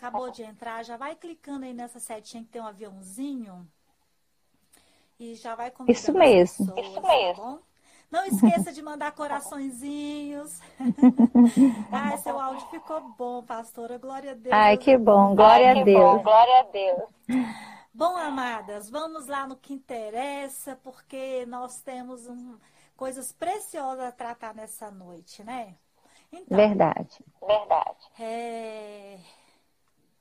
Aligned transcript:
acabou 0.00 0.30
de 0.30 0.42
entrar, 0.42 0.82
já 0.82 0.96
vai 0.96 1.14
clicando 1.14 1.66
aí 1.66 1.74
nessa 1.74 2.00
setinha 2.00 2.42
que 2.42 2.48
tem 2.48 2.62
um 2.62 2.66
aviãozinho. 2.66 3.68
E 5.18 5.34
já 5.34 5.54
vai 5.54 5.70
convidando 5.70 5.98
Isso 5.98 6.12
mesmo. 6.14 6.74
Pessoas, 6.74 6.86
Isso 6.86 7.02
mesmo. 7.02 7.58
Tá 7.58 7.62
não 8.10 8.24
esqueça 8.24 8.72
de 8.72 8.82
mandar 8.82 9.12
coraçõezinhos. 9.12 10.58
Ai, 11.92 12.16
seu 12.18 12.40
áudio 12.40 12.66
ficou 12.68 13.00
bom, 13.16 13.42
pastora. 13.42 13.98
Glória 13.98 14.32
a 14.32 14.34
Deus. 14.34 14.52
Ai, 14.52 14.78
que 14.78 14.96
bom. 14.96 15.36
Glória 15.36 15.72
Ai, 15.72 15.80
a 15.80 15.84
Deus. 15.84 16.16
Bom. 16.16 16.22
Glória 16.22 16.60
a 16.60 16.62
Deus. 16.62 17.10
Bom, 17.92 18.16
amadas, 18.16 18.88
vamos 18.88 19.26
lá 19.26 19.46
no 19.46 19.56
que 19.56 19.74
interessa, 19.74 20.78
porque 20.82 21.44
nós 21.46 21.82
temos 21.82 22.26
um, 22.26 22.56
coisas 22.96 23.30
preciosas 23.32 24.06
a 24.06 24.12
tratar 24.12 24.54
nessa 24.54 24.90
noite, 24.90 25.44
né? 25.44 25.76
Então, 26.32 26.56
Verdade. 26.56 27.24
Verdade. 27.46 28.10
É... 28.18 29.18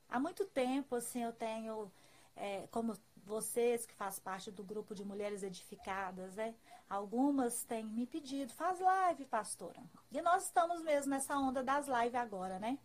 Há 0.10 0.20
muito 0.20 0.46
tempo, 0.46 0.96
assim, 0.96 1.24
eu 1.24 1.32
tenho, 1.32 1.92
é, 2.36 2.68
como 2.72 2.98
vocês 3.26 3.86
que 3.86 3.94
fazem 3.94 4.24
parte 4.24 4.50
do 4.50 4.64
grupo 4.64 4.96
de 4.96 5.06
mulheres 5.06 5.44
edificadas, 5.44 6.36
né? 6.36 6.56
Algumas 6.90 7.64
têm 7.64 7.86
me 7.86 8.08
pedido, 8.08 8.52
faz 8.54 8.80
live, 8.80 9.26
pastora. 9.26 9.80
E 10.12 10.20
nós 10.22 10.46
estamos 10.46 10.82
mesmo 10.82 11.12
nessa 11.12 11.38
onda 11.38 11.64
das 11.64 11.88
lives 11.88 12.16
agora, 12.16 12.58
né? 12.58 12.80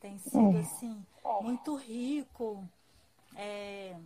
Tem 0.00 0.18
sido, 0.18 0.56
é. 0.56 0.60
assim, 0.60 1.06
muito 1.40 1.76
rico. 1.76 2.68
É, 3.36 3.96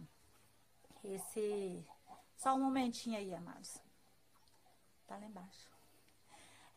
esse. 1.02 1.84
Só 2.36 2.54
um 2.54 2.60
momentinho 2.60 3.18
aí, 3.18 3.34
amados. 3.34 3.80
Tá 5.06 5.16
lá 5.16 5.24
embaixo. 5.24 5.67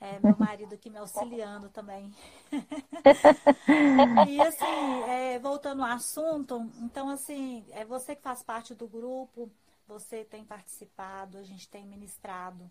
É, 0.02 0.20
meu 0.20 0.36
marido 0.36 0.74
aqui 0.74 0.90
me 0.90 0.98
auxiliando 0.98 1.70
também. 1.70 2.12
e 4.28 4.42
assim, 4.42 5.04
é, 5.08 5.38
voltando 5.38 5.84
ao 5.84 5.92
assunto, 5.92 6.68
então 6.82 7.08
assim, 7.08 7.64
é 7.70 7.86
você 7.86 8.16
que 8.16 8.22
faz 8.24 8.42
parte 8.42 8.74
do 8.74 8.88
grupo, 8.88 9.48
você 9.88 10.24
tem 10.24 10.44
participado, 10.44 11.38
a 11.38 11.44
gente 11.44 11.70
tem 11.70 11.86
ministrado 11.86 12.68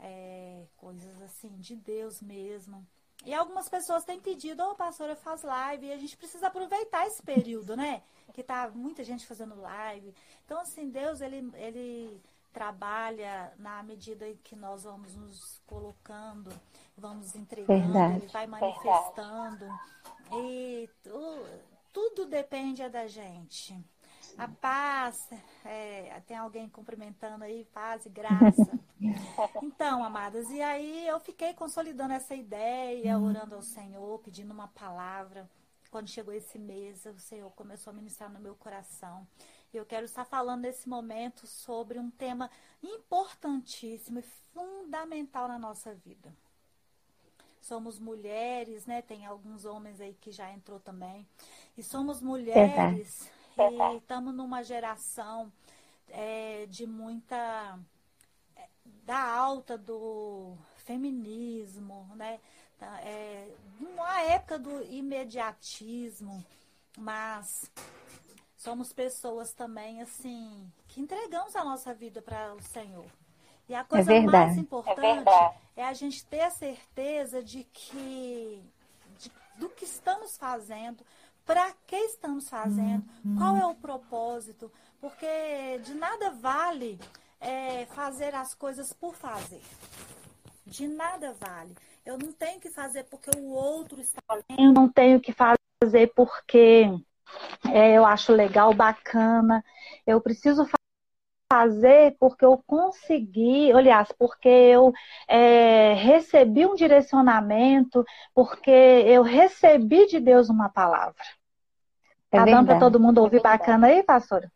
é, 0.00 0.64
coisas 0.78 1.20
assim 1.20 1.50
de 1.58 1.76
Deus 1.76 2.22
mesmo. 2.22 2.86
E 3.26 3.34
algumas 3.34 3.68
pessoas 3.68 4.04
têm 4.04 4.18
pedido, 4.18 4.62
ô 4.62 4.70
oh, 4.70 4.74
pastora, 4.74 5.14
faz 5.16 5.42
live, 5.42 5.86
e 5.86 5.92
a 5.92 5.98
gente 5.98 6.16
precisa 6.16 6.46
aproveitar 6.46 7.06
esse 7.06 7.22
período, 7.22 7.76
né? 7.76 8.02
Que 8.32 8.42
tá 8.42 8.70
muita 8.74 9.04
gente 9.04 9.26
fazendo 9.26 9.60
live. 9.60 10.14
Então, 10.44 10.60
assim, 10.60 10.88
Deus, 10.90 11.20
ele, 11.20 11.50
ele 11.56 12.20
trabalha 12.54 13.52
na 13.58 13.82
medida 13.82 14.28
em 14.28 14.36
que 14.36 14.54
nós 14.54 14.84
vamos 14.84 15.14
nos 15.16 15.60
colocando, 15.66 16.50
vamos 16.96 17.34
entregando, 17.34 17.82
Verdade. 17.82 18.16
ele 18.18 18.26
vai 18.28 18.46
manifestando. 18.46 19.58
Verdade. 19.58 20.46
E 20.46 20.90
tu, 21.02 21.44
tudo 21.92 22.24
depende 22.24 22.88
da 22.88 23.08
gente. 23.08 23.76
A 24.38 24.48
paz, 24.48 25.28
é, 25.64 26.20
tem 26.26 26.36
alguém 26.36 26.68
cumprimentando 26.68 27.44
aí, 27.44 27.64
paz 27.66 28.06
e 28.06 28.08
graça. 28.08 28.80
Então, 29.62 30.02
amadas, 30.02 30.48
e 30.48 30.62
aí 30.62 31.06
eu 31.06 31.20
fiquei 31.20 31.52
consolidando 31.52 32.14
essa 32.14 32.34
ideia, 32.34 33.18
uhum. 33.18 33.28
orando 33.28 33.54
ao 33.56 33.60
Senhor, 33.60 34.18
pedindo 34.20 34.50
uma 34.50 34.68
palavra. 34.68 35.46
Quando 35.90 36.08
chegou 36.08 36.32
esse 36.32 36.58
mês, 36.58 37.04
o 37.04 37.18
Senhor 37.18 37.50
começou 37.50 37.90
a 37.90 37.94
ministrar 37.94 38.32
no 38.32 38.40
meu 38.40 38.54
coração. 38.54 39.26
Eu 39.76 39.86
quero 39.86 40.04
estar 40.04 40.24
falando 40.24 40.62
nesse 40.62 40.88
momento 40.88 41.46
sobre 41.46 41.98
um 41.98 42.10
tema 42.10 42.50
importantíssimo 42.82 44.18
e 44.20 44.24
fundamental 44.52 45.48
na 45.48 45.58
nossa 45.58 45.94
vida. 45.94 46.34
Somos 47.60 47.98
mulheres, 47.98 48.86
né? 48.86 49.00
Tem 49.00 49.24
alguns 49.24 49.64
homens 49.64 50.00
aí 50.00 50.14
que 50.20 50.30
já 50.30 50.52
entrou 50.52 50.78
também. 50.78 51.26
E 51.76 51.82
somos 51.82 52.20
mulheres 52.20 53.30
e 53.56 53.96
estamos 53.96 54.34
numa 54.34 54.62
geração 54.62 55.52
é, 56.08 56.66
de 56.66 56.86
muita 56.86 57.78
é, 58.56 58.68
da 59.04 59.22
alta 59.22 59.78
do 59.78 60.56
feminismo, 60.76 62.10
né? 62.16 62.38
Tá, 62.78 63.00
é, 63.00 63.48
uma 63.80 64.20
época 64.22 64.58
do 64.58 64.82
imediatismo, 64.84 66.44
mas 66.98 67.70
somos 68.64 68.94
pessoas 68.94 69.52
também, 69.52 70.00
assim, 70.00 70.66
que 70.88 70.98
entregamos 70.98 71.54
a 71.54 71.62
nossa 71.62 71.92
vida 71.92 72.22
para 72.22 72.54
o 72.54 72.62
Senhor. 72.62 73.04
E 73.68 73.74
a 73.74 73.80
é 73.80 73.84
coisa 73.84 74.12
é 74.12 74.20
mais 74.22 74.56
importante 74.56 75.28
é, 75.76 75.82
é, 75.82 75.84
a 75.84 75.92
gente 75.92 76.24
ter 76.24 76.40
a 76.40 76.50
certeza 76.50 77.42
de 77.42 77.64
que 77.64 78.62
de, 79.18 79.30
do 79.56 79.68
que 79.68 79.84
estamos 79.84 80.38
fazendo, 80.38 81.04
para 81.44 81.72
que 81.86 81.96
estamos 81.96 82.48
fazendo, 82.48 83.04
qual 83.36 83.56
é 83.56 83.66
o 83.66 83.74
propósito, 83.74 84.72
porque 84.98 85.78
de 85.84 85.94
nada 85.94 86.30
vale 86.30 86.98
é, 87.38 87.84
fazer 87.86 88.34
as 88.34 88.54
coisas 88.54 88.94
por 88.94 89.14
fazer. 89.14 89.62
De 90.64 90.88
nada 90.88 91.34
vale. 91.34 91.76
Eu 92.04 92.16
não 92.16 92.32
tenho 92.32 92.58
que 92.58 92.70
fazer 92.70 93.04
porque 93.04 93.30
o 93.38 93.50
outro 93.50 94.00
está 94.00 94.22
fazendo, 94.26 94.72
não 94.72 94.88
tenho 94.88 95.20
que 95.20 95.34
fazer 95.34 96.12
porque 96.14 96.90
é, 97.72 97.92
eu 97.92 98.04
acho 98.04 98.32
legal, 98.32 98.72
bacana. 98.74 99.64
Eu 100.06 100.20
preciso 100.20 100.66
fazer 101.50 102.16
porque 102.18 102.44
eu 102.44 102.62
consegui, 102.66 103.72
aliás, 103.72 104.10
porque 104.18 104.48
eu 104.48 104.92
é, 105.28 105.94
recebi 105.94 106.66
um 106.66 106.74
direcionamento, 106.74 108.04
porque 108.34 108.70
eu 108.70 109.22
recebi 109.22 110.06
de 110.06 110.18
Deus 110.20 110.48
uma 110.48 110.68
palavra. 110.68 111.22
É 112.32 112.38
tá 112.38 112.44
dando 112.44 112.66
para 112.66 112.78
todo 112.78 112.98
mundo 112.98 113.18
ouvir 113.18 113.36
é 113.36 113.40
bacana 113.40 113.86
aí, 113.86 114.02
pastora? 114.02 114.50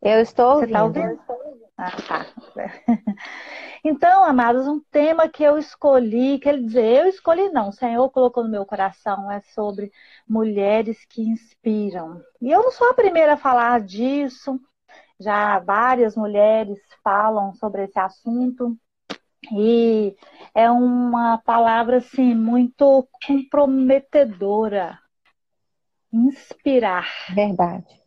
Eu 0.00 0.20
estou 0.20 0.56
ouvindo. 0.56 0.60
Você 0.60 0.66
está 0.66 0.84
ouvindo? 0.84 1.63
Ah, 1.76 1.90
tá. 2.08 2.26
Então, 3.86 4.24
amados, 4.24 4.66
um 4.66 4.80
tema 4.90 5.28
que 5.28 5.42
eu 5.42 5.58
escolhi, 5.58 6.38
quer 6.38 6.58
dizer, 6.58 7.02
eu 7.02 7.06
escolhi 7.06 7.50
não, 7.50 7.68
o 7.68 7.72
Senhor 7.72 8.08
colocou 8.10 8.42
no 8.42 8.48
meu 8.50 8.64
coração, 8.64 9.30
é 9.30 9.42
sobre 9.42 9.92
mulheres 10.26 11.04
que 11.04 11.20
inspiram. 11.20 12.22
E 12.40 12.50
eu 12.50 12.62
não 12.62 12.70
sou 12.70 12.88
a 12.88 12.94
primeira 12.94 13.34
a 13.34 13.36
falar 13.36 13.82
disso, 13.82 14.58
já 15.20 15.58
várias 15.58 16.16
mulheres 16.16 16.78
falam 17.02 17.54
sobre 17.54 17.84
esse 17.84 17.98
assunto. 17.98 18.76
E 19.52 20.16
é 20.54 20.70
uma 20.70 21.38
palavra 21.38 21.98
assim 21.98 22.34
muito 22.34 23.06
comprometedora. 23.26 24.98
Inspirar. 26.12 27.06
Verdade. 27.34 28.03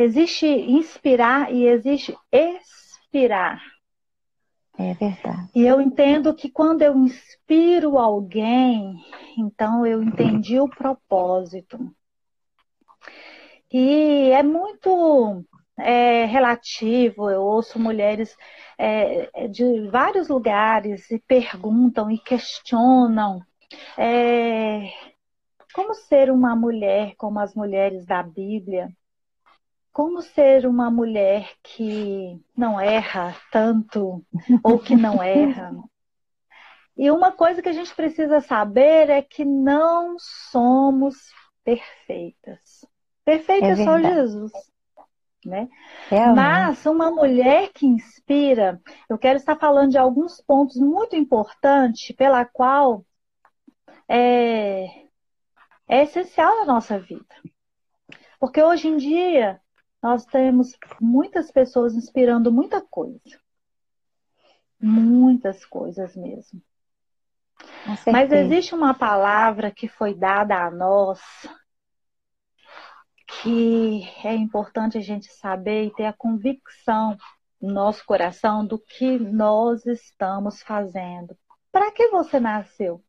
Existe 0.00 0.46
inspirar 0.46 1.52
e 1.52 1.66
existe 1.66 2.16
expirar. 2.30 3.60
É 4.78 4.94
verdade. 4.94 5.50
E 5.52 5.66
eu 5.66 5.80
entendo 5.80 6.32
que 6.32 6.48
quando 6.48 6.82
eu 6.82 6.96
inspiro 6.96 7.98
alguém, 7.98 8.94
então 9.36 9.84
eu 9.84 10.00
entendi 10.00 10.60
o 10.60 10.68
propósito. 10.68 11.92
E 13.72 14.30
é 14.30 14.40
muito 14.40 15.44
é, 15.76 16.26
relativo, 16.26 17.28
eu 17.28 17.42
ouço 17.42 17.76
mulheres 17.80 18.36
é, 18.78 19.48
de 19.48 19.88
vários 19.88 20.28
lugares 20.28 21.10
e 21.10 21.18
perguntam 21.18 22.08
e 22.08 22.20
questionam 22.20 23.40
é, 23.98 24.92
como 25.74 25.92
ser 25.92 26.30
uma 26.30 26.54
mulher 26.54 27.14
como 27.16 27.40
as 27.40 27.52
mulheres 27.52 28.06
da 28.06 28.22
Bíblia 28.22 28.88
como 29.92 30.22
ser 30.22 30.66
uma 30.66 30.90
mulher 30.90 31.50
que 31.62 32.40
não 32.56 32.80
erra 32.80 33.34
tanto 33.50 34.24
ou 34.62 34.78
que 34.78 34.94
não 34.94 35.22
erra. 35.22 35.72
E 36.96 37.10
uma 37.10 37.30
coisa 37.30 37.62
que 37.62 37.68
a 37.68 37.72
gente 37.72 37.94
precisa 37.94 38.40
saber 38.40 39.08
é 39.08 39.22
que 39.22 39.44
não 39.44 40.16
somos 40.18 41.16
perfeitas. 41.62 42.84
Perfeita 43.24 43.66
é, 43.66 43.70
é 43.70 43.76
só 43.76 44.00
Jesus. 44.00 44.52
Né? 45.44 45.68
Mas 46.34 46.84
uma 46.86 47.10
mulher 47.10 47.70
que 47.72 47.86
inspira, 47.86 48.80
eu 49.08 49.16
quero 49.16 49.38
estar 49.38 49.56
falando 49.56 49.92
de 49.92 49.98
alguns 49.98 50.40
pontos 50.40 50.76
muito 50.76 51.14
importantes 51.14 52.14
pela 52.16 52.44
qual 52.44 53.04
é, 54.08 54.86
é 55.86 56.02
essencial 56.02 56.58
na 56.58 56.64
nossa 56.64 56.98
vida. 56.98 57.34
Porque 58.40 58.62
hoje 58.62 58.88
em 58.88 58.96
dia 58.96 59.60
nós 60.02 60.24
temos 60.24 60.76
muitas 61.00 61.50
pessoas 61.50 61.94
inspirando 61.94 62.52
muita 62.52 62.80
coisa. 62.80 63.40
Muitas 64.80 65.64
coisas 65.64 66.14
mesmo. 66.16 66.62
Mas 68.06 68.30
existe 68.30 68.74
uma 68.74 68.94
palavra 68.94 69.70
que 69.70 69.88
foi 69.88 70.14
dada 70.14 70.64
a 70.64 70.70
nós 70.70 71.20
que 73.42 74.02
é 74.24 74.34
importante 74.34 74.96
a 74.96 75.00
gente 75.00 75.30
saber 75.32 75.84
e 75.84 75.94
ter 75.94 76.06
a 76.06 76.12
convicção 76.12 77.16
no 77.60 77.72
nosso 77.72 78.04
coração 78.06 78.64
do 78.64 78.78
que 78.78 79.18
nós 79.18 79.84
estamos 79.84 80.62
fazendo. 80.62 81.36
Para 81.70 81.92
que 81.92 82.08
você 82.08 82.40
nasceu? 82.40 83.04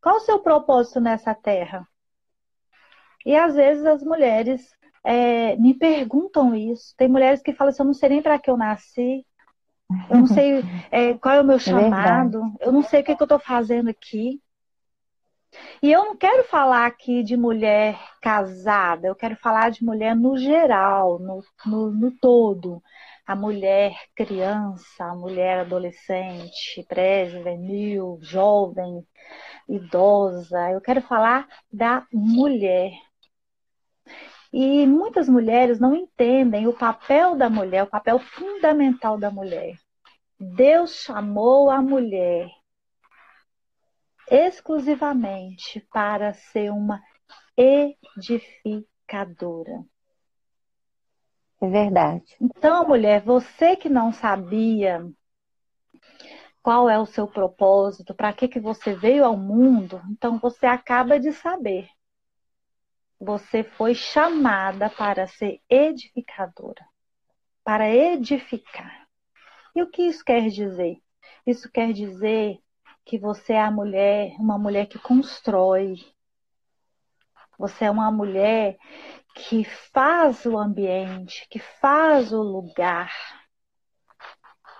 Qual 0.00 0.16
o 0.16 0.20
seu 0.20 0.38
propósito 0.38 1.00
nessa 1.00 1.34
terra? 1.34 1.86
E 3.26 3.36
às 3.36 3.56
vezes 3.56 3.84
as 3.84 4.02
mulheres 4.02 4.77
é, 5.04 5.56
me 5.56 5.74
perguntam 5.74 6.54
isso. 6.54 6.94
Tem 6.96 7.08
mulheres 7.08 7.42
que 7.42 7.52
falam 7.52 7.70
assim: 7.70 7.82
eu 7.82 7.86
não 7.86 7.94
sei 7.94 8.08
nem 8.10 8.22
para 8.22 8.38
que 8.38 8.50
eu 8.50 8.56
nasci, 8.56 9.24
eu 10.10 10.18
não 10.18 10.26
sei 10.26 10.62
é, 10.90 11.14
qual 11.14 11.34
é 11.34 11.40
o 11.40 11.44
meu 11.44 11.58
chamado, 11.58 12.40
Verdade. 12.40 12.56
eu 12.60 12.72
não 12.72 12.82
sei 12.82 13.00
o 13.00 13.04
que, 13.04 13.16
que 13.16 13.22
eu 13.22 13.26
estou 13.26 13.38
fazendo 13.38 13.88
aqui. 13.88 14.40
E 15.82 15.90
eu 15.90 16.04
não 16.04 16.16
quero 16.16 16.44
falar 16.44 16.86
aqui 16.86 17.22
de 17.22 17.36
mulher 17.36 17.98
casada, 18.20 19.06
eu 19.08 19.14
quero 19.14 19.36
falar 19.36 19.70
de 19.70 19.84
mulher 19.84 20.14
no 20.14 20.36
geral, 20.36 21.18
no, 21.18 21.42
no, 21.66 21.90
no 21.90 22.10
todo. 22.10 22.82
A 23.26 23.36
mulher 23.36 23.94
criança, 24.14 25.04
a 25.04 25.14
mulher 25.14 25.60
adolescente, 25.60 26.84
pré-juvenil, 26.88 28.18
jovem, 28.22 29.06
idosa. 29.68 30.70
Eu 30.70 30.80
quero 30.80 31.02
falar 31.02 31.46
da 31.72 32.06
mulher. 32.12 32.92
E 34.52 34.86
muitas 34.86 35.28
mulheres 35.28 35.78
não 35.78 35.94
entendem 35.94 36.66
o 36.66 36.72
papel 36.72 37.36
da 37.36 37.50
mulher, 37.50 37.84
o 37.84 37.88
papel 37.88 38.18
fundamental 38.18 39.18
da 39.18 39.30
mulher. 39.30 39.78
Deus 40.40 40.94
chamou 40.94 41.70
a 41.70 41.82
mulher 41.82 42.48
exclusivamente 44.30 45.86
para 45.90 46.32
ser 46.32 46.70
uma 46.70 47.02
edificadora. 47.56 49.84
É 51.60 51.68
verdade. 51.68 52.36
Então, 52.40 52.86
mulher, 52.86 53.20
você 53.22 53.74
que 53.74 53.88
não 53.88 54.12
sabia 54.12 55.04
qual 56.62 56.88
é 56.88 56.96
o 56.98 57.06
seu 57.06 57.26
propósito, 57.26 58.14
para 58.14 58.32
que, 58.32 58.46
que 58.46 58.60
você 58.60 58.94
veio 58.94 59.24
ao 59.24 59.36
mundo, 59.36 60.00
então 60.10 60.38
você 60.38 60.66
acaba 60.66 61.18
de 61.18 61.32
saber. 61.32 61.88
Você 63.20 63.64
foi 63.64 63.94
chamada 63.94 64.88
para 64.88 65.26
ser 65.26 65.60
edificadora, 65.68 66.86
para 67.64 67.88
edificar. 67.90 69.08
E 69.74 69.82
o 69.82 69.90
que 69.90 70.02
isso 70.02 70.24
quer 70.24 70.48
dizer? 70.48 71.02
Isso 71.46 71.70
quer 71.70 71.92
dizer 71.92 72.58
que 73.04 73.18
você 73.18 73.54
é 73.54 73.62
a 73.62 73.70
mulher, 73.70 74.36
uma 74.38 74.58
mulher 74.58 74.86
que 74.86 74.98
constrói. 74.98 75.96
Você 77.58 77.86
é 77.86 77.90
uma 77.90 78.10
mulher 78.10 78.78
que 79.34 79.64
faz 79.64 80.44
o 80.46 80.58
ambiente, 80.58 81.46
que 81.48 81.58
faz 81.58 82.32
o 82.32 82.42
lugar. 82.42 83.12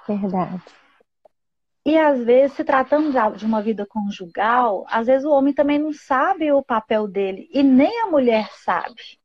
Verdade. 0.06 0.77
E 1.88 1.96
às 1.96 2.22
vezes, 2.22 2.54
se 2.54 2.64
tratando 2.64 3.10
de 3.34 3.46
uma 3.46 3.62
vida 3.62 3.86
conjugal, 3.86 4.84
às 4.90 5.06
vezes 5.06 5.24
o 5.24 5.30
homem 5.30 5.54
também 5.54 5.78
não 5.78 5.90
sabe 5.90 6.52
o 6.52 6.62
papel 6.62 7.08
dele 7.08 7.48
e 7.50 7.62
nem 7.62 8.02
a 8.02 8.06
mulher 8.08 8.46
sabe. 8.56 9.18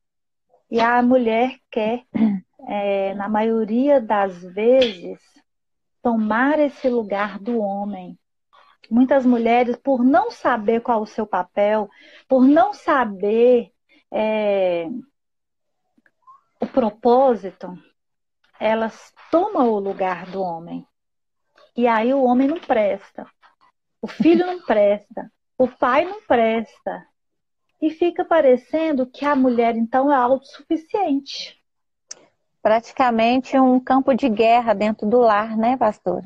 E 0.71 0.79
a 0.79 1.01
mulher 1.01 1.59
quer, 1.69 2.05
é, 2.65 3.13
na 3.15 3.27
maioria 3.27 3.99
das 3.99 4.41
vezes, 4.41 5.19
tomar 6.01 6.57
esse 6.57 6.87
lugar 6.87 7.37
do 7.37 7.59
homem. 7.59 8.17
Muitas 8.89 9.25
mulheres, 9.25 9.75
por 9.75 10.01
não 10.01 10.31
saber 10.31 10.79
qual 10.79 11.01
o 11.01 11.05
seu 11.05 11.27
papel, 11.27 11.89
por 12.29 12.47
não 12.47 12.73
saber 12.73 13.73
é, 14.09 14.87
o 16.61 16.65
propósito, 16.67 17.77
elas 18.57 19.13
tomam 19.29 19.69
o 19.69 19.79
lugar 19.79 20.27
do 20.27 20.41
homem. 20.41 20.87
E 21.75 21.87
aí 21.87 22.13
o 22.13 22.23
homem 22.23 22.47
não 22.47 22.59
presta, 22.59 23.25
o 24.01 24.07
filho 24.07 24.45
não 24.45 24.61
presta, 24.61 25.31
o 25.57 25.67
pai 25.67 26.05
não 26.05 26.21
presta. 26.21 27.07
E 27.81 27.89
fica 27.89 28.23
parecendo 28.23 29.05
que 29.05 29.25
a 29.25 29.35
mulher 29.35 29.75
então 29.75 30.11
é 30.11 30.15
autossuficiente. 30.15 31.61
Praticamente 32.61 33.59
um 33.59 33.79
campo 33.79 34.13
de 34.13 34.29
guerra 34.29 34.73
dentro 34.73 35.07
do 35.07 35.19
lar, 35.19 35.57
né, 35.57 35.75
pastora? 35.75 36.25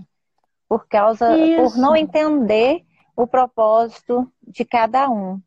Por 0.68 0.88
causa, 0.88 1.36
Isso. 1.36 1.76
por 1.76 1.82
não 1.82 1.96
entender 1.96 2.86
o 3.16 3.26
propósito 3.26 4.32
de 4.42 4.64
cada 4.64 5.10
um. 5.10 5.42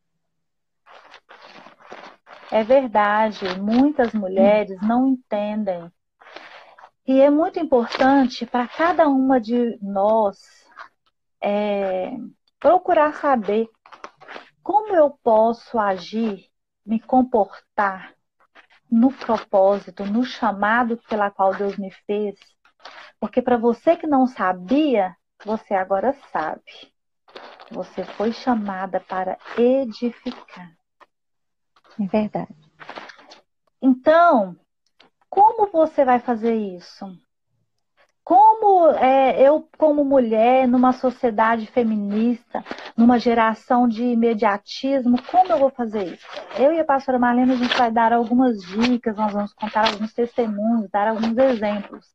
É 2.50 2.64
verdade, 2.64 3.60
muitas 3.60 4.12
mulheres 4.12 4.80
não 4.82 5.06
entendem 5.06 5.92
e 7.10 7.20
é 7.20 7.28
muito 7.28 7.58
importante 7.58 8.46
para 8.46 8.68
cada 8.68 9.08
uma 9.08 9.40
de 9.40 9.76
nós 9.82 10.64
é, 11.42 12.16
procurar 12.60 13.14
saber 13.16 13.68
como 14.62 14.94
eu 14.94 15.10
posso 15.20 15.76
agir, 15.76 16.48
me 16.86 17.00
comportar 17.00 18.14
no 18.88 19.12
propósito, 19.12 20.04
no 20.06 20.24
chamado 20.24 20.98
pela 21.08 21.32
qual 21.32 21.52
Deus 21.52 21.76
me 21.76 21.90
fez. 22.06 22.38
Porque 23.18 23.42
para 23.42 23.56
você 23.56 23.96
que 23.96 24.06
não 24.06 24.28
sabia, 24.28 25.16
você 25.44 25.74
agora 25.74 26.16
sabe. 26.30 26.62
Você 27.72 28.04
foi 28.04 28.32
chamada 28.32 29.00
para 29.00 29.36
edificar. 29.58 30.76
É 31.98 32.06
verdade. 32.06 32.54
Então, 33.82 34.56
como 35.30 35.70
você 35.70 36.04
vai 36.04 36.18
fazer 36.18 36.54
isso? 36.54 37.06
Como 38.22 38.90
é, 38.92 39.40
eu, 39.40 39.68
como 39.78 40.04
mulher, 40.04 40.68
numa 40.68 40.92
sociedade 40.92 41.66
feminista, 41.66 42.62
numa 42.96 43.18
geração 43.18 43.88
de 43.88 44.04
imediatismo, 44.04 45.16
como 45.30 45.52
eu 45.52 45.58
vou 45.58 45.70
fazer 45.70 46.14
isso? 46.14 46.26
Eu 46.58 46.72
e 46.72 46.80
a 46.80 46.84
pastora 46.84 47.18
Marlene, 47.18 47.52
a 47.52 47.56
gente 47.56 47.76
vai 47.76 47.90
dar 47.90 48.12
algumas 48.12 48.60
dicas, 48.60 49.16
nós 49.16 49.32
vamos 49.32 49.54
contar 49.54 49.88
alguns 49.88 50.12
testemunhos, 50.12 50.90
dar 50.90 51.08
alguns 51.08 51.36
exemplos. 51.38 52.06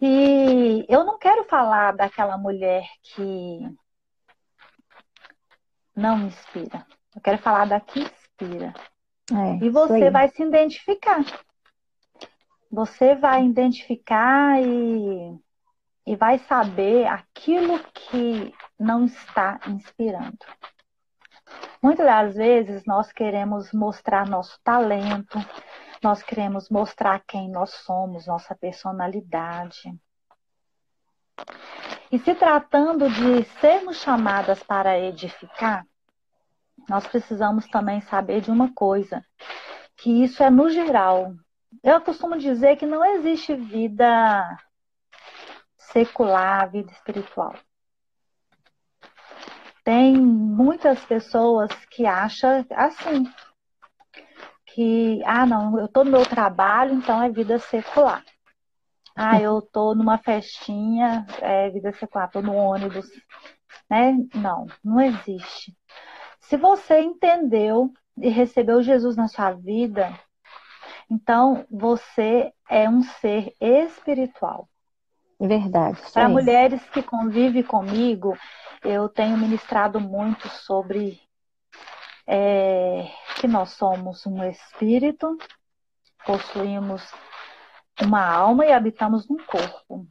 E 0.00 0.84
eu 0.88 1.04
não 1.04 1.18
quero 1.18 1.44
falar 1.44 1.96
daquela 1.96 2.36
mulher 2.36 2.84
que 3.02 3.60
não 5.96 6.26
inspira. 6.26 6.86
Eu 7.14 7.20
quero 7.20 7.38
falar 7.38 7.64
da 7.64 7.80
que 7.80 8.00
inspira. 8.00 8.74
É, 9.32 9.64
e 9.64 9.70
você 9.70 10.10
vai 10.10 10.28
se 10.28 10.42
identificar. 10.42 11.24
Você 12.70 13.14
vai 13.14 13.44
identificar 13.46 14.60
e, 14.60 15.38
e 16.06 16.16
vai 16.16 16.38
saber 16.40 17.06
aquilo 17.06 17.78
que 17.94 18.52
não 18.78 19.06
está 19.06 19.60
inspirando. 19.68 20.38
Muitas 21.82 22.06
das 22.06 22.34
vezes 22.34 22.84
nós 22.86 23.12
queremos 23.12 23.72
mostrar 23.72 24.26
nosso 24.26 24.58
talento, 24.62 25.38
nós 26.02 26.22
queremos 26.22 26.68
mostrar 26.68 27.22
quem 27.26 27.50
nós 27.50 27.70
somos, 27.70 28.26
nossa 28.26 28.54
personalidade. 28.54 29.94
E 32.10 32.18
se 32.18 32.34
tratando 32.34 33.08
de 33.08 33.44
sermos 33.60 33.96
chamadas 33.98 34.62
para 34.62 34.98
edificar, 34.98 35.86
nós 36.88 37.06
precisamos 37.06 37.66
também 37.68 38.00
saber 38.02 38.40
de 38.40 38.50
uma 38.50 38.72
coisa, 38.72 39.24
que 39.96 40.22
isso 40.22 40.42
é 40.42 40.50
no 40.50 40.68
geral. 40.68 41.34
Eu 41.82 42.00
costumo 42.00 42.38
dizer 42.38 42.76
que 42.76 42.86
não 42.86 43.04
existe 43.04 43.54
vida 43.54 44.58
secular, 45.78 46.70
vida 46.70 46.90
espiritual. 46.92 47.54
Tem 49.84 50.16
muitas 50.16 51.04
pessoas 51.04 51.70
que 51.90 52.06
acham 52.06 52.64
assim, 52.70 53.24
que, 54.66 55.22
ah, 55.24 55.46
não, 55.46 55.78
eu 55.78 55.86
estou 55.86 56.04
no 56.04 56.10
meu 56.10 56.26
trabalho, 56.26 56.94
então 56.94 57.22
é 57.22 57.30
vida 57.30 57.58
secular. 57.58 58.24
Ah, 59.14 59.40
eu 59.40 59.60
estou 59.60 59.94
numa 59.94 60.18
festinha, 60.18 61.24
é 61.40 61.70
vida 61.70 61.92
secular, 61.92 62.26
estou 62.26 62.42
no 62.42 62.54
ônibus. 62.54 63.06
Né? 63.88 64.16
Não, 64.34 64.66
não 64.82 65.00
existe. 65.00 65.76
Se 66.48 66.58
você 66.58 67.00
entendeu 67.00 67.90
e 68.18 68.28
recebeu 68.28 68.82
Jesus 68.82 69.16
na 69.16 69.28
sua 69.28 69.52
vida, 69.52 70.12
então 71.10 71.64
você 71.70 72.52
é 72.68 72.88
um 72.88 73.02
ser 73.02 73.54
espiritual. 73.60 74.68
Verdade. 75.40 75.98
Para 76.12 76.28
mulheres 76.28 76.82
que 76.90 77.02
convivem 77.02 77.62
comigo, 77.62 78.36
eu 78.82 79.08
tenho 79.08 79.38
ministrado 79.38 79.98
muito 79.98 80.46
sobre 80.48 81.18
é, 82.26 83.08
que 83.40 83.48
nós 83.48 83.70
somos 83.70 84.26
um 84.26 84.44
espírito, 84.44 85.38
possuímos 86.26 87.02
uma 88.02 88.22
alma 88.22 88.66
e 88.66 88.72
habitamos 88.72 89.26
num 89.28 89.38
corpo. 89.44 90.06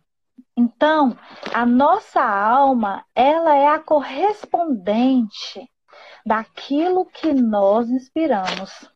Então, 0.58 1.16
a 1.54 1.64
nossa 1.66 2.22
alma, 2.22 3.06
ela 3.16 3.56
é 3.56 3.68
a 3.68 3.80
correspondente 3.80 5.70
daquilo 6.26 7.06
que 7.06 7.34
nós 7.34 7.90
inspiramos. 7.90 8.90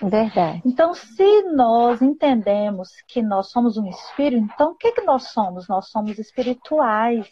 Verdade. 0.00 0.62
Então, 0.64 0.94
se 0.94 1.42
nós 1.54 2.02
entendemos 2.02 2.90
que 3.06 3.22
nós 3.22 3.50
somos 3.50 3.76
um 3.76 3.86
espírito, 3.86 4.42
então 4.52 4.72
o 4.72 4.74
que, 4.74 4.92
que 4.92 5.02
nós 5.02 5.28
somos? 5.28 5.68
Nós 5.68 5.88
somos 5.88 6.18
espirituais. 6.18 7.30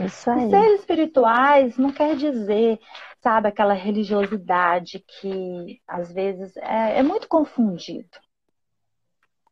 Isso 0.00 0.30
aí. 0.30 0.48
ser 0.48 0.74
espirituais 0.74 1.76
não 1.76 1.92
quer 1.92 2.16
dizer 2.16 2.80
sabe, 3.22 3.48
aquela 3.48 3.72
religiosidade 3.72 4.98
que 4.98 5.80
às 5.86 6.12
vezes 6.12 6.56
é, 6.56 6.98
é 6.98 7.02
muito 7.02 7.28
confundido. 7.28 8.18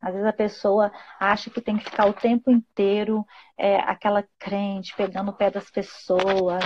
Às 0.01 0.13
vezes 0.13 0.27
a 0.27 0.33
pessoa 0.33 0.91
acha 1.19 1.49
que 1.49 1.61
tem 1.61 1.77
que 1.77 1.85
ficar 1.85 2.07
o 2.09 2.13
tempo 2.13 2.51
inteiro 2.51 3.25
é, 3.57 3.77
aquela 3.77 4.25
crente 4.37 4.95
pegando 4.95 5.29
o 5.29 5.33
pé 5.33 5.49
das 5.49 5.69
pessoas. 5.69 6.63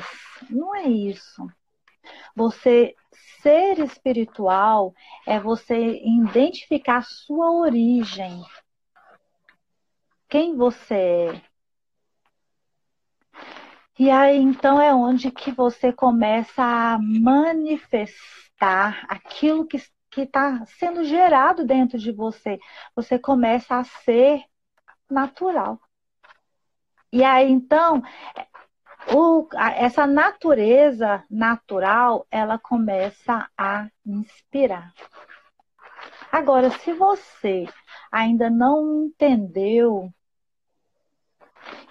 Não 0.50 0.74
é 0.74 0.84
isso. 0.84 1.46
Você 2.36 2.96
ser 3.42 3.80
espiritual 3.80 4.94
é 5.26 5.40
você 5.40 6.00
identificar 6.04 7.04
sua 7.04 7.52
origem. 7.52 8.44
Quem 10.28 10.56
você 10.56 10.96
é. 10.96 11.42
E 13.98 14.12
aí 14.12 14.38
então 14.38 14.82
é 14.82 14.94
onde 14.94 15.32
que 15.32 15.52
você 15.52 15.94
começa 15.94 16.62
a 16.62 17.00
manifestar 17.00 19.06
aquilo 19.08 19.66
que 19.66 19.78
está 20.18 20.66
sendo 20.66 21.06
gerado 21.06 21.66
dentro 21.66 21.98
de 21.98 22.12
você. 22.12 22.60
Você 22.94 23.18
começa 23.18 23.78
a 23.78 23.84
ser 23.84 24.44
natural. 25.10 25.80
E 27.12 27.24
aí 27.24 27.50
então 27.50 28.02
o, 29.14 29.48
essa 29.78 30.08
natureza 30.08 31.24
natural 31.30 32.26
ela 32.32 32.58
começa 32.58 33.50
a 33.58 33.88
inspirar. 34.06 34.94
Agora, 36.32 36.70
se 36.70 36.92
você 36.94 37.68
ainda 38.12 38.50
não 38.50 39.06
entendeu 39.06 40.12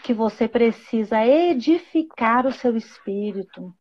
que 0.02 0.12
você 0.12 0.46
precisa 0.46 1.24
edificar 1.24 2.46
o 2.46 2.52
seu 2.52 2.76
espírito, 2.76 3.74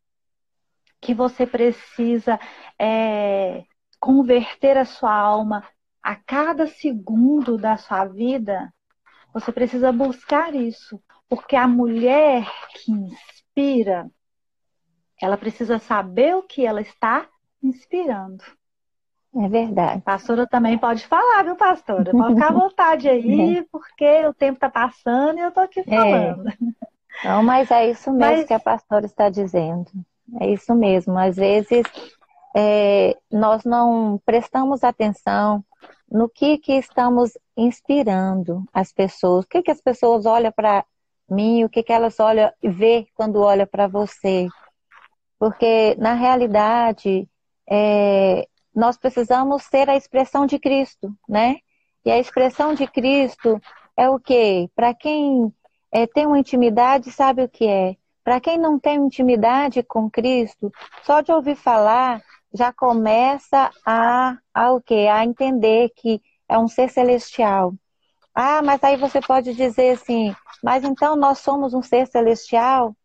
que 1.00 1.12
você 1.12 1.46
precisa 1.46 2.40
é, 2.78 3.64
converter 4.00 4.78
a 4.78 4.84
sua 4.84 5.14
alma 5.14 5.62
a 6.02 6.16
cada 6.16 6.66
segundo 6.66 7.56
da 7.58 7.76
sua 7.76 8.06
vida, 8.06 8.72
você 9.32 9.52
precisa 9.52 9.92
buscar 9.92 10.54
isso. 10.54 11.02
Porque 11.28 11.56
a 11.56 11.66
mulher 11.66 12.46
que 12.74 12.92
inspira, 12.92 14.10
ela 15.20 15.36
precisa 15.36 15.78
saber 15.78 16.36
o 16.36 16.42
que 16.42 16.66
ela 16.66 16.80
está 16.80 17.26
inspirando. 17.62 18.44
É 19.36 19.48
verdade. 19.48 19.98
A 19.98 20.00
pastora 20.00 20.46
também 20.46 20.78
pode 20.78 21.06
falar, 21.06 21.42
viu, 21.42 21.56
pastora? 21.56 22.12
Pode 22.12 22.34
ficar 22.34 22.48
à 22.48 22.52
vontade 22.54 23.08
aí, 23.08 23.58
é. 23.58 23.64
porque 23.70 24.26
o 24.26 24.34
tempo 24.34 24.54
está 24.54 24.70
passando 24.70 25.38
e 25.38 25.40
eu 25.40 25.48
estou 25.48 25.64
aqui 25.64 25.80
é. 25.80 25.84
falando. 25.84 26.48
É. 26.48 26.54
Não, 27.24 27.42
mas 27.42 27.70
é 27.70 27.90
isso 27.90 28.12
mesmo 28.12 28.36
mas... 28.36 28.46
que 28.46 28.54
a 28.54 28.60
pastora 28.60 29.06
está 29.06 29.28
dizendo. 29.28 29.90
É 30.40 30.50
isso 30.50 30.74
mesmo. 30.74 31.18
Às 31.18 31.36
vezes 31.36 31.84
é, 32.56 33.16
nós 33.30 33.64
não 33.64 34.20
prestamos 34.24 34.84
atenção 34.84 35.64
no 36.10 36.28
que, 36.28 36.58
que 36.58 36.72
estamos 36.74 37.36
inspirando 37.56 38.64
as 38.72 38.92
pessoas. 38.92 39.44
O 39.44 39.48
que, 39.48 39.62
que 39.62 39.70
as 39.70 39.80
pessoas 39.80 40.26
olham 40.26 40.52
para 40.52 40.84
mim, 41.28 41.64
o 41.64 41.68
que, 41.68 41.82
que 41.82 41.92
elas 41.92 42.20
olham 42.20 42.52
e 42.62 42.68
vê 42.68 43.06
quando 43.14 43.40
olham 43.40 43.66
para 43.66 43.86
você. 43.86 44.48
Porque, 45.38 45.94
na 45.98 46.14
realidade, 46.14 47.28
é, 47.68 48.46
nós 48.74 48.96
precisamos 48.96 49.64
ser 49.64 49.88
a 49.88 49.96
expressão 49.96 50.46
de 50.46 50.58
Cristo, 50.58 51.12
né? 51.28 51.56
E 52.04 52.10
a 52.10 52.18
expressão 52.18 52.74
de 52.74 52.86
Cristo 52.86 53.60
é 53.96 54.08
o 54.10 54.18
quê? 54.18 54.68
Para 54.74 54.92
quem 54.94 55.52
é, 55.92 56.06
tem 56.06 56.26
uma 56.26 56.38
intimidade, 56.38 57.10
sabe 57.10 57.42
o 57.44 57.48
que 57.48 57.66
é. 57.66 57.96
Para 58.22 58.40
quem 58.40 58.58
não 58.58 58.78
tem 58.78 58.96
intimidade 58.96 59.82
com 59.82 60.10
Cristo, 60.10 60.72
só 61.02 61.20
de 61.20 61.30
ouvir 61.30 61.56
falar, 61.56 62.22
já 62.52 62.72
começa 62.72 63.70
a, 63.84 64.36
a 64.52 64.72
o 64.72 64.80
quê? 64.80 65.08
A 65.10 65.24
entender 65.24 65.90
que 65.96 66.22
é 66.48 66.58
um 66.58 66.68
ser 66.68 66.88
celestial. 66.88 67.74
Ah, 68.34 68.62
mas 68.62 68.82
aí 68.82 68.96
você 68.96 69.20
pode 69.20 69.54
dizer 69.54 69.92
assim, 69.92 70.34
mas 70.62 70.82
então 70.82 71.14
nós 71.14 71.38
somos 71.38 71.72
um 71.72 71.82
ser 71.82 72.06
celestial? 72.06 72.96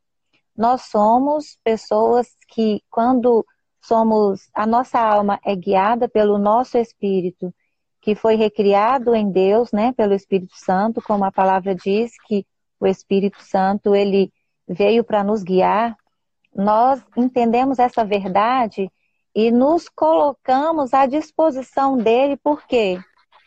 Nós 0.57 0.83
somos 0.83 1.57
pessoas 1.63 2.27
que, 2.47 2.81
quando 2.89 3.45
somos, 3.81 4.49
a 4.53 4.65
nossa 4.65 4.99
alma 4.99 5.39
é 5.45 5.55
guiada 5.55 6.09
pelo 6.09 6.37
nosso 6.37 6.77
espírito, 6.77 7.53
que 8.01 8.15
foi 8.15 8.35
recriado 8.35 9.13
em 9.13 9.31
Deus, 9.31 9.71
né, 9.71 9.91
pelo 9.93 10.13
Espírito 10.13 10.55
Santo, 10.55 11.01
como 11.01 11.25
a 11.25 11.31
palavra 11.31 11.75
diz 11.75 12.11
que 12.25 12.45
o 12.79 12.87
Espírito 12.87 13.41
Santo 13.43 13.93
ele 13.95 14.33
veio 14.67 15.03
para 15.03 15.23
nos 15.23 15.43
guiar. 15.43 15.95
Nós 16.55 17.03
entendemos 17.15 17.77
essa 17.77 18.03
verdade 18.03 18.91
e 19.35 19.51
nos 19.51 19.87
colocamos 19.87 20.93
à 20.93 21.05
disposição 21.05 21.97
dele, 21.97 22.35
por 22.37 22.65
quê? 22.65 22.99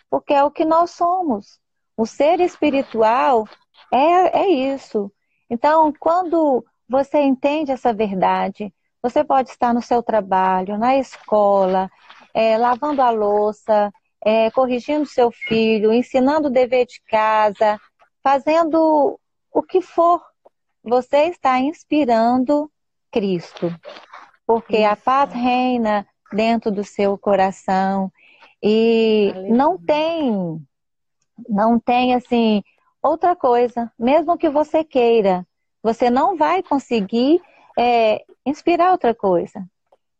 Porque 0.08 0.32
é 0.32 0.44
o 0.44 0.50
que 0.50 0.64
nós 0.64 0.92
somos. 0.92 1.62
O 1.96 2.06
ser 2.06 2.40
espiritual 2.40 3.46
é, 3.92 4.40
é 4.42 4.49
isso. 4.49 5.12
Então, 5.49 5.92
quando 5.99 6.64
você 6.88 7.20
entende 7.20 7.72
essa 7.72 7.92
verdade, 7.92 8.72
você 9.02 9.25
pode 9.25 9.50
estar 9.50 9.75
no 9.75 9.82
seu 9.82 10.02
trabalho, 10.02 10.78
na 10.78 10.96
escola, 10.96 11.90
é, 12.32 12.56
lavando 12.56 13.02
a 13.02 13.11
louça, 13.11 13.92
é, 14.25 14.50
corrigindo 14.50 15.04
seu 15.04 15.30
filho, 15.30 15.92
ensinando 15.92 16.49
o 16.49 16.52
dever 16.52 16.87
de 16.87 17.02
casa, 17.08 17.78
fazendo 18.22 19.18
o 19.52 19.62
que 19.62 19.80
for. 19.80 20.22
Você 20.84 21.25
está 21.25 21.58
inspirando 21.58 22.70
Cristo. 23.11 23.75
Porque 24.46 24.78
Isso. 24.78 24.88
a 24.88 24.96
paz 24.96 25.32
reina 25.32 26.06
dentro 26.32 26.70
do 26.70 26.84
seu 26.84 27.18
coração. 27.18 28.11
E 28.62 29.32
não 29.49 29.76
tem, 29.76 30.64
não 31.48 31.78
tem 31.78 32.14
assim, 32.14 32.62
outra 33.02 33.34
coisa. 33.34 33.90
Mesmo 33.98 34.38
que 34.38 34.48
você 34.48 34.84
queira, 34.84 35.46
você 35.82 36.10
não 36.10 36.36
vai 36.36 36.62
conseguir 36.62 37.40
é, 37.78 38.24
inspirar 38.46 38.92
outra 38.92 39.14
coisa. 39.14 39.64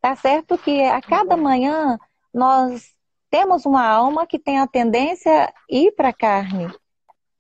Tá 0.01 0.17
certo 0.17 0.59
que 0.59 0.83
a 0.83 1.01
cada 1.01 1.37
manhã 1.37 1.99
nós 2.35 2.93
temos 3.31 3.65
uma 3.65 3.87
alma 3.87 4.27
que 4.27 4.39
tem 4.39 4.59
a 4.59 4.67
tendência 4.67 5.45
a 5.45 5.53
ir 5.69 5.93
para 5.93 6.09
a 6.09 6.13
carne. 6.13 6.69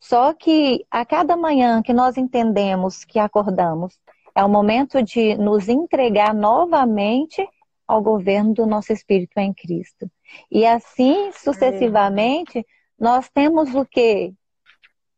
Só 0.00 0.32
que 0.32 0.84
a 0.90 1.04
cada 1.04 1.36
manhã 1.36 1.82
que 1.82 1.92
nós 1.92 2.16
entendemos 2.16 3.04
que 3.04 3.18
acordamos, 3.18 3.98
é 4.34 4.42
o 4.44 4.48
momento 4.48 5.02
de 5.02 5.36
nos 5.36 5.68
entregar 5.68 6.34
novamente 6.34 7.46
ao 7.86 8.02
governo 8.02 8.54
do 8.54 8.66
nosso 8.66 8.92
espírito 8.92 9.38
em 9.38 9.52
Cristo. 9.52 10.10
E 10.50 10.64
assim 10.64 11.30
sucessivamente, 11.32 12.66
nós 13.02 13.28
temos 13.28 13.74
o 13.74 13.84
que? 13.84 14.32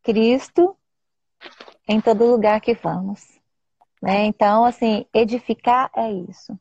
Cristo 0.03 0.75
em 1.87 2.01
todo 2.01 2.25
lugar 2.25 2.59
que 2.59 2.73
vamos. 2.73 3.39
Né? 4.01 4.25
Então, 4.25 4.65
assim, 4.65 5.05
edificar 5.13 5.91
é 5.95 6.11
isso. 6.11 6.59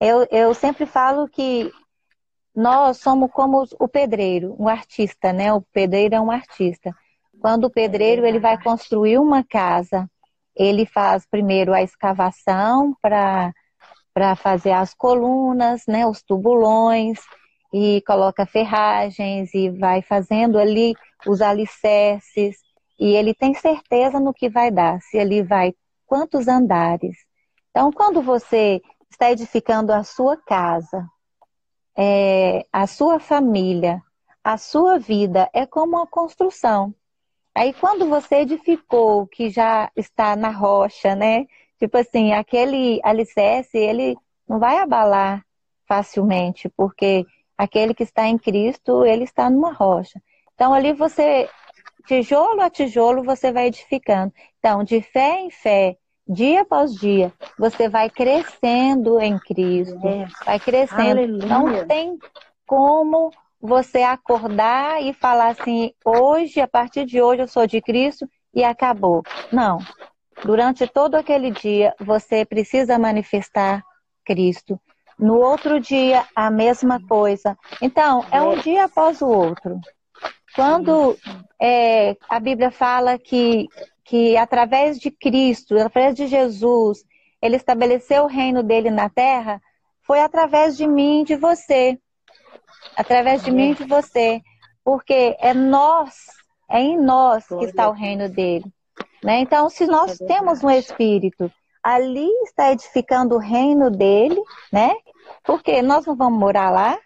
Eu, 0.00 0.26
eu 0.30 0.54
sempre 0.54 0.86
falo 0.86 1.28
que 1.28 1.70
nós 2.56 2.96
somos 2.96 3.30
como 3.30 3.66
o 3.78 3.86
pedreiro, 3.86 4.56
um 4.58 4.66
artista, 4.66 5.34
né? 5.34 5.52
O 5.52 5.60
pedreiro 5.60 6.14
é 6.14 6.20
um 6.20 6.30
artista. 6.30 6.96
Quando 7.38 7.64
o 7.64 7.70
pedreiro 7.70 8.24
ele 8.24 8.38
vai 8.38 8.58
construir 8.62 9.18
uma 9.18 9.44
casa, 9.44 10.10
ele 10.56 10.86
faz 10.86 11.26
primeiro 11.26 11.74
a 11.74 11.82
escavação 11.82 12.96
para 13.02 13.52
fazer 14.36 14.72
as 14.72 14.94
colunas, 14.94 15.82
né, 15.86 16.06
os 16.06 16.22
tubulões 16.22 17.20
e 17.76 18.00
coloca 18.02 18.46
ferragens 18.46 19.52
e 19.52 19.68
vai 19.68 20.00
fazendo 20.00 20.60
ali 20.60 20.94
os 21.26 21.42
alicerces 21.42 22.56
e 23.00 23.16
ele 23.16 23.34
tem 23.34 23.52
certeza 23.52 24.20
no 24.20 24.32
que 24.32 24.48
vai 24.48 24.70
dar, 24.70 25.00
se 25.02 25.16
ele 25.16 25.42
vai 25.42 25.74
quantos 26.06 26.46
andares. 26.46 27.16
Então, 27.70 27.90
quando 27.90 28.22
você 28.22 28.80
está 29.10 29.32
edificando 29.32 29.92
a 29.92 30.04
sua 30.04 30.36
casa, 30.36 31.04
é, 31.96 32.64
a 32.72 32.86
sua 32.86 33.18
família, 33.18 34.00
a 34.44 34.56
sua 34.56 34.96
vida, 34.96 35.50
é 35.52 35.66
como 35.66 35.96
uma 35.96 36.06
construção. 36.06 36.94
Aí, 37.52 37.72
quando 37.72 38.08
você 38.08 38.36
edificou, 38.36 39.26
que 39.26 39.50
já 39.50 39.90
está 39.96 40.36
na 40.36 40.50
rocha, 40.50 41.16
né? 41.16 41.46
Tipo 41.76 41.98
assim, 41.98 42.32
aquele 42.32 43.00
alicerce, 43.02 43.76
ele 43.76 44.16
não 44.48 44.60
vai 44.60 44.78
abalar 44.78 45.44
facilmente, 45.88 46.68
porque 46.76 47.26
aquele 47.56 47.94
que 47.94 48.02
está 48.02 48.26
em 48.26 48.38
Cristo, 48.38 49.04
ele 49.04 49.24
está 49.24 49.48
numa 49.48 49.72
rocha. 49.72 50.20
Então, 50.54 50.72
ali 50.72 50.92
você 50.92 51.48
tijolo 52.06 52.60
a 52.60 52.70
tijolo 52.70 53.22
você 53.22 53.52
vai 53.52 53.66
edificando. 53.66 54.32
Então, 54.58 54.84
de 54.84 55.00
fé 55.00 55.40
em 55.40 55.50
fé, 55.50 55.96
dia 56.26 56.62
após 56.62 56.94
dia, 56.94 57.32
você 57.58 57.88
vai 57.88 58.08
crescendo 58.10 59.20
em 59.20 59.38
Cristo, 59.38 60.06
é. 60.06 60.26
vai 60.44 60.60
crescendo. 60.60 61.18
Aleluia. 61.18 61.46
Não 61.46 61.86
tem 61.86 62.18
como 62.66 63.30
você 63.60 64.02
acordar 64.02 65.02
e 65.02 65.12
falar 65.12 65.48
assim, 65.48 65.92
hoje, 66.04 66.60
a 66.60 66.68
partir 66.68 67.04
de 67.04 67.20
hoje 67.20 67.42
eu 67.42 67.48
sou 67.48 67.66
de 67.66 67.80
Cristo 67.80 68.28
e 68.52 68.62
acabou. 68.62 69.22
Não. 69.50 69.78
Durante 70.44 70.86
todo 70.86 71.14
aquele 71.14 71.50
dia, 71.50 71.94
você 71.98 72.44
precisa 72.44 72.98
manifestar 72.98 73.82
Cristo. 74.24 74.78
No 75.18 75.38
outro 75.38 75.80
dia, 75.80 76.24
a 76.34 76.50
mesma 76.50 77.00
coisa. 77.06 77.56
Então, 77.80 78.24
é 78.30 78.40
um 78.42 78.58
dia 78.58 78.84
após 78.84 79.22
o 79.22 79.28
outro. 79.28 79.78
Quando 80.54 81.16
é, 81.60 82.16
a 82.28 82.38
Bíblia 82.38 82.70
fala 82.70 83.18
que, 83.18 83.68
que 84.04 84.36
através 84.36 84.98
de 84.98 85.10
Cristo, 85.10 85.76
através 85.76 86.14
de 86.14 86.26
Jesus, 86.26 87.04
ele 87.42 87.56
estabeleceu 87.56 88.24
o 88.24 88.28
reino 88.28 88.62
dele 88.62 88.90
na 88.90 89.08
terra, 89.08 89.60
foi 90.02 90.20
através 90.20 90.76
de 90.76 90.86
mim 90.86 91.22
e 91.22 91.24
de 91.24 91.36
você. 91.36 91.98
Através 92.96 93.42
de 93.42 93.50
mim 93.50 93.72
e 93.72 93.74
de 93.74 93.84
você. 93.84 94.40
Porque 94.84 95.36
é 95.40 95.54
nós, 95.54 96.14
é 96.70 96.80
em 96.80 96.98
nós 96.98 97.46
que 97.46 97.64
está 97.64 97.88
o 97.88 97.92
reino 97.92 98.28
dele. 98.28 98.64
Né? 99.22 99.40
Então, 99.40 99.70
se 99.70 99.86
nós 99.86 100.20
é 100.20 100.26
temos 100.26 100.62
um 100.62 100.70
espírito, 100.70 101.50
ali 101.84 102.30
está 102.44 102.72
edificando 102.72 103.34
o 103.34 103.38
reino 103.38 103.90
dele, 103.90 104.40
né? 104.72 104.94
Porque 105.44 105.82
nós 105.82 106.06
não 106.06 106.16
vamos 106.16 106.38
morar 106.38 106.70
lá. 106.70 106.98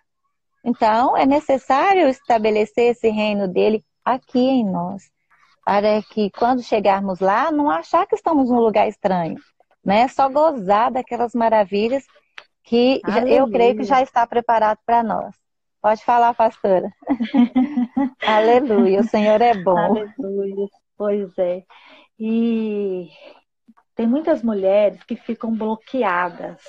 Então, 0.64 1.16
é 1.16 1.26
necessário 1.26 2.08
estabelecer 2.08 2.92
esse 2.92 3.08
reino 3.08 3.48
dele 3.48 3.84
aqui 4.04 4.38
em 4.38 4.64
nós, 4.64 5.10
para 5.64 6.00
que 6.02 6.30
quando 6.30 6.62
chegarmos 6.62 7.18
lá, 7.18 7.50
não 7.50 7.68
achar 7.68 8.06
que 8.06 8.14
estamos 8.14 8.48
num 8.48 8.60
lugar 8.60 8.88
estranho, 8.88 9.36
né? 9.84 10.06
Só 10.06 10.28
gozar 10.28 10.92
daquelas 10.92 11.34
maravilhas 11.34 12.04
que 12.62 13.00
Aleluia. 13.02 13.36
eu 13.38 13.50
creio 13.50 13.76
que 13.76 13.84
já 13.84 14.00
está 14.00 14.26
preparado 14.26 14.78
para 14.86 15.02
nós. 15.02 15.34
Pode 15.82 16.04
falar, 16.04 16.34
pastora. 16.34 16.90
Aleluia, 18.26 19.00
o 19.00 19.04
Senhor 19.04 19.40
é 19.40 19.54
bom. 19.54 19.78
Aleluia, 19.78 20.66
pois 20.96 21.36
é. 21.38 21.62
E 22.18 23.08
tem 23.98 24.06
muitas 24.06 24.44
mulheres 24.44 25.02
que 25.02 25.16
ficam 25.16 25.52
bloqueadas, 25.52 26.62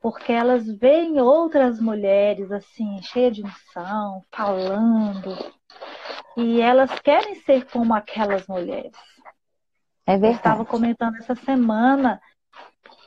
porque 0.00 0.32
elas 0.32 0.64
veem 0.78 1.20
outras 1.20 1.80
mulheres 1.80 2.52
assim, 2.52 3.02
cheias 3.02 3.34
de 3.34 3.42
unção, 3.44 4.22
falando, 4.30 5.36
e 6.36 6.60
elas 6.60 7.00
querem 7.00 7.34
ser 7.34 7.66
como 7.66 7.92
aquelas 7.92 8.46
mulheres. 8.46 8.92
É 10.06 10.12
verdade. 10.12 10.26
Eu 10.26 10.36
estava 10.36 10.64
comentando 10.64 11.16
essa 11.16 11.34
semana 11.34 12.20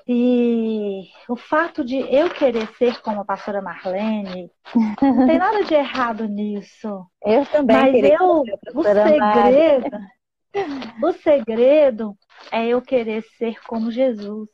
e 0.06 1.08
o 1.30 1.38
fato 1.38 1.82
de 1.86 2.00
eu 2.14 2.30
querer 2.30 2.68
ser 2.76 3.02
como 3.02 3.22
a 3.22 3.26
pastora 3.26 3.62
Marlene, 3.62 4.52
não 5.02 5.26
tem 5.26 5.38
nada 5.38 5.64
de 5.64 5.74
errado 5.74 6.28
nisso. 6.28 7.08
Eu 7.24 7.46
também. 7.46 7.78
Mas 7.78 8.20
eu, 8.20 8.44
o 8.74 8.84
segredo, 8.84 9.98
o 11.02 11.12
segredo 11.14 12.16
é 12.52 12.68
eu 12.68 12.82
querer 12.82 13.24
ser 13.38 13.60
como 13.64 13.92
Jesus. 13.92 14.50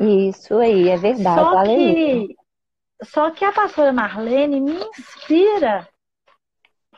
Isso 0.00 0.56
aí, 0.58 0.88
é 0.88 0.96
verdade. 0.96 1.40
Só 1.40 1.64
que, 1.64 2.36
só 3.02 3.30
que 3.30 3.44
a 3.44 3.52
pastora 3.52 3.92
Marlene 3.92 4.60
me 4.60 4.72
inspira 4.72 5.88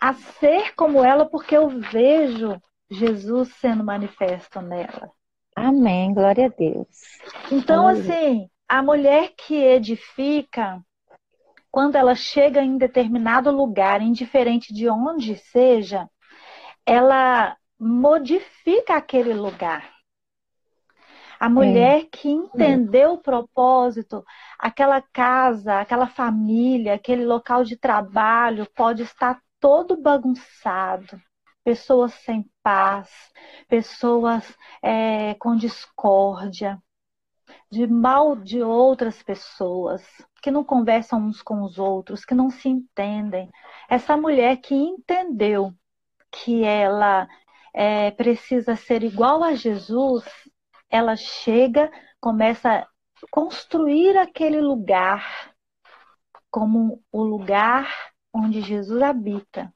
a 0.00 0.14
ser 0.14 0.75
como 0.75 1.04
ela 1.04 1.26
porque 1.26 1.57
eu 1.57 1.69
vejo 1.69 2.61
Jesus 2.90 3.54
sendo 3.57 3.85
manifesto 3.85 4.61
nela. 4.61 5.11
Amém, 5.54 6.12
glória 6.12 6.47
a 6.47 6.49
Deus. 6.49 6.88
Então, 7.50 7.87
assim, 7.87 8.49
a 8.69 8.83
mulher 8.83 9.33
que 9.37 9.54
edifica, 9.54 10.80
quando 11.71 11.97
ela 11.97 12.14
chega 12.14 12.62
em 12.62 12.78
determinado 12.78 13.50
lugar, 13.50 14.00
indiferente 14.00 14.73
de 14.73 14.88
onde 14.88 15.37
seja, 15.37 16.09
ela 16.87 17.57
modifica 17.81 18.97
aquele 18.97 19.33
lugar. 19.33 19.91
A 21.41 21.49
mulher 21.49 22.03
é. 22.03 22.05
que 22.05 22.29
entendeu 22.29 23.15
o 23.15 23.23
propósito, 23.23 24.23
aquela 24.59 25.01
casa, 25.01 25.81
aquela 25.81 26.07
família, 26.07 26.93
aquele 26.93 27.25
local 27.25 27.65
de 27.65 27.79
trabalho 27.79 28.69
pode 28.77 29.05
estar 29.05 29.41
todo 29.59 29.97
bagunçado, 29.97 31.19
pessoas 31.65 32.13
sem 32.13 32.45
paz, 32.63 33.09
pessoas 33.67 34.54
é, 34.83 35.33
com 35.35 35.57
discórdia, 35.57 36.78
de 37.71 37.87
mal 37.87 38.37
de 38.37 38.63
outras 38.63 39.23
pessoas, 39.23 40.02
que 40.43 40.50
não 40.50 40.63
conversam 40.63 41.21
uns 41.21 41.41
com 41.41 41.63
os 41.63 41.78
outros, 41.78 42.23
que 42.23 42.35
não 42.35 42.50
se 42.50 42.69
entendem. 42.69 43.50
Essa 43.89 44.15
mulher 44.15 44.59
que 44.59 44.75
entendeu 44.75 45.73
que 46.31 46.65
ela 46.65 47.28
é, 47.75 48.11
precisa 48.11 48.76
ser 48.76 49.02
igual 49.02 49.43
a 49.43 49.54
Jesus, 49.54 50.25
ela 50.89 51.17
chega, 51.17 51.91
começa 52.21 52.71
a 52.71 52.89
construir 53.30 54.17
aquele 54.17 54.61
lugar 54.61 55.54
como 56.50 57.02
o 57.13 57.23
lugar 57.23 57.89
onde 58.35 58.61
Jesus 58.61 59.00
habita. 59.02 59.73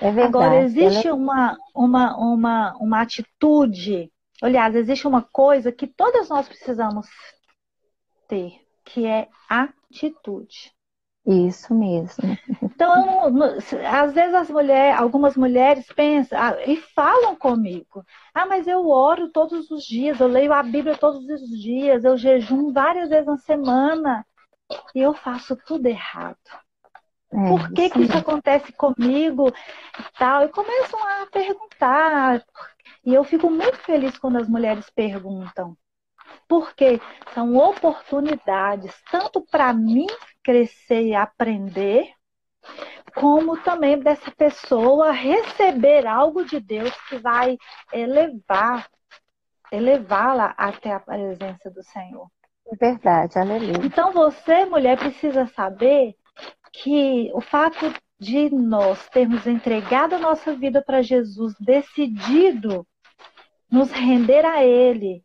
É 0.00 0.10
verdade. 0.10 0.26
Agora, 0.26 0.60
existe 0.62 1.06
ela... 1.08 1.16
uma, 1.16 1.58
uma, 1.74 2.16
uma, 2.16 2.76
uma 2.78 3.00
atitude, 3.02 4.10
aliás, 4.40 4.74
existe 4.74 5.06
uma 5.06 5.22
coisa 5.22 5.70
que 5.70 5.86
todas 5.86 6.28
nós 6.28 6.48
precisamos 6.48 7.06
ter, 8.26 8.58
que 8.84 9.06
é 9.06 9.28
atitude. 9.48 10.72
Isso 11.26 11.74
mesmo. 11.74 12.38
Então, 12.74 13.24
às 13.86 14.12
vezes 14.14 14.34
as 14.34 14.50
mulheres, 14.50 14.98
algumas 14.98 15.36
mulheres 15.36 15.86
pensam 15.94 16.38
ah, 16.40 16.56
e 16.66 16.76
falam 16.76 17.36
comigo: 17.36 18.04
ah, 18.34 18.46
mas 18.46 18.66
eu 18.66 18.88
oro 18.88 19.30
todos 19.30 19.70
os 19.70 19.84
dias, 19.84 20.18
eu 20.20 20.26
leio 20.26 20.52
a 20.52 20.62
Bíblia 20.62 20.96
todos 20.96 21.24
os 21.28 21.60
dias, 21.60 22.04
eu 22.04 22.16
jejum 22.16 22.72
várias 22.72 23.08
vezes 23.10 23.26
na 23.26 23.36
semana 23.38 24.26
e 24.94 25.00
eu 25.00 25.14
faço 25.14 25.56
tudo 25.66 25.86
errado. 25.86 26.38
É, 27.32 27.36
Por 27.48 27.72
que, 27.72 27.90
que 27.90 28.00
isso 28.00 28.16
acontece 28.16 28.72
comigo 28.72 29.48
e 29.48 30.18
tal? 30.18 30.44
E 30.44 30.48
começam 30.48 31.00
a 31.06 31.26
perguntar. 31.26 32.44
E 33.04 33.14
eu 33.14 33.24
fico 33.24 33.50
muito 33.50 33.78
feliz 33.78 34.18
quando 34.18 34.38
as 34.38 34.48
mulheres 34.48 34.90
perguntam. 34.90 35.76
Porque 36.48 37.00
são 37.34 37.56
oportunidades, 37.56 38.94
tanto 39.10 39.40
para 39.50 39.72
mim 39.72 40.06
crescer 40.42 41.02
e 41.06 41.14
aprender, 41.14 42.12
como 43.14 43.56
também 43.62 43.98
dessa 43.98 44.30
pessoa 44.30 45.10
receber 45.10 46.06
algo 46.06 46.44
de 46.44 46.60
Deus 46.60 46.90
que 47.08 47.18
vai 47.18 47.56
elevar, 47.92 48.88
elevá-la 49.70 50.54
até 50.56 50.92
a 50.92 51.00
presença 51.00 51.70
do 51.70 51.82
Senhor. 51.82 52.28
É 52.66 52.76
verdade, 52.76 53.38
aleluia. 53.38 53.84
Então 53.84 54.12
você, 54.12 54.64
mulher, 54.64 54.98
precisa 54.98 55.46
saber 55.46 56.14
que 56.72 57.30
o 57.34 57.40
fato 57.40 57.92
de 58.18 58.48
nós 58.50 59.08
termos 59.08 59.46
entregado 59.46 60.14
a 60.14 60.18
nossa 60.18 60.54
vida 60.54 60.80
para 60.80 61.02
Jesus, 61.02 61.54
decidido 61.58 62.86
nos 63.70 63.90
render 63.90 64.44
a 64.44 64.64
Ele, 64.64 65.24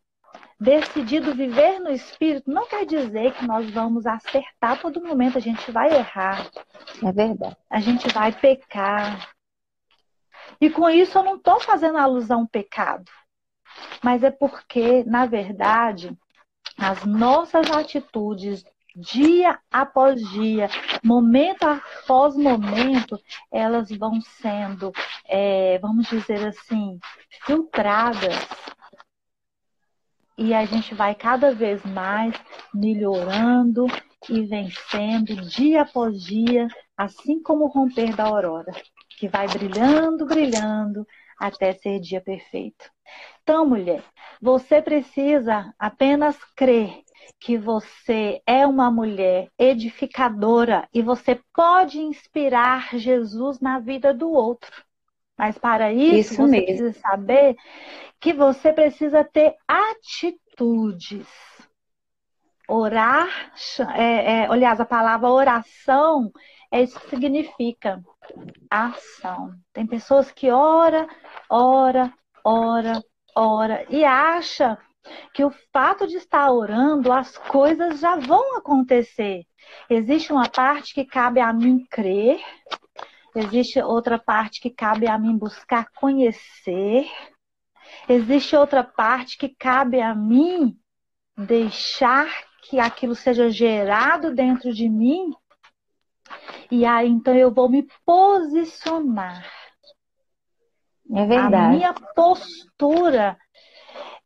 decidido 0.59 1.35
viver 1.35 1.79
no 1.79 1.91
Espírito, 1.91 2.49
não 2.49 2.67
quer 2.67 2.85
dizer 2.85 3.33
que 3.33 3.45
nós 3.45 3.69
vamos 3.69 4.05
acertar 4.05 4.81
todo 4.81 5.03
momento. 5.03 5.37
A 5.37 5.41
gente 5.41 5.71
vai 5.71 5.93
errar. 5.95 6.49
É 7.03 7.11
verdade. 7.11 7.55
A 7.69 7.79
gente 7.79 8.07
vai 8.13 8.31
pecar. 8.31 9.29
E 10.59 10.69
com 10.69 10.89
isso 10.89 11.17
eu 11.17 11.23
não 11.23 11.35
estou 11.35 11.59
fazendo 11.59 11.97
alusão 11.97 12.41
ao 12.41 12.47
pecado. 12.47 13.05
Mas 14.03 14.23
é 14.23 14.31
porque, 14.31 15.03
na 15.03 15.27
verdade, 15.27 16.17
as 16.77 17.05
nossas 17.05 17.69
atitudes, 17.69 18.65
dia 18.95 19.59
após 19.69 20.19
dia, 20.31 20.67
momento 21.03 21.63
após 21.63 22.35
momento, 22.35 23.19
elas 23.51 23.89
vão 23.91 24.19
sendo, 24.21 24.91
é, 25.25 25.77
vamos 25.77 26.07
dizer 26.07 26.47
assim, 26.47 26.97
filtradas 27.45 28.33
e 30.37 30.53
a 30.53 30.65
gente 30.65 30.93
vai 30.93 31.15
cada 31.15 31.53
vez 31.53 31.83
mais 31.83 32.33
melhorando 32.73 33.87
e 34.29 34.43
vencendo 34.43 35.35
dia 35.47 35.81
após 35.81 36.21
dia, 36.21 36.67
assim 36.95 37.41
como 37.41 37.65
o 37.65 37.69
romper 37.69 38.15
da 38.15 38.25
aurora, 38.25 38.71
que 39.17 39.27
vai 39.27 39.47
brilhando, 39.47 40.25
brilhando 40.25 41.05
até 41.39 41.73
ser 41.73 41.99
dia 41.99 42.21
perfeito. 42.21 42.89
Então, 43.41 43.65
mulher, 43.65 44.03
você 44.41 44.81
precisa 44.81 45.73
apenas 45.79 46.37
crer 46.55 47.01
que 47.39 47.57
você 47.57 48.41
é 48.45 48.65
uma 48.65 48.91
mulher 48.91 49.49
edificadora 49.57 50.87
e 50.93 51.01
você 51.01 51.39
pode 51.53 51.99
inspirar 51.99 52.97
Jesus 52.97 53.59
na 53.59 53.79
vida 53.79 54.13
do 54.13 54.29
outro. 54.29 54.71
Mas 55.37 55.57
para 55.57 55.93
isso, 55.93 56.33
isso 56.33 56.35
você 56.35 56.47
mesmo. 56.47 56.65
precisa 56.65 56.93
saber 56.99 57.55
que 58.19 58.33
você 58.33 58.73
precisa 58.73 59.23
ter 59.23 59.55
atitudes. 59.67 61.27
Orar, 62.69 63.29
é, 63.95 64.41
é, 64.41 64.45
aliás, 64.47 64.79
a 64.81 64.85
palavra 64.85 65.29
oração 65.29 66.29
é 66.69 66.81
isso 66.81 66.99
que 66.99 67.09
significa 67.09 68.01
ação. 68.69 69.53
Tem 69.71 69.85
pessoas 69.87 70.31
que 70.31 70.49
ora, 70.51 71.07
ora, 71.49 72.13
ora, 72.43 73.01
ora 73.33 73.85
e 73.89 74.03
acha 74.03 74.77
que 75.33 75.45
o 75.45 75.53
fato 75.71 76.05
de 76.07 76.17
estar 76.17 76.51
orando, 76.51 77.11
as 77.11 77.37
coisas 77.37 77.99
já 77.99 78.17
vão 78.17 78.57
acontecer. 78.57 79.43
Existe 79.89 80.31
uma 80.31 80.49
parte 80.49 80.93
que 80.93 81.05
cabe 81.05 81.39
a 81.39 81.53
mim 81.53 81.85
crer, 81.89 82.41
existe 83.39 83.81
outra 83.81 84.17
parte 84.17 84.59
que 84.59 84.69
cabe 84.69 85.07
a 85.07 85.17
mim 85.17 85.37
buscar 85.37 85.89
conhecer, 85.95 87.09
existe 88.07 88.55
outra 88.55 88.83
parte 88.83 89.37
que 89.37 89.49
cabe 89.49 90.01
a 90.01 90.15
mim 90.15 90.77
deixar 91.37 92.27
que 92.63 92.79
aquilo 92.79 93.15
seja 93.15 93.49
gerado 93.49 94.33
dentro 94.33 94.73
de 94.73 94.89
mim. 94.89 95.33
E 96.69 96.85
aí 96.85 97.07
então 97.07 97.35
eu 97.35 97.53
vou 97.53 97.69
me 97.69 97.87
posicionar. 98.05 99.45
É 101.13 101.25
verdade. 101.25 101.55
A 101.55 101.69
minha 101.69 101.93
postura 101.93 103.37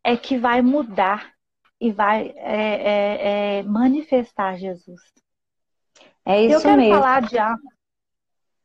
é 0.02 0.16
que 0.16 0.36
vai 0.36 0.62
mudar 0.62 1.32
e 1.80 1.92
vai 1.92 2.32
é, 2.36 3.56
é, 3.56 3.58
é 3.58 3.62
manifestar 3.62 4.56
Jesus. 4.56 5.00
É 6.24 6.42
isso 6.44 6.54
eu 6.54 6.60
quero 6.60 6.80
mesmo. 6.80 6.94
falar 6.94 7.22
de 7.22 7.38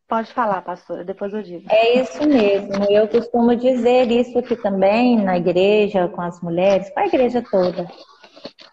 Pode 0.07 0.33
falar, 0.33 0.61
pastora, 0.61 1.03
depois 1.03 1.33
eu 1.33 1.43
digo. 1.43 1.65
É 1.69 1.99
isso 1.99 2.25
mesmo. 2.25 2.85
Eu 2.89 3.09
costumo 3.09 3.53
dizer 3.55 4.09
isso 4.09 4.39
aqui 4.39 4.55
também 4.55 5.17
na 5.17 5.37
igreja, 5.37 6.07
com 6.07 6.21
as 6.21 6.39
mulheres, 6.41 6.89
com 6.91 6.99
a 7.01 7.07
igreja 7.07 7.43
toda. 7.51 7.85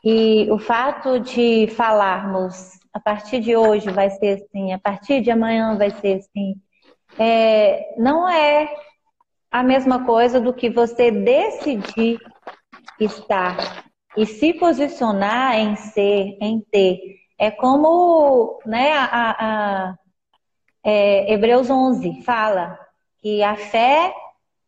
E 0.05 0.49
o 0.53 0.59
fato 0.59 1.19
de 1.19 1.67
falarmos 1.77 2.79
a 2.93 3.01
partir 3.01 3.41
de 3.41 3.57
hoje 3.57 3.91
vai 3.91 4.11
ser 4.11 4.43
assim, 4.43 4.73
a 4.73 4.79
partir 4.79 5.23
de 5.23 5.31
amanhã 5.33 5.77
vai 5.77 5.91
ser 5.91 6.19
assim, 6.19 6.55
é, 7.19 7.95
não 7.99 8.29
é 8.29 8.73
a 9.51 9.63
mesma 9.65 10.05
coisa 10.05 10.41
do 10.41 10.55
que 10.55 10.71
você 10.71 11.11
decidir 11.11 12.19
estar 13.01 13.85
e 14.17 14.25
se 14.25 14.55
posicionar 14.55 15.59
em 15.59 15.75
ser, 15.75 16.37
em 16.41 16.61
ter. 16.71 17.01
É 17.37 17.51
como 17.51 18.61
né, 18.65 18.93
a, 18.93 19.89
a 19.91 19.95
é, 20.85 21.33
Hebreus 21.33 21.71
11 21.71 22.23
fala 22.23 22.79
que 23.21 23.43
a 23.43 23.57
fé 23.57 24.15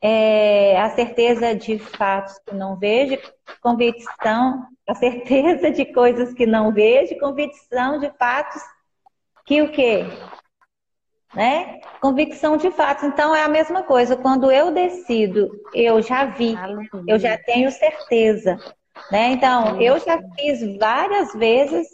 é 0.00 0.80
a 0.80 0.90
certeza 0.90 1.54
de 1.54 1.78
fatos 1.78 2.38
que 2.38 2.54
não 2.54 2.76
vejo, 2.76 3.18
convicção, 3.60 4.66
a 4.88 4.94
certeza 4.94 5.70
de 5.70 5.84
coisas 5.84 6.32
que 6.32 6.46
não 6.46 6.72
vejo, 6.72 7.18
convicção 7.18 7.98
de 7.98 8.10
fatos 8.18 8.62
que 9.44 9.62
o 9.62 9.70
quê? 9.70 10.04
Né? 11.34 11.80
Convicção 12.00 12.56
de 12.56 12.70
fatos. 12.70 13.04
Então 13.04 13.34
é 13.34 13.42
a 13.42 13.48
mesma 13.48 13.82
coisa. 13.82 14.16
Quando 14.16 14.50
eu 14.50 14.72
decido, 14.72 15.50
eu 15.74 16.00
já 16.00 16.24
vi, 16.24 16.56
eu 17.06 17.18
já 17.18 17.36
tenho 17.38 17.70
certeza. 17.70 18.58
Né? 19.10 19.32
Então, 19.32 19.80
eu 19.80 19.98
já 20.00 20.18
fiz 20.34 20.76
várias 20.78 21.32
vezes 21.34 21.88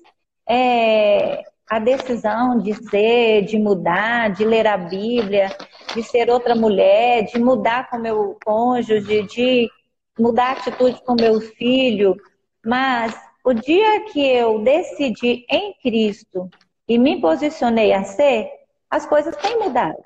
é, 0.48 1.42
a 1.72 1.78
decisão 1.78 2.58
de 2.58 2.74
ser, 2.90 3.46
de 3.46 3.58
mudar, 3.58 4.30
de 4.30 4.44
ler 4.44 4.66
a 4.66 4.76
Bíblia, 4.76 5.56
de 5.94 6.02
ser 6.02 6.28
outra 6.28 6.54
mulher, 6.54 7.24
de 7.24 7.38
mudar 7.38 7.88
com 7.88 7.96
meu 7.96 8.37
cônjuge, 8.44 9.22
de 9.22 9.70
mudar 10.18 10.48
a 10.48 10.52
atitude 10.52 11.02
com 11.02 11.14
meu 11.14 11.40
filho. 11.40 12.14
Mas 12.62 13.18
o 13.42 13.54
dia 13.54 14.04
que 14.04 14.20
eu 14.20 14.58
decidi 14.58 15.46
em 15.48 15.72
Cristo 15.82 16.50
e 16.87 16.98
me 16.98 17.18
posicionei 17.22 17.94
a 17.94 18.04
ser, 18.04 18.50
as 18.90 19.06
coisas 19.06 19.35
têm 19.37 19.58
mudado. 19.58 19.96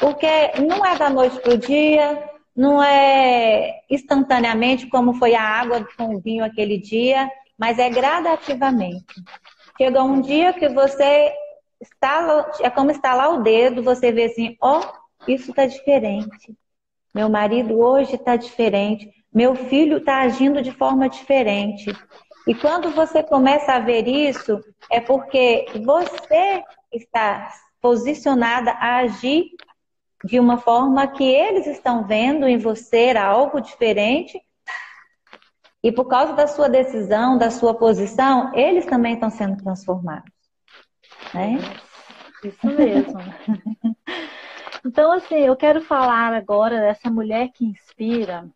Porque 0.00 0.60
não 0.60 0.84
é 0.84 0.98
da 0.98 1.08
noite 1.08 1.38
para 1.38 1.54
o 1.54 1.56
dia, 1.56 2.20
não 2.56 2.82
é 2.82 3.80
instantaneamente 3.88 4.88
como 4.88 5.14
foi 5.14 5.36
a 5.36 5.40
água 5.44 5.86
com 5.96 6.16
o 6.16 6.20
vinho 6.20 6.44
aquele 6.44 6.78
dia, 6.78 7.30
mas 7.56 7.78
é 7.78 7.88
gradativamente. 7.88 9.22
Chega 9.76 10.02
um 10.02 10.20
dia 10.20 10.52
que 10.52 10.68
você 10.68 11.32
está, 11.80 12.50
é 12.60 12.70
como 12.70 12.90
estalar 12.90 13.32
o 13.32 13.42
dedo, 13.42 13.82
você 13.82 14.12
vê 14.12 14.24
assim, 14.24 14.56
ó, 14.60 14.80
oh, 14.80 15.30
isso 15.30 15.50
está 15.50 15.66
diferente. 15.66 16.56
Meu 17.14 17.28
marido 17.28 17.78
hoje 17.78 18.14
está 18.14 18.36
diferente. 18.36 19.10
Meu 19.32 19.54
filho 19.54 19.98
está 19.98 20.20
agindo 20.22 20.62
de 20.62 20.72
forma 20.72 21.08
diferente. 21.08 21.92
E 22.46 22.54
quando 22.54 22.90
você 22.90 23.22
começa 23.22 23.72
a 23.72 23.78
ver 23.78 24.06
isso, 24.08 24.60
é 24.90 25.00
porque 25.00 25.66
você 25.84 26.62
está 26.92 27.50
posicionada 27.80 28.72
a 28.72 28.98
agir 28.98 29.50
de 30.24 30.38
uma 30.38 30.58
forma 30.58 31.06
que 31.08 31.24
eles 31.24 31.66
estão 31.66 32.06
vendo 32.06 32.46
em 32.46 32.58
você 32.58 33.10
algo 33.16 33.60
diferente 33.60 34.40
e 35.82 35.90
por 35.90 36.06
causa 36.06 36.32
da 36.32 36.46
sua 36.46 36.68
decisão, 36.68 37.36
da 37.36 37.50
sua 37.50 37.74
posição, 37.74 38.54
eles 38.54 38.86
também 38.86 39.14
estão 39.14 39.30
sendo 39.30 39.56
transformados. 39.56 40.30
Né? 41.34 41.58
Isso 42.44 42.66
mesmo. 42.66 43.18
então, 44.86 45.12
assim, 45.12 45.36
eu 45.36 45.56
quero 45.56 45.80
falar 45.80 46.32
agora 46.34 46.80
dessa 46.80 47.10
mulher 47.10 47.48
que 47.52 47.64
inspira. 47.64 48.48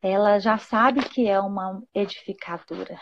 Ela 0.00 0.38
já 0.38 0.56
sabe 0.58 1.00
que 1.02 1.26
é 1.26 1.40
uma 1.40 1.82
edificadora. 1.92 3.00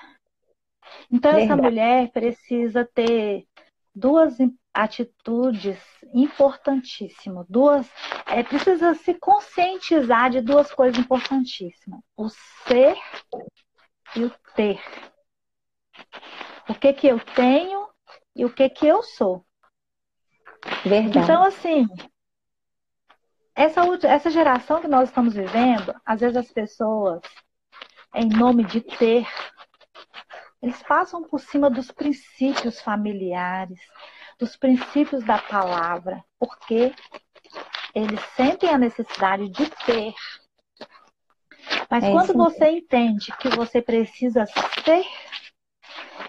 Então, 1.11 1.33
Verdade. 1.33 1.53
essa 1.53 1.57
mulher 1.57 2.11
precisa 2.11 2.89
ter 2.95 3.47
duas 3.95 4.39
atitudes 4.75 5.79
importantíssimas. 6.13 7.47
Duas, 7.49 7.89
é, 8.27 8.43
precisa 8.43 8.95
se 8.95 9.15
conscientizar 9.15 10.31
de 10.31 10.41
duas 10.41 10.73
coisas 10.73 10.99
importantíssimas: 10.99 12.01
o 12.17 12.29
ser 12.29 12.97
e 14.17 14.25
o 14.25 14.33
ter. 14.57 14.83
O 16.69 16.75
que 16.75 16.93
que 16.93 17.07
eu 17.07 17.21
tenho 17.21 17.89
e 18.35 18.45
o 18.45 18.53
que 18.53 18.69
que 18.69 18.87
eu 18.87 19.03
sou. 19.03 19.47
Verdade. 20.85 21.19
Então, 21.19 21.45
assim, 21.45 21.87
essa, 23.55 23.83
essa 24.03 24.31
geração 24.31 24.81
que 24.81 24.89
nós 24.89 25.09
estamos 25.09 25.35
vivendo, 25.35 25.95
às 26.05 26.21
vezes 26.21 26.37
as 26.37 26.51
pessoas, 26.51 27.21
em 28.15 28.29
nome 28.29 28.65
de 28.65 28.81
ter, 28.81 29.27
eles 30.61 30.83
passam 30.83 31.23
por 31.23 31.39
cima 31.39 31.71
dos 31.71 31.93
princípios 31.93 32.81
familiares, 32.81 33.79
dos 34.39 34.57
princípios 34.57 35.25
da 35.25 35.39
palavra, 35.39 36.25
porque 36.39 36.93
eles 37.95 38.21
sentem 38.37 38.71
a 38.71 38.79
necessidade 38.79 39.49
de 39.49 39.71
ter. 39.87 40.15
Mas 41.91 42.05
é 42.05 42.11
quando 42.11 42.35
você 42.35 42.71
entende 42.71 43.33
que 43.39 43.49
você 43.49 43.81
precisa 43.81 44.45
ser, 44.85 45.05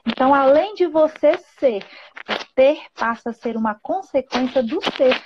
então 0.05 0.33
além 0.33 0.75
de 0.75 0.85
você 0.85 1.37
ser, 1.59 1.83
o 2.29 2.53
ter 2.53 2.81
passa 2.93 3.31
a 3.31 3.33
ser 3.33 3.57
uma 3.57 3.75
consequência 3.75 4.61
do 4.61 4.79
ser. 4.95 5.21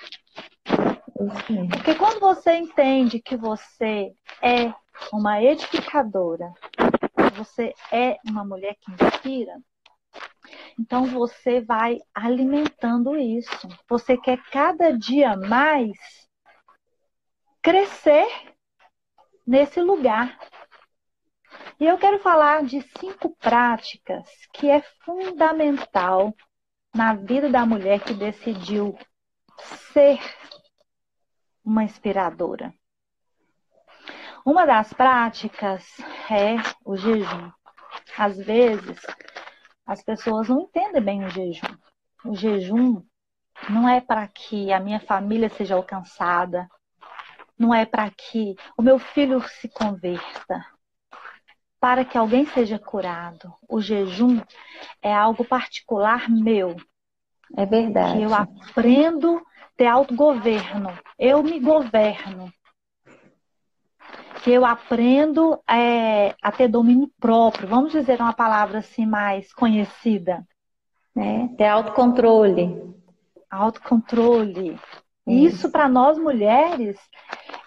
Porque 1.71 1.95
quando 1.95 2.19
você 2.19 2.55
entende 2.55 3.19
que 3.19 3.35
você 3.35 4.13
é 4.41 4.73
uma 5.11 5.41
edificadora, 5.41 6.53
você 7.35 7.73
é 7.91 8.17
uma 8.25 8.45
mulher 8.45 8.75
que 8.79 8.91
inspira, 8.91 9.53
então 10.79 11.05
você 11.05 11.59
vai 11.59 11.99
alimentando 12.13 13.17
isso. 13.17 13.67
Você 13.87 14.15
quer 14.17 14.41
cada 14.49 14.97
dia 14.97 15.35
mais 15.35 15.91
crescer 17.61 18.27
nesse 19.45 19.81
lugar. 19.81 20.39
E 21.79 21.85
eu 21.85 21.97
quero 21.97 22.19
falar 22.19 22.63
de 22.63 22.81
cinco 22.97 23.35
práticas 23.37 24.25
que 24.53 24.69
é 24.69 24.81
fundamental 25.03 26.33
na 26.95 27.13
vida 27.13 27.49
da 27.49 27.65
mulher 27.65 28.01
que 28.01 28.13
decidiu 28.13 28.97
ser 29.93 30.19
uma 31.63 31.83
inspiradora. 31.83 32.73
Uma 34.45 34.65
das 34.65 34.93
práticas 34.93 35.85
é 36.31 36.55
o 36.85 36.95
jejum. 36.95 37.51
Às 38.17 38.37
vezes, 38.37 38.99
as 39.89 40.03
pessoas 40.03 40.47
não 40.47 40.61
entendem 40.61 41.01
bem 41.01 41.25
o 41.25 41.29
jejum. 41.31 41.75
O 42.23 42.35
jejum 42.35 43.01
não 43.67 43.89
é 43.89 43.99
para 43.99 44.27
que 44.27 44.71
a 44.71 44.79
minha 44.79 44.99
família 44.99 45.49
seja 45.49 45.73
alcançada, 45.73 46.69
não 47.57 47.73
é 47.73 47.87
para 47.87 48.07
que 48.11 48.55
o 48.77 48.83
meu 48.83 48.99
filho 48.99 49.41
se 49.41 49.67
converta, 49.67 50.63
para 51.79 52.05
que 52.05 52.19
alguém 52.19 52.45
seja 52.45 52.77
curado. 52.77 53.51
O 53.67 53.81
jejum 53.81 54.39
é 55.01 55.11
algo 55.11 55.43
particular 55.43 56.29
meu. 56.29 56.75
É 57.57 57.65
verdade. 57.65 58.19
Que 58.19 58.23
eu 58.25 58.35
aprendo 58.35 59.41
ter 59.75 59.87
autogoverno. 59.87 60.95
Eu 61.17 61.41
me 61.41 61.59
governo 61.59 62.53
que 64.49 64.53
eu 64.55 64.65
aprendo 64.65 65.61
é, 65.69 66.33
a 66.41 66.51
ter 66.51 66.67
domínio 66.67 67.07
próprio, 67.19 67.67
vamos 67.67 67.91
dizer 67.91 68.19
uma 68.19 68.33
palavra 68.33 68.79
assim 68.79 69.05
mais 69.05 69.53
conhecida. 69.53 70.43
Né? 71.15 71.53
Ter 71.55 71.67
autocontrole. 71.67 72.95
Autocontrole. 73.47 74.79
Isso 75.27 75.69
para 75.69 75.87
nós 75.87 76.17
mulheres 76.17 76.97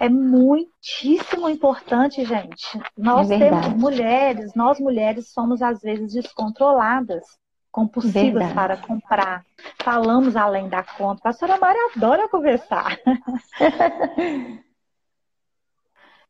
é 0.00 0.08
muitíssimo 0.08 1.48
importante, 1.48 2.24
gente. 2.24 2.66
Nós 2.98 3.30
é 3.30 3.38
temos 3.38 3.68
mulheres, 3.80 4.52
nós 4.56 4.80
mulheres 4.80 5.30
somos 5.32 5.62
às 5.62 5.80
vezes 5.82 6.12
descontroladas, 6.12 7.22
compulsivas 7.70 8.44
verdade. 8.44 8.54
para 8.54 8.76
comprar. 8.76 9.44
Falamos 9.84 10.34
além 10.34 10.68
da 10.68 10.82
conta. 10.82 11.20
A 11.20 11.24
pastora 11.30 11.58
Mari 11.58 11.78
adora 11.94 12.28
conversar. 12.28 12.98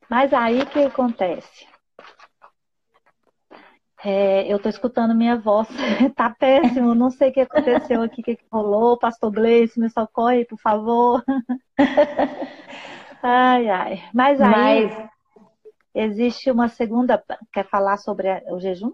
Mas 0.09 0.33
aí 0.33 0.61
o 0.61 0.67
que 0.67 0.81
acontece? 0.81 1.67
É, 4.05 4.53
eu 4.53 4.57
estou 4.57 4.69
escutando 4.69 5.15
minha 5.15 5.37
voz, 5.37 5.69
tá 6.17 6.29
péssimo, 6.29 6.93
não 6.95 7.09
sei 7.09 7.31
o 7.31 7.33
que 7.33 7.41
aconteceu 7.41 8.03
aqui, 8.03 8.21
o 8.21 8.25
que, 8.25 8.37
que 8.37 8.45
rolou. 8.51 8.99
Pastor 8.99 9.31
Gleice, 9.31 9.79
me 9.79 9.89
socorre, 9.89 10.45
por 10.45 10.59
favor. 10.59 11.25
ai, 13.23 13.71
ai. 13.71 14.03
Mas 14.13 14.41
aí, 14.41 14.87
Mas... 14.87 15.09
existe 15.95 16.51
uma 16.51 16.67
segunda. 16.67 17.23
Quer 17.53 17.65
falar 17.69 17.97
sobre 17.97 18.29
o 18.51 18.59
jejum? 18.59 18.93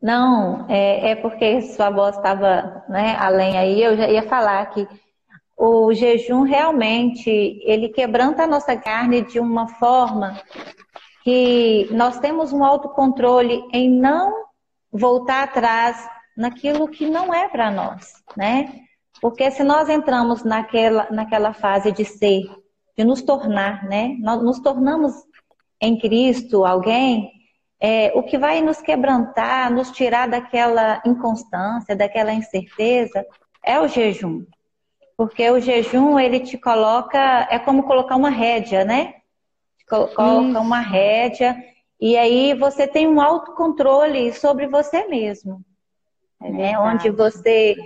Não, 0.00 0.66
é, 0.68 1.10
é 1.10 1.16
porque 1.16 1.62
sua 1.62 1.90
voz 1.90 2.16
estava 2.16 2.84
né, 2.88 3.16
além 3.18 3.56
aí, 3.56 3.82
eu 3.82 3.96
já 3.96 4.08
ia 4.08 4.22
falar 4.24 4.66
que 4.66 4.86
o 5.56 5.92
jejum 5.92 6.42
realmente, 6.42 7.30
ele 7.64 7.88
quebranta 7.88 8.44
a 8.44 8.46
nossa 8.46 8.76
carne 8.76 9.22
de 9.22 9.38
uma 9.38 9.68
forma 9.68 10.40
que 11.22 11.88
nós 11.92 12.18
temos 12.18 12.52
um 12.52 12.64
autocontrole 12.64 13.62
em 13.72 13.88
não 13.88 14.46
voltar 14.92 15.44
atrás 15.44 16.08
naquilo 16.36 16.88
que 16.88 17.08
não 17.08 17.32
é 17.32 17.48
para 17.48 17.70
nós, 17.70 18.12
né? 18.36 18.82
Porque 19.20 19.50
se 19.50 19.62
nós 19.62 19.88
entramos 19.88 20.42
naquela, 20.42 21.06
naquela 21.10 21.52
fase 21.52 21.92
de 21.92 22.04
ser, 22.04 22.42
de 22.96 23.04
nos 23.04 23.22
tornar, 23.22 23.84
né? 23.84 24.16
Nós 24.20 24.42
nos 24.42 24.58
tornamos 24.58 25.12
em 25.80 25.98
Cristo 25.98 26.64
alguém, 26.64 27.30
é, 27.80 28.12
o 28.14 28.22
que 28.22 28.38
vai 28.38 28.60
nos 28.60 28.80
quebrantar, 28.80 29.70
nos 29.72 29.90
tirar 29.90 30.28
daquela 30.28 31.02
inconstância, 31.04 31.96
daquela 31.96 32.32
incerteza, 32.32 33.24
é 33.64 33.80
o 33.80 33.88
jejum. 33.88 34.44
Porque 35.16 35.48
o 35.50 35.60
jejum, 35.60 36.18
ele 36.18 36.40
te 36.40 36.58
coloca, 36.58 37.46
é 37.50 37.58
como 37.58 37.84
colocar 37.84 38.16
uma 38.16 38.30
rédea, 38.30 38.84
né? 38.84 39.14
coloca 39.88 40.48
Isso. 40.48 40.58
uma 40.58 40.80
rédea 40.80 41.56
e 42.00 42.16
aí 42.16 42.54
você 42.54 42.86
tem 42.86 43.06
um 43.06 43.20
autocontrole 43.20 44.32
sobre 44.32 44.66
você 44.66 45.06
mesmo. 45.06 45.60
É 46.42 46.50
né? 46.50 46.78
Onde 46.78 47.08
você, 47.10 47.76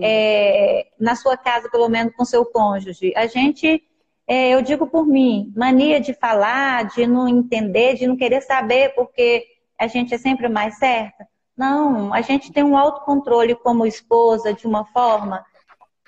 é, 0.00 0.86
na 0.98 1.14
sua 1.14 1.36
casa, 1.36 1.68
pelo 1.68 1.88
menos 1.88 2.14
com 2.14 2.24
seu 2.24 2.46
cônjuge, 2.46 3.12
a 3.14 3.26
gente, 3.26 3.82
é, 4.26 4.54
eu 4.54 4.62
digo 4.62 4.86
por 4.86 5.06
mim, 5.06 5.52
mania 5.54 6.00
de 6.00 6.14
falar, 6.14 6.86
de 6.86 7.06
não 7.06 7.28
entender, 7.28 7.94
de 7.94 8.06
não 8.06 8.16
querer 8.16 8.40
saber 8.40 8.94
porque 8.94 9.44
a 9.78 9.86
gente 9.86 10.14
é 10.14 10.18
sempre 10.18 10.48
mais 10.48 10.78
certa. 10.78 11.28
Não, 11.54 12.14
a 12.14 12.22
gente 12.22 12.52
tem 12.52 12.64
um 12.64 12.76
autocontrole 12.76 13.54
como 13.56 13.84
esposa 13.84 14.54
de 14.54 14.66
uma 14.66 14.86
forma 14.86 15.44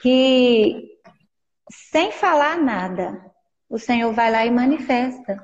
que, 0.01 0.89
sem 1.71 2.13
falar 2.13 2.57
nada, 2.57 3.21
o 3.69 3.79
Senhor 3.79 4.13
vai 4.13 4.31
lá 4.31 4.47
e 4.47 4.51
manifesta. 4.51 5.37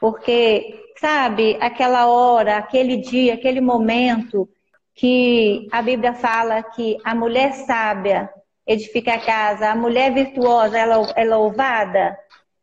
Porque, 0.00 0.92
sabe, 1.00 1.56
aquela 1.60 2.06
hora, 2.06 2.56
aquele 2.56 2.96
dia, 2.96 3.34
aquele 3.34 3.60
momento 3.60 4.48
que 4.94 5.68
a 5.70 5.80
Bíblia 5.82 6.14
fala 6.14 6.62
que 6.62 6.96
a 7.04 7.14
mulher 7.14 7.52
sábia 7.52 8.30
edifica 8.66 9.14
a 9.14 9.20
casa, 9.20 9.70
a 9.70 9.76
mulher 9.76 10.12
virtuosa 10.12 10.78
ela 10.78 11.12
é 11.16 11.24
louvada. 11.24 12.18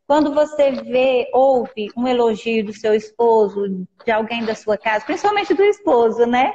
Quando 0.06 0.32
você 0.32 0.70
vê, 0.70 1.28
ouve 1.32 1.90
um 1.96 2.06
elogio 2.06 2.64
do 2.64 2.72
seu 2.72 2.94
esposo, 2.94 3.86
de 4.04 4.12
alguém 4.12 4.44
da 4.44 4.54
sua 4.54 4.78
casa, 4.78 5.04
principalmente 5.04 5.52
do 5.52 5.64
esposo, 5.64 6.24
né? 6.26 6.54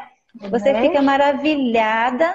Você 0.50 0.70
é. 0.70 0.82
fica 0.82 1.02
maravilhada 1.02 2.34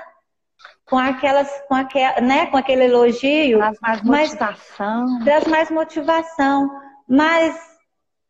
com 0.86 0.96
aquelas, 0.96 1.50
com 1.68 1.74
aquele, 1.74 2.20
né, 2.20 2.46
com 2.46 2.56
aquele 2.56 2.84
elogio. 2.84 3.58
Traz 3.58 4.02
mais 4.02 4.02
motivação. 4.02 5.06
Mas, 5.06 5.24
traz 5.24 5.46
mais 5.46 5.70
motivação. 5.70 6.70
Mas 7.08 7.58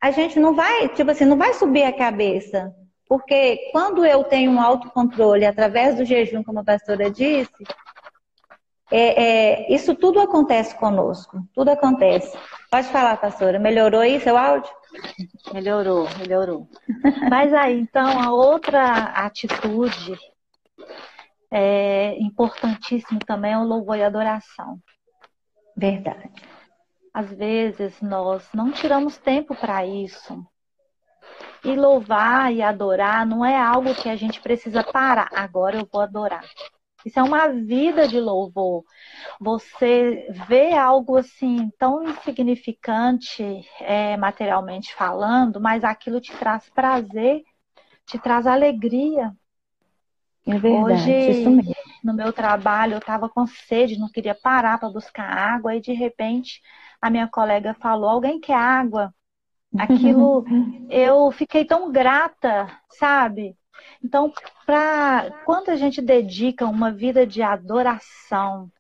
a 0.01 0.11
gente 0.11 0.39
não 0.41 0.55
vai, 0.55 0.89
tipo 0.89 1.11
assim, 1.11 1.25
não 1.25 1.37
vai 1.37 1.53
subir 1.55 1.85
a 1.85 1.93
cabeça. 1.93 2.75
Porque 3.09 3.71
quando 3.73 4.05
eu 4.05 4.25
tenho 4.25 4.51
um 4.51 4.61
autocontrole 4.61 5.45
através 5.45 5.97
do 5.97 6.05
jejum, 6.05 6.43
como 6.43 6.61
a 6.61 6.65
pastora 6.65 7.11
disse, 7.11 7.65
é, 8.91 9.23
é, 9.23 9.75
isso 9.75 9.95
tudo 9.95 10.21
acontece 10.21 10.75
conosco. 10.77 11.41
Tudo 11.55 11.71
acontece. 11.71 12.37
Pode 12.71 12.89
falar, 12.89 13.17
pastora. 13.19 13.59
Melhorou 13.59 14.01
aí 14.01 14.21
seu 14.21 14.37
áudio? 14.37 14.71
Melhorou, 15.53 16.09
melhorou. 16.19 16.69
Mas 17.31 17.53
aí, 17.53 17.81
então, 17.81 18.21
a 18.21 18.33
outra 18.33 18.93
atitude 19.15 20.19
é, 21.51 22.17
importantíssimo 22.19 23.21
também 23.21 23.53
é 23.53 23.59
o 23.59 23.65
louvor 23.65 23.97
e 23.97 24.03
adoração. 24.03 24.81
Verdade. 25.77 26.31
Às 27.13 27.31
vezes 27.31 28.01
nós 28.01 28.49
não 28.53 28.73
tiramos 28.73 29.17
tempo 29.19 29.55
para 29.55 29.87
isso. 29.87 30.47
E 31.65 31.75
louvar 31.75 32.53
e 32.53 32.63
adorar 32.63 33.27
não 33.27 33.45
é 33.45 33.57
algo 33.57 33.95
que 33.95 34.09
a 34.09 34.17
gente 34.17 34.41
precisa 34.41 34.85
parar. 34.85 35.29
Agora 35.33 35.77
eu 35.77 35.89
vou 35.91 36.01
adorar. 36.01 36.45
Isso 37.07 37.21
é 37.21 37.23
uma 37.23 37.49
vida 37.49 38.09
de 38.09 38.19
louvor. 38.19 38.85
Você 39.41 40.27
vê 40.49 40.73
algo 40.77 41.17
assim 41.17 41.71
tão 41.79 42.03
insignificante 42.03 43.43
é, 43.81 44.17
materialmente 44.17 44.93
falando, 44.93 45.61
mas 45.61 45.85
aquilo 45.85 46.21
te 46.21 46.37
traz 46.37 46.69
prazer, 46.71 47.45
te 48.05 48.19
traz 48.19 48.45
alegria. 48.45 49.33
É 50.47 50.59
verdade, 50.59 51.11
Hoje, 51.11 51.75
no 52.05 52.15
meu 52.15 52.33
trabalho, 52.33 52.95
eu 52.95 52.99
estava 52.99 53.29
com 53.29 53.47
sede, 53.47 53.99
não 53.99 54.09
queria 54.09 54.35
parar 54.35 54.79
para 54.79 54.89
buscar 54.89 55.25
água, 55.25 55.75
e 55.75 55.81
de 55.81 55.93
repente 55.93 56.61
a 57.01 57.11
minha 57.11 57.27
colega 57.27 57.75
falou: 57.75 58.09
Alguém 58.09 58.41
quer 58.41 58.55
água? 58.55 59.13
Aquilo, 59.77 60.45
eu 60.89 61.31
fiquei 61.33 61.65
tão 61.65 61.91
grata, 61.91 62.71
sabe? 62.91 63.57
Então, 64.03 64.33
pra, 64.65 65.31
quando 65.45 65.71
a 65.71 65.77
gente 65.77 66.01
dedica 66.01 66.65
uma 66.65 66.91
vida 66.91 67.27
de 67.27 67.43
adoração, 67.43 68.71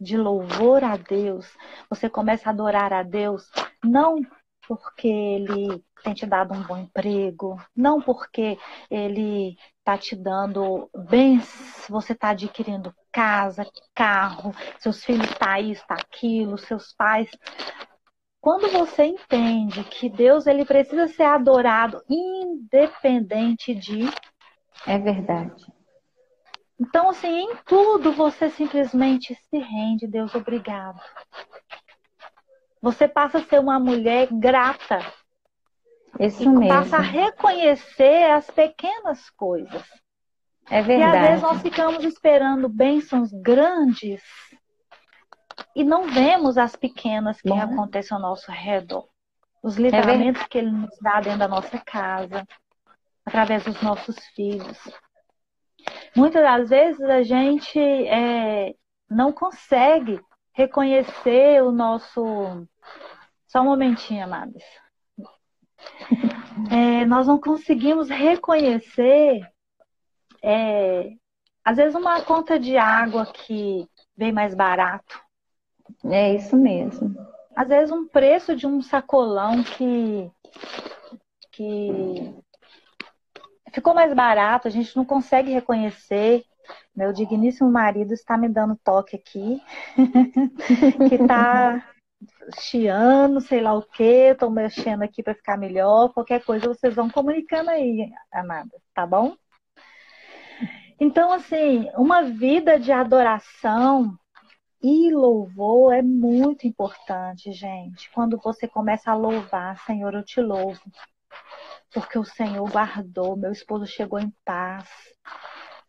de 0.00 0.16
louvor 0.16 0.84
a 0.84 0.96
Deus, 0.96 1.46
você 1.88 2.08
começa 2.08 2.48
a 2.48 2.52
adorar 2.52 2.92
a 2.92 3.02
Deus, 3.02 3.50
não 3.84 4.20
porque 4.66 5.08
ele 5.08 5.84
tem 6.02 6.14
te 6.14 6.26
dado 6.26 6.54
um 6.54 6.62
bom 6.62 6.76
emprego, 6.76 7.60
não 7.74 8.00
porque 8.00 8.58
ele 8.90 9.56
está 9.78 9.96
te 9.96 10.14
dando 10.16 10.90
bens, 11.08 11.86
você 11.88 12.12
está 12.12 12.30
adquirindo 12.30 12.94
casa, 13.12 13.66
carro, 13.94 14.54
seus 14.78 15.04
filhos 15.04 15.28
tá 15.38 15.60
isso, 15.60 15.82
está 15.82 15.94
aquilo, 15.94 16.58
seus 16.58 16.92
pais. 16.92 17.30
Quando 18.40 18.70
você 18.70 19.04
entende 19.04 19.82
que 19.84 20.08
Deus 20.08 20.46
ele 20.46 20.64
precisa 20.64 21.08
ser 21.08 21.24
adorado 21.24 22.02
independente 22.08 23.74
de. 23.74 24.08
É 24.86 24.98
verdade. 24.98 25.66
Então, 26.78 27.08
assim, 27.08 27.28
em 27.28 27.56
tudo 27.64 28.12
você 28.12 28.50
simplesmente 28.50 29.34
se 29.34 29.58
rende, 29.58 30.06
Deus, 30.06 30.34
obrigado. 30.34 31.00
Você 32.86 33.08
passa 33.08 33.38
a 33.38 33.42
ser 33.42 33.58
uma 33.58 33.80
mulher 33.80 34.28
grata. 34.30 35.00
Isso 36.20 36.44
e 36.44 36.48
mesmo. 36.48 36.68
Passa 36.68 36.98
a 36.98 37.00
reconhecer 37.00 38.30
as 38.30 38.48
pequenas 38.48 39.28
coisas. 39.30 39.82
É 40.70 40.82
verdade. 40.82 41.16
E 41.16 41.18
às 41.18 41.26
vezes 41.28 41.42
nós 41.42 41.62
ficamos 41.62 42.04
esperando 42.04 42.68
bênçãos 42.68 43.32
grandes 43.32 44.22
e 45.74 45.82
não 45.82 46.06
vemos 46.06 46.56
as 46.56 46.76
pequenas 46.76 47.42
que 47.42 47.48
Bom. 47.48 47.60
acontecem 47.60 48.14
ao 48.14 48.22
nosso 48.22 48.52
redor. 48.52 49.08
Os 49.60 49.76
é 49.76 49.82
livramentos 49.82 50.42
é 50.42 50.46
que 50.48 50.58
Ele 50.58 50.70
nos 50.70 50.96
dá 51.00 51.20
dentro 51.20 51.40
da 51.40 51.48
nossa 51.48 51.80
casa, 51.80 52.46
através 53.24 53.64
dos 53.64 53.82
nossos 53.82 54.16
filhos. 54.26 54.78
Muitas 56.14 56.40
das 56.40 56.68
vezes 56.68 57.02
a 57.02 57.24
gente 57.24 57.80
é, 57.80 58.76
não 59.10 59.32
consegue 59.32 60.20
reconhecer 60.56 61.62
o 61.62 61.70
nosso. 61.70 62.66
Só 63.46 63.60
um 63.60 63.66
momentinho, 63.66 64.24
amados. 64.24 64.62
É, 66.70 67.04
nós 67.04 67.26
não 67.26 67.38
conseguimos 67.38 68.08
reconhecer, 68.08 69.46
é, 70.42 71.12
às 71.62 71.76
vezes, 71.76 71.94
uma 71.94 72.22
conta 72.22 72.58
de 72.58 72.76
água 72.76 73.26
que 73.26 73.86
vem 74.16 74.32
mais 74.32 74.54
barato. 74.54 75.20
É 76.04 76.34
isso 76.34 76.56
mesmo. 76.56 77.14
Às 77.54 77.68
vezes, 77.68 77.92
um 77.92 78.08
preço 78.08 78.56
de 78.56 78.66
um 78.66 78.80
sacolão 78.80 79.62
que, 79.62 80.30
que 81.52 82.34
ficou 83.72 83.94
mais 83.94 84.12
barato, 84.14 84.66
a 84.66 84.70
gente 84.70 84.96
não 84.96 85.04
consegue 85.04 85.52
reconhecer. 85.52 86.44
Meu 86.94 87.12
digníssimo 87.12 87.70
marido 87.70 88.14
está 88.14 88.36
me 88.36 88.48
dando 88.48 88.78
toque 88.82 89.16
aqui, 89.16 89.60
que 91.08 91.14
está 91.14 91.84
chiando, 92.58 93.40
sei 93.40 93.60
lá 93.60 93.74
o 93.74 93.82
quê, 93.82 94.30
estou 94.32 94.50
mexendo 94.50 95.02
aqui 95.02 95.22
para 95.22 95.34
ficar 95.34 95.56
melhor. 95.56 96.12
Qualquer 96.12 96.44
coisa 96.44 96.68
vocês 96.68 96.94
vão 96.94 97.10
comunicando 97.10 97.70
aí, 97.70 98.10
amada, 98.32 98.70
tá 98.94 99.06
bom? 99.06 99.36
Então, 100.98 101.30
assim, 101.32 101.90
uma 101.94 102.22
vida 102.22 102.80
de 102.80 102.90
adoração 102.90 104.16
e 104.82 105.10
louvor 105.10 105.92
é 105.92 106.00
muito 106.00 106.66
importante, 106.66 107.52
gente. 107.52 108.10
Quando 108.12 108.38
você 108.38 108.66
começa 108.66 109.10
a 109.10 109.14
louvar, 109.14 109.78
Senhor, 109.84 110.14
eu 110.14 110.24
te 110.24 110.40
louvo. 110.40 110.80
Porque 111.92 112.18
o 112.18 112.24
Senhor 112.24 112.70
guardou, 112.70 113.36
meu 113.36 113.52
esposo 113.52 113.86
chegou 113.86 114.18
em 114.18 114.32
paz. 114.44 114.88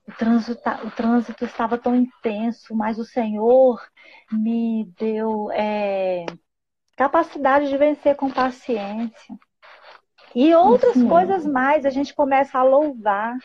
O 0.07 0.11
trânsito, 0.13 0.61
tá, 0.61 0.81
o 0.83 0.91
trânsito 0.91 1.43
estava 1.43 1.77
tão 1.77 1.95
intenso, 1.95 2.73
mas 2.73 2.97
o 2.97 3.03
Senhor 3.03 3.85
me 4.31 4.85
deu 4.97 5.51
é, 5.51 6.25
capacidade 6.95 7.67
de 7.67 7.77
vencer 7.77 8.15
com 8.15 8.31
paciência. 8.31 9.35
E 10.33 10.53
outras 10.53 11.01
coisas 11.03 11.45
mais, 11.45 11.85
a 11.85 11.89
gente 11.89 12.13
começa 12.13 12.57
a 12.57 12.63
louvar. 12.63 13.37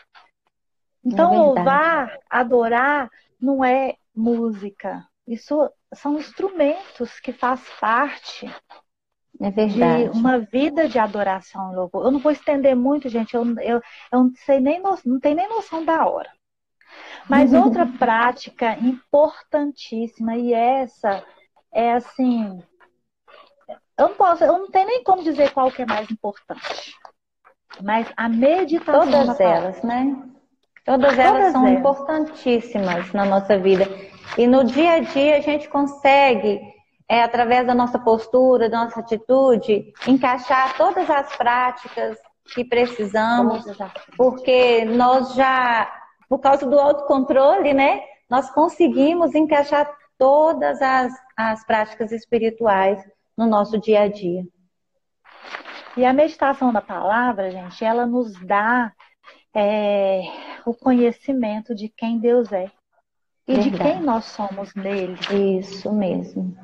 Então, 1.03 1.33
é 1.33 1.37
louvar, 1.37 2.17
adorar, 2.29 3.09
não 3.41 3.63
é 3.63 3.95
música. 4.15 5.05
Isso 5.27 5.69
são 5.93 6.17
instrumentos 6.17 7.19
que 7.19 7.33
faz 7.33 7.61
parte 7.79 8.49
é 9.41 9.51
de 9.51 10.17
uma 10.17 10.39
vida 10.39 10.87
de 10.87 10.99
adoração 10.99 11.71
e 11.71 11.75
louvor. 11.75 12.05
Eu 12.05 12.11
não 12.11 12.19
vou 12.19 12.31
estender 12.31 12.75
muito, 12.75 13.09
gente. 13.09 13.33
Eu, 13.33 13.43
eu, 13.59 13.81
eu 14.11 14.23
não 14.23 14.31
sei 14.45 14.59
nem 14.59 14.81
não 14.81 15.19
tenho 15.19 15.35
nem 15.35 15.49
noção 15.49 15.83
da 15.83 16.05
hora. 16.05 16.29
Mas 17.29 17.51
outra 17.53 17.85
prática 17.85 18.77
importantíssima 18.79 20.35
e 20.35 20.53
essa 20.53 21.23
é 21.71 21.93
assim, 21.93 22.61
eu 23.97 24.09
não 24.09 24.15
posso, 24.15 24.43
eu 24.43 24.53
não 24.53 24.69
tenho 24.69 24.87
nem 24.87 25.03
como 25.03 25.23
dizer 25.23 25.51
qual 25.51 25.71
que 25.71 25.81
é 25.81 25.85
mais 25.85 26.09
importante. 26.09 26.93
Mas 27.81 28.07
a 28.15 28.29
meditação. 28.29 29.09
Todas 29.09 29.39
elas, 29.39 29.81
né? 29.83 30.15
Todas 30.85 31.17
elas 31.17 31.37
Todas 31.37 31.51
são 31.53 31.67
elas. 31.67 31.79
importantíssimas 31.79 33.13
na 33.13 33.25
nossa 33.25 33.57
vida. 33.57 33.87
E 34.37 34.45
no 34.47 34.63
dia 34.63 34.93
a 34.93 34.99
dia 34.99 35.37
a 35.37 35.41
gente 35.41 35.69
consegue, 35.69 36.59
é, 37.07 37.23
através 37.23 37.65
da 37.65 37.73
nossa 37.73 37.97
postura, 37.99 38.69
da 38.69 38.85
nossa 38.85 38.99
atitude, 38.99 39.93
encaixar 40.07 40.75
todas 40.75 41.09
as 41.09 41.35
práticas 41.35 42.17
que 42.53 42.65
precisamos, 42.65 43.65
porque 44.17 44.83
nós 44.85 45.33
já, 45.33 45.89
por 46.29 46.39
causa 46.39 46.65
do 46.65 46.79
autocontrole, 46.79 47.73
né, 47.73 48.01
nós 48.29 48.49
conseguimos 48.49 49.35
encaixar 49.35 49.89
todas 50.17 50.81
as, 50.81 51.13
as 51.35 51.65
práticas 51.65 52.11
espirituais 52.11 53.03
no 53.37 53.47
nosso 53.47 53.79
dia 53.79 54.01
a 54.01 54.07
dia. 54.07 54.43
E 55.95 56.05
a 56.05 56.13
meditação 56.13 56.73
da 56.73 56.81
palavra, 56.81 57.51
gente, 57.51 57.83
ela 57.85 58.05
nos 58.05 58.33
dá 58.45 58.91
é, 59.53 60.21
o 60.65 60.73
conhecimento 60.73 61.75
de 61.75 61.89
quem 61.89 62.17
Deus 62.17 62.51
é 62.51 62.71
e 63.47 63.55
Verdade. 63.55 63.71
de 63.71 63.77
quem 63.77 64.01
nós 64.01 64.25
somos 64.25 64.73
nele. 64.73 65.17
Isso 65.59 65.91
mesmo. 65.91 66.55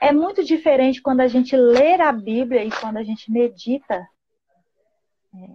É 0.00 0.12
muito 0.12 0.44
diferente 0.44 1.02
quando 1.02 1.20
a 1.20 1.26
gente 1.26 1.56
lê 1.56 2.00
a 2.00 2.12
Bíblia 2.12 2.64
e 2.64 2.70
quando 2.70 2.98
a 2.98 3.02
gente 3.02 3.32
medita. 3.32 4.06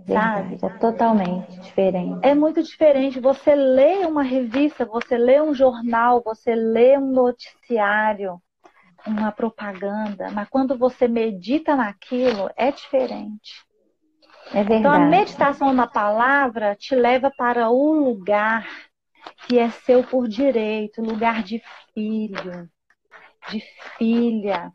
Verdade, 0.06 0.60
sabe? 0.60 0.66
É 0.66 0.70
totalmente 0.80 1.60
diferente. 1.60 2.20
É 2.24 2.34
muito 2.34 2.62
diferente. 2.64 3.20
Você 3.20 3.56
lê 3.56 4.06
uma 4.06 4.24
revista, 4.24 4.86
você 4.86 5.18
lê 5.18 5.42
um 5.42 5.54
jornal, 5.54 6.22
você 6.24 6.56
lê 6.56 6.98
um 6.98 7.12
noticiário, 7.12 8.42
uma 9.06 9.32
propaganda, 9.32 10.32
mas 10.32 10.48
quando 10.50 10.78
você 10.78 11.08
medita 11.08 11.76
naquilo, 11.76 12.50
é 12.56 12.72
diferente. 12.72 13.66
É 14.54 14.64
verdade. 14.64 14.80
Então 14.80 14.92
a 14.94 15.00
meditação 15.00 15.74
na 15.74 15.88
palavra 15.88 16.76
te 16.76 16.96
leva 16.96 17.32
para 17.36 17.70
o 17.70 17.94
lugar 17.94 18.68
que 19.48 19.58
é 19.58 19.70
seu 19.70 20.04
por 20.04 20.28
direito, 20.28 21.02
lugar 21.02 21.44
de 21.44 21.62
filho, 21.94 22.70
de 23.50 23.62
filha, 23.98 24.72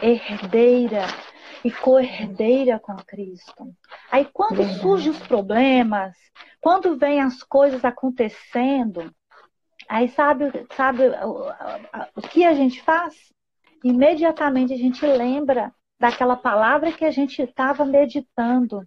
herdeira 0.00 1.06
e 1.64 1.70
co-herdeira 1.70 2.78
com 2.78 2.96
Cristo. 2.96 3.74
Aí 4.10 4.24
quando 4.32 4.62
surgem 4.80 5.10
os 5.10 5.18
problemas, 5.18 6.16
quando 6.60 6.96
vem 6.96 7.20
as 7.20 7.42
coisas 7.42 7.84
acontecendo, 7.84 9.12
aí 9.88 10.08
sabe, 10.08 10.66
sabe 10.74 11.08
o, 11.08 11.50
o 12.16 12.22
que 12.22 12.44
a 12.44 12.54
gente 12.54 12.82
faz? 12.82 13.14
Imediatamente 13.82 14.72
a 14.72 14.76
gente 14.76 15.04
lembra 15.06 15.72
daquela 15.98 16.36
palavra 16.36 16.92
que 16.92 17.04
a 17.04 17.10
gente 17.10 17.42
estava 17.42 17.84
meditando. 17.84 18.86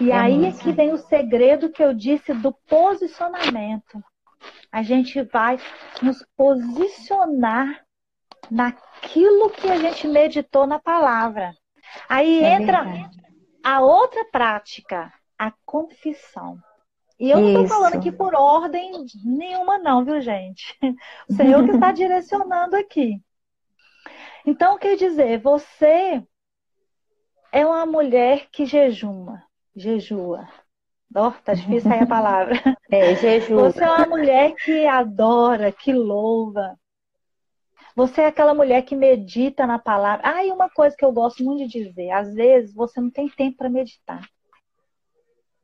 E 0.00 0.10
é 0.10 0.16
aí 0.16 0.46
é 0.46 0.52
que 0.52 0.72
vem 0.72 0.92
o 0.92 0.98
segredo 0.98 1.70
que 1.70 1.82
eu 1.82 1.92
disse 1.92 2.32
do 2.32 2.52
posicionamento. 2.68 4.02
A 4.70 4.82
gente 4.82 5.22
vai 5.22 5.58
nos 6.00 6.24
posicionar 6.36 7.84
naquilo 8.50 8.87
que 9.00 9.68
a 9.68 9.78
gente 9.78 10.06
meditou 10.06 10.66
na 10.66 10.78
palavra. 10.78 11.54
Aí 12.08 12.42
é 12.42 12.54
entra 12.54 12.82
verdade. 12.84 13.16
a 13.64 13.80
outra 13.80 14.24
prática, 14.26 15.12
a 15.38 15.52
confissão. 15.64 16.58
E 17.18 17.30
eu 17.30 17.40
não 17.40 17.48
estou 17.48 17.66
falando 17.66 17.96
aqui 17.96 18.12
por 18.12 18.34
ordem 18.34 18.92
nenhuma, 19.24 19.78
não, 19.78 20.04
viu, 20.04 20.20
gente? 20.20 20.78
O 21.28 21.34
Senhor 21.34 21.64
que 21.64 21.72
está 21.72 21.90
direcionando 21.92 22.76
aqui. 22.76 23.20
Então, 24.46 24.78
quer 24.78 24.96
dizer, 24.96 25.38
você 25.40 26.22
é 27.50 27.66
uma 27.66 27.84
mulher 27.84 28.48
que 28.50 28.64
jejuma 28.64 29.48
jejua. 29.78 30.48
Ó, 31.14 31.30
tá 31.30 31.54
difícil 31.54 31.88
sair 31.88 32.02
a 32.02 32.06
palavra. 32.06 32.54
É, 32.90 33.14
jejua. 33.16 33.70
Você 33.70 33.84
é 33.84 33.90
uma 33.90 34.06
mulher 34.06 34.54
que 34.54 34.86
adora, 34.86 35.70
que 35.70 35.92
louva. 35.92 36.74
Você 37.98 38.20
é 38.20 38.26
aquela 38.26 38.54
mulher 38.54 38.82
que 38.82 38.94
medita 38.94 39.66
na 39.66 39.76
palavra. 39.76 40.22
Ah, 40.24 40.44
e 40.44 40.52
uma 40.52 40.70
coisa 40.70 40.96
que 40.96 41.04
eu 41.04 41.10
gosto 41.10 41.42
muito 41.42 41.66
de 41.66 41.82
dizer: 41.82 42.12
às 42.12 42.32
vezes 42.32 42.72
você 42.72 43.00
não 43.00 43.10
tem 43.10 43.28
tempo 43.28 43.56
para 43.56 43.68
meditar. 43.68 44.24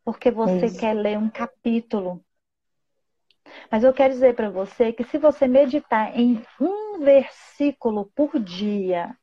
Porque 0.04 0.32
você 0.32 0.66
Isso. 0.66 0.76
quer 0.76 0.94
ler 0.94 1.16
um 1.16 1.30
capítulo. 1.30 2.20
Mas 3.70 3.84
eu 3.84 3.92
quero 3.92 4.14
dizer 4.14 4.34
para 4.34 4.50
você 4.50 4.92
que 4.92 5.04
se 5.04 5.16
você 5.16 5.46
meditar 5.46 6.18
em 6.18 6.42
um 6.60 6.98
versículo 6.98 8.10
por 8.16 8.36
dia, 8.40 9.16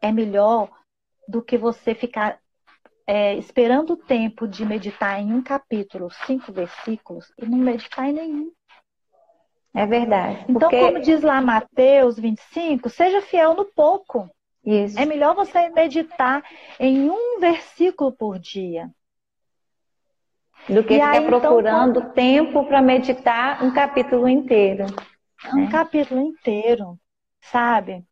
é 0.00 0.10
melhor 0.10 0.70
do 1.28 1.42
que 1.42 1.58
você 1.58 1.94
ficar 1.94 2.40
é, 3.06 3.34
esperando 3.34 3.92
o 3.92 3.98
tempo 3.98 4.48
de 4.48 4.64
meditar 4.64 5.20
em 5.20 5.30
um 5.30 5.42
capítulo, 5.42 6.08
cinco 6.26 6.50
versículos, 6.54 7.30
e 7.36 7.44
não 7.44 7.58
meditar 7.58 8.08
em 8.08 8.14
nenhum. 8.14 8.50
É 9.74 9.86
verdade. 9.86 10.44
Então, 10.48 10.70
porque... 10.70 10.78
como 10.78 11.00
diz 11.00 11.20
lá 11.22 11.40
Mateus 11.40 12.16
25, 12.18 12.88
seja 12.88 13.20
fiel 13.20 13.54
no 13.54 13.64
pouco. 13.64 14.30
Isso. 14.64 14.98
É 14.98 15.04
melhor 15.04 15.34
você 15.34 15.68
meditar 15.68 16.42
em 16.78 17.10
um 17.10 17.40
versículo 17.40 18.12
por 18.12 18.38
dia. 18.38 18.88
Do 20.68 20.82
que 20.82 20.94
e 20.94 20.96
ficar 20.96 21.10
aí, 21.10 21.18
então, 21.18 21.40
procurando 21.40 22.00
então, 22.00 22.12
tempo 22.12 22.64
para 22.64 22.80
meditar 22.80 23.62
um 23.62 23.72
capítulo 23.72 24.28
inteiro. 24.28 24.86
Um 25.52 25.64
né? 25.64 25.68
capítulo 25.70 26.20
inteiro, 26.20 26.98
sabe? 27.42 28.02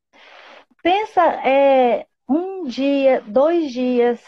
Pensa 0.83 1.23
é, 1.23 2.07
um 2.29 2.65
dia, 2.65 3.23
dois 3.27 3.73
dias, 3.73 4.21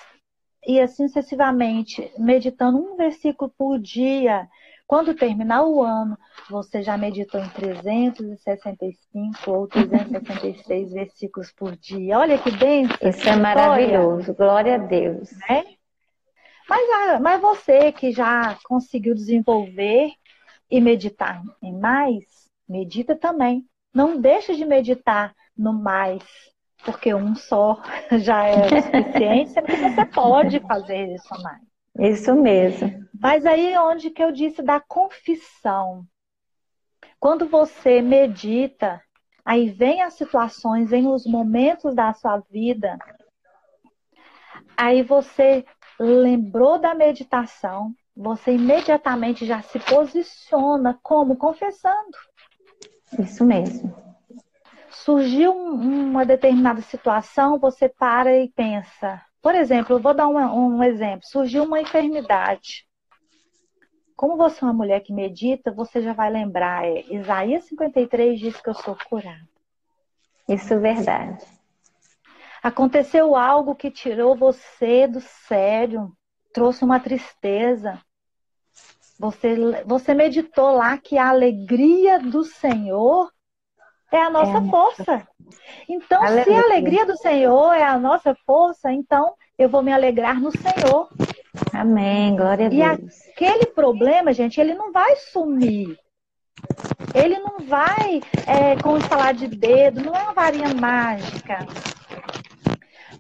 e 0.67 0.81
assim 0.81 1.07
sucessivamente, 1.09 2.11
meditando 2.17 2.79
um 2.79 2.97
versículo 2.97 3.53
por 3.59 3.79
dia. 3.79 4.49
Quando 4.87 5.15
terminar 5.15 5.65
o 5.65 5.83
ano, 5.83 6.17
você 6.49 6.83
já 6.83 6.97
meditou 6.97 7.41
em 7.41 7.49
365 7.49 9.51
ou 9.51 9.67
366 9.67 10.93
versículos 10.93 11.51
por 11.53 11.75
dia. 11.77 12.19
Olha 12.19 12.39
que 12.39 12.51
bênção. 12.51 12.97
Isso 13.03 13.29
é 13.29 13.37
maravilhoso. 13.37 14.35
Glória 14.35 14.75
a 14.75 14.79
Deus. 14.79 15.31
Né? 15.49 15.65
Mas, 16.69 16.91
ah, 16.91 17.21
mas 17.21 17.41
você 17.41 17.93
que 17.93 18.13
já 18.13 18.59
conseguiu 18.65 19.15
desenvolver 19.15 20.13
e 20.71 20.81
meditar 20.81 21.43
em 21.63 21.79
mais, 21.79 22.25
medita 22.69 23.17
também. 23.17 23.67
Não 23.93 24.21
deixa 24.21 24.55
de 24.55 24.65
meditar 24.65 25.35
no 25.57 25.73
mais 25.73 26.23
porque 26.85 27.15
um 27.15 27.35
só 27.35 27.83
já 28.21 28.45
é 28.45 28.67
o 28.67 28.83
suficiente, 28.83 29.51
sendo 29.51 29.67
que 29.67 29.77
você 29.77 30.07
pode 30.07 30.61
fazer 30.69 31.15
isso 31.15 31.43
mais. 31.43 31.74
Isso 31.99 32.35
mesmo. 32.35 33.05
Mas 33.21 33.47
aí 33.47 33.77
onde 33.79 34.11
que 34.11 34.23
eu 34.23 34.33
disse 34.33 34.63
da 34.63 34.81
confissão. 34.81 36.05
Quando 37.21 37.47
você 37.47 38.03
medita, 38.03 39.01
aí 39.45 39.71
vem 39.71 40.03
as 40.03 40.15
situações, 40.15 40.91
vem 40.91 41.07
os 41.07 41.25
momentos 41.27 41.95
da 41.95 42.13
sua 42.13 42.39
vida, 42.51 42.99
aí 44.77 45.03
você 45.03 45.65
lembrou 45.99 46.79
da 46.79 46.95
meditação, 46.95 47.95
você 48.17 48.53
imediatamente 48.55 49.47
já 49.47 49.63
se 49.63 49.79
posiciona 49.79 50.99
como 51.03 51.37
confessando. 51.37 52.19
Isso 53.19 53.45
mesmo. 53.45 53.95
Surgiu 54.91 55.53
uma 55.53 56.25
determinada 56.25 56.81
situação, 56.83 57.59
você 57.59 57.89
para 57.89 58.37
e 58.37 58.49
pensa. 58.51 59.21
Por 59.45 59.55
exemplo, 59.55 59.97
eu 59.97 60.01
vou 60.01 60.15
dar 60.15 60.27
um, 60.27 60.83
exemplo. 60.83 61.29
Surgiu 61.29 61.65
uma 61.65 61.79
enfermidade. 61.79 62.87
Como 64.17 64.39
você 64.39 64.65
é 64.65 64.67
uma 64.67 64.73
mulher 64.73 65.01
que 65.01 65.13
medita, 65.13 65.71
você 65.71 66.01
já 66.01 66.15
vai 66.15 66.31
lembrar. 66.31 66.87
É, 66.87 67.05
Isaías 67.13 67.65
53 67.65 68.41
diz 68.41 68.59
que 68.59 68.71
eu 68.71 68.75
sou 68.75 68.97
curada. 69.07 69.47
Isso 70.49 70.73
é 70.73 70.79
verdade. 70.79 71.45
Aconteceu 72.63 73.37
algo 73.37 73.75
que 73.75 73.91
tirou 73.91 74.35
você 74.35 75.07
do 75.07 75.21
sério, 75.21 76.11
trouxe 76.51 76.83
uma 76.83 76.99
tristeza. 76.99 78.01
Você, 79.19 79.85
você 79.85 80.15
meditou 80.15 80.73
lá 80.73 80.97
que 80.97 81.19
a 81.19 81.29
alegria 81.29 82.19
do 82.19 82.45
Senhor 82.45 83.31
é 84.15 84.23
a 84.23 84.31
nossa 84.31 84.59
é 84.59 84.71
força. 84.71 85.29
Então, 85.89 86.23
Aleluia. 86.23 86.45
se 86.45 86.53
a 86.53 86.63
alegria 86.63 87.07
do 87.07 87.17
Senhor 87.17 87.73
é 87.75 87.83
a 87.83 87.99
nossa 87.99 88.35
força, 88.47 88.93
então 88.93 89.35
eu 89.59 89.69
vou 89.69 89.83
me 89.83 89.93
alegrar 89.93 90.41
no 90.41 90.51
Senhor. 90.51 91.09
Amém, 91.73 92.37
glória 92.37 92.67
a 92.67 92.69
Deus. 92.69 93.27
E 93.27 93.33
aquele 93.33 93.67
problema, 93.67 94.33
gente, 94.33 94.61
ele 94.61 94.75
não 94.75 94.93
vai 94.93 95.17
sumir. 95.17 95.99
Ele 97.15 97.39
não 97.39 97.59
vai, 97.59 98.21
é, 98.47 98.81
como 98.83 99.01
falar 99.01 99.35
de 99.35 99.49
dedo, 99.49 100.03
não 100.03 100.15
é 100.15 100.23
uma 100.23 100.33
varinha 100.33 100.73
mágica. 100.75 101.67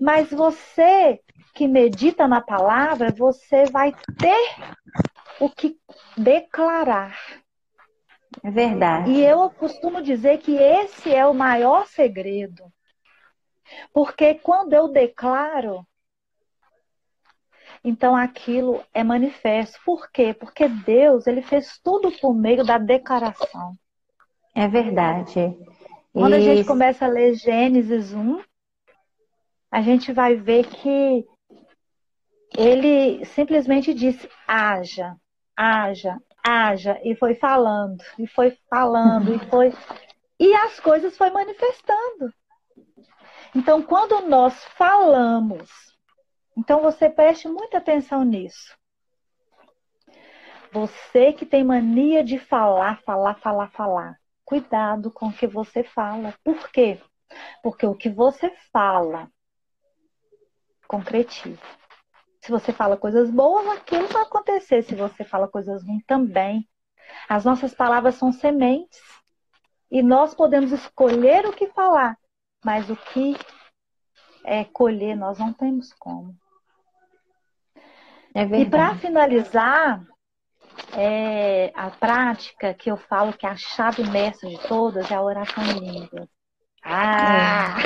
Mas 0.01 0.31
você 0.31 1.21
que 1.55 1.69
medita 1.69 2.27
na 2.27 2.41
palavra, 2.41 3.15
você 3.17 3.65
vai 3.67 3.95
ter 4.19 4.57
o 5.39 5.49
que 5.49 5.77
declarar. 6.17 7.17
É 8.43 8.51
verdade. 8.51 9.11
E 9.11 9.25
eu 9.25 9.49
costumo 9.51 10.03
dizer 10.03 10.39
que 10.39 10.55
esse 10.55 11.13
é 11.15 11.27
o 11.27 11.35
maior 11.35 11.87
segredo. 11.87 12.65
Porque 13.93 14.35
quando 14.35 14.73
eu 14.73 14.89
declaro, 14.89 15.87
então 17.83 18.17
aquilo 18.17 18.83
é 18.93 19.05
manifesto. 19.05 19.79
Por 19.85 20.11
quê? 20.11 20.35
Porque 20.35 20.69
Deus, 20.69 21.27
ele 21.27 21.43
fez 21.43 21.79
tudo 21.83 22.11
por 22.13 22.35
meio 22.35 22.65
da 22.65 22.79
declaração. 22.79 23.75
É 24.55 24.69
verdade. 24.69 25.57
Quando 26.13 26.35
e... 26.35 26.37
a 26.37 26.41
gente 26.41 26.67
começa 26.67 27.05
a 27.05 27.09
ler 27.09 27.35
Gênesis 27.35 28.13
1, 28.13 28.41
a 29.71 29.83
gente 29.83 30.13
vai 30.13 30.37
ver 30.37 30.67
que 30.67 31.27
ele 32.57 33.25
simplesmente 33.25 33.93
disse: 33.93 34.29
haja, 34.47 35.17
haja, 35.57 36.19
haja, 36.45 37.01
e 37.03 37.17
foi 37.17 37.35
falando, 37.35 38.05
e 38.19 38.27
foi 38.27 38.57
falando, 38.69 39.35
e 39.35 39.39
foi. 39.49 39.73
E 40.39 40.55
as 40.55 40.79
coisas 40.79 41.17
foi 41.17 41.31
manifestando. 41.31 42.33
Então, 43.55 43.83
quando 43.83 44.21
nós 44.29 44.65
falamos, 44.77 45.71
então 46.57 46.83
você 46.83 47.09
preste 47.09 47.49
muita 47.49 47.79
atenção 47.79 48.25
nisso. 48.25 48.77
Você 50.73 51.33
que 51.33 51.47
tem 51.47 51.65
mania 51.65 52.23
de 52.25 52.39
falar, 52.39 53.01
falar, 53.03 53.37
falar, 53.37 53.71
falar. 53.71 54.19
Cuidado 54.45 55.11
com 55.11 55.29
o 55.29 55.33
que 55.33 55.47
você 55.47 55.85
fala. 55.85 56.35
Por 56.45 56.69
quê? 56.71 57.01
Porque 57.63 57.87
o 57.87 57.95
que 57.95 58.11
você 58.11 58.53
fala 58.73 59.31
concretiza. 60.89 61.59
Se 62.45 62.51
você 62.51 62.75
fala 62.75 62.95
coisas 62.95 63.31
boas, 63.31 63.67
aquilo 63.69 64.07
vai 64.09 64.21
acontecer. 64.21 64.83
Se 64.83 64.95
você 64.95 65.25
fala 65.25 65.49
coisas 65.49 65.83
ruins, 65.83 66.05
também. 66.07 66.69
As 67.27 67.43
nossas 67.43 67.73
palavras 67.73 68.17
são 68.17 68.33
sementes. 68.33 69.01
E 69.91 70.03
nós 70.03 70.35
podemos 70.35 70.71
escolher 70.71 71.47
o 71.47 71.55
que 71.55 71.69
falar, 71.69 72.19
mas 72.63 72.91
o 72.91 72.97
que 72.97 73.35
é 74.45 74.63
colher, 74.63 75.17
nós 75.17 75.39
não 75.39 75.55
temos 75.55 75.95
como. 75.95 76.37
É 78.35 78.43
e 78.43 78.69
para 78.69 78.95
finalizar, 78.97 80.05
é, 80.99 81.73
a 81.75 81.89
prática 81.89 82.75
que 82.75 82.91
eu 82.91 82.99
falo 82.99 83.33
que 83.33 83.47
é 83.47 83.49
a 83.49 83.57
chave 83.57 84.03
mestra 84.11 84.51
de 84.51 84.59
todas 84.69 85.11
é 85.11 85.15
a 85.15 85.23
oração 85.23 85.65
em 85.65 85.79
línguas. 85.79 86.29
Ah! 86.85 87.77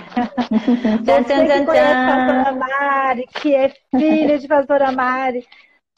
Você 1.05 1.47
que 1.47 1.65
conhece 1.65 1.95
a 1.95 2.07
pastora 2.07 2.53
Mari, 2.53 3.27
que 3.27 3.55
é 3.55 3.73
filha 3.97 4.39
de 4.39 4.49
pastora 4.49 4.93
Mari, 4.93 5.47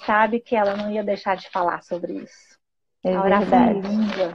sabe 0.05 0.41
que 0.41 0.55
ela 0.55 0.77
não 0.77 0.91
ia 0.91 1.03
deixar 1.03 1.37
de 1.37 1.49
falar 1.51 1.83
sobre 1.83 2.15
isso. 2.15 2.59
É 3.03 3.15
a 3.15 3.23
oração 3.23 3.71
em 3.71 3.81
línguas. 3.81 4.35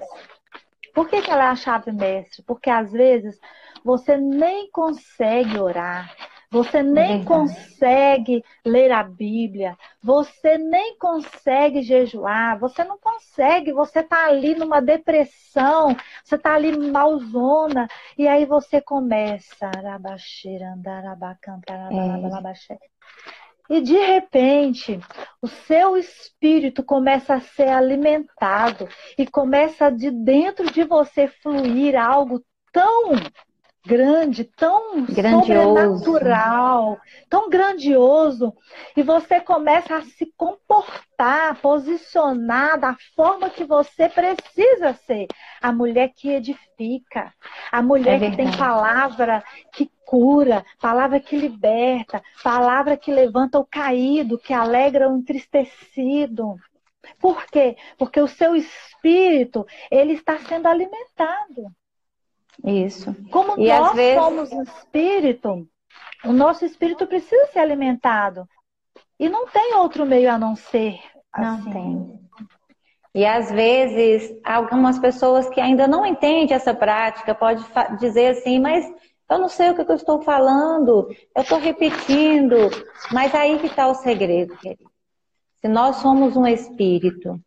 Por 0.94 1.08
que, 1.08 1.22
que 1.22 1.30
ela 1.30 1.46
é 1.46 1.48
a 1.48 1.56
chave 1.56 1.92
mestre? 1.92 2.44
Porque 2.44 2.70
às 2.70 2.92
vezes 2.92 3.38
você 3.84 4.18
nem 4.18 4.70
consegue 4.72 5.60
orar, 5.60 6.12
você 6.56 6.82
nem 6.82 7.20
Verdade. 7.20 7.26
consegue 7.26 8.44
ler 8.66 8.90
a 8.90 9.04
Bíblia, 9.04 9.78
você 10.02 10.58
nem 10.58 10.98
consegue 10.98 11.82
jejuar, 11.82 12.58
você 12.58 12.82
não 12.86 12.98
consegue, 12.98 13.74
você 13.74 14.00
está 14.00 14.28
ali 14.28 14.56
numa 14.56 14.82
depressão, 14.82 15.94
você 16.24 16.36
está 16.36 16.54
ali 16.54 16.72
malzona, 16.78 17.90
e 18.18 18.26
aí 18.26 18.46
você 18.46 18.80
começa. 18.80 19.70
É. 22.72 23.76
E 23.78 23.82
de 23.82 23.98
repente, 23.98 24.98
o 25.42 25.48
seu 25.48 25.98
espírito 25.98 26.84
começa 26.84 27.34
a 27.34 27.42
ser 27.42 27.68
alimentado 27.68 28.88
e 29.18 29.28
começa 29.28 29.90
de 29.90 30.10
dentro 30.10 30.72
de 30.72 30.86
você 30.86 31.28
fluir 31.28 32.00
algo 32.00 32.42
tão 32.72 33.12
grande, 33.86 34.44
tão 34.44 35.06
grandioso. 35.06 35.46
sobrenatural, 35.46 37.00
tão 37.30 37.50
grandioso, 37.50 38.54
e 38.98 39.04
você 39.04 39.40
começa 39.40 39.96
a 39.96 40.02
se 40.02 40.34
comportar, 40.36 41.62
posicionar 41.62 42.80
da 42.80 42.96
forma 43.16 43.50
que 43.50 43.64
você 43.64 44.10
precisa 44.10 44.94
ser. 45.06 45.28
A 45.62 45.72
mulher 45.72 46.12
que 46.16 46.30
edifica, 46.30 47.34
a 47.72 47.82
mulher 47.82 48.22
é 48.22 48.32
que 48.32 48.38
tem 48.38 48.52
palavra 48.58 49.44
que 49.72 49.90
cura, 50.06 50.66
palavra 50.80 51.20
que 51.20 51.38
liberta, 51.38 52.22
palavra 52.44 52.98
que 52.98 53.12
levanta 53.12 53.60
o 53.60 53.66
caído, 53.66 54.38
que 54.38 54.54
alegra 54.54 55.10
o 55.10 55.18
entristecido. 55.18 56.56
Por 57.20 57.46
quê? 57.46 57.78
Porque 57.98 58.20
o 58.20 58.28
seu 58.28 58.56
espírito, 58.56 59.66
ele 59.92 60.14
está 60.14 60.40
sendo 60.40 60.68
alimentado. 60.68 61.72
Isso. 62.64 63.16
Como 63.32 63.60
e 63.60 63.68
nós 63.68 63.94
vezes... 63.94 64.22
somos 64.22 64.52
espírito, 64.52 65.68
o 66.24 66.32
nosso 66.32 66.66
espírito 66.66 67.06
precisa 67.08 67.48
ser 67.48 67.60
alimentado. 67.60 68.48
E 69.20 69.30
não 69.30 69.48
tem 69.48 69.76
outro 69.76 70.06
meio 70.06 70.32
a 70.32 70.38
não 70.38 70.56
ser. 70.56 71.00
Não 71.38 71.56
assim. 71.56 71.72
tem. 71.72 72.26
E 73.14 73.26
às 73.26 73.50
vezes, 73.50 74.38
algumas 74.44 75.00
pessoas 75.00 75.48
que 75.50 75.62
ainda 75.62 75.88
não 75.88 76.06
entendem 76.06 76.54
essa 76.54 76.74
prática 76.74 77.34
pode 77.34 77.64
dizer 77.98 78.32
assim, 78.32 78.60
mas 78.60 78.86
eu 79.30 79.40
não 79.40 79.48
sei 79.48 79.70
o 79.70 79.76
que 79.76 79.90
eu 79.90 79.96
estou 79.96 80.22
falando, 80.22 81.08
eu 81.34 81.42
estou 81.42 81.58
repetindo. 81.58 82.58
Mas 83.12 83.34
aí 83.34 83.58
que 83.58 83.68
está 83.68 83.88
o 83.88 83.96
segredo, 83.96 84.58
querido. 84.58 84.92
Se 85.62 85.68
nós 85.70 85.96
somos 85.98 86.36
um 86.36 86.46
espírito 86.46 87.40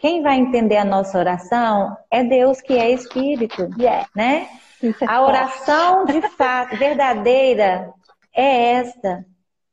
quem 0.00 0.22
vai 0.22 0.36
entender 0.38 0.78
a 0.78 0.84
nossa 0.84 1.18
oração 1.18 1.94
é 2.10 2.24
Deus 2.24 2.60
que 2.60 2.72
é 2.72 2.90
Espírito, 2.90 3.68
yeah. 3.78 4.06
né? 4.16 4.48
É 4.82 5.06
a 5.06 5.22
oração 5.22 6.06
de 6.06 6.22
fato 6.22 6.74
verdadeira 6.76 7.92
é 8.34 8.72
esta. 8.72 9.26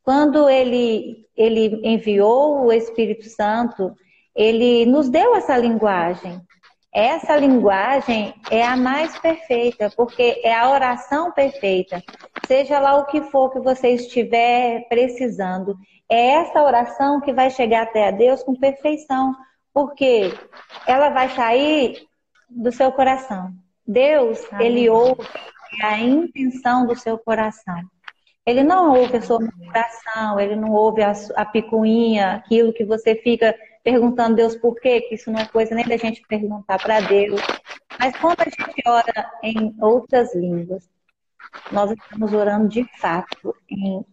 Quando 0.03 0.49
ele, 0.49 1.25
ele 1.35 1.79
enviou 1.83 2.65
o 2.65 2.73
Espírito 2.73 3.29
Santo, 3.29 3.93
ele 4.35 4.85
nos 4.85 5.09
deu 5.09 5.33
essa 5.35 5.57
linguagem. 5.57 6.41
Essa 6.93 7.37
linguagem 7.37 8.33
é 8.49 8.65
a 8.65 8.75
mais 8.75 9.17
perfeita, 9.19 9.89
porque 9.95 10.41
é 10.43 10.53
a 10.53 10.69
oração 10.71 11.31
perfeita. 11.31 12.03
Seja 12.45 12.79
lá 12.79 12.97
o 12.97 13.05
que 13.05 13.21
for 13.23 13.51
que 13.51 13.59
você 13.59 13.89
estiver 13.89 14.87
precisando, 14.89 15.77
é 16.09 16.31
essa 16.31 16.61
oração 16.61 17.21
que 17.21 17.33
vai 17.33 17.49
chegar 17.49 17.83
até 17.83 18.07
a 18.07 18.11
Deus 18.11 18.43
com 18.43 18.55
perfeição, 18.55 19.33
porque 19.77 20.33
ela 20.87 21.09
vai 21.09 21.29
sair 21.29 22.01
do 22.49 22.71
seu 22.71 22.91
coração. 22.91 23.53
Deus, 23.87 24.43
Amém. 24.51 24.65
ele 24.65 24.89
ouve 24.89 25.21
a 25.83 25.99
intenção 25.99 26.87
do 26.87 26.95
seu 26.95 27.15
coração. 27.15 27.79
Ele 28.43 28.63
não 28.63 28.97
ouve 28.97 29.17
a 29.17 29.21
sua 29.21 29.37
coração, 29.37 30.39
ele 30.39 30.55
não 30.55 30.71
ouve 30.71 31.03
a, 31.03 31.13
a 31.35 31.45
picuinha, 31.45 32.37
aquilo 32.37 32.73
que 32.73 32.83
você 32.83 33.13
fica 33.13 33.53
perguntando 33.83 34.37
Deus 34.37 34.55
por 34.55 34.73
quê, 34.79 35.01
que 35.01 35.13
isso 35.13 35.29
não 35.29 35.39
é 35.39 35.45
coisa 35.45 35.75
nem 35.75 35.87
da 35.87 35.95
gente 35.95 36.23
perguntar 36.27 36.81
para 36.81 36.99
Deus. 37.01 37.39
Mas 37.99 38.17
quando 38.17 38.41
a 38.41 38.45
gente 38.45 38.81
ora 38.83 39.31
em 39.43 39.75
outras 39.79 40.33
línguas, 40.33 40.89
nós 41.71 41.91
estamos 41.91 42.33
orando 42.33 42.67
de 42.67 42.83
fato. 42.97 43.55
Em 43.69 44.03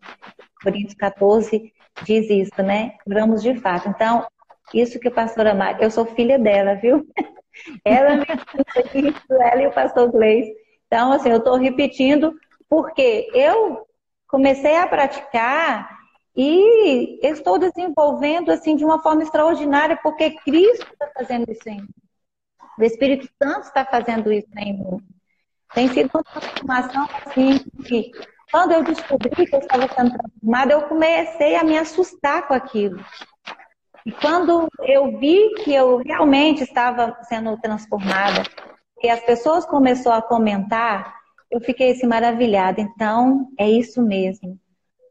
Coríntios 0.62 0.93
14 0.93 1.73
diz 2.03 2.29
isso, 2.29 2.62
né? 2.62 2.97
Oramos 3.07 3.43
de 3.43 3.55
fato. 3.55 3.89
Então, 3.89 4.27
Isso 4.73 4.99
que 4.99 5.09
a 5.09 5.11
pastora 5.11 5.55
Mari, 5.55 5.83
eu 5.83 5.91
sou 5.91 6.07
filha 6.07 6.39
dela, 6.39 6.75
viu? 6.75 7.07
Ela 7.85 8.17
me 8.17 8.25
isso, 8.95 9.33
ela 9.33 9.62
e 9.62 9.67
o 9.69 9.73
pastor 9.73 10.11
Gleis. 10.11 10.49
Então, 10.89 11.12
assim, 11.12 11.29
eu 11.29 11.39
estou 11.39 11.57
repetindo 11.57 12.35
porque 12.69 13.31
eu 13.33 13.87
comecei 14.27 14.77
a 14.77 14.89
praticar 14.89 15.89
e 16.37 17.25
estou 17.25 17.59
desenvolvendo 17.59 18.51
assim 18.51 18.75
de 18.75 18.85
uma 18.85 19.01
forma 19.01 19.23
extraordinária, 19.23 19.97
porque 20.03 20.33
Cristo 20.41 20.87
está 20.93 21.09
fazendo 21.17 21.51
isso 21.51 21.69
em 21.69 21.81
mim. 21.83 21.89
O 22.77 22.83
Espírito 22.83 23.29
Santo 23.41 23.67
está 23.67 23.85
fazendo 23.85 24.33
isso 24.33 24.49
em 24.59 24.73
mim. 24.77 25.01
Tem 25.73 25.89
sido 25.89 26.11
uma 26.12 26.25
transformação 26.25 27.09
assim 27.25 27.59
que 27.87 28.11
quando 28.51 28.73
eu 28.73 28.85
descobri 28.85 29.47
que 29.47 29.55
eu 29.55 29.61
estava 29.61 29.89
sendo 29.95 30.17
transformada, 30.17 30.73
eu 30.73 30.83
comecei 30.83 31.57
a 31.57 31.65
me 31.65 31.79
assustar 31.79 32.47
com 32.47 32.55
aquilo. 32.55 33.05
E 34.07 34.13
quando 34.13 34.69
eu 34.83 35.19
vi 35.19 35.55
que 35.63 35.73
eu 35.73 35.99
realmente 35.99 36.63
estava 36.63 37.17
sendo 37.23 37.57
transformada, 37.59 38.43
e 39.03 39.09
as 39.09 39.21
pessoas 39.21 39.65
começaram 39.67 40.19
a 40.19 40.23
comentar, 40.23 41.15
eu 41.51 41.61
fiquei 41.61 41.93
assim 41.93 42.07
maravilhada. 42.07 42.81
Então, 42.81 43.49
é 43.59 43.69
isso 43.69 44.03
mesmo. 44.03 44.59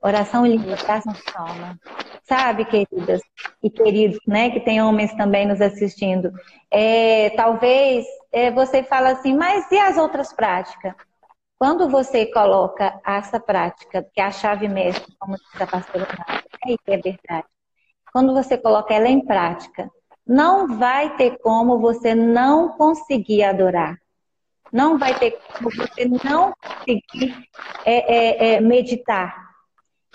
Oração 0.02 0.46
em 0.46 0.58
língua 0.58 0.76
funciona. 0.78 1.80
Sabe, 2.24 2.66
queridas 2.66 3.22
e 3.62 3.70
queridos, 3.70 4.20
né, 4.28 4.50
que 4.50 4.60
tem 4.60 4.82
homens 4.82 5.14
também 5.16 5.48
nos 5.48 5.62
assistindo. 5.62 6.32
É, 6.72 7.30
talvez 7.32 8.06
é, 8.32 8.52
você 8.52 8.84
fala 8.84 9.12
assim, 9.12 9.36
mas 9.36 9.72
e 9.72 9.78
as 9.78 9.98
outras 9.98 10.34
práticas? 10.34 10.94
Quando 11.58 11.88
você 11.90 12.26
coloca 12.26 13.00
essa 13.06 13.40
prática, 13.40 14.06
que 14.14 14.20
é 14.20 14.26
a 14.26 14.32
chave 14.32 14.68
mestre, 14.68 15.16
como 15.20 15.38
disse 15.38 15.64
a 15.64 15.68
pastora 15.68 16.08
é, 16.68 16.94
é 16.94 16.98
verdade. 16.98 17.53
Quando 18.14 18.32
você 18.32 18.56
coloca 18.56 18.94
ela 18.94 19.10
em 19.10 19.26
prática, 19.26 19.90
não 20.26 20.78
vai 20.78 21.18
ter 21.18 21.40
como 21.40 21.80
você 21.80 22.14
não 22.14 22.70
conseguir 22.70 23.44
adorar. 23.44 23.98
Não 24.72 25.00
vai 25.00 25.18
ter 25.18 25.32
como 25.32 25.70
você 25.72 26.06
não 26.24 26.54
conseguir 26.62 27.50
é, 27.84 28.16
é, 28.16 28.54
é, 28.54 28.62
meditar. 28.62 29.36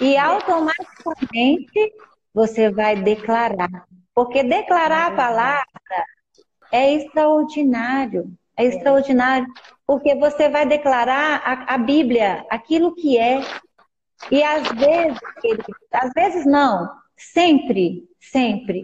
E 0.00 0.16
automaticamente 0.16 1.92
você 2.32 2.70
vai 2.70 2.94
declarar. 2.94 3.84
Porque 4.14 4.44
declarar 4.44 5.08
a 5.08 5.16
palavra 5.16 5.64
é 6.70 6.94
extraordinário. 6.94 8.32
É 8.56 8.64
extraordinário. 8.64 9.46
Porque 9.84 10.14
você 10.14 10.48
vai 10.48 10.64
declarar 10.66 11.42
a, 11.44 11.74
a 11.74 11.78
Bíblia, 11.78 12.46
aquilo 12.48 12.94
que 12.94 13.18
é. 13.18 13.40
E 14.30 14.42
às 14.42 14.68
vezes, 14.68 15.18
às 15.92 16.10
vezes 16.12 16.46
não, 16.46 16.88
sempre, 17.18 18.08
sempre, 18.18 18.82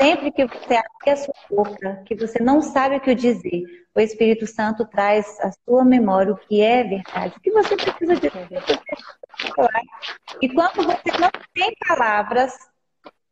sempre 0.00 0.32
que 0.32 0.46
você 0.46 0.74
abre 0.74 1.10
a 1.10 1.16
sua 1.16 1.34
boca, 1.50 2.02
que 2.06 2.14
você 2.14 2.42
não 2.42 2.60
sabe 2.62 2.96
o 2.96 3.00
que 3.00 3.14
dizer, 3.14 3.62
o 3.94 4.00
Espírito 4.00 4.46
Santo 4.46 4.84
traz 4.86 5.38
à 5.40 5.52
sua 5.64 5.84
memória 5.84 6.32
o 6.32 6.36
que 6.36 6.60
é 6.60 6.82
verdade, 6.82 7.34
o 7.36 7.40
que 7.40 7.50
você 7.50 7.76
precisa 7.76 8.16
dizer. 8.16 8.32
E 10.40 10.48
quando 10.48 10.84
você 10.84 11.18
não 11.20 11.30
tem 11.52 11.74
palavras, 11.86 12.52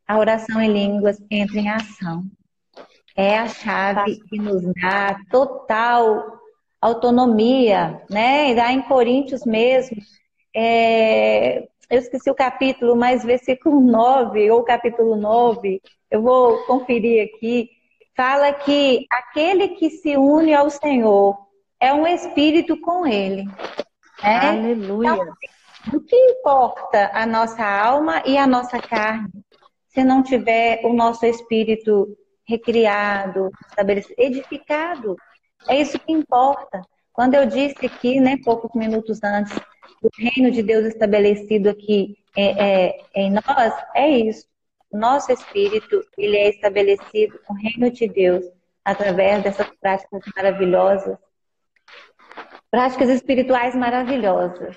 a 0.07 0.19
oração 0.19 0.61
em 0.61 0.73
línguas 0.73 1.19
entra 1.31 1.59
em 1.59 1.69
ação. 1.69 2.25
É 3.17 3.39
a 3.39 3.49
chave 3.49 4.21
que 4.29 4.39
nos 4.39 4.63
dá 4.75 5.21
total 5.31 6.41
autonomia, 6.81 8.03
né? 8.11 8.51
E 8.51 8.55
dá 8.55 8.73
em 8.73 8.83
Coríntios 8.83 9.45
mesmo. 9.45 9.97
É... 10.55 11.69
Eu 11.93 11.99
esqueci 11.99 12.31
o 12.31 12.35
capítulo, 12.35 12.97
mas 12.97 13.23
versículo 13.23 13.79
9, 13.85 14.51
ou 14.51 14.65
capítulo 14.65 15.15
9, 15.15 15.79
eu 16.11 16.23
vou 16.23 16.57
conferir 16.65 17.29
aqui. 17.29 17.69
Fala 18.17 18.51
que 18.51 19.05
aquele 19.11 19.69
que 19.69 19.91
se 19.91 20.17
une 20.17 20.55
ao 20.55 20.71
Senhor 20.71 21.37
é 21.79 21.93
um 21.93 22.07
espírito 22.07 22.81
com 22.81 23.07
ele. 23.07 23.45
Né? 24.23 24.49
Aleluia. 24.49 25.13
Então, 25.13 25.35
o 25.93 26.01
que 26.01 26.17
importa 26.17 27.11
a 27.13 27.27
nossa 27.27 27.63
alma 27.63 28.23
e 28.25 28.39
a 28.39 28.47
nossa 28.47 28.79
carne 28.79 29.31
se 29.89 30.03
não 30.03 30.23
tiver 30.23 30.81
o 30.85 30.95
nosso 30.95 31.27
espírito 31.27 32.17
recriado, 32.49 33.51
edificado? 34.17 35.15
É 35.69 35.79
isso 35.79 35.99
que 35.99 36.11
importa. 36.11 36.81
Quando 37.13 37.35
eu 37.35 37.45
disse 37.45 37.85
aqui, 37.85 38.19
né, 38.19 38.39
poucos 38.43 38.71
minutos 38.75 39.23
antes, 39.23 39.59
o 40.03 40.09
reino 40.19 40.51
de 40.51 40.63
Deus 40.63 40.85
estabelecido 40.87 41.71
aqui 41.71 42.19
é, 42.37 42.89
é, 42.89 43.05
em 43.15 43.31
nós, 43.31 43.73
é 43.95 44.09
isso. 44.09 44.47
O 44.91 44.99
nosso 44.99 45.33
espírito, 45.33 46.05
ele 46.19 46.37
é 46.37 46.51
estabelecido, 46.51 47.39
o 47.49 47.55
reino 47.55 47.91
de 47.91 48.09
Deus, 48.09 48.45
através 48.85 49.43
dessas 49.43 49.69
práticas 49.81 50.23
maravilhosas, 50.37 51.17
práticas 52.71 53.09
espirituais 53.09 53.75
maravilhosas. 53.75 54.77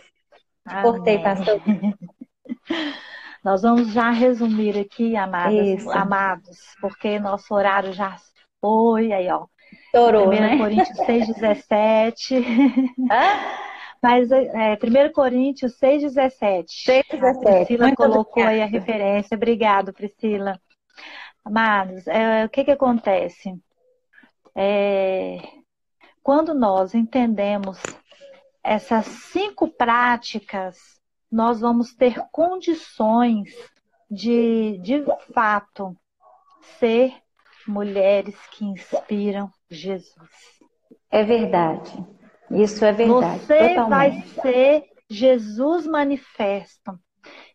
Cortei, 0.81 1.19
pastor. 1.19 1.59
Nós 3.43 3.61
vamos 3.61 3.91
já 3.93 4.09
resumir 4.09 4.77
aqui, 4.77 5.15
amados, 5.15 5.87
amados, 5.89 6.59
porque 6.81 7.19
nosso 7.19 7.53
horário 7.53 7.93
já 7.93 8.15
foi, 8.59 9.11
aí 9.11 9.29
ó. 9.29 9.45
Estourou, 9.85 10.29
1 10.29 10.31
né? 10.31 10.57
Coríntios 10.57 10.97
6, 11.05 11.27
17. 11.27 12.35
Mas 14.05 14.29
é, 14.29 14.73
1 14.75 15.11
Coríntios 15.11 15.79
6, 15.79 16.03
17. 16.03 16.83
6, 16.83 17.05
17. 17.09 17.47
A 17.47 17.55
Priscila 17.55 17.87
Muito 17.87 17.97
colocou 17.97 18.43
obrigada. 18.43 18.51
aí 18.51 18.61
a 18.61 18.65
referência. 18.67 19.35
Obrigado, 19.35 19.91
Priscila. 19.91 20.61
Amados, 21.43 22.07
é, 22.07 22.45
o 22.45 22.49
que 22.49 22.65
que 22.65 22.69
acontece? 22.69 23.59
É, 24.53 25.39
quando 26.21 26.53
nós 26.53 26.93
entendemos 26.93 27.81
essas 28.63 29.07
cinco 29.07 29.67
práticas, 29.69 30.77
nós 31.31 31.59
vamos 31.59 31.95
ter 31.95 32.23
condições 32.31 33.49
de, 34.07 34.77
de 34.83 35.03
fato, 35.33 35.97
ser 36.77 37.11
mulheres 37.67 38.35
que 38.51 38.65
inspiram 38.65 39.49
Jesus. 39.67 40.29
É 41.09 41.23
verdade. 41.23 42.14
Isso 42.51 42.83
é 42.85 42.91
verdade. 42.91 43.39
Você 43.39 43.69
totalmente. 43.69 43.89
vai 43.89 44.23
ser 44.41 44.83
Jesus 45.09 45.85
manifesto. 45.87 46.99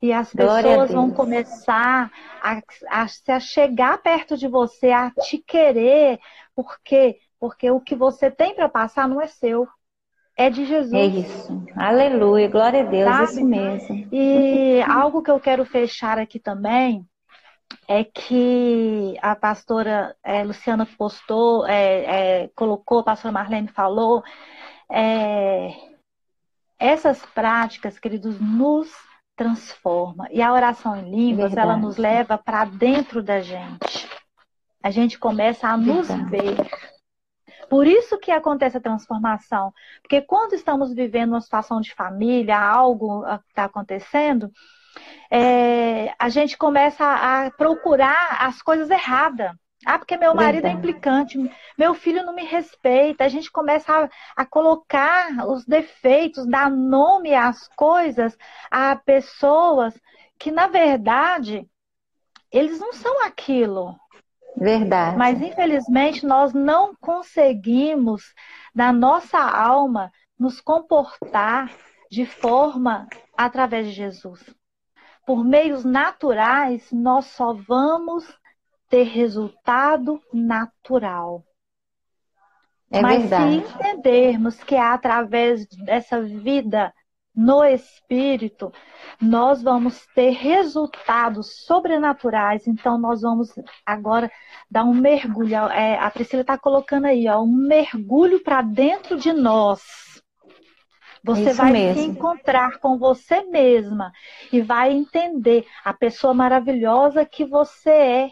E 0.03 0.13
as 0.13 0.33
pessoas 0.33 0.91
vão 0.91 1.11
começar 1.11 2.11
a, 2.43 2.61
a 2.89 3.07
se 3.07 3.41
chegar 3.41 3.99
perto 3.99 4.37
de 4.37 4.49
você, 4.49 4.91
a 4.91 5.11
te 5.11 5.39
querer. 5.39 6.19
Por 6.55 6.79
quê? 6.83 7.19
Porque 7.39 7.71
o 7.71 7.81
que 7.81 7.95
você 7.95 8.31
tem 8.31 8.55
para 8.55 8.69
passar 8.69 9.09
não 9.09 9.21
é 9.21 9.27
seu 9.27 9.69
é 10.37 10.49
de 10.49 10.65
Jesus. 10.65 10.95
É 10.95 11.05
isso. 11.05 11.65
Aleluia, 11.77 12.49
glória 12.49 12.81
a 12.81 12.85
Deus, 12.85 13.05
Sabe? 13.05 13.25
isso 13.25 13.45
mesmo. 13.45 14.09
E 14.11 14.81
algo 14.89 15.23
que 15.23 15.31
eu 15.31 15.39
quero 15.39 15.67
fechar 15.67 16.19
aqui 16.19 16.39
também 16.39 17.05
é 17.87 18.03
que 18.03 19.17
a 19.21 19.37
pastora 19.37 20.17
é, 20.25 20.43
Luciana 20.43 20.87
postou, 20.97 21.67
é, 21.67 22.45
é, 22.45 22.51
colocou, 22.55 23.01
a 23.01 23.05
pastora 23.05 23.33
Marlene 23.33 23.69
falou, 23.69 24.23
é, 24.91 25.75
essas 26.79 27.25
práticas, 27.27 27.99
queridos, 27.99 28.41
nos 28.41 28.91
transforma. 29.37 30.29
E 30.31 30.43
a 30.43 30.53
oração 30.53 30.97
em 30.97 31.11
línguas, 31.11 31.53
Verdade. 31.53 31.69
ela 31.69 31.77
nos 31.77 31.97
leva 31.97 32.37
para 32.37 32.65
dentro 32.65 33.23
da 33.23 33.41
gente. 33.41 34.09
A 34.83 34.91
gente 34.91 35.19
começa 35.19 35.69
a 35.69 35.77
nos 35.77 36.09
Verdade. 36.09 36.31
ver 36.31 36.57
por 37.71 37.87
isso 37.87 38.19
que 38.19 38.33
acontece 38.33 38.77
a 38.77 38.81
transformação. 38.81 39.73
Porque 40.03 40.21
quando 40.21 40.55
estamos 40.55 40.93
vivendo 40.93 41.31
uma 41.31 41.41
situação 41.41 41.81
de 41.81 41.95
família, 41.95 42.59
algo 42.59 43.25
está 43.49 43.65
acontecendo, 43.65 44.51
é, 45.31 46.13
a 46.19 46.29
gente 46.29 46.59
começa 46.59 47.05
a 47.05 47.49
procurar 47.53 48.39
as 48.41 48.61
coisas 48.61 48.91
erradas. 48.91 49.53
Ah, 49.87 49.99
porque 49.99 50.17
meu 50.17 50.35
marido 50.35 50.67
é 50.67 50.71
implicante, 50.71 51.39
meu 51.77 51.95
filho 51.95 52.25
não 52.25 52.35
me 52.35 52.45
respeita. 52.45 53.25
A 53.25 53.29
gente 53.29 53.51
começa 53.51 53.93
a, 53.93 54.43
a, 54.43 54.45
colocar 54.45 55.49
os 55.49 55.65
defeitos, 55.65 56.47
dar 56.47 56.71
nome 56.71 57.35
às 57.35 57.67
coisas, 57.69 58.37
a 58.71 58.95
pessoas 58.95 59.99
que, 60.39 60.51
na 60.51 60.67
verdade, 60.67 61.67
eles 62.53 62.79
não 62.79 62.93
são 62.93 63.25
aquilo. 63.25 63.99
Verdade. 64.57 65.17
Mas 65.17 65.41
infelizmente 65.41 66.27
nós 66.27 66.53
não 66.53 66.95
conseguimos, 66.95 68.35
na 68.75 68.93
nossa 68.93 69.39
alma, 69.39 70.13
nos 70.39 70.61
comportar 70.61 71.73
de 72.11 72.27
forma 72.27 73.07
através 73.37 73.87
de 73.87 73.93
Jesus. 73.93 74.45
Por 75.27 75.45
meios 75.45 75.85
naturais, 75.85 76.91
nós 76.93 77.27
só 77.27 77.55
vamos 77.55 78.27
ter 78.91 79.05
resultado 79.05 80.21
natural. 80.33 81.45
É 82.91 83.01
Mas 83.01 83.21
verdade. 83.21 83.65
se 83.65 83.75
entendermos 83.75 84.63
que 84.65 84.75
é 84.75 84.83
através 84.83 85.65
dessa 85.85 86.21
vida 86.21 86.93
no 87.35 87.65
espírito, 87.65 88.73
nós 89.21 89.63
vamos 89.63 90.05
ter 90.15 90.31
resultados 90.31 91.65
sobrenaturais. 91.65 92.67
Então, 92.67 92.99
nós 92.99 93.23
vamos 93.23 93.55
agora 93.87 94.31
dar 94.69 94.85
um 94.85 94.93
mergulho. 94.93 95.55
É, 95.69 95.97
a 95.97 96.11
Priscila 96.11 96.43
está 96.43 96.59
colocando 96.59 97.07
aí, 97.07 97.29
ó, 97.29 97.41
um 97.41 97.47
mergulho 97.47 98.43
para 98.43 98.61
dentro 98.61 99.17
de 99.17 99.33
nós. 99.33 99.81
Você 101.23 101.51
Isso 101.51 101.55
vai 101.55 101.71
mesmo. 101.71 102.03
se 102.03 102.09
encontrar 102.09 102.79
com 102.79 102.99
você 102.99 103.43
mesma 103.45 104.11
e 104.51 104.61
vai 104.61 104.91
entender 104.91 105.67
a 105.85 105.93
pessoa 105.93 106.33
maravilhosa 106.33 107.27
que 107.27 107.45
você 107.45 107.91
é, 107.91 108.25
é 108.27 108.31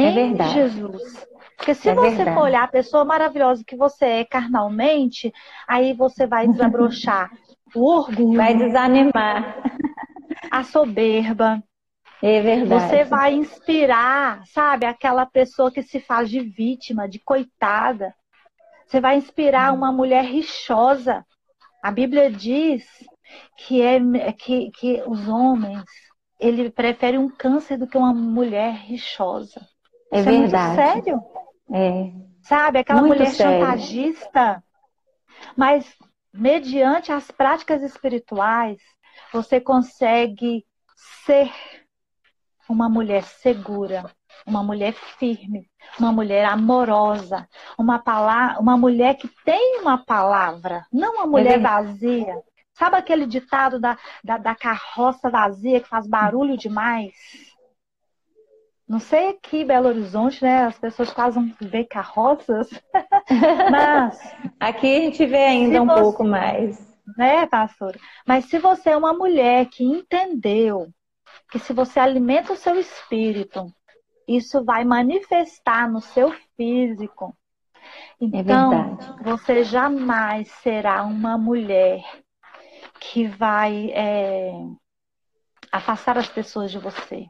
em 0.00 0.40
é 0.40 0.48
Jesus. 0.48 1.26
Porque 1.56 1.74
se 1.74 1.88
é 1.88 1.94
você 1.94 2.16
verdade. 2.16 2.36
for 2.36 2.44
olhar 2.44 2.64
a 2.64 2.68
pessoa 2.68 3.04
maravilhosa 3.04 3.64
que 3.66 3.76
você 3.76 4.04
é 4.04 4.24
carnalmente, 4.24 5.32
aí 5.66 5.94
você 5.94 6.26
vai 6.26 6.46
desabrochar 6.46 7.30
o 7.74 7.84
orgulho. 7.84 8.36
Vai 8.36 8.54
desanimar. 8.54 9.62
A 10.50 10.62
soberba. 10.62 11.62
É 12.22 12.40
verdade. 12.40 12.88
Você 12.88 13.04
vai 13.04 13.34
inspirar, 13.34 14.46
sabe, 14.46 14.86
aquela 14.86 15.26
pessoa 15.26 15.70
que 15.70 15.82
se 15.82 16.00
faz 16.00 16.30
de 16.30 16.40
vítima, 16.40 17.08
de 17.08 17.18
coitada. 17.18 18.14
Você 18.86 19.00
vai 19.00 19.16
inspirar 19.16 19.72
uma 19.74 19.92
mulher 19.92 20.24
rixosa. 20.24 21.24
A 21.82 21.90
Bíblia 21.90 22.30
diz 22.30 22.86
que, 23.58 23.82
é, 23.82 23.98
que, 24.32 24.70
que 24.70 25.02
os 25.06 25.28
homens 25.28 25.84
ele 26.38 26.70
prefere 26.70 27.18
um 27.18 27.28
câncer 27.28 27.76
do 27.78 27.86
que 27.86 27.96
uma 27.96 28.14
mulher 28.14 28.74
rixosa. 28.74 29.66
É 30.12 30.20
Isso 30.20 30.30
verdade. 30.30 30.80
É 30.80 30.92
sério? 30.92 31.22
É. 31.72 32.12
Sabe, 32.42 32.78
aquela 32.78 33.00
muito 33.00 33.18
mulher 33.18 33.30
sério. 33.30 33.64
chantagista. 33.64 34.62
Mas 35.56 35.96
mediante 36.32 37.10
as 37.12 37.30
práticas 37.30 37.82
espirituais, 37.82 38.78
você 39.32 39.60
consegue 39.60 40.64
ser 41.24 41.50
uma 42.68 42.88
mulher 42.88 43.22
segura, 43.22 44.10
uma 44.46 44.62
mulher 44.62 44.92
firme, 44.92 45.68
uma 45.98 46.12
mulher 46.12 46.44
amorosa, 46.44 47.48
uma, 47.78 47.98
palavra, 47.98 48.60
uma 48.60 48.76
mulher 48.76 49.14
que 49.16 49.28
tem 49.44 49.80
uma 49.80 49.98
palavra, 49.98 50.84
não 50.92 51.14
uma 51.14 51.26
mulher 51.26 51.58
é 51.58 51.62
vazia. 51.62 52.42
Sabe 52.72 52.96
aquele 52.96 53.26
ditado 53.26 53.80
da, 53.80 53.96
da, 54.22 54.36
da 54.36 54.54
carroça 54.54 55.30
vazia 55.30 55.80
que 55.80 55.88
faz 55.88 56.06
barulho 56.06 56.58
demais? 56.58 57.12
Não 58.88 59.00
sei 59.00 59.30
aqui 59.30 59.64
Belo 59.64 59.88
Horizonte, 59.88 60.42
né? 60.42 60.64
As 60.64 60.78
pessoas 60.78 61.12
quase 61.12 61.38
não 61.38 61.52
vê 61.60 61.84
carroças. 61.84 62.68
Mas. 63.70 64.18
Aqui 64.60 64.96
a 64.96 65.00
gente 65.00 65.26
vê 65.26 65.44
ainda 65.44 65.82
um 65.82 65.86
você, 65.86 66.00
pouco 66.00 66.24
mais. 66.24 66.96
Né, 67.16 67.46
pastora? 67.46 67.98
Mas 68.26 68.44
se 68.46 68.58
você 68.58 68.90
é 68.90 68.96
uma 68.96 69.12
mulher 69.12 69.66
que 69.66 69.84
entendeu 69.84 70.88
que 71.50 71.58
se 71.58 71.72
você 71.72 71.98
alimenta 71.98 72.52
o 72.52 72.56
seu 72.56 72.78
espírito, 72.78 73.72
isso 74.26 74.64
vai 74.64 74.84
manifestar 74.84 75.90
no 75.90 76.00
seu 76.00 76.32
físico. 76.56 77.36
É 78.20 78.24
então, 78.24 78.72
é 78.74 79.22
você 79.22 79.62
jamais 79.62 80.48
será 80.62 81.04
uma 81.04 81.36
mulher 81.38 82.02
que 83.00 83.26
vai 83.26 83.90
é, 83.92 84.52
afastar 85.70 86.18
as 86.18 86.28
pessoas 86.28 86.70
de 86.70 86.78
você. 86.78 87.26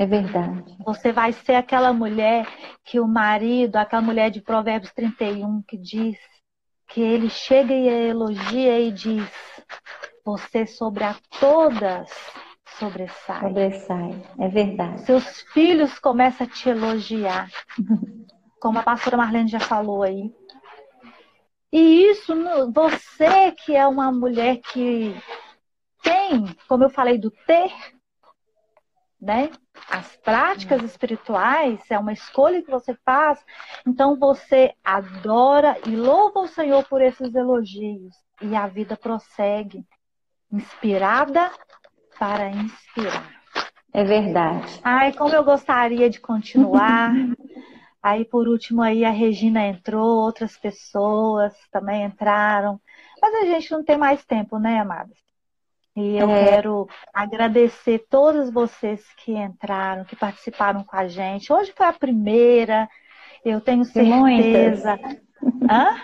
É 0.00 0.06
verdade. 0.06 0.78
Você 0.82 1.12
vai 1.12 1.30
ser 1.30 1.56
aquela 1.56 1.92
mulher 1.92 2.46
que 2.82 2.98
o 2.98 3.06
marido, 3.06 3.76
aquela 3.76 4.00
mulher 4.00 4.30
de 4.30 4.40
Provérbios 4.40 4.90
31 4.94 5.60
que 5.60 5.76
diz 5.76 6.16
que 6.88 7.02
ele 7.02 7.28
chega 7.28 7.74
e 7.74 7.86
elogia 7.86 8.80
e 8.80 8.90
diz: 8.92 9.30
Você 10.24 10.66
sobre 10.66 11.04
a 11.04 11.14
todas 11.38 12.08
sobressai. 12.78 13.40
Sobressai, 13.42 14.22
é 14.38 14.48
verdade. 14.48 15.02
Seus 15.02 15.42
filhos 15.52 15.98
começam 15.98 16.46
a 16.46 16.50
te 16.50 16.70
elogiar, 16.70 17.50
como 18.58 18.78
a 18.78 18.82
pastora 18.82 19.18
Marlene 19.18 19.50
já 19.50 19.60
falou 19.60 20.02
aí. 20.02 20.34
E 21.70 22.04
isso, 22.10 22.32
você 22.72 23.52
que 23.52 23.76
é 23.76 23.86
uma 23.86 24.10
mulher 24.10 24.62
que 24.72 25.14
tem, 26.02 26.56
como 26.66 26.84
eu 26.84 26.88
falei, 26.88 27.18
do 27.18 27.30
ter, 27.30 27.70
né? 29.20 29.50
As 29.88 30.16
práticas 30.16 30.82
espirituais 30.82 31.80
é 31.90 31.98
uma 31.98 32.12
escolha 32.12 32.62
que 32.62 32.70
você 32.70 32.94
faz, 33.04 33.44
então 33.86 34.18
você 34.18 34.74
adora 34.84 35.76
e 35.86 35.96
louva 35.96 36.40
o 36.40 36.48
Senhor 36.48 36.84
por 36.84 37.00
esses 37.00 37.34
elogios 37.34 38.14
e 38.40 38.54
a 38.54 38.66
vida 38.66 38.96
prossegue, 38.96 39.84
inspirada 40.52 41.50
para 42.18 42.50
inspirar. 42.50 43.30
É 43.92 44.04
verdade. 44.04 44.80
Ai, 44.84 45.12
como 45.12 45.34
eu 45.34 45.44
gostaria 45.44 46.08
de 46.08 46.20
continuar. 46.20 47.12
aí 48.02 48.24
por 48.24 48.48
último 48.48 48.82
aí 48.82 49.04
a 49.04 49.10
Regina 49.10 49.66
entrou, 49.66 50.24
outras 50.24 50.56
pessoas 50.56 51.54
também 51.70 52.04
entraram. 52.04 52.80
Mas 53.20 53.34
a 53.34 53.44
gente 53.44 53.70
não 53.70 53.84
tem 53.84 53.98
mais 53.98 54.24
tempo, 54.24 54.58
né, 54.58 54.80
amadas? 54.80 55.18
E 55.96 56.16
eu 56.16 56.30
é. 56.30 56.44
quero 56.44 56.88
agradecer 57.12 58.06
todos 58.08 58.50
vocês 58.50 59.02
que 59.16 59.32
entraram, 59.32 60.04
que 60.04 60.14
participaram 60.14 60.84
com 60.84 60.96
a 60.96 61.08
gente. 61.08 61.52
Hoje 61.52 61.72
foi 61.76 61.86
a 61.86 61.92
primeira, 61.92 62.88
eu 63.44 63.60
tenho 63.60 63.84
certeza. 63.84 64.96
De 64.96 65.02
muitas. 65.02 65.24
Hã? 65.68 65.96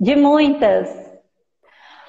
De 0.00 0.16
muitas. 0.16 1.06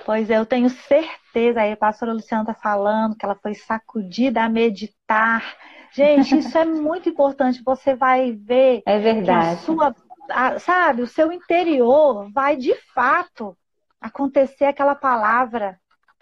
Pois 0.05 0.30
é, 0.30 0.38
eu 0.38 0.45
tenho 0.45 0.69
certeza, 0.69 1.61
aí 1.61 1.73
a 1.73 1.78
pastora 1.78 2.13
Luciana 2.13 2.43
está 2.43 2.53
falando 2.53 3.15
que 3.17 3.25
ela 3.25 3.36
foi 3.36 3.53
sacudida 3.53 4.41
a 4.41 4.49
meditar. 4.49 5.43
Gente, 5.91 6.38
isso 6.38 6.57
é 6.57 6.63
muito 6.65 7.09
importante. 7.09 7.61
Você 7.65 7.93
vai 7.93 8.32
ver 8.32 8.84
é 8.86 8.99
verdade. 8.99 9.47
a 9.47 9.57
sua, 9.57 9.95
a, 10.30 10.59
sabe, 10.59 11.01
o 11.01 11.07
seu 11.07 11.30
interior 11.30 12.32
vai 12.32 12.55
de 12.55 12.73
fato 12.93 13.57
acontecer 13.99 14.63
aquela 14.63 14.95
palavra 14.95 15.78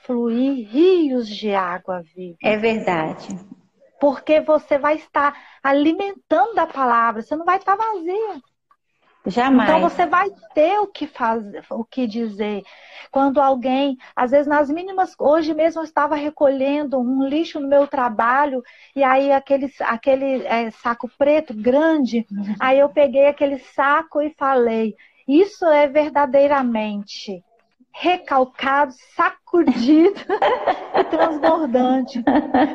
fluir 0.06 0.68
rios 0.70 1.28
de 1.28 1.54
água 1.54 2.02
viva. 2.16 2.38
É 2.42 2.58
verdade. 2.58 3.28
Porque 4.00 4.40
você 4.42 4.78
vai 4.78 4.96
estar 4.96 5.36
alimentando 5.64 6.60
a 6.60 6.68
palavra, 6.68 7.22
você 7.22 7.36
não 7.36 7.46
vai 7.46 7.58
estar 7.58 7.76
vazia. 7.76 8.42
Jamais. 9.28 9.68
Então 9.68 9.82
você 9.82 10.06
vai 10.06 10.30
ter 10.54 10.78
o 10.80 10.88
que 10.88 11.08
fazer, 11.08 11.64
o 11.72 11.84
que 11.84 12.06
dizer. 12.06 12.62
Quando 13.12 13.42
alguém, 13.42 13.98
às 14.16 14.32
vezes 14.32 14.46
nas 14.46 14.70
mínimas, 14.70 15.16
hoje 15.18 15.54
mesmo 15.54 15.82
eu 15.82 15.86
estava 15.86 16.16
recolhendo 16.16 17.00
um 17.00 17.28
lixo 17.28 17.60
no 17.60 17.68
meu 17.68 17.88
trabalho 17.88 18.62
e 18.96 19.04
aí 19.04 19.32
aquele, 19.32 19.72
aquele 19.80 20.46
é, 20.46 20.70
saco 20.70 21.10
preto 21.18 21.54
grande, 21.56 22.26
uhum. 22.32 22.56
aí 22.60 22.78
eu 22.78 22.90
peguei 22.90 23.28
aquele 23.28 23.58
saco 23.58 24.22
e 24.22 24.30
falei: 24.38 24.94
isso 25.28 25.66
é 25.66 25.88
verdadeiramente 25.88 27.44
recalcado, 27.98 28.94
sacudido 29.16 30.20
e 31.00 31.04
transbordante. 31.06 32.22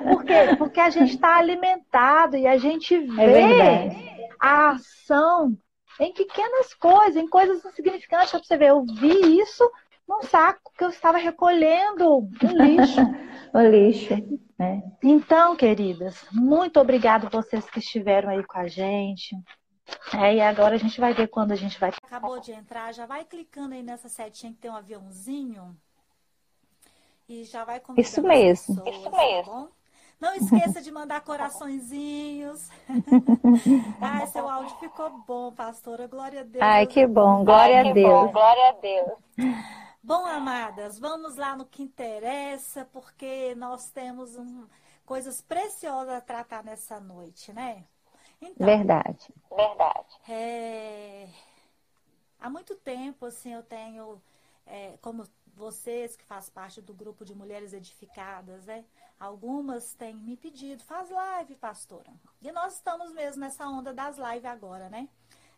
Por 0.09 0.25
quê? 0.25 0.57
Porque 0.57 0.81
a 0.81 0.89
gente 0.89 1.15
está 1.15 1.37
alimentado 1.37 2.39
e 2.39 2.47
a 2.47 2.57
gente 2.57 2.95
é 2.95 3.27
vê 3.27 3.61
é 3.61 4.29
a 4.41 4.71
ação 4.71 5.55
em 6.01 6.13
pequenas 6.15 6.73
coisas, 6.73 7.17
em 7.17 7.29
coisas 7.29 7.63
insignificantes. 7.63 8.31
Para 8.31 8.41
você 8.43 8.57
ver, 8.57 8.69
eu 8.71 8.83
vi 8.83 9.39
isso 9.39 9.71
num 10.09 10.23
saco 10.23 10.73
que 10.77 10.83
eu 10.83 10.89
estava 10.89 11.19
recolhendo 11.19 12.21
um 12.21 12.31
lixo. 12.65 13.01
o 13.53 13.61
lixo. 13.61 14.15
É. 14.59 14.81
Então, 15.03 15.55
queridas, 15.55 16.27
muito 16.33 16.81
obrigada 16.81 17.29
vocês 17.29 17.69
que 17.69 17.79
estiveram 17.79 18.31
aí 18.31 18.43
com 18.43 18.59
a 18.59 18.67
gente. 18.69 19.37
É, 20.15 20.35
e 20.35 20.41
agora 20.41 20.75
a 20.75 20.79
gente 20.79 21.01
vai 21.01 21.15
ver 21.15 21.29
quando 21.29 21.53
a 21.53 21.57
gente 21.57 21.79
vai. 21.79 21.91
Acabou 22.03 22.41
de 22.41 22.53
entrar, 22.53 22.93
já 22.93 23.07
vai 23.07 23.25
clicando 23.25 23.75
aí 23.75 23.83
nessa 23.83 24.09
setinha 24.09 24.53
que 24.53 24.59
tem 24.59 24.71
um 24.71 24.77
aviãozinho. 24.77 25.77
E 27.29 27.45
já 27.45 27.65
vai 27.65 27.79
convidando 27.79 28.09
Isso 28.09 28.23
mesmo. 28.23 28.83
Pessoas, 28.83 28.97
Isso 28.97 29.11
mesmo. 29.11 29.67
Tá 29.67 29.69
Não 30.21 30.35
esqueça 30.35 30.83
de 30.83 30.91
mandar 30.91 31.21
coraçõezinhos. 31.21 32.69
Ai, 34.01 34.27
seu 34.27 34.49
áudio 34.49 34.77
ficou 34.79 35.11
bom, 35.27 35.53
pastora. 35.53 36.09
Glória 36.09 36.41
a 36.41 36.45
Deus. 36.45 36.63
Ai, 36.63 36.87
que 36.87 37.07
bom. 37.07 37.45
Glória 37.45 37.83
Ai, 37.83 37.91
a 37.91 37.93
Deus. 37.93 38.27
Bom. 38.27 38.33
Glória 38.33 38.69
a 38.69 38.73
Deus. 38.73 39.19
Bom, 40.03 40.27
amadas, 40.27 40.99
vamos 40.99 41.37
lá 41.37 41.55
no 41.55 41.67
que 41.67 41.83
interessa, 41.83 42.89
porque 42.91 43.55
nós 43.55 43.91
temos 43.91 44.35
um, 44.35 44.67
coisas 45.05 45.43
preciosas 45.43 46.15
a 46.15 46.21
tratar 46.21 46.65
nessa 46.65 46.99
noite, 46.99 47.53
né? 47.53 47.85
Então, 48.41 48.67
verdade. 48.67 49.35
Verdade. 49.55 50.17
É... 50.29 51.29
Há 52.39 52.49
muito 52.49 52.75
tempo, 52.75 53.27
assim, 53.27 53.53
eu 53.53 53.63
tenho, 53.63 54.21
é, 54.67 54.97
como 55.03 55.25
vocês 55.55 56.17
que 56.17 56.25
fazem 56.25 56.53
parte 56.53 56.81
do 56.81 56.95
grupo 56.95 57.25
de 57.25 57.35
mulheres 57.35 57.75
edificadas, 57.75 58.65
né? 58.65 58.85
Algumas 59.19 59.93
têm 59.93 60.15
me 60.15 60.37
pedido, 60.37 60.83
faz 60.83 61.11
live, 61.11 61.55
pastora. 61.57 62.11
E 62.41 62.51
nós 62.51 62.77
estamos 62.77 63.13
mesmo 63.13 63.41
nessa 63.41 63.69
onda 63.69 63.93
das 63.93 64.17
lives 64.17 64.47
agora, 64.47 64.89
né? 64.89 65.07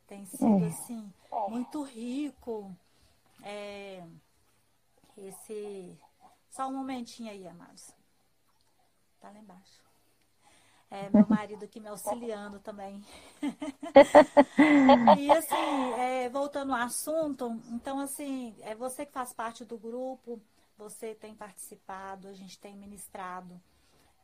Tem 0.08 0.26
sido, 0.26 0.64
é. 0.64 0.66
assim, 0.66 1.12
muito 1.48 1.82
rico 1.82 2.74
é, 3.42 4.04
esse 5.16 5.98
Só 6.50 6.68
um 6.68 6.72
momentinho 6.72 7.30
aí, 7.30 7.46
amados. 7.46 7.94
Tá 9.20 9.30
lá 9.30 9.38
embaixo. 9.38 9.81
É, 10.92 11.08
meu 11.08 11.26
marido 11.26 11.64
aqui 11.64 11.80
me 11.80 11.88
auxiliando 11.88 12.60
também. 12.60 13.02
e 15.18 15.30
assim, 15.30 15.92
é, 15.98 16.28
voltando 16.28 16.74
ao 16.74 16.82
assunto, 16.82 17.58
então 17.70 17.98
assim, 17.98 18.54
é 18.60 18.74
você 18.74 19.06
que 19.06 19.12
faz 19.12 19.32
parte 19.32 19.64
do 19.64 19.78
grupo, 19.78 20.38
você 20.76 21.14
tem 21.14 21.34
participado, 21.34 22.28
a 22.28 22.34
gente 22.34 22.58
tem 22.58 22.76
ministrado 22.76 23.58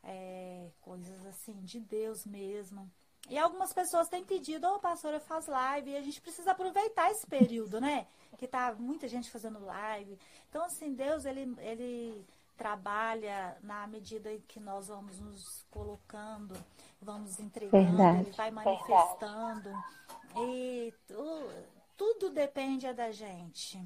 é, 0.03 0.69
coisas 0.79 1.25
assim 1.25 1.59
de 1.63 1.79
Deus 1.79 2.23
mesmo. 2.23 2.87
E 3.27 3.37
algumas 3.39 3.73
pessoas 3.73 4.07
têm 4.07 4.23
pedido, 4.23 4.67
ô 4.67 4.75
oh, 4.75 4.79
pastora, 4.79 5.19
faz 5.19 5.47
live, 5.47 5.89
e 5.89 5.97
a 5.97 6.01
gente 6.01 6.21
precisa 6.21 6.51
aproveitar 6.51 7.09
esse 7.09 7.25
período, 7.25 7.81
né? 7.81 8.05
Que 8.37 8.47
tá 8.47 8.75
muita 8.77 9.07
gente 9.07 9.31
fazendo 9.31 9.65
live. 9.65 10.19
Então, 10.49 10.63
assim, 10.63 10.93
Deus, 10.93 11.25
ele, 11.25 11.51
ele 11.61 12.25
trabalha 12.59 13.57
na 13.63 13.87
medida 13.87 14.33
em 14.33 14.41
que 14.41 14.59
nós 14.59 14.89
vamos 14.89 15.17
nos 15.17 15.65
colocando, 15.71 16.53
vamos 17.01 17.39
entregando, 17.39 17.85
verdade, 17.85 18.19
ele 18.19 18.31
vai 18.31 18.51
manifestando. 18.51 19.63
Verdade. 19.63 20.51
E 20.51 20.93
tu, 21.07 21.49
tudo 21.95 22.29
depende 22.29 22.91
da 22.91 23.13
gente. 23.13 23.81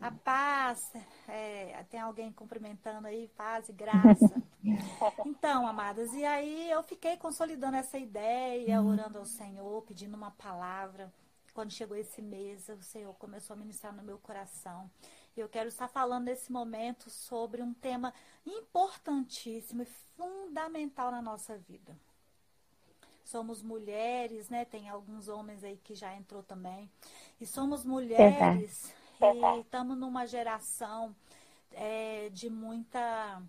A 0.00 0.10
paz, 0.10 0.92
é, 1.28 1.84
tem 1.88 2.00
alguém 2.00 2.32
cumprimentando 2.32 3.06
aí, 3.06 3.28
paz 3.36 3.68
e 3.68 3.72
graça. 3.72 4.42
Então, 5.24 5.66
amadas, 5.66 6.12
e 6.12 6.24
aí 6.24 6.70
eu 6.70 6.82
fiquei 6.82 7.16
consolidando 7.16 7.76
essa 7.76 7.96
ideia, 7.96 8.82
uhum. 8.82 8.88
orando 8.88 9.18
ao 9.18 9.24
Senhor, 9.24 9.82
pedindo 9.82 10.14
uma 10.14 10.32
palavra. 10.32 11.10
Quando 11.54 11.72
chegou 11.72 11.96
esse 11.96 12.20
mês, 12.20 12.68
o 12.68 12.82
Senhor 12.82 13.14
começou 13.14 13.54
a 13.54 13.56
ministrar 13.56 13.94
no 13.94 14.02
meu 14.02 14.18
coração. 14.18 14.90
Eu 15.40 15.48
quero 15.48 15.68
estar 15.68 15.88
falando 15.88 16.24
nesse 16.24 16.50
momento 16.50 17.10
sobre 17.10 17.62
um 17.62 17.72
tema 17.72 18.12
importantíssimo 18.46 19.82
e 19.82 19.86
fundamental 20.16 21.10
na 21.10 21.22
nossa 21.22 21.56
vida. 21.56 21.96
Somos 23.24 23.62
mulheres, 23.62 24.48
né? 24.48 24.64
Tem 24.64 24.88
alguns 24.88 25.28
homens 25.28 25.62
aí 25.62 25.76
que 25.76 25.94
já 25.94 26.14
entrou 26.14 26.42
também. 26.42 26.90
E 27.40 27.46
somos 27.46 27.84
mulheres 27.84 28.92
e 29.20 29.60
estamos 29.60 29.98
numa 29.98 30.26
geração 30.26 31.14
é, 31.72 32.30
de 32.30 32.48
muita 32.48 33.42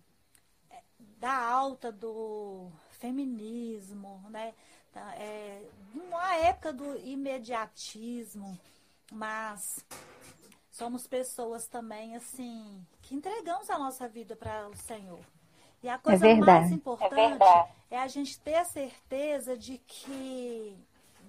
é, 0.70 0.82
da 1.18 1.34
alta 1.34 1.92
do 1.92 2.70
feminismo, 2.92 4.24
né? 4.30 4.54
Tá, 4.92 5.16
é, 5.16 5.64
uma 5.94 6.36
época 6.36 6.74
do 6.74 6.98
imediatismo, 6.98 8.60
mas 9.12 9.86
somos 10.80 11.06
pessoas 11.06 11.68
também, 11.68 12.16
assim, 12.16 12.82
que 13.02 13.14
entregamos 13.14 13.70
a 13.70 13.78
nossa 13.78 14.08
vida 14.08 14.34
para 14.34 14.70
o 14.70 14.76
Senhor. 14.78 15.20
E 15.84 15.90
a 15.90 15.96
é 15.96 15.98
coisa 15.98 16.28
é 16.28 16.36
mais 16.36 16.72
importante 16.72 17.44
é, 17.44 17.96
é, 17.96 18.00
a 18.00 18.08
gente 18.08 18.40
ter 18.40 18.56
a 18.56 18.64
certeza 18.64 19.58
de 19.58 19.78
que 19.78 20.78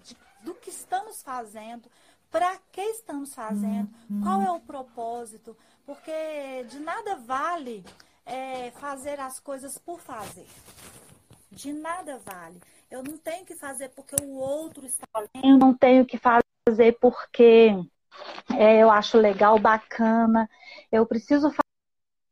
de, 0.04 0.16
do 0.42 0.54
que 0.54 0.70
estamos 0.70 1.20
fazendo, 1.22 1.90
para 2.30 2.56
que 2.70 2.80
estamos 2.80 3.34
fazendo, 3.34 3.90
qual 4.22 4.40
é 4.40 4.52
o 4.52 4.60
propósito, 4.60 5.56
porque 5.84 6.64
de 6.68 6.78
nada 6.78 7.16
vale 7.16 7.84
é, 8.24 8.70
fazer 8.72 9.18
as 9.18 9.40
coisas 9.40 9.76
por 9.78 10.00
fazer. 10.00 10.46
De 11.50 11.72
nada 11.72 12.20
vale. 12.24 12.60
Eu 12.88 13.02
não 13.02 13.18
tenho 13.18 13.44
que 13.44 13.56
fazer 13.56 13.88
porque 13.90 14.14
o 14.22 14.36
outro 14.36 14.86
está 14.86 15.06
fazendo. 15.12 15.44
Eu 15.44 15.58
não 15.58 15.74
tenho 15.74 16.06
que 16.06 16.18
fazer 16.18 16.96
porque 17.00 17.74
é, 18.56 18.78
eu 18.78 18.90
acho 18.90 19.18
legal, 19.18 19.58
bacana. 19.58 20.48
Eu 20.90 21.06
preciso 21.06 21.52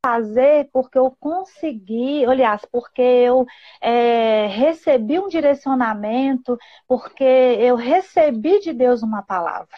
fazer 0.04 0.68
porque 0.72 0.98
eu 0.98 1.14
consegui, 1.18 2.24
aliás, 2.24 2.64
porque 2.70 3.02
eu 3.02 3.46
é, 3.80 4.46
recebi 4.46 5.18
um 5.18 5.28
direcionamento, 5.28 6.56
porque 6.86 7.24
eu 7.24 7.76
recebi 7.76 8.60
de 8.60 8.72
Deus 8.72 9.02
uma 9.02 9.22
palavra. 9.22 9.76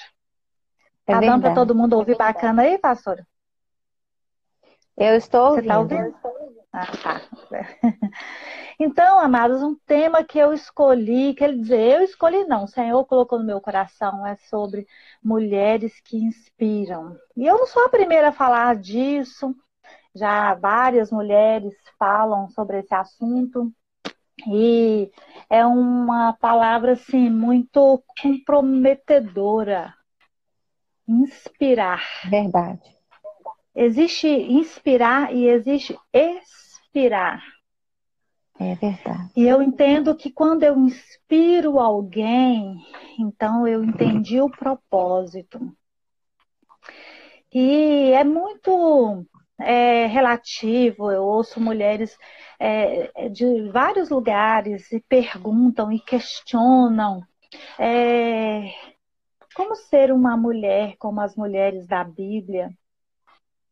É 1.06 1.12
tá 1.12 1.20
dando 1.20 1.42
para 1.42 1.54
todo 1.54 1.74
mundo 1.74 1.94
ouvir 1.96 2.12
é 2.12 2.16
bacana 2.16 2.62
aí, 2.62 2.78
pastora? 2.78 3.26
Eu 4.96 5.16
estou 5.16 5.52
ouvindo. 5.52 5.54
Você 5.54 5.60
está 5.60 5.78
ouvindo? 5.80 6.14
Ah, 6.72 6.86
tá. 7.02 7.20
Então, 8.82 9.20
amados, 9.20 9.62
um 9.62 9.76
tema 9.86 10.24
que 10.24 10.38
eu 10.38 10.54
escolhi, 10.54 11.34
quer 11.34 11.54
dizer, 11.54 11.98
eu 11.98 12.02
escolhi 12.02 12.44
não, 12.44 12.64
o 12.64 12.68
Senhor 12.68 13.04
colocou 13.04 13.38
no 13.38 13.44
meu 13.44 13.60
coração, 13.60 14.26
é 14.26 14.36
sobre 14.36 14.86
mulheres 15.22 16.00
que 16.00 16.16
inspiram. 16.16 17.14
E 17.36 17.44
eu 17.46 17.58
não 17.58 17.66
sou 17.66 17.84
a 17.84 17.90
primeira 17.90 18.28
a 18.28 18.32
falar 18.32 18.76
disso, 18.76 19.54
já 20.14 20.54
várias 20.54 21.10
mulheres 21.10 21.74
falam 21.98 22.48
sobre 22.48 22.78
esse 22.78 22.94
assunto. 22.94 23.70
E 24.48 25.10
é 25.50 25.66
uma 25.66 26.32
palavra 26.32 26.92
assim 26.92 27.28
muito 27.28 28.02
comprometedora. 28.22 29.94
Inspirar. 31.06 32.02
Verdade. 32.30 32.99
Existe 33.74 34.28
inspirar 34.28 35.34
e 35.34 35.48
existe 35.48 35.96
expirar. 36.12 37.42
É 38.58 38.74
verdade. 38.74 39.30
E 39.34 39.46
eu 39.46 39.62
entendo 39.62 40.14
que 40.14 40.30
quando 40.30 40.64
eu 40.64 40.78
inspiro 40.78 41.78
alguém, 41.78 42.76
então 43.18 43.66
eu 43.66 43.82
entendi 43.82 44.40
o 44.40 44.50
propósito. 44.50 45.58
E 47.52 48.12
é 48.12 48.22
muito 48.22 49.26
é, 49.58 50.06
relativo, 50.06 51.10
eu 51.10 51.22
ouço 51.22 51.60
mulheres 51.60 52.16
é, 52.58 53.28
de 53.30 53.70
vários 53.70 54.10
lugares 54.10 54.92
e 54.92 55.00
perguntam 55.00 55.90
e 55.90 55.98
questionam 55.98 57.22
é, 57.78 58.72
como 59.54 59.74
ser 59.74 60.12
uma 60.12 60.36
mulher 60.36 60.94
como 60.98 61.20
as 61.20 61.34
mulheres 61.34 61.86
da 61.86 62.04
Bíblia 62.04 62.70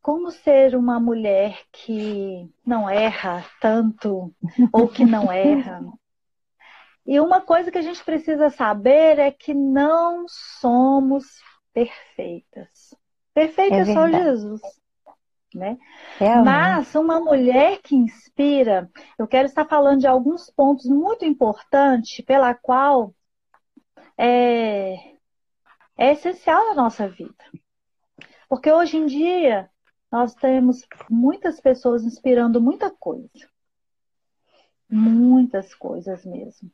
como 0.08 0.30
ser 0.30 0.74
uma 0.74 0.98
mulher 0.98 1.60
que 1.70 2.50
não 2.64 2.88
erra 2.88 3.44
tanto 3.60 4.34
ou 4.72 4.88
que 4.88 5.04
não 5.04 5.30
erra. 5.30 5.82
E 7.04 7.20
uma 7.20 7.42
coisa 7.42 7.70
que 7.70 7.76
a 7.76 7.82
gente 7.82 8.02
precisa 8.02 8.48
saber 8.48 9.18
é 9.18 9.30
que 9.30 9.52
não 9.52 10.24
somos 10.26 11.26
perfeitas. 11.74 12.96
Perfeita 13.34 13.76
é, 13.76 13.80
é 13.80 13.84
só 13.84 14.08
Jesus. 14.08 14.62
Né? 15.54 15.76
Mas 16.42 16.94
uma 16.94 17.20
mulher 17.20 17.82
que 17.82 17.94
inspira, 17.94 18.90
eu 19.18 19.28
quero 19.28 19.44
estar 19.44 19.66
falando 19.66 20.00
de 20.00 20.06
alguns 20.06 20.48
pontos 20.48 20.86
muito 20.86 21.26
importantes 21.26 22.24
pela 22.24 22.54
qual 22.54 23.14
é, 24.16 24.94
é 25.98 26.12
essencial 26.12 26.68
na 26.68 26.74
nossa 26.76 27.06
vida. 27.06 27.44
Porque 28.48 28.72
hoje 28.72 28.96
em 28.96 29.04
dia 29.04 29.68
nós 30.10 30.34
temos 30.34 30.86
muitas 31.08 31.60
pessoas 31.60 32.04
inspirando 32.04 32.60
muita 32.60 32.90
coisa. 32.90 33.48
Muitas 34.90 35.74
coisas 35.74 36.24
mesmo. 36.24 36.70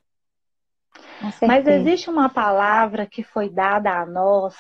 Mas 1.42 1.66
existe 1.66 2.08
uma 2.08 2.28
palavra 2.28 3.06
que 3.06 3.24
foi 3.24 3.50
dada 3.50 4.00
a 4.00 4.06
nós 4.06 4.54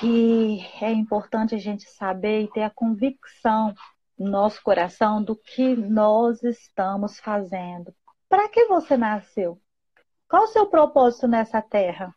que 0.00 0.60
é 0.80 0.90
importante 0.90 1.54
a 1.54 1.58
gente 1.58 1.88
saber 1.90 2.42
e 2.42 2.50
ter 2.50 2.62
a 2.62 2.70
convicção 2.70 3.72
no 4.18 4.28
nosso 4.28 4.60
coração 4.62 5.22
do 5.22 5.36
que 5.36 5.76
nós 5.76 6.42
estamos 6.42 7.20
fazendo. 7.20 7.94
Para 8.28 8.48
que 8.48 8.64
você 8.64 8.96
nasceu? 8.96 9.60
Qual 10.28 10.44
o 10.44 10.48
seu 10.48 10.66
propósito 10.66 11.28
nessa 11.28 11.62
terra? 11.62 12.12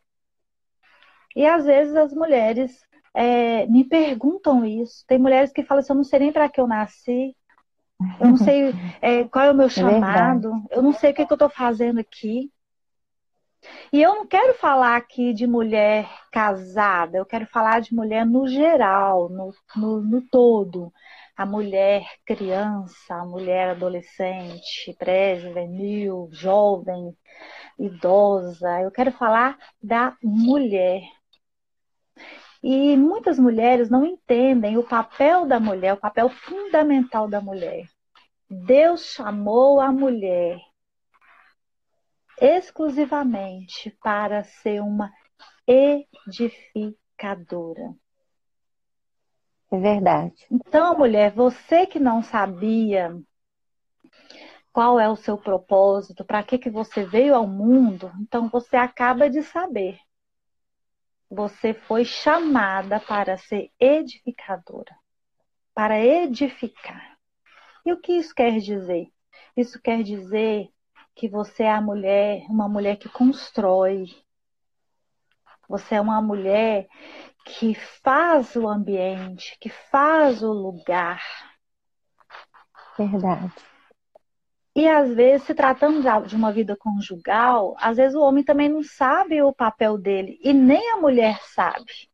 E 1.35 1.45
às 1.45 1.65
vezes 1.65 1.95
as 1.95 2.11
mulheres 2.11 2.81
é, 3.13 3.65
me 3.67 3.83
perguntam 3.83 4.65
isso. 4.65 5.03
Tem 5.07 5.17
mulheres 5.17 5.51
que 5.51 5.63
falam 5.63 5.79
assim, 5.81 5.93
eu 5.93 5.97
não 5.97 6.03
sei 6.03 6.19
nem 6.19 6.31
para 6.31 6.49
que 6.49 6.59
eu 6.61 6.67
nasci, 6.67 7.35
eu 8.19 8.27
não 8.29 8.37
sei 8.37 8.73
é, 9.01 9.23
qual 9.25 9.45
é 9.45 9.51
o 9.51 9.55
meu 9.55 9.67
é 9.67 9.69
chamado, 9.69 10.51
é 10.71 10.77
eu 10.77 10.81
não 10.81 10.93
sei 10.93 11.11
o 11.11 11.13
que, 11.13 11.25
que 11.25 11.33
eu 11.33 11.35
estou 11.35 11.49
fazendo 11.49 11.99
aqui. 11.99 12.51
E 13.91 14.01
eu 14.01 14.15
não 14.15 14.27
quero 14.27 14.53
falar 14.55 14.95
aqui 14.95 15.33
de 15.33 15.45
mulher 15.47 16.07
casada, 16.31 17.17
eu 17.17 17.25
quero 17.25 17.45
falar 17.47 17.81
de 17.81 17.93
mulher 17.93 18.25
no 18.25 18.47
geral, 18.47 19.29
no, 19.29 19.53
no, 19.75 20.01
no 20.01 20.21
todo. 20.21 20.93
A 21.35 21.45
mulher 21.45 22.03
criança, 22.25 23.15
a 23.15 23.25
mulher 23.25 23.69
adolescente, 23.71 24.93
pré-juvenil, 24.97 26.29
jovem, 26.31 27.15
idosa. 27.77 28.81
Eu 28.81 28.91
quero 28.91 29.11
falar 29.11 29.57
da 29.81 30.15
mulher. 30.23 31.01
E 32.61 32.97
muitas 32.97 33.39
mulheres 33.39 33.89
não 33.89 34.05
entendem 34.05 34.77
o 34.77 34.83
papel 34.83 35.45
da 35.45 35.59
mulher, 35.59 35.93
o 35.93 35.99
papel 35.99 36.29
fundamental 36.29 37.27
da 37.27 37.39
mulher. 37.39 37.87
Deus 38.49 39.05
chamou 39.05 39.79
a 39.79 39.91
mulher 39.91 40.59
exclusivamente 42.41 43.95
para 44.01 44.43
ser 44.43 44.81
uma 44.81 45.11
edificadora. 45.67 47.93
É 49.71 49.77
verdade. 49.77 50.47
Então, 50.49 50.97
mulher, 50.97 51.31
você 51.31 51.85
que 51.85 51.99
não 51.99 52.23
sabia 52.23 53.15
qual 54.71 54.99
é 54.99 55.07
o 55.07 55.15
seu 55.15 55.37
propósito, 55.37 56.25
para 56.25 56.41
que, 56.41 56.57
que 56.57 56.69
você 56.69 57.03
veio 57.03 57.35
ao 57.35 57.45
mundo, 57.45 58.11
então 58.21 58.49
você 58.49 58.75
acaba 58.75 59.29
de 59.29 59.43
saber. 59.43 59.99
Você 61.29 61.73
foi 61.73 62.03
chamada 62.03 62.99
para 62.99 63.37
ser 63.37 63.71
edificadora, 63.79 64.95
para 65.73 65.99
edificar. 65.99 67.17
E 67.85 67.93
o 67.93 67.99
que 67.99 68.13
isso 68.13 68.33
quer 68.33 68.57
dizer? 68.59 69.11
Isso 69.55 69.79
quer 69.81 70.01
dizer 70.01 70.69
que 71.15 71.29
você 71.29 71.63
é 71.63 71.71
a 71.71 71.81
mulher, 71.81 72.45
uma 72.49 72.67
mulher 72.67 72.97
que 72.97 73.09
constrói. 73.09 74.05
Você 75.67 75.95
é 75.95 76.01
uma 76.01 76.21
mulher 76.21 76.87
que 77.45 77.75
faz 77.75 78.55
o 78.55 78.67
ambiente, 78.67 79.57
que 79.59 79.69
faz 79.69 80.41
o 80.41 80.51
lugar. 80.51 81.21
Verdade. 82.97 83.68
E 84.75 84.87
às 84.87 85.13
vezes, 85.13 85.47
se 85.47 85.53
tratando 85.53 86.01
de 86.27 86.35
uma 86.35 86.51
vida 86.51 86.75
conjugal, 86.75 87.75
às 87.79 87.97
vezes 87.97 88.15
o 88.15 88.21
homem 88.21 88.43
também 88.43 88.69
não 88.69 88.83
sabe 88.83 89.41
o 89.41 89.53
papel 89.53 89.97
dele 89.97 90.39
e 90.43 90.53
nem 90.53 90.91
a 90.91 90.97
mulher 90.97 91.39
sabe. 91.41 92.09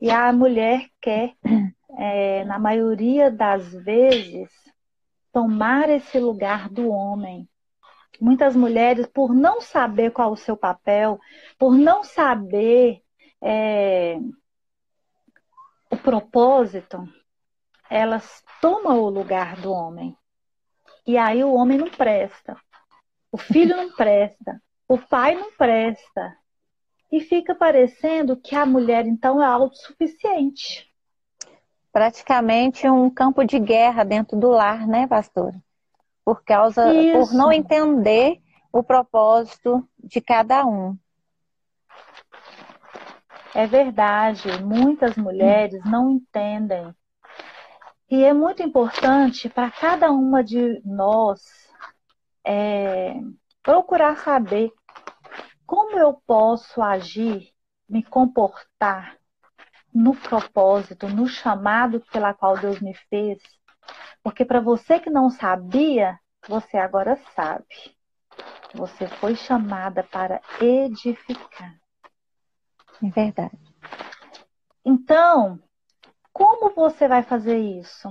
E 0.00 0.10
a 0.10 0.32
mulher 0.32 0.88
quer, 1.00 1.34
é, 1.98 2.44
na 2.44 2.58
maioria 2.58 3.30
das 3.30 3.72
vezes, 3.72 4.50
tomar 5.32 5.88
esse 5.88 6.18
lugar 6.18 6.68
do 6.68 6.88
homem. 6.88 7.48
Muitas 8.20 8.54
mulheres, 8.54 9.06
por 9.06 9.34
não 9.34 9.60
saber 9.60 10.12
qual 10.12 10.32
o 10.32 10.36
seu 10.36 10.56
papel, 10.56 11.18
por 11.58 11.76
não 11.76 12.04
saber 12.04 13.02
é, 13.42 14.18
o 15.90 15.96
propósito, 15.96 17.06
elas 17.90 18.42
tomam 18.60 19.00
o 19.00 19.08
lugar 19.08 19.56
do 19.60 19.72
homem. 19.72 20.16
E 21.06 21.18
aí 21.18 21.44
o 21.44 21.52
homem 21.52 21.76
não 21.76 21.90
presta, 21.90 22.56
o 23.30 23.36
filho 23.36 23.76
não 23.76 23.90
presta, 23.92 24.62
o 24.88 24.96
pai 24.96 25.34
não 25.34 25.52
presta. 25.52 26.36
E 27.12 27.20
fica 27.20 27.54
parecendo 27.54 28.36
que 28.36 28.56
a 28.56 28.64
mulher, 28.64 29.06
então, 29.06 29.40
é 29.42 29.46
autossuficiente. 29.46 30.90
Praticamente 31.92 32.88
um 32.88 33.08
campo 33.08 33.44
de 33.44 33.58
guerra 33.58 34.02
dentro 34.02 34.36
do 34.36 34.48
lar, 34.48 34.86
né, 34.86 35.06
pastora? 35.06 35.54
Por 36.24 36.42
causa, 36.42 36.92
Isso. 36.92 37.30
por 37.30 37.36
não 37.36 37.52
entender 37.52 38.40
o 38.72 38.82
propósito 38.82 39.86
de 40.02 40.20
cada 40.20 40.64
um. 40.66 40.96
É 43.54 43.66
verdade, 43.66 44.60
muitas 44.62 45.16
mulheres 45.16 45.84
não 45.84 46.10
entendem 46.10 46.92
e 48.10 48.22
é 48.22 48.32
muito 48.32 48.62
importante 48.62 49.48
para 49.48 49.70
cada 49.70 50.10
uma 50.10 50.44
de 50.44 50.80
nós 50.84 51.40
é, 52.44 53.14
procurar 53.62 54.18
saber 54.18 54.70
como 55.66 55.98
eu 55.98 56.12
posso 56.26 56.82
agir, 56.82 57.52
me 57.88 58.02
comportar 58.02 59.16
no 59.92 60.14
propósito, 60.14 61.08
no 61.08 61.26
chamado 61.26 62.00
pela 62.12 62.34
qual 62.34 62.58
Deus 62.58 62.80
me 62.80 62.94
fez. 63.08 63.40
Porque 64.22 64.44
para 64.44 64.60
você 64.60 64.98
que 64.98 65.10
não 65.10 65.30
sabia, 65.30 66.18
você 66.48 66.76
agora 66.76 67.16
sabe. 67.34 67.96
Você 68.74 69.06
foi 69.06 69.36
chamada 69.36 70.02
para 70.02 70.40
edificar. 70.60 71.74
É 73.02 73.08
verdade. 73.08 73.58
Então, 74.84 75.60
como 76.34 76.74
você 76.74 77.06
vai 77.06 77.22
fazer 77.22 77.56
isso? 77.56 78.08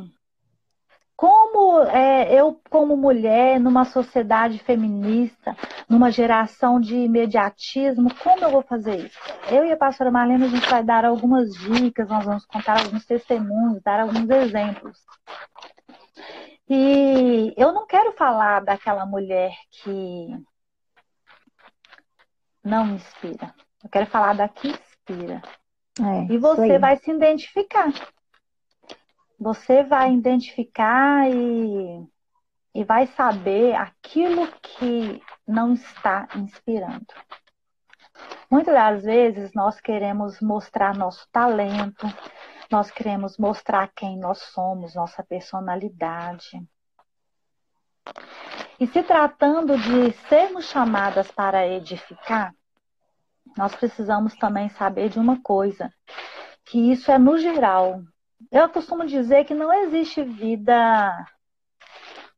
Como 1.16 1.84
é, 1.84 2.34
eu, 2.34 2.60
como 2.70 2.98
mulher, 2.98 3.60
numa 3.60 3.86
sociedade 3.86 4.58
feminista, 4.60 5.56
numa 5.88 6.10
geração 6.10 6.80
de 6.80 6.96
imediatismo, 6.96 8.10
como 8.16 8.44
eu 8.44 8.50
vou 8.50 8.64
fazer 8.64 9.06
isso? 9.06 9.20
Eu 9.52 9.66
e 9.66 9.72
a 9.72 9.78
pastora 9.78 10.10
Marlene, 10.10 10.46
a 10.46 10.48
gente 10.48 10.68
vai 10.70 10.84
dar 10.84 11.06
algumas 11.06 11.54
dicas, 11.54 12.08
nós 12.08 12.26
vamos 12.26 12.46
contar 12.46 12.80
alguns 12.80 13.06
testemunhos, 13.06 13.84
dar 13.84 14.00
alguns 14.00 14.30
exemplos. 14.30 14.98
E 16.68 17.54
eu 17.58 17.74
não 17.74 17.86
quero 17.86 18.14
falar 18.14 18.62
daquela 18.62 19.06
mulher 19.06 19.52
que 19.70 20.30
não 22.64 22.96
inspira. 22.96 23.54
Eu 23.84 23.90
quero 23.90 24.08
falar 24.08 24.34
da 24.34 24.48
que 24.48 24.70
inspira. 24.70 25.42
É, 26.00 26.34
e 26.34 26.38
você 26.38 26.80
vai 26.80 26.98
se 26.98 27.12
identificar. 27.12 27.92
Você 29.40 29.84
vai 29.84 30.14
identificar 30.14 31.30
e, 31.30 32.08
e 32.74 32.84
vai 32.84 33.08
saber 33.08 33.76
aquilo 33.76 34.48
que 34.62 35.22
não 35.48 35.74
está 35.74 36.28
inspirando. 36.36 37.06
Muitas 38.50 38.74
das 38.74 39.04
vezes 39.04 39.54
nós 39.54 39.80
queremos 39.82 40.40
mostrar 40.40 40.96
nosso 40.96 41.28
talento, 41.32 42.08
nós 42.72 42.90
queremos 42.90 43.38
mostrar 43.38 43.92
quem 43.96 44.18
nós 44.18 44.40
somos, 44.40 44.96
nossa 44.96 45.24
personalidade. 45.24 46.64
E 48.80 48.88
se 48.88 49.04
tratando 49.04 49.78
de 49.78 50.12
sermos 50.28 50.66
chamadas 50.66 51.30
para 51.32 51.68
edificar, 51.68 52.54
nós 53.58 53.76
precisamos 53.76 54.36
também 54.36 54.70
saber 54.70 55.10
de 55.10 55.20
uma 55.20 55.42
coisa, 55.42 55.92
que 56.66 56.92
isso 56.92 57.12
é 57.12 57.18
no 57.18 57.38
geral. 57.38 58.02
Eu 58.52 58.70
costumo 58.70 59.06
dizer 59.06 59.46
que 59.46 59.54
não 59.54 59.72
existe 59.74 60.24
vida 60.24 61.26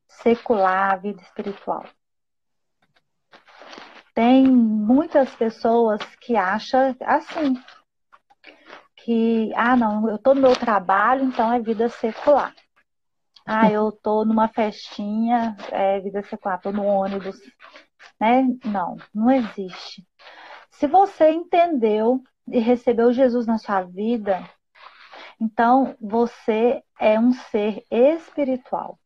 secular, 0.07 0.99
vida 1.01 1.22
espiritual. 1.22 1.86
Tem 4.13 4.47
muitas 4.47 5.30
pessoas 5.36 6.01
que 6.22 6.36
acham 6.36 6.95
assim, 7.01 7.53
que, 8.97 9.51
ah, 9.55 9.76
não, 9.76 10.09
eu 10.09 10.16
estou 10.16 10.34
no 10.34 10.41
meu 10.41 10.55
trabalho, 10.55 11.26
então 11.26 11.53
é 11.53 11.59
vida 11.59 11.89
secular. 11.89 12.53
Ah, 13.45 13.70
eu 13.70 13.89
estou 13.89 14.26
numa 14.26 14.47
festinha, 14.47 15.55
é 15.72 15.99
vida 15.99 16.24
secular, 16.24 16.57
estou 16.57 16.74
no 16.74 16.86
ônibus. 16.86 17.38
Né? 18.20 18.47
Não, 18.63 18.95
não 19.13 19.30
existe. 19.30 20.03
Se 20.78 20.88
você 20.88 21.30
entendeu 21.30 22.21
e 22.47 22.59
recebeu 22.59 23.13
Jesus 23.13 23.47
na 23.47 23.57
sua 23.57 23.82
vida, 23.82 24.43
então 25.39 25.95
você 26.01 26.84
é 26.99 27.17
um 27.17 27.32
ser 27.32 27.86
espiritual. 27.89 28.99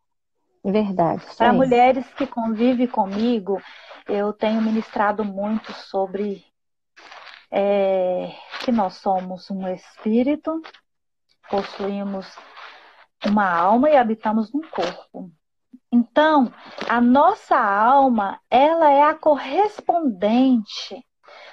Verdade. 0.63 1.23
Para 1.37 1.53
mulheres 1.53 2.11
que 2.13 2.25
convivem 2.25 2.87
comigo, 2.87 3.61
eu 4.07 4.33
tenho 4.33 4.61
ministrado 4.61 5.23
muito 5.23 5.71
sobre 5.71 6.43
é, 7.51 8.33
que 8.65 8.71
nós 8.71 8.95
somos 8.95 9.49
um 9.51 9.67
espírito, 9.67 10.59
possuímos 11.51 12.35
uma 13.27 13.47
alma 13.47 13.91
e 13.91 13.95
habitamos 13.95 14.51
num 14.51 14.67
corpo. 14.69 15.31
Então, 15.91 16.51
a 16.89 16.99
nossa 16.99 17.57
alma, 17.57 18.39
ela 18.49 18.89
é 18.91 19.03
a 19.03 19.13
correspondente 19.13 21.05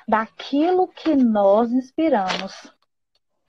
daquilo 0.09 0.89
que 0.89 1.14
nós 1.14 1.70
inspiramos. 1.72 2.72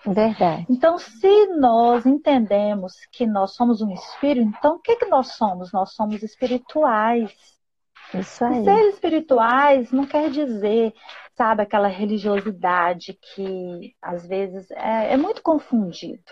Verdade. 0.06 0.66
Então, 0.70 0.98
se 0.98 1.48
nós 1.58 2.06
entendemos 2.06 2.94
que 3.12 3.26
nós 3.26 3.56
somos 3.56 3.82
um 3.82 3.92
espírito, 3.92 4.48
então 4.58 4.76
o 4.76 4.80
que, 4.80 4.96
que 4.96 5.06
nós 5.08 5.34
somos? 5.34 5.72
Nós 5.72 5.94
somos 5.94 6.24
espirituais. 6.24 7.36
Isso 8.14 8.46
aí. 8.46 8.62
E 8.62 8.64
ser 8.64 8.90
espirituais 8.90 9.92
não 9.92 10.06
quer 10.06 10.30
dizer, 10.30 10.94
sabe, 11.36 11.64
aquela 11.64 11.88
religiosidade 11.88 13.14
que 13.14 13.96
às 14.02 14.26
vezes 14.26 14.70
é, 14.72 15.14
é 15.14 15.18
muito 15.18 15.42
confundido. 15.42 16.32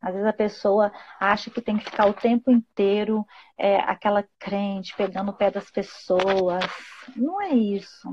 Às 0.00 0.14
vezes 0.14 0.26
a 0.26 0.32
pessoa 0.32 0.92
acha 1.20 1.48
que 1.48 1.62
tem 1.62 1.78
que 1.78 1.84
ficar 1.84 2.06
o 2.06 2.14
tempo 2.14 2.50
inteiro 2.50 3.24
é, 3.56 3.76
aquela 3.76 4.24
crente 4.36 4.96
pegando 4.96 5.30
o 5.30 5.36
pé 5.36 5.48
das 5.48 5.70
pessoas. 5.70 6.64
Não 7.14 7.40
é 7.40 7.50
isso. 7.50 8.12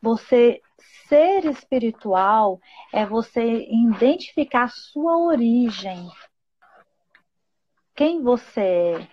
Você 0.00 0.60
ser 1.08 1.44
espiritual 1.44 2.60
é 2.92 3.04
você 3.04 3.66
identificar 3.70 4.68
sua 4.68 5.18
origem. 5.18 6.08
Quem 7.94 8.22
você 8.22 8.60
é. 8.60 9.08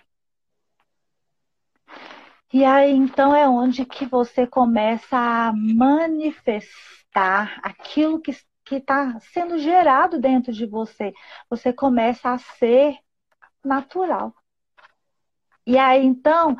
E 2.52 2.64
aí 2.64 2.90
então 2.90 3.34
é 3.34 3.48
onde 3.48 3.84
que 3.84 4.06
você 4.06 4.46
começa 4.46 5.16
a 5.16 5.52
manifestar 5.54 7.60
aquilo 7.62 8.20
que 8.20 8.32
está 8.72 9.18
sendo 9.20 9.58
gerado 9.58 10.18
dentro 10.18 10.52
de 10.52 10.66
você. 10.66 11.12
Você 11.48 11.72
começa 11.72 12.30
a 12.30 12.38
ser 12.38 12.98
natural. 13.64 14.34
E 15.64 15.78
aí 15.78 16.04
então 16.04 16.56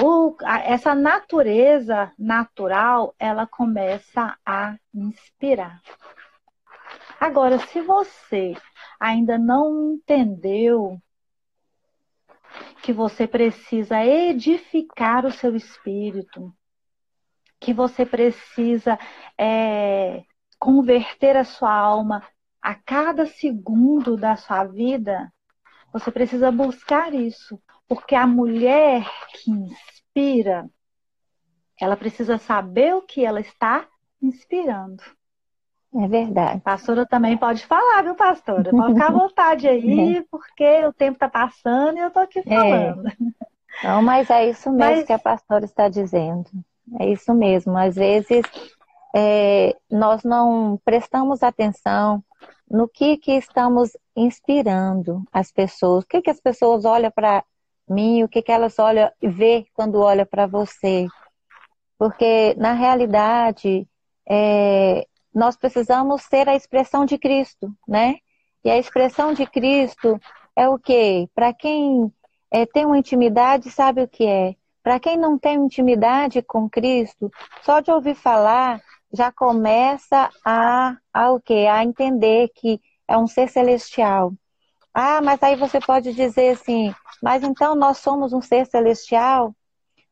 o, 0.00 0.36
essa 0.64 0.94
natureza 0.94 2.12
natural, 2.18 3.14
ela 3.18 3.46
começa 3.46 4.36
a 4.44 4.76
inspirar. 4.92 5.80
Agora, 7.20 7.58
se 7.58 7.80
você 7.80 8.56
ainda 8.98 9.38
não 9.38 9.94
entendeu 9.94 11.00
que 12.82 12.92
você 12.92 13.26
precisa 13.26 14.04
edificar 14.04 15.24
o 15.24 15.32
seu 15.32 15.56
espírito, 15.56 16.52
que 17.60 17.72
você 17.72 18.04
precisa 18.04 18.98
é, 19.38 20.22
converter 20.58 21.36
a 21.36 21.44
sua 21.44 21.72
alma 21.72 22.22
a 22.60 22.74
cada 22.74 23.26
segundo 23.26 24.16
da 24.16 24.36
sua 24.36 24.64
vida, 24.64 25.32
você 25.92 26.10
precisa 26.10 26.50
buscar 26.50 27.14
isso. 27.14 27.60
Porque 27.88 28.14
a 28.14 28.26
mulher 28.26 29.06
que 29.32 29.50
inspira, 29.50 30.68
ela 31.80 31.96
precisa 31.96 32.38
saber 32.38 32.94
o 32.94 33.02
que 33.02 33.24
ela 33.24 33.40
está 33.40 33.86
inspirando. 34.22 35.02
É 35.96 36.08
verdade. 36.08 36.58
A 36.58 36.60
pastora 36.60 37.06
também 37.06 37.36
pode 37.36 37.64
falar, 37.66 38.02
viu, 38.02 38.14
pastora? 38.16 38.70
Pode 38.70 38.94
ficar 38.94 39.06
à 39.06 39.12
vontade 39.12 39.68
aí, 39.68 40.16
é. 40.18 40.24
porque 40.28 40.84
o 40.86 40.92
tempo 40.92 41.14
está 41.14 41.28
passando 41.28 41.96
e 41.96 42.00
eu 42.00 42.08
estou 42.08 42.22
aqui 42.22 42.40
é. 42.40 42.42
falando. 42.42 43.08
É. 43.08 43.14
Não, 43.82 44.02
mas 44.02 44.28
é 44.30 44.48
isso 44.48 44.70
mesmo 44.70 44.96
mas... 44.96 45.06
que 45.06 45.12
a 45.12 45.18
pastora 45.18 45.64
está 45.64 45.88
dizendo. 45.88 46.50
É 46.98 47.08
isso 47.08 47.32
mesmo. 47.32 47.76
Às 47.76 47.94
vezes 47.94 48.44
é, 49.14 49.76
nós 49.90 50.24
não 50.24 50.80
prestamos 50.84 51.42
atenção 51.42 52.22
no 52.68 52.88
que, 52.88 53.16
que 53.16 53.32
estamos 53.32 53.96
inspirando 54.16 55.22
as 55.32 55.52
pessoas. 55.52 56.04
O 56.04 56.06
que, 56.06 56.22
que 56.22 56.30
as 56.30 56.40
pessoas 56.40 56.84
olham 56.84 57.10
para 57.10 57.44
mim, 57.88 58.22
o 58.22 58.28
que, 58.28 58.42
que 58.42 58.52
elas 58.52 58.78
olham 58.78 59.10
e 59.20 59.28
vê 59.28 59.66
quando 59.74 60.00
olham 60.00 60.26
para 60.26 60.46
você. 60.46 61.06
Porque, 61.98 62.54
na 62.56 62.72
realidade, 62.72 63.86
é, 64.28 65.06
nós 65.34 65.56
precisamos 65.56 66.22
ser 66.22 66.48
a 66.48 66.56
expressão 66.56 67.04
de 67.04 67.18
Cristo, 67.18 67.72
né? 67.86 68.16
E 68.64 68.70
a 68.70 68.78
expressão 68.78 69.32
de 69.34 69.46
Cristo 69.46 70.18
é 70.56 70.68
o 70.68 70.78
quê? 70.78 71.28
Para 71.34 71.52
quem 71.52 72.12
é, 72.50 72.64
tem 72.66 72.86
uma 72.86 72.98
intimidade, 72.98 73.70
sabe 73.70 74.02
o 74.02 74.08
que 74.08 74.26
é. 74.26 74.54
Para 74.82 75.00
quem 75.00 75.16
não 75.16 75.38
tem 75.38 75.56
intimidade 75.56 76.42
com 76.42 76.68
Cristo, 76.68 77.30
só 77.62 77.80
de 77.80 77.90
ouvir 77.90 78.14
falar 78.14 78.80
já 79.12 79.30
começa 79.30 80.28
a, 80.44 80.96
a 81.12 81.32
o 81.32 81.40
quê? 81.40 81.66
A 81.70 81.84
entender 81.84 82.48
que 82.54 82.80
é 83.08 83.16
um 83.16 83.26
ser 83.26 83.48
celestial. 83.48 84.32
Ah, 84.94 85.20
mas 85.20 85.42
aí 85.42 85.56
você 85.56 85.80
pode 85.80 86.12
dizer 86.14 86.50
assim, 86.50 86.94
mas 87.20 87.42
então 87.42 87.74
nós 87.74 87.98
somos 87.98 88.32
um 88.32 88.40
ser 88.40 88.64
celestial? 88.66 89.52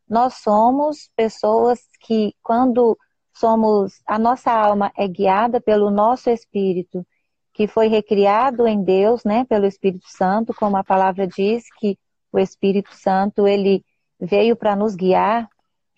Nós 0.08 0.34
somos 0.34 1.08
pessoas 1.14 1.80
que, 2.00 2.34
quando 2.42 2.98
somos, 3.32 4.02
a 4.06 4.18
nossa 4.18 4.50
alma 4.50 4.92
é 4.96 5.06
guiada 5.06 5.60
pelo 5.60 5.88
nosso 5.90 6.28
espírito, 6.30 7.06
que 7.52 7.68
foi 7.68 7.86
recriado 7.86 8.66
em 8.66 8.82
Deus, 8.82 9.24
né, 9.24 9.44
pelo 9.44 9.66
Espírito 9.66 10.08
Santo, 10.08 10.52
como 10.52 10.76
a 10.76 10.84
palavra 10.84 11.26
diz 11.28 11.64
que 11.78 11.96
o 12.32 12.38
Espírito 12.38 12.92
Santo 12.94 13.46
ele 13.46 13.84
veio 14.18 14.56
para 14.56 14.74
nos 14.74 14.96
guiar. 14.96 15.48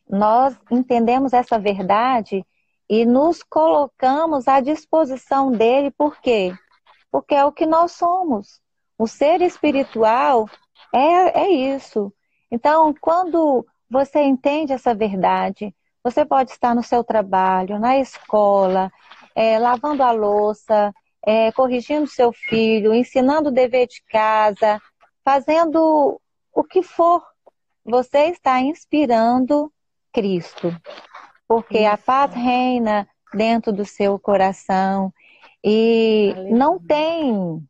Nós 0.09 0.59
entendemos 0.71 1.33
essa 1.33 1.59
verdade 1.59 2.45
e 2.89 3.07
nos 3.07 3.43
colocamos 3.43 4.47
à 4.47 4.61
disposição 4.61 5.51
dele, 5.51 5.91
por 5.91 6.21
quê? 6.21 6.53
Porque 7.11 7.35
é 7.35 7.45
o 7.45 7.53
que 7.53 7.65
nós 7.65 7.93
somos. 7.93 8.61
O 8.99 9.07
ser 9.07 9.43
espiritual 9.43 10.49
é, 10.93 11.43
é 11.43 11.49
isso. 11.51 12.13
Então, 12.51 12.95
quando 13.01 13.67
você 13.91 14.23
entende 14.23 14.73
essa 14.73 14.95
verdade, 14.95 15.75
você 16.03 16.25
pode 16.25 16.51
estar 16.51 16.75
no 16.75 16.83
seu 16.83 17.03
trabalho, 17.03 17.79
na 17.79 17.99
escola, 17.99 18.93
é, 19.35 19.59
lavando 19.59 20.03
a 20.03 20.11
louça, 20.13 20.93
é, 21.27 21.51
corrigindo 21.53 22.07
seu 22.07 22.33
filho, 22.33 22.95
ensinando 22.95 23.49
o 23.49 23.53
dever 23.53 23.87
de 23.87 24.03
casa, 24.05 24.81
fazendo 25.25 26.21
o 26.53 26.63
que 26.63 26.83
for. 26.83 27.23
Você 27.85 28.27
está 28.27 28.61
inspirando 28.61 29.73
Cristo. 30.13 30.75
Porque 31.49 31.79
Isso. 31.79 31.89
a 31.89 31.97
paz 31.97 32.35
reina 32.35 33.09
dentro 33.33 33.73
do 33.73 33.85
seu 33.85 34.19
coração. 34.19 35.13
E 35.63 36.35
não 36.51 36.79
tem, 36.79 37.67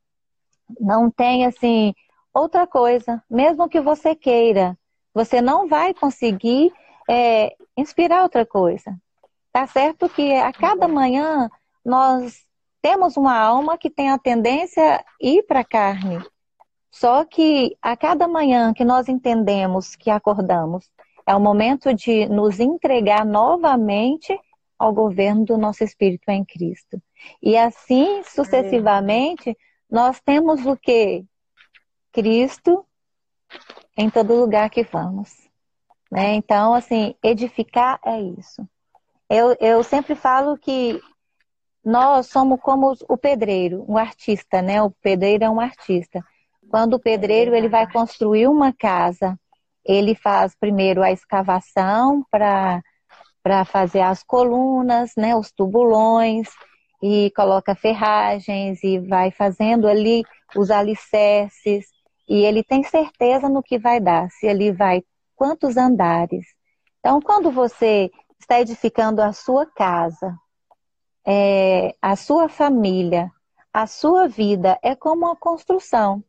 não 0.80 1.10
tem 1.10 1.46
assim, 1.46 1.94
outra 2.32 2.66
coisa. 2.66 3.22
Mesmo 3.30 3.68
que 3.68 3.80
você 3.80 4.14
queira, 4.14 4.76
você 5.12 5.40
não 5.40 5.68
vai 5.68 5.94
conseguir 5.94 6.72
é, 7.08 7.54
inspirar 7.76 8.22
outra 8.22 8.44
coisa. 8.44 8.96
Tá 9.52 9.66
certo 9.66 10.08
que 10.08 10.34
a 10.34 10.52
cada 10.52 10.88
manhã 10.88 11.48
nós 11.84 12.44
temos 12.82 13.16
uma 13.16 13.38
alma 13.38 13.78
que 13.78 13.88
tem 13.88 14.10
a 14.10 14.18
tendência 14.18 14.96
a 14.96 15.04
ir 15.20 15.42
para 15.44 15.60
a 15.60 15.64
carne. 15.64 16.22
Só 16.90 17.24
que 17.24 17.76
a 17.80 17.96
cada 17.96 18.28
manhã 18.28 18.72
que 18.72 18.84
nós 18.84 19.08
entendemos 19.08 19.96
que 19.96 20.10
acordamos, 20.10 20.90
é 21.26 21.34
o 21.34 21.40
momento 21.40 21.94
de 21.94 22.26
nos 22.26 22.60
entregar 22.60 23.24
novamente 23.24 24.38
ao 24.78 24.92
governo 24.92 25.44
do 25.44 25.56
nosso 25.56 25.82
espírito 25.82 26.28
em 26.28 26.44
Cristo. 26.44 27.00
E 27.42 27.56
assim, 27.56 28.22
sucessivamente, 28.24 29.56
nós 29.90 30.20
temos 30.20 30.64
o 30.66 30.76
que? 30.76 31.24
Cristo 32.12 32.84
em 33.96 34.10
todo 34.10 34.34
lugar 34.34 34.70
que 34.70 34.82
vamos. 34.82 35.48
Né? 36.10 36.34
Então, 36.34 36.74
assim, 36.74 37.14
edificar 37.22 37.98
é 38.04 38.20
isso. 38.20 38.66
Eu, 39.28 39.56
eu 39.60 39.82
sempre 39.82 40.14
falo 40.14 40.56
que 40.58 41.00
nós 41.84 42.26
somos 42.28 42.60
como 42.60 42.94
o 43.08 43.16
pedreiro, 43.16 43.84
um 43.88 43.98
artista, 43.98 44.62
né? 44.62 44.82
O 44.82 44.90
pedreiro 44.90 45.44
é 45.44 45.50
um 45.50 45.60
artista. 45.60 46.24
Quando 46.70 46.94
o 46.94 47.00
pedreiro 47.00 47.54
ele 47.54 47.68
vai 47.68 47.90
construir 47.90 48.48
uma 48.48 48.72
casa, 48.72 49.38
ele 49.84 50.14
faz 50.14 50.54
primeiro 50.54 51.02
a 51.02 51.12
escavação 51.12 52.24
para 52.30 53.64
fazer 53.66 54.00
as 54.00 54.22
colunas, 54.22 55.12
né, 55.16 55.36
os 55.36 55.52
tubulões 55.52 56.48
e 57.06 57.30
coloca 57.32 57.74
ferragens 57.74 58.82
e 58.82 58.98
vai 58.98 59.30
fazendo 59.30 59.86
ali 59.86 60.24
os 60.56 60.70
alicerces 60.70 61.84
e 62.26 62.42
ele 62.42 62.64
tem 62.64 62.82
certeza 62.82 63.46
no 63.46 63.62
que 63.62 63.78
vai 63.78 64.00
dar, 64.00 64.30
se 64.30 64.46
ele 64.46 64.72
vai 64.72 65.02
quantos 65.36 65.76
andares. 65.76 66.46
Então, 67.00 67.20
quando 67.20 67.50
você 67.50 68.10
está 68.40 68.58
edificando 68.58 69.20
a 69.20 69.34
sua 69.34 69.66
casa, 69.66 70.34
é, 71.26 71.94
a 72.00 72.16
sua 72.16 72.48
família, 72.48 73.30
a 73.70 73.86
sua 73.86 74.26
vida, 74.26 74.78
é 74.82 74.96
como 74.96 75.26
uma 75.26 75.36
construção. 75.36 76.24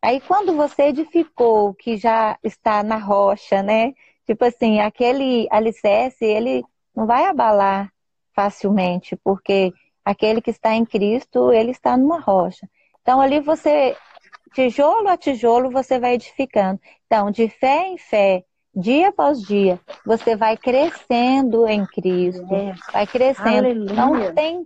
Aí, 0.00 0.20
quando 0.20 0.54
você 0.54 0.84
edificou, 0.84 1.74
que 1.74 1.96
já 1.96 2.38
está 2.44 2.84
na 2.84 2.96
rocha, 2.96 3.60
né? 3.60 3.92
Tipo 4.24 4.44
assim, 4.44 4.78
aquele 4.78 5.48
alicerce, 5.50 6.24
ele 6.24 6.64
não 6.94 7.08
vai 7.08 7.24
abalar 7.24 7.92
facilmente, 8.32 9.16
porque 9.16 9.72
aquele 10.04 10.40
que 10.40 10.50
está 10.50 10.74
em 10.74 10.84
Cristo, 10.84 11.52
ele 11.52 11.70
está 11.70 11.96
numa 11.96 12.20
rocha. 12.20 12.68
Então, 13.00 13.20
ali 13.20 13.40
você 13.40 13.96
tijolo 14.54 15.08
a 15.08 15.16
tijolo 15.16 15.70
você 15.70 15.98
vai 15.98 16.14
edificando. 16.14 16.80
Então, 17.06 17.30
de 17.30 17.48
fé 17.48 17.88
em 17.88 17.98
fé, 17.98 18.44
dia 18.74 19.08
após 19.08 19.40
dia, 19.42 19.80
você 20.04 20.36
vai 20.36 20.56
crescendo 20.56 21.66
em 21.66 21.86
Cristo, 21.86 22.54
é. 22.54 22.74
vai 22.92 23.06
crescendo. 23.06 23.66
Aleluia. 23.66 23.94
Não 23.94 24.34
tem 24.34 24.64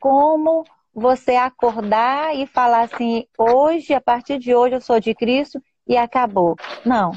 como 0.00 0.64
você 0.94 1.36
acordar 1.36 2.34
e 2.36 2.46
falar 2.46 2.82
assim, 2.82 3.26
hoje, 3.36 3.94
a 3.94 4.00
partir 4.00 4.38
de 4.38 4.54
hoje 4.54 4.74
eu 4.74 4.80
sou 4.80 5.00
de 5.00 5.14
Cristo 5.14 5.62
e 5.86 5.96
acabou. 5.96 6.56
Não. 6.84 7.12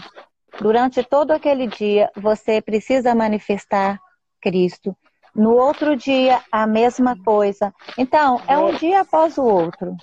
Durante 0.59 1.03
todo 1.03 1.31
aquele 1.31 1.67
dia, 1.67 2.09
você 2.15 2.61
precisa 2.61 3.15
manifestar 3.15 3.99
Cristo. 4.41 4.95
No 5.33 5.55
outro 5.55 5.95
dia, 5.95 6.41
a 6.51 6.67
mesma 6.67 7.15
coisa. 7.23 7.73
Então, 7.97 8.41
é 8.47 8.57
um 8.57 8.73
dia 8.75 9.01
após 9.01 9.37
o 9.37 9.43
outro. 9.43 9.95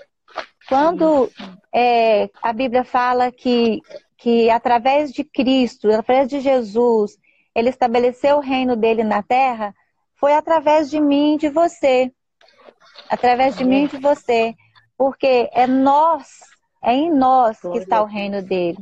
Quando 0.68 1.30
é, 1.74 2.30
a 2.42 2.52
Bíblia 2.52 2.84
fala 2.84 3.30
que, 3.30 3.80
que 4.16 4.50
através 4.50 5.12
de 5.12 5.24
Cristo, 5.24 5.90
através 5.90 6.28
de 6.28 6.40
Jesus, 6.40 7.16
ele 7.54 7.70
estabeleceu 7.70 8.36
o 8.36 8.42
reino 8.42 8.76
dele 8.76 9.02
na 9.02 9.22
terra, 9.22 9.74
foi 10.14 10.34
através 10.34 10.90
de 10.90 11.00
mim 11.00 11.34
e 11.34 11.38
de 11.38 11.48
você. 11.48 12.12
Através 13.08 13.56
de 13.56 13.64
mim 13.64 13.84
e 13.84 13.88
de 13.88 13.98
você. 13.98 14.54
Porque 14.96 15.48
é 15.52 15.66
nós, 15.66 16.28
é 16.82 16.92
em 16.92 17.10
nós 17.10 17.60
que 17.60 17.78
está 17.78 18.02
o 18.02 18.06
reino 18.06 18.42
dele. 18.42 18.78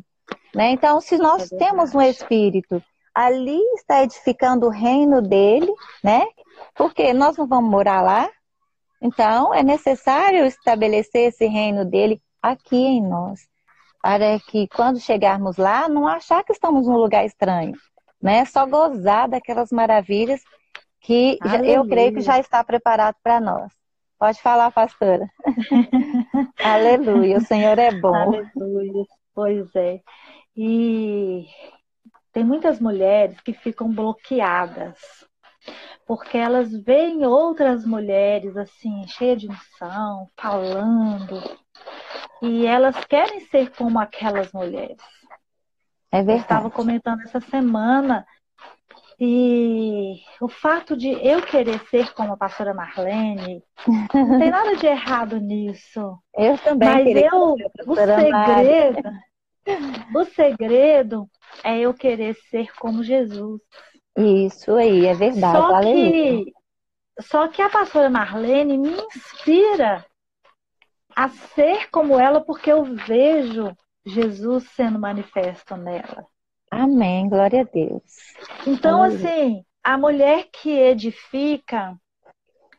Né? 0.54 0.70
Então, 0.70 1.00
se 1.00 1.18
nós 1.18 1.52
é 1.52 1.56
temos 1.56 1.94
um 1.94 2.00
espírito, 2.00 2.82
ali 3.16 3.58
está 3.76 4.02
edificando 4.02 4.66
o 4.66 4.70
reino 4.70 5.22
dele, 5.22 5.72
né? 6.04 6.26
Porque 6.74 7.14
nós 7.14 7.36
não 7.38 7.46
vamos 7.46 7.70
morar 7.70 8.02
lá, 8.02 8.28
então, 9.00 9.54
é 9.54 9.62
necessário 9.62 10.44
estabelecer 10.46 11.28
esse 11.28 11.46
reino 11.46 11.84
dele 11.84 12.20
aqui 12.42 12.76
em 12.76 13.02
nós, 13.02 13.40
para 14.02 14.38
que 14.40 14.68
quando 14.68 15.00
chegarmos 15.00 15.56
lá, 15.56 15.88
não 15.88 16.06
achar 16.06 16.42
que 16.44 16.52
estamos 16.52 16.86
num 16.86 16.96
lugar 16.96 17.24
estranho, 17.24 17.74
né? 18.22 18.44
Só 18.44 18.66
gozar 18.66 19.28
daquelas 19.28 19.70
maravilhas 19.70 20.42
que 21.00 21.38
Aleluia. 21.40 21.74
eu 21.74 21.86
creio 21.86 22.14
que 22.14 22.20
já 22.20 22.38
está 22.38 22.62
preparado 22.64 23.16
para 23.22 23.40
nós. 23.40 23.72
Pode 24.18 24.40
falar, 24.40 24.70
pastora. 24.70 25.28
Aleluia, 26.58 27.38
o 27.38 27.44
Senhor 27.44 27.78
é 27.78 27.92
bom. 27.92 28.14
Aleluia, 28.14 29.04
pois 29.34 29.74
é. 29.74 30.00
E 30.56 31.46
tem 32.36 32.44
muitas 32.44 32.78
mulheres 32.78 33.40
que 33.40 33.54
ficam 33.54 33.90
bloqueadas, 33.90 34.98
porque 36.06 36.36
elas 36.36 36.70
veem 36.70 37.24
outras 37.24 37.86
mulheres 37.86 38.58
assim, 38.58 39.08
cheias 39.08 39.40
de 39.40 39.48
unção, 39.48 40.28
falando, 40.36 41.42
e 42.42 42.66
elas 42.66 43.02
querem 43.06 43.40
ser 43.46 43.70
como 43.70 43.98
aquelas 43.98 44.52
mulheres. 44.52 44.98
É 46.12 46.18
verdade. 46.18 46.32
Eu 46.32 46.42
estava 46.42 46.70
comentando 46.70 47.22
essa 47.22 47.40
semana 47.40 48.26
e 49.18 50.20
o 50.38 50.46
fato 50.46 50.94
de 50.94 51.08
eu 51.26 51.40
querer 51.40 51.80
ser 51.88 52.12
como 52.12 52.34
a 52.34 52.36
pastora 52.36 52.74
Marlene, 52.74 53.64
não 54.12 54.38
tem 54.38 54.50
nada 54.50 54.76
de 54.76 54.84
errado 54.84 55.38
nisso. 55.38 56.18
Eu 56.36 56.58
também. 56.58 56.86
Mas 56.86 57.32
eu, 57.32 57.56
o 57.86 57.94
segredo, 57.94 59.08
o 60.14 60.24
segredo 60.24 61.28
é 61.64 61.78
eu 61.78 61.92
querer 61.92 62.34
ser 62.50 62.72
como 62.76 63.02
Jesus. 63.02 63.60
Isso 64.16 64.74
aí, 64.74 65.06
é 65.06 65.14
verdade. 65.14 65.58
Só 65.58 65.80
que, 65.80 66.52
só 67.20 67.48
que 67.48 67.62
a 67.62 67.70
pastora 67.70 68.08
Marlene 68.08 68.78
me 68.78 68.90
inspira 68.90 70.04
a 71.14 71.28
ser 71.28 71.90
como 71.90 72.18
ela 72.18 72.40
porque 72.40 72.70
eu 72.70 72.84
vejo 72.84 73.74
Jesus 74.04 74.68
sendo 74.70 74.98
manifesto 74.98 75.76
nela. 75.76 76.26
Amém, 76.70 77.28
glória 77.28 77.62
a 77.62 77.64
Deus. 77.64 78.02
Então, 78.66 79.02
assim, 79.02 79.64
a 79.82 79.96
mulher 79.96 80.48
que 80.52 80.70
edifica, 80.70 81.96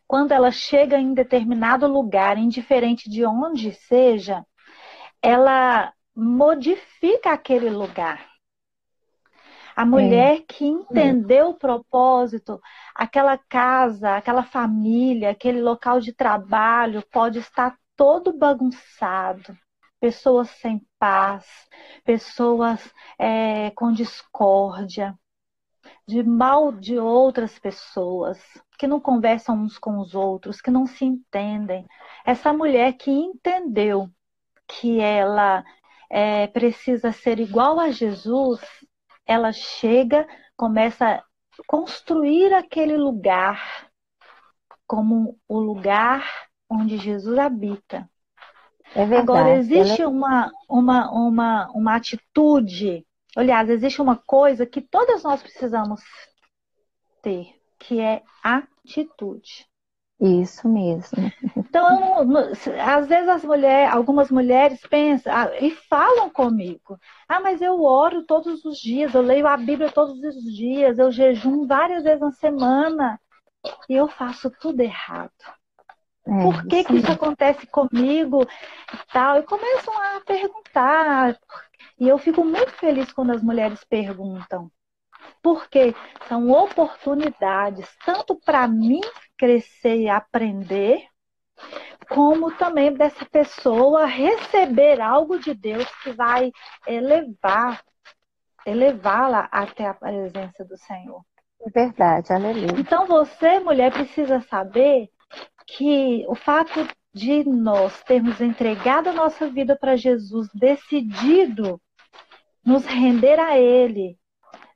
quando 0.07 0.31
ela 0.31 0.51
chega 0.51 0.97
em 0.97 1.13
determinado 1.13 1.87
lugar, 1.87 2.37
indiferente 2.37 3.09
de 3.09 3.25
onde 3.25 3.73
seja, 3.73 4.45
ela 5.21 5.91
modifica 6.17 7.31
aquele 7.31 7.69
lugar. 7.69 8.27
A 9.75 9.85
mulher 9.85 10.37
é. 10.37 10.41
que 10.41 10.65
entendeu 10.65 11.49
o 11.49 11.53
propósito, 11.53 12.59
aquela 12.95 13.37
casa, 13.37 14.15
aquela 14.15 14.41
família, 14.41 15.29
aquele 15.29 15.61
local 15.61 15.99
de 15.99 16.11
trabalho 16.11 17.03
pode 17.11 17.37
estar 17.37 17.77
todo 17.95 18.35
bagunçado, 18.35 19.55
pessoas 19.99 20.49
sem 20.49 20.83
paz, 20.97 21.45
pessoas 22.03 22.91
é, 23.19 23.69
com 23.75 23.91
discórdia, 23.91 25.15
de 26.07 26.23
mal 26.23 26.71
de 26.71 26.97
outras 26.97 27.59
pessoas, 27.59 28.39
que 28.79 28.87
não 28.87 28.99
conversam 28.99 29.55
uns 29.55 29.77
com 29.77 29.99
os 29.99 30.15
outros, 30.15 30.59
que 30.59 30.71
não 30.71 30.87
se 30.87 31.05
entendem. 31.05 31.85
Essa 32.25 32.51
mulher 32.51 32.93
que 32.93 33.11
entendeu 33.11 34.09
que 34.67 34.99
ela 34.99 35.63
é, 36.09 36.47
precisa 36.47 37.11
ser 37.11 37.39
igual 37.39 37.79
a 37.79 37.91
Jesus, 37.91 38.61
ela 39.25 39.51
chega, 39.51 40.27
começa 40.55 41.05
a 41.05 41.23
construir 41.65 42.53
aquele 42.53 42.97
lugar 42.97 43.89
como 44.85 45.37
o 45.47 45.59
lugar 45.59 46.25
onde 46.69 46.97
Jesus 46.97 47.37
habita. 47.37 48.09
É 48.95 49.05
verdade. 49.05 49.21
Agora, 49.21 49.55
existe 49.57 50.01
Ela... 50.01 50.11
uma, 50.11 50.51
uma, 50.69 51.11
uma, 51.11 51.71
uma 51.71 51.95
atitude, 51.95 53.05
aliás, 53.35 53.69
existe 53.69 54.01
uma 54.01 54.15
coisa 54.15 54.65
que 54.65 54.81
todas 54.81 55.23
nós 55.23 55.41
precisamos 55.41 56.01
ter, 57.21 57.53
que 57.77 57.99
é 57.99 58.23
atitude. 58.41 59.67
Isso 60.19 60.67
mesmo. 60.67 61.31
Então, 61.69 62.17
às 62.81 63.07
vezes 63.07 63.27
as 63.27 63.43
mulheres, 63.43 63.93
algumas 63.93 64.31
mulheres 64.31 64.79
pensam 64.89 65.33
ah, 65.33 65.49
e 65.59 65.71
falam 65.71 66.29
comigo: 66.29 66.97
ah, 67.27 67.39
mas 67.39 67.61
eu 67.61 67.83
oro 67.83 68.23
todos 68.23 68.63
os 68.63 68.77
dias, 68.79 69.13
eu 69.13 69.21
leio 69.21 69.45
a 69.47 69.57
Bíblia 69.57 69.91
todos 69.91 70.17
os 70.23 70.55
dias, 70.55 70.97
eu 70.97 71.11
jejum 71.11 71.67
várias 71.67 72.03
vezes 72.03 72.21
na 72.21 72.31
semana 72.31 73.19
e 73.89 73.95
eu 73.95 74.07
faço 74.07 74.49
tudo 74.61 74.81
errado. 74.81 75.31
É, 76.25 76.41
Por 76.41 76.65
que, 76.67 76.83
que 76.83 76.95
isso 76.95 77.11
acontece 77.11 77.67
comigo 77.67 78.43
e 78.43 79.13
tal? 79.13 79.37
E 79.37 79.43
começam 79.43 79.93
a 79.97 80.21
perguntar. 80.21 81.37
E 81.99 82.07
eu 82.07 82.17
fico 82.17 82.45
muito 82.45 82.71
feliz 82.73 83.11
quando 83.11 83.31
as 83.31 83.41
mulheres 83.43 83.83
perguntam. 83.83 84.71
Porque 85.41 85.93
são 86.27 86.49
oportunidades, 86.49 87.89
tanto 88.05 88.35
para 88.35 88.67
mim 88.67 89.01
crescer 89.37 89.97
e 90.01 90.09
aprender, 90.09 91.07
como 92.09 92.51
também 92.55 92.93
dessa 92.93 93.25
pessoa 93.25 94.05
receber 94.05 95.01
algo 95.01 95.39
de 95.39 95.53
Deus 95.53 95.85
que 96.03 96.11
vai 96.11 96.51
elevar, 96.85 97.81
elevá-la 98.65 99.47
até 99.51 99.87
a 99.87 99.93
presença 99.93 100.63
do 100.63 100.77
Senhor. 100.77 101.21
É 101.61 101.69
verdade, 101.69 102.31
aleluia. 102.31 102.79
Então 102.79 103.05
você, 103.07 103.59
mulher, 103.59 103.91
precisa 103.91 104.41
saber 104.41 105.09
que 105.65 106.25
o 106.27 106.35
fato 106.35 106.87
de 107.13 107.43
nós 107.43 108.01
termos 108.03 108.39
entregado 108.39 109.09
a 109.09 109.13
nossa 109.13 109.49
vida 109.49 109.75
para 109.75 109.95
Jesus, 109.95 110.47
decidido 110.53 111.81
nos 112.63 112.85
render 112.85 113.39
a 113.39 113.57
Ele, 113.57 114.17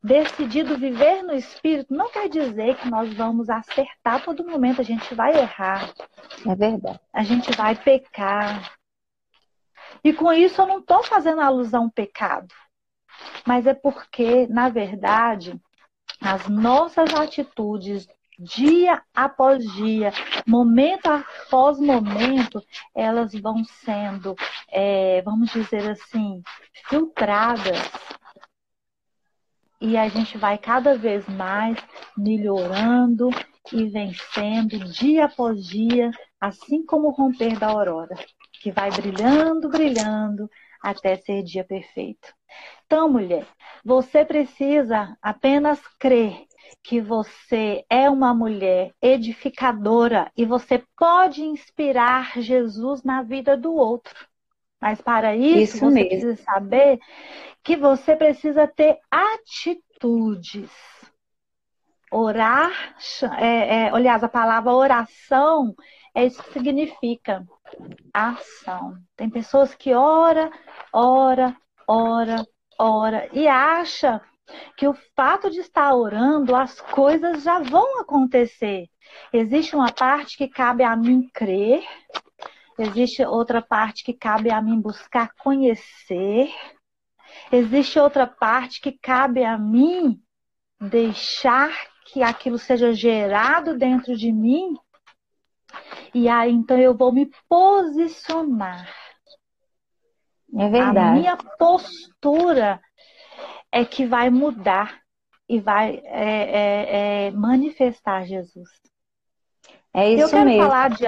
decidido 0.04 0.78
viver 0.78 1.22
no 1.24 1.34
Espírito, 1.34 1.94
não 1.94 2.10
quer 2.10 2.28
dizer 2.28 2.76
que 2.78 2.90
nós 2.90 3.14
vamos 3.14 3.50
acertar 3.50 4.24
todo 4.24 4.46
momento. 4.46 4.82
A 4.82 4.84
gente 4.84 5.14
vai 5.14 5.38
errar. 5.38 5.94
É 6.48 6.56
verdade. 6.56 7.00
A 7.14 7.24
gente 7.24 7.52
vai 7.56 7.76
pecar. 7.76 8.74
E 10.04 10.12
com 10.12 10.34
isso 10.34 10.62
eu 10.62 10.68
não 10.68 10.80
estou 10.80 11.04
fazendo 11.04 11.42
alusão 11.42 11.84
ao 11.84 11.92
pecado. 11.92 12.54
Mas 13.46 13.68
é 13.68 13.74
porque, 13.74 14.48
na 14.48 14.70
verdade, 14.70 15.60
as 16.20 16.48
nossas 16.48 17.14
atitudes 17.14 18.08
dia 18.42 19.04
após 19.14 19.64
dia, 19.74 20.12
momento 20.48 21.08
após 21.08 21.80
momento, 21.80 22.64
elas 22.96 23.34
vão 23.34 23.64
sendo, 23.64 24.36
é, 24.68 25.22
vamos 25.22 25.52
dizer 25.52 25.92
assim, 25.92 26.42
filtradas. 26.90 27.78
E 29.82 29.98
a 29.98 30.08
gente 30.08 30.38
vai 30.38 30.60
cada 30.60 30.96
vez 30.96 31.28
mais 31.28 31.76
melhorando 32.16 33.30
e 33.74 33.86
vencendo 33.90 34.78
dia 34.92 35.26
após 35.26 35.66
dia, 35.66 36.12
assim 36.40 36.86
como 36.86 37.08
o 37.08 37.12
romper 37.12 37.58
da 37.58 37.68
aurora, 37.68 38.16
que 38.62 38.72
vai 38.72 38.92
brilhando, 38.92 39.70
brilhando 39.70 40.48
até 40.84 41.16
ser 41.18 41.42
dia 41.44 41.64
perfeito. 41.64 42.32
Então, 42.86 43.10
mulher, 43.10 43.48
você 43.84 44.24
precisa 44.24 45.18
apenas 45.22 45.80
crer 46.00 46.46
que 46.84 47.02
você 47.02 47.84
é 47.90 48.10
uma 48.10 48.34
mulher 48.34 48.94
edificadora 49.02 50.32
e 50.38 50.46
você 50.46 50.84
pode 50.98 51.42
inspirar 51.44 52.40
Jesus 52.40 53.04
na 53.04 53.24
vida 53.24 53.58
do 53.58 53.74
outro. 53.74 54.14
Mas 54.82 55.00
para 55.02 55.36
isso, 55.36 55.76
isso 55.76 55.80
você 55.80 55.92
mesmo. 55.92 56.10
precisa 56.10 56.36
saber 56.44 57.00
que 57.64 57.76
você 57.78 58.16
precisa 58.16 58.68
ter 58.68 58.98
atitudes. 59.10 60.70
Orar, 62.14 62.72
é, 63.40 63.86
é, 63.86 63.90
aliás, 63.90 64.22
a 64.22 64.28
palavra 64.28 64.74
oração 64.74 65.74
é 66.14 66.26
isso 66.26 66.44
que 66.44 66.52
significa 66.52 67.46
ação. 68.14 68.98
Tem 69.16 69.30
pessoas 69.30 69.74
que 69.74 69.94
ora, 69.94 70.52
ora, 70.92 71.56
ora, 71.88 72.46
ora 72.78 73.30
e 73.32 73.48
acha 73.48 74.22
que 74.76 74.88
o 74.88 74.94
fato 75.16 75.50
de 75.50 75.60
estar 75.60 75.94
orando, 75.96 76.56
as 76.56 76.82
coisas 76.82 77.44
já 77.44 77.60
vão 77.60 78.02
acontecer. 78.02 78.88
Existe 79.32 79.76
uma 79.76 79.92
parte 79.92 80.38
que 80.38 80.50
cabe 80.50 80.84
a 80.84 80.96
mim 80.96 81.30
crer, 81.34 81.84
existe 82.82 83.24
outra 83.24 83.62
parte 83.62 84.04
que 84.04 84.14
cabe 84.14 84.52
a 84.52 84.62
mim 84.62 84.80
buscar 84.80 85.34
conhecer, 85.36 86.54
existe 87.52 88.00
outra 88.00 88.28
parte 88.28 88.82
que 88.82 88.92
cabe 88.92 89.44
a 89.44 89.58
mim 89.58 90.22
deixar 90.80 91.72
que 92.06 92.24
aquilo 92.24 92.58
seja 92.58 92.94
gerado 92.94 93.78
dentro 93.78 94.16
de 94.18 94.32
mim. 94.32 94.76
E 96.14 96.28
aí 96.28 96.52
então 96.52 96.78
eu 96.78 96.96
vou 96.96 97.12
me 97.12 97.30
posicionar. 97.48 98.94
É 100.58 100.70
verdade. 100.70 100.98
A 100.98 101.12
minha 101.14 101.38
postura 101.58 102.82
é 103.72 103.86
que 103.86 104.06
vai 104.06 104.30
mudar 104.30 105.02
e 105.48 105.60
vai 105.60 106.02
é, 106.04 107.26
é, 107.26 107.26
é 107.28 107.32
manifestar 107.32 108.26
Jesus. 108.26 108.70
É 109.94 110.10
isso 110.12 110.24
eu 110.24 110.30
quero 110.30 110.46
mesmo. 110.46 110.64
falar 110.64 110.90
de 110.90 111.06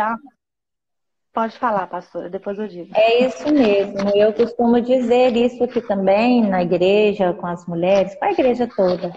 Pode 1.34 1.58
falar, 1.58 1.88
pastora, 1.88 2.30
depois 2.30 2.60
eu 2.60 2.68
digo. 2.68 2.92
É 2.96 3.26
isso 3.26 3.52
mesmo. 3.52 4.10
Eu 4.14 4.32
costumo 4.34 4.80
dizer 4.80 5.36
isso 5.36 5.64
aqui 5.64 5.82
também 5.82 6.44
na 6.44 6.62
igreja, 6.62 7.34
com 7.34 7.48
as 7.48 7.66
mulheres, 7.66 8.14
com 8.16 8.26
a 8.26 8.32
igreja 8.32 8.70
toda. 8.76 9.12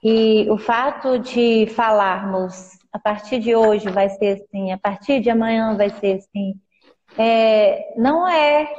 E 0.00 0.48
o 0.48 0.56
fato 0.56 1.18
de 1.18 1.66
falarmos 1.74 2.78
a 2.92 3.00
partir 3.00 3.40
de 3.40 3.56
hoje 3.56 3.90
vai 3.90 4.08
ser 4.10 4.40
assim, 4.40 4.70
a 4.70 4.78
partir 4.78 5.20
de 5.20 5.28
amanhã 5.28 5.76
vai 5.76 5.90
ser 5.90 6.18
assim. 6.18 6.54
É, 7.18 7.92
não 7.96 8.28
é 8.28 8.72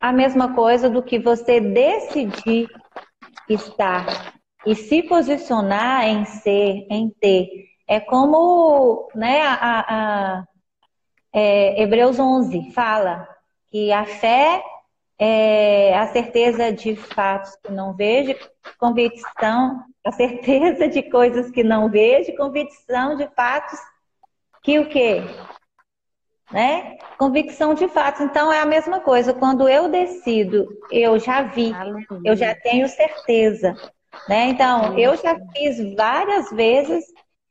a 0.00 0.10
mesma 0.10 0.54
coisa 0.54 0.88
do 0.88 1.02
que 1.02 1.18
você 1.18 1.60
decidir 1.60 2.66
estar 3.46 4.34
e 4.66 4.74
se 4.74 5.02
posicionar 5.02 6.08
em 6.08 6.24
ser, 6.24 6.86
em 6.88 7.10
ter. 7.20 7.46
É 7.86 8.00
como 8.00 9.10
né, 9.14 9.42
a, 9.42 10.38
a 10.38 10.44
é, 11.34 11.82
Hebreus 11.82 12.18
11 12.20 12.70
fala 12.70 13.28
que 13.66 13.92
a 13.92 14.04
fé 14.04 14.62
é 15.18 15.96
a 15.98 16.06
certeza 16.06 16.72
de 16.72 16.94
fatos 16.94 17.56
que 17.56 17.72
não 17.72 17.92
vejo, 17.92 18.36
convicção, 18.78 19.82
a 20.04 20.12
certeza 20.12 20.86
de 20.86 21.02
coisas 21.02 21.50
que 21.50 21.64
não 21.64 21.90
vejo, 21.90 22.36
convicção 22.36 23.16
de 23.16 23.26
fatos 23.34 23.78
que 24.62 24.78
o 24.78 24.88
quê? 24.88 25.22
Né? 26.52 26.98
Convicção 27.18 27.74
de 27.74 27.88
fatos. 27.88 28.20
Então 28.20 28.52
é 28.52 28.60
a 28.60 28.66
mesma 28.66 29.00
coisa. 29.00 29.34
Quando 29.34 29.68
eu 29.68 29.90
decido, 29.90 30.68
eu 30.90 31.18
já 31.18 31.42
vi, 31.42 31.72
eu 32.24 32.36
já 32.36 32.54
tenho 32.54 32.88
certeza. 32.88 33.74
Né? 34.28 34.50
Então, 34.50 34.96
eu 34.96 35.16
já 35.16 35.36
fiz 35.52 35.94
várias 35.94 36.50
vezes 36.50 37.04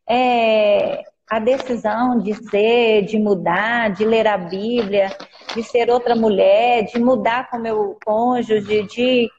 é, 0.08 1.04
a 1.30 1.40
decisão 1.40 2.20
de 2.20 2.34
ser, 2.50 3.04
de 3.04 3.18
mudar, 3.18 3.92
de 3.92 4.06
ler 4.06 4.28
a 4.28 4.38
Bíblia, 4.38 5.16
de 5.56 5.64
ser 5.64 5.90
outra 5.90 6.16
mulher, 6.16 6.84
de 6.84 7.00
mudar 7.00 7.50
com 7.50 7.58
meu 7.58 7.98
cônjuge, 8.06 8.84
de 8.84 9.30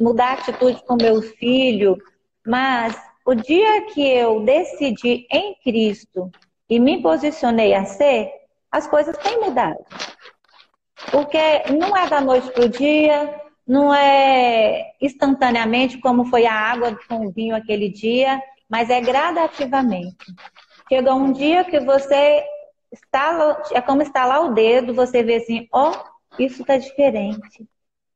mudar 0.00 0.30
a 0.30 0.32
atitude 0.34 0.82
com 0.84 0.96
meu 0.96 1.22
filho. 1.22 1.96
Mas 2.46 2.96
o 3.24 3.34
dia 3.34 3.86
que 3.86 4.06
eu 4.06 4.40
decidi 4.40 5.26
em 5.30 5.54
Cristo 5.62 6.30
e 6.68 6.78
me 6.78 7.00
posicionei 7.00 7.74
a 7.74 7.84
ser, 7.84 8.30
as 8.70 8.86
coisas 8.86 9.16
têm 9.18 9.40
mudado. 9.40 9.78
Porque 11.10 11.38
não 11.72 11.96
é 11.96 12.08
da 12.08 12.20
noite 12.20 12.50
para 12.50 12.64
o 12.64 12.68
dia, 12.68 13.40
não 13.66 13.94
é 13.94 14.92
instantaneamente 15.00 15.98
como 15.98 16.24
foi 16.26 16.46
a 16.46 16.54
água 16.54 16.98
com 17.08 17.26
o 17.26 17.30
vinho 17.30 17.54
aquele 17.54 17.88
dia, 17.88 18.42
mas 18.68 18.90
é 18.90 19.00
gradativamente. 19.00 20.16
Chega 20.94 21.12
um 21.12 21.32
dia 21.32 21.64
que 21.64 21.80
você 21.80 22.44
está, 22.92 23.64
é 23.72 23.80
como 23.80 24.00
estalar 24.00 24.44
o 24.44 24.54
dedo, 24.54 24.94
você 24.94 25.24
vê 25.24 25.34
assim, 25.34 25.66
ó, 25.72 25.90
oh, 25.90 26.40
isso 26.40 26.62
está 26.62 26.78
diferente. 26.78 27.68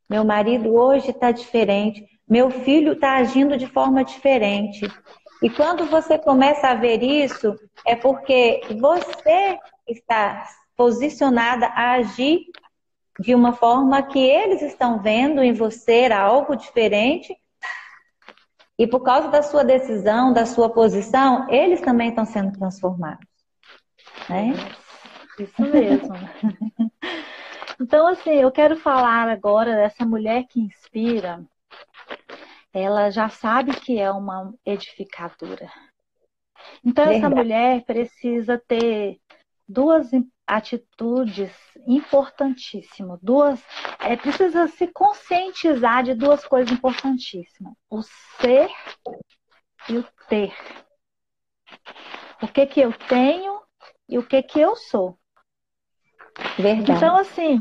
Meu 0.09 0.25
marido 0.25 0.73
hoje 0.73 1.11
está 1.11 1.33
diferente. 1.33 2.07
Meu 2.29 2.53
filho 2.53 2.93
está 2.93 3.17
agindo 3.17 3.57
de 3.57 3.67
forma 3.67 4.05
diferente. 4.05 4.87
E 5.43 5.51
quando 5.51 5.87
você 5.87 6.17
começa 6.17 6.69
a 6.69 6.75
ver 6.77 7.03
isso, 7.03 7.53
é 7.85 7.97
porque 7.97 8.61
você 8.79 9.59
está 9.89 10.47
posicionada 10.77 11.67
a 11.67 11.95
agir 11.95 12.43
de 13.19 13.35
uma 13.35 13.55
forma 13.55 14.05
que 14.05 14.21
eles 14.21 14.63
estão 14.63 15.03
vendo 15.03 15.43
em 15.43 15.53
você 15.53 16.09
algo 16.13 16.55
diferente. 16.55 17.37
E 18.79 18.87
por 18.87 19.01
causa 19.01 19.29
da 19.29 19.43
sua 19.43 19.65
decisão, 19.65 20.33
da 20.33 20.47
sua 20.47 20.71
posição, 20.71 21.51
eles 21.51 21.81
também 21.81 22.11
estão 22.11 22.25
sendo 22.25 22.53
transformados. 22.53 23.27
Né? 24.29 24.55
Isso 25.39 25.63
mesmo. 25.63 26.15
então, 27.81 28.07
assim, 28.07 28.31
eu 28.31 28.53
quero 28.53 28.77
falar 28.77 29.29
agora 29.29 29.75
dessa 29.75 30.07
mulher 30.07 30.45
que 30.49 30.61
inspira. 30.61 31.45
Ela 32.73 33.11
já 33.11 33.29
sabe 33.29 33.73
que 33.75 33.99
é 33.99 34.11
uma 34.13 34.55
edificadora. 34.65 35.69
Então, 36.85 37.05
Verdade. 37.07 37.25
essa 37.25 37.35
mulher 37.35 37.85
precisa 37.85 38.63
ter 38.69 39.19
duas 39.69 40.11
atitudes 40.49 41.53
importantíssimas. 41.87 43.21
Duas, 43.23 43.63
é, 44.01 44.17
precisa 44.17 44.67
se 44.67 44.87
conscientizar 44.89 46.03
de 46.03 46.15
duas 46.15 46.45
coisas 46.47 46.73
importantíssimas: 46.73 47.75
o 47.91 48.03
ser 48.03 48.71
e 49.89 49.99
o 49.99 50.05
ter. 50.29 50.55
O 52.43 52.49
que 52.49 52.65
que 52.67 52.81
eu 52.81 52.93
tenho 52.93 53.61
e 54.09 54.17
o 54.17 54.27
que 54.27 54.43
que 54.43 54.59
eu 54.59 54.75
sou. 54.75 55.19
Verdade. 56.57 56.93
Então, 56.93 57.17
assim, 57.17 57.61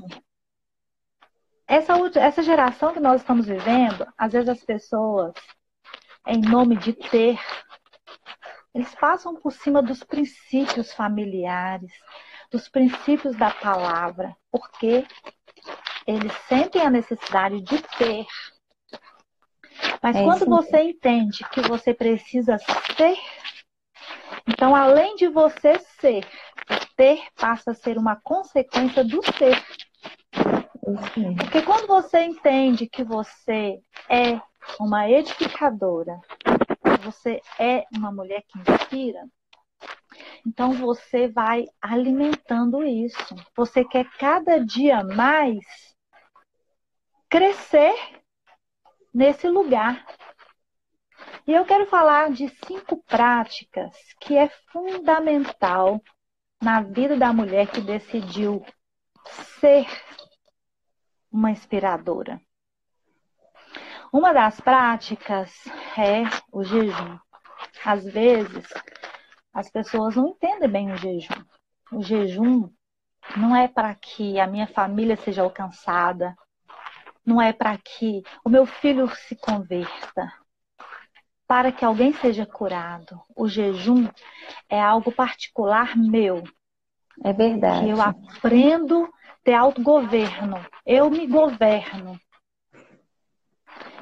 essa, 1.67 1.93
essa 2.15 2.41
geração 2.41 2.93
que 2.93 2.99
nós 2.99 3.21
estamos 3.21 3.47
vivendo, 3.47 4.07
às 4.17 4.31
vezes 4.31 4.47
as 4.47 4.63
pessoas, 4.63 5.33
em 6.25 6.39
nome 6.39 6.77
de 6.77 6.93
ter, 6.93 7.39
eles 8.73 8.93
passam 8.95 9.35
por 9.35 9.51
cima 9.51 9.81
dos 9.81 10.03
princípios 10.03 10.93
familiares, 10.93 11.91
dos 12.51 12.69
princípios 12.69 13.35
da 13.35 13.51
palavra, 13.51 14.35
porque 14.51 15.05
eles 16.05 16.31
sentem 16.47 16.81
a 16.81 16.89
necessidade 16.89 17.61
de 17.61 17.81
ter. 17.97 18.25
Mas 20.01 20.15
é 20.15 20.23
quando 20.23 20.45
você 20.45 20.81
entende 20.81 21.43
que 21.51 21.61
você 21.61 21.93
precisa 21.93 22.57
ser, 22.95 23.17
então 24.47 24.75
além 24.75 25.15
de 25.15 25.27
você 25.27 25.77
ser, 25.99 26.25
o 26.69 26.95
ter 26.95 27.21
passa 27.35 27.71
a 27.71 27.75
ser 27.75 27.97
uma 27.97 28.15
consequência 28.15 29.03
do 29.03 29.21
ser. 29.37 29.61
Porque 31.37 31.61
quando 31.63 31.87
você 31.87 32.23
entende 32.23 32.87
que 32.87 33.03
você 33.03 33.79
é 34.09 34.39
uma 34.79 35.09
edificadora, 35.09 36.19
você 37.03 37.41
é 37.59 37.85
uma 37.93 38.11
mulher 38.11 38.43
que 38.47 38.59
inspira, 38.59 39.27
então 40.45 40.73
você 40.73 41.27
vai 41.27 41.65
alimentando 41.81 42.83
isso. 42.83 43.35
Você 43.55 43.83
quer 43.83 44.05
cada 44.17 44.63
dia 44.63 45.03
mais 45.03 45.65
crescer 47.29 47.95
nesse 49.13 49.47
lugar. 49.47 50.05
E 51.45 51.53
eu 51.53 51.65
quero 51.65 51.85
falar 51.87 52.31
de 52.31 52.49
cinco 52.65 53.03
práticas 53.03 53.95
que 54.19 54.37
é 54.37 54.49
fundamental 54.71 56.01
na 56.61 56.81
vida 56.81 57.15
da 57.17 57.31
mulher 57.31 57.67
que 57.71 57.81
decidiu 57.81 58.65
ser 59.59 59.87
uma 61.31 61.51
inspiradora. 61.51 62.41
Uma 64.11 64.33
das 64.33 64.59
práticas 64.59 65.53
é 65.97 66.23
o 66.51 66.63
jejum. 66.63 67.17
Às 67.83 68.05
vezes, 68.05 68.67
as 69.57 69.71
pessoas 69.71 70.15
não 70.15 70.27
entendem 70.27 70.69
bem 70.69 70.91
o 70.91 70.97
jejum. 70.97 71.43
O 71.91 72.03
jejum 72.03 72.69
não 73.35 73.55
é 73.55 73.67
para 73.67 73.95
que 73.95 74.39
a 74.39 74.45
minha 74.45 74.67
família 74.67 75.17
seja 75.17 75.41
alcançada, 75.41 76.35
não 77.25 77.41
é 77.41 77.51
para 77.51 77.75
que 77.75 78.21
o 78.45 78.49
meu 78.49 78.67
filho 78.67 79.09
se 79.09 79.35
converta, 79.35 80.31
para 81.47 81.71
que 81.71 81.83
alguém 81.83 82.13
seja 82.13 82.45
curado. 82.45 83.19
O 83.35 83.47
jejum 83.47 84.07
é 84.69 84.79
algo 84.79 85.11
particular 85.11 85.97
meu. 85.97 86.43
É 87.23 87.33
verdade. 87.33 87.85
Que 87.85 87.89
eu 87.89 87.99
aprendo 87.99 89.11
ter 89.43 89.55
autogoverno. 89.55 90.63
Eu 90.85 91.09
me 91.09 91.25
governo 91.25 92.19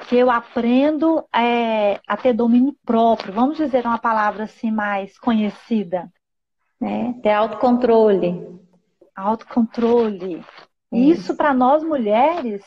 que 0.08 0.16
eu 0.16 0.30
aprendo 0.30 1.24
é, 1.36 2.00
a 2.08 2.16
ter 2.16 2.34
domínio 2.34 2.76
próprio, 2.86 3.34
vamos 3.34 3.58
dizer 3.58 3.86
uma 3.86 3.98
palavra 3.98 4.44
assim 4.44 4.72
mais 4.72 5.18
conhecida. 5.18 6.12
Né? 6.80 7.16
Ter 7.22 7.32
autocontrole. 7.32 8.60
Autocontrole. 9.16 10.44
Isso, 10.92 11.22
Isso 11.22 11.36
para 11.36 11.54
nós 11.54 11.84
mulheres 11.84 12.64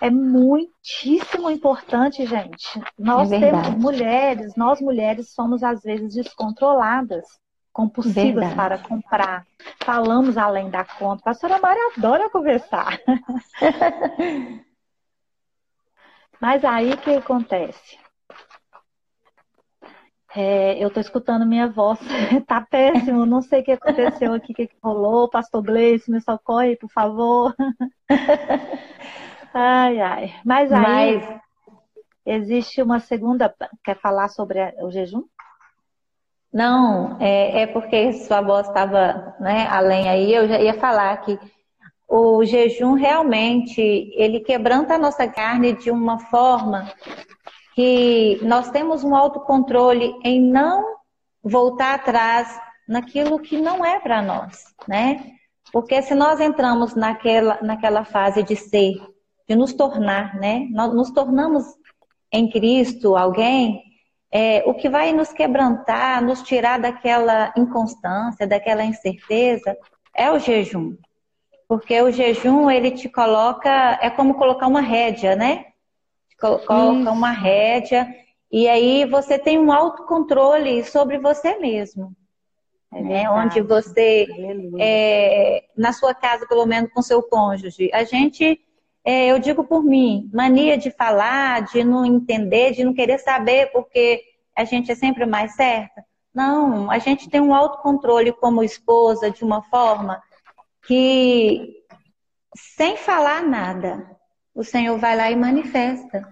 é 0.00 0.10
muitíssimo 0.10 1.50
importante, 1.50 2.26
gente. 2.26 2.80
Nós 2.98 3.30
é 3.30 3.38
temos 3.38 3.68
mulheres, 3.70 4.54
nós 4.56 4.80
mulheres 4.80 5.32
somos 5.32 5.62
às 5.62 5.82
vezes 5.82 6.14
descontroladas, 6.14 7.24
compulsivas 7.72 8.48
verdade. 8.48 8.54
para 8.54 8.78
comprar. 8.78 9.46
Falamos 9.84 10.36
além 10.36 10.68
da 10.68 10.84
conta. 10.84 11.22
A 11.22 11.24
pastora 11.24 11.58
Mari 11.58 11.78
adora 11.96 12.30
conversar. 12.30 12.98
Mas 16.44 16.62
aí 16.62 16.92
o 16.92 16.98
que 16.98 17.08
acontece? 17.08 17.98
É, 20.36 20.76
eu 20.78 20.88
estou 20.88 21.00
escutando 21.00 21.46
minha 21.46 21.66
voz, 21.68 21.98
tá 22.46 22.60
péssimo, 22.60 23.24
não 23.24 23.40
sei 23.40 23.62
o 23.62 23.64
que 23.64 23.72
aconteceu 23.72 24.34
aqui, 24.34 24.52
o 24.52 24.54
que, 24.54 24.66
que 24.66 24.76
rolou. 24.82 25.30
Pastor 25.30 25.62
Gleice, 25.62 26.10
me 26.10 26.20
socorre, 26.20 26.76
por 26.76 26.90
favor. 26.90 27.54
ai, 29.54 29.98
ai. 29.98 30.34
Mas 30.44 30.70
aí, 30.70 31.16
Mas... 31.16 31.40
existe 32.26 32.82
uma 32.82 33.00
segunda. 33.00 33.54
Quer 33.82 33.98
falar 33.98 34.28
sobre 34.28 34.60
o 34.82 34.90
jejum? 34.90 35.24
Não, 36.52 37.16
é, 37.22 37.62
é 37.62 37.66
porque 37.68 38.12
sua 38.12 38.42
voz 38.42 38.68
estava 38.68 39.34
né, 39.40 39.66
além 39.70 40.10
aí, 40.10 40.34
eu 40.34 40.46
já 40.46 40.60
ia 40.60 40.74
falar 40.74 41.16
que 41.22 41.38
o 42.16 42.44
jejum 42.44 42.92
realmente 42.92 43.80
ele 44.14 44.38
quebranta 44.38 44.94
a 44.94 44.98
nossa 44.98 45.26
carne 45.26 45.72
de 45.72 45.90
uma 45.90 46.16
forma 46.20 46.88
que 47.74 48.38
nós 48.40 48.70
temos 48.70 49.02
um 49.02 49.16
autocontrole 49.16 50.14
em 50.22 50.40
não 50.40 50.98
voltar 51.42 51.94
atrás 51.94 52.56
naquilo 52.86 53.40
que 53.40 53.60
não 53.60 53.84
é 53.84 53.98
para 53.98 54.22
nós, 54.22 54.62
né? 54.86 55.32
Porque 55.72 56.00
se 56.02 56.14
nós 56.14 56.38
entramos 56.38 56.94
naquela, 56.94 57.58
naquela 57.60 58.04
fase 58.04 58.44
de 58.44 58.54
ser, 58.54 58.94
de 59.48 59.56
nos 59.56 59.72
tornar, 59.72 60.36
né? 60.36 60.68
Nós 60.70 60.94
nos 60.94 61.10
tornamos 61.10 61.64
em 62.30 62.48
Cristo 62.48 63.16
alguém, 63.16 63.82
é, 64.30 64.62
o 64.66 64.74
que 64.74 64.88
vai 64.88 65.12
nos 65.12 65.32
quebrantar, 65.32 66.22
nos 66.22 66.42
tirar 66.42 66.78
daquela 66.78 67.52
inconstância, 67.56 68.46
daquela 68.46 68.84
incerteza, 68.84 69.76
é 70.14 70.30
o 70.30 70.38
jejum. 70.38 70.96
Porque 71.74 72.00
o 72.00 72.12
jejum, 72.12 72.70
ele 72.70 72.92
te 72.92 73.08
coloca, 73.08 73.98
é 74.00 74.08
como 74.08 74.34
colocar 74.34 74.68
uma 74.68 74.80
rédea, 74.80 75.34
né? 75.34 75.64
Coloca 76.38 77.10
uma 77.10 77.32
rédea 77.32 78.06
e 78.50 78.68
aí 78.68 79.04
você 79.04 79.40
tem 79.40 79.58
um 79.58 79.72
autocontrole 79.72 80.84
sobre 80.84 81.18
você 81.18 81.58
mesmo. 81.58 82.14
É 82.92 83.02
né? 83.02 83.28
Onde 83.28 83.60
você, 83.60 84.24
é, 84.78 85.64
na 85.76 85.92
sua 85.92 86.14
casa, 86.14 86.46
pelo 86.46 86.64
menos 86.64 86.92
com 86.92 87.02
seu 87.02 87.20
cônjuge, 87.20 87.90
a 87.92 88.04
gente, 88.04 88.60
é, 89.04 89.32
eu 89.32 89.40
digo 89.40 89.64
por 89.64 89.82
mim, 89.82 90.30
mania 90.32 90.78
de 90.78 90.92
falar, 90.92 91.62
de 91.62 91.82
não 91.82 92.06
entender, 92.06 92.70
de 92.70 92.84
não 92.84 92.94
querer 92.94 93.18
saber 93.18 93.72
porque 93.72 94.22
a 94.54 94.62
gente 94.62 94.92
é 94.92 94.94
sempre 94.94 95.26
mais 95.26 95.56
certa. 95.56 96.04
Não, 96.32 96.88
a 96.88 97.00
gente 97.00 97.28
tem 97.28 97.40
um 97.40 97.52
autocontrole 97.52 98.30
como 98.32 98.62
esposa 98.62 99.28
de 99.28 99.42
uma 99.42 99.60
forma 99.62 100.22
que, 100.86 101.74
sem 102.54 102.96
falar 102.96 103.42
nada, 103.42 104.06
o 104.54 104.62
Senhor 104.62 104.98
vai 104.98 105.16
lá 105.16 105.30
e 105.30 105.36
manifesta. 105.36 106.22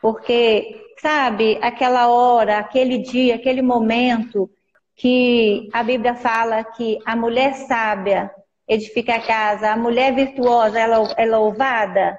Porque, 0.00 0.92
sabe, 1.00 1.58
aquela 1.60 2.08
hora, 2.08 2.58
aquele 2.58 2.98
dia, 2.98 3.34
aquele 3.34 3.62
momento 3.62 4.50
que 4.96 5.68
a 5.72 5.82
Bíblia 5.82 6.14
fala 6.14 6.64
que 6.64 6.98
a 7.04 7.16
mulher 7.16 7.54
sábia 7.54 8.30
edifica 8.68 9.16
a 9.16 9.20
casa, 9.20 9.70
a 9.70 9.76
mulher 9.76 10.14
virtuosa 10.14 10.78
ela 10.78 11.14
é 11.16 11.26
louvada. 11.26 12.18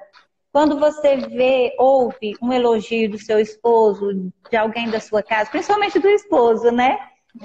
Quando 0.52 0.78
você 0.78 1.16
vê, 1.16 1.74
ouve 1.78 2.34
um 2.42 2.52
elogio 2.52 3.10
do 3.10 3.18
seu 3.18 3.38
esposo, 3.38 4.30
de 4.50 4.56
alguém 4.56 4.90
da 4.90 5.00
sua 5.00 5.22
casa, 5.22 5.50
principalmente 5.50 5.98
do 5.98 6.08
esposo, 6.08 6.70
né? 6.70 6.98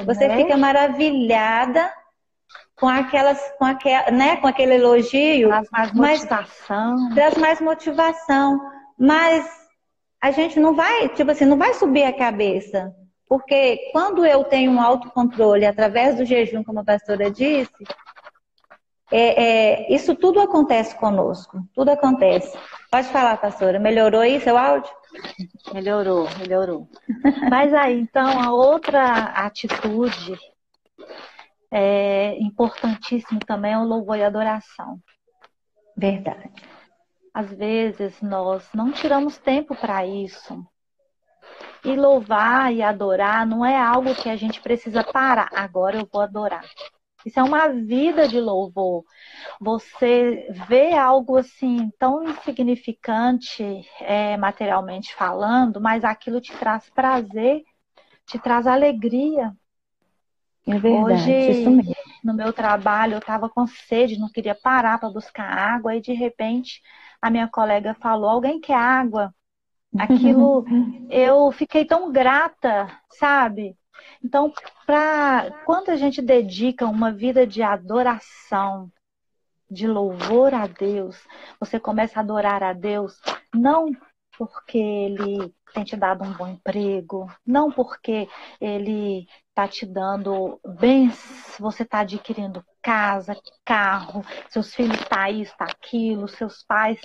Você 0.06 0.26
é. 0.26 0.36
fica 0.36 0.58
maravilhada 0.58 1.90
com 2.80 2.88
aquelas, 2.88 3.40
com 3.58 3.66
aquela, 3.66 4.12
né, 4.12 4.38
com 4.38 4.48
aquele 4.48 4.76
elogio. 4.76 5.50
Traz 5.50 5.70
mais 5.70 5.94
motivação. 5.94 6.96
Mas, 6.96 7.16
traz 7.16 7.38
mais 7.38 7.62
motivação. 7.62 8.60
Mas 8.98 9.50
a 10.22 10.32
gente 10.32 10.60
não 10.60 10.76
vai, 10.76 11.10
tipo 11.10 11.32
assim, 11.32 11.46
não 11.46 11.58
vai 11.58 11.74
subir 11.74 12.04
a 12.04 12.14
cabeça. 12.14 12.94
Porque 13.28 13.90
quando 13.92 14.26
eu 14.26 14.44
tenho 14.44 14.72
um 14.72 14.82
autocontrole 14.82 15.66
através 15.66 16.16
do 16.16 16.26
jejum, 16.26 16.64
como 16.64 16.80
a 16.80 16.84
pastora 16.84 17.30
disse, 17.30 17.84
é, 19.12 19.44
é, 19.44 19.94
isso 19.94 20.16
tudo 20.16 20.40
acontece 20.40 20.96
conosco. 20.96 21.62
Tudo 21.74 21.90
acontece. 21.90 22.58
Pode 22.92 23.08
falar, 23.08 23.38
pastora. 23.38 23.80
Melhorou 23.80 24.22
aí 24.22 24.40
seu 24.40 24.58
áudio? 24.58 24.92
Melhorou, 25.74 26.28
melhorou. 26.38 26.88
Mas 27.50 27.74
aí, 27.74 28.00
então, 28.00 28.40
a 28.42 28.54
outra 28.54 29.14
atitude 29.36 30.38
é 31.72 32.38
importantíssimo 32.40 33.40
também 33.40 33.74
é 33.74 33.78
o 33.78 33.84
louvor 33.84 34.18
e 34.18 34.24
adoração. 34.24 35.00
Verdade. 35.96 36.52
Às 37.34 37.52
vezes 37.52 38.22
nós 38.22 38.68
não 38.74 38.92
tiramos 38.92 39.38
tempo 39.38 39.76
para 39.76 40.06
isso. 40.06 40.66
E 41.84 41.96
louvar 41.96 42.74
e 42.74 42.82
adorar 42.82 43.46
não 43.46 43.66
é 43.66 43.78
algo 43.78 44.16
que 44.16 44.30
a 44.30 44.36
gente 44.36 44.62
precisa 44.62 45.04
parar. 45.04 45.50
Agora 45.54 45.98
eu 45.98 46.08
vou 46.12 46.22
adorar. 46.22 46.66
Isso 47.26 47.40
é 47.40 47.44
uma 47.44 47.68
vida 47.68 48.28
de 48.28 48.40
louvor. 48.40 49.04
Você 49.60 50.48
vê 50.68 50.94
algo 50.94 51.38
assim 51.38 51.92
tão 52.00 52.24
insignificante 52.24 53.64
é, 54.02 54.38
materialmente 54.38 55.14
falando, 55.14 55.82
mas 55.82 56.04
aquilo 56.04 56.40
te 56.40 56.56
traz 56.58 56.90
prazer, 56.90 57.64
te 58.26 58.40
traz 58.40 58.66
alegria. 58.66 59.54
É 60.68 60.78
verdade, 60.78 61.32
Hoje, 61.32 61.96
no 62.24 62.34
meu 62.34 62.52
trabalho, 62.52 63.14
eu 63.14 63.20
estava 63.20 63.50
com 63.50 63.66
sede, 63.66 64.20
não 64.20 64.30
queria 64.30 64.54
parar 64.54 65.00
para 65.00 65.10
buscar 65.10 65.46
água, 65.46 65.96
e 65.96 66.02
de 66.02 66.14
repente 66.14 66.82
a 67.22 67.30
minha 67.30 67.48
colega 67.48 67.96
falou: 67.96 68.30
Alguém 68.30 68.60
quer 68.60 68.76
água? 68.76 69.34
Aquilo, 69.98 70.66
eu 71.10 71.52
fiquei 71.52 71.86
tão 71.86 72.12
grata, 72.12 72.92
sabe? 73.12 73.78
Então, 74.24 74.52
pra, 74.86 75.52
quando 75.66 75.90
a 75.90 75.96
gente 75.96 76.22
dedica 76.22 76.86
uma 76.86 77.12
vida 77.12 77.48
de 77.48 77.64
adoração, 77.64 78.92
de 79.70 79.88
louvor 79.88 80.54
a 80.54 80.68
Deus, 80.68 81.18
você 81.60 81.80
começa 81.80 82.20
a 82.20 82.24
adorar 82.24 82.64
a 82.64 82.74
Deus, 82.74 83.20
não 83.54 83.90
porque 84.38 84.78
ele 84.78 85.54
tem 85.74 85.84
te 85.84 85.96
dado 85.96 86.24
um 86.24 86.34
bom 86.34 86.48
emprego, 86.48 87.32
não 87.46 87.72
porque 87.72 88.28
ele 88.60 89.28
está 89.50 89.68
te 89.68 89.86
dando 89.86 90.60
bens, 90.80 91.56
você 91.60 91.84
está 91.84 92.00
adquirindo 92.00 92.64
casa, 92.82 93.36
carro, 93.66 94.24
seus 94.50 94.74
filhos 94.74 94.94
estão 95.00 95.10
tá 95.18 95.30
isso, 95.30 95.52
está 95.52 95.66
aquilo, 95.66 96.28
seus 96.28 96.64
pais. 96.64 97.00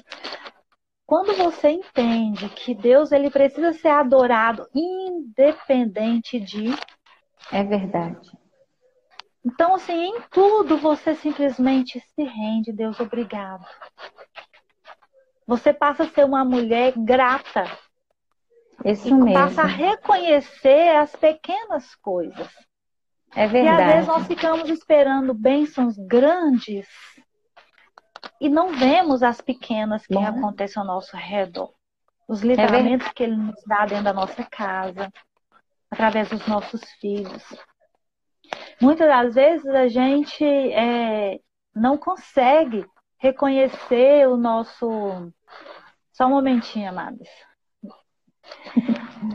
Quando 1.07 1.35
você 1.35 1.71
entende 1.71 2.49
que 2.51 2.75
Deus 2.75 3.13
ele 3.13 3.31
precisa 3.31 3.73
ser 3.73 3.89
adorado 3.89 4.69
independente 4.75 6.39
de. 6.39 6.75
É 7.51 7.63
verdade. 7.65 8.31
Então, 9.45 9.75
assim, 9.75 9.93
em 9.93 10.21
tudo 10.31 10.77
você 10.77 11.15
simplesmente 11.15 12.01
se 12.15 12.23
rende, 12.23 12.73
Deus, 12.73 13.01
obrigado. 13.01 13.67
Você 15.47 15.73
passa 15.73 16.05
a 16.05 16.09
ser 16.09 16.25
uma 16.25 16.45
mulher 16.45 16.93
grata. 16.97 17.65
Isso 18.85 19.09
e 19.09 19.15
mesmo. 19.15 19.33
Passa 19.33 19.63
a 19.63 19.67
reconhecer 19.67 20.97
as 20.97 21.15
pequenas 21.15 21.95
coisas. 21.97 22.49
É 23.35 23.47
verdade. 23.47 23.81
E 23.81 23.85
às 23.85 23.93
vezes 23.93 24.09
nós 24.09 24.27
ficamos 24.27 24.69
esperando 24.69 25.35
bênçãos 25.35 25.97
grandes 25.97 26.87
e 28.41 28.49
não 28.49 28.73
vemos 28.73 29.23
as 29.23 29.41
pequenas 29.41 30.07
que 30.07 30.15
Bom. 30.15 30.25
acontecem 30.25 30.81
ao 30.81 30.87
nosso 30.87 31.17
redor. 31.17 31.73
Os 32.29 32.43
é 32.43 32.47
livramentos 32.47 33.07
é 33.09 33.13
que 33.13 33.23
Ele 33.23 33.37
nos 33.37 33.63
dá 33.67 33.87
dentro 33.87 34.05
da 34.05 34.13
nossa 34.13 34.45
casa, 34.45 35.13
através 35.91 36.29
dos 36.29 36.47
nossos 36.47 36.83
filhos. 37.01 37.43
Muitas 38.81 39.09
das 39.09 39.35
vezes 39.35 39.67
a 39.67 39.89
gente 39.89 40.45
é, 40.45 41.41
não 41.75 41.97
consegue 41.97 42.85
reconhecer 43.23 44.29
o 44.29 44.37
nosso. 44.37 45.33
Só 46.13 46.27
um 46.27 46.31
momentinho, 46.31 46.91
amados. 46.91 47.29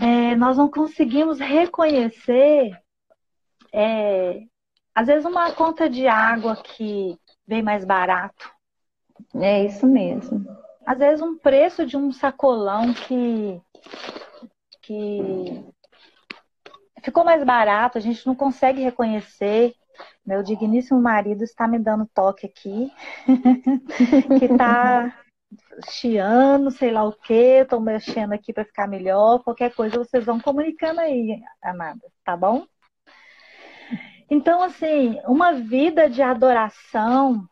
É, 0.02 0.36
nós 0.36 0.58
não 0.58 0.70
conseguimos 0.70 1.40
reconhecer, 1.40 2.78
é, 3.74 4.42
às 4.94 5.08
vezes, 5.08 5.26
uma 5.26 5.54
conta 5.54 5.90
de 5.90 6.06
água 6.06 6.58
que 6.58 7.18
vem 7.48 7.64
mais 7.64 7.86
barato. 7.86 8.52
É 9.36 9.64
isso 9.64 9.88
mesmo. 9.88 10.46
Às 10.86 11.00
vezes, 11.00 11.22
um 11.22 11.38
preço 11.38 11.86
de 11.86 11.96
um 11.96 12.12
sacolão 12.12 12.94
que, 12.94 13.62
que 14.82 15.66
ficou 17.02 17.24
mais 17.24 17.44
barato, 17.44 17.98
a 17.98 18.02
gente 18.02 18.28
não 18.28 18.36
consegue 18.36 18.82
reconhecer. 18.82 19.74
Meu 20.28 20.44
digníssimo 20.44 21.02
marido 21.02 21.42
está 21.46 21.66
me 21.70 21.80
dando 21.80 22.06
toque 22.14 22.46
aqui, 22.46 22.92
que 24.38 24.44
está 24.44 25.18
chiando, 25.90 26.70
sei 26.70 26.92
lá 26.92 27.06
o 27.06 27.14
que, 27.14 27.62
estou 27.62 27.80
mexendo 27.80 28.34
aqui 28.34 28.52
para 28.52 28.66
ficar 28.66 28.90
melhor. 28.90 29.42
Qualquer 29.42 29.74
coisa 29.74 29.98
vocês 29.98 30.26
vão 30.26 30.38
comunicando 30.38 31.00
aí, 31.00 31.42
amada, 31.64 32.02
tá 32.26 32.36
bom? 32.36 32.66
Então, 34.30 34.62
assim, 34.62 35.18
uma 35.26 35.54
vida 35.54 36.10
de 36.10 36.22
adoração 36.22 37.48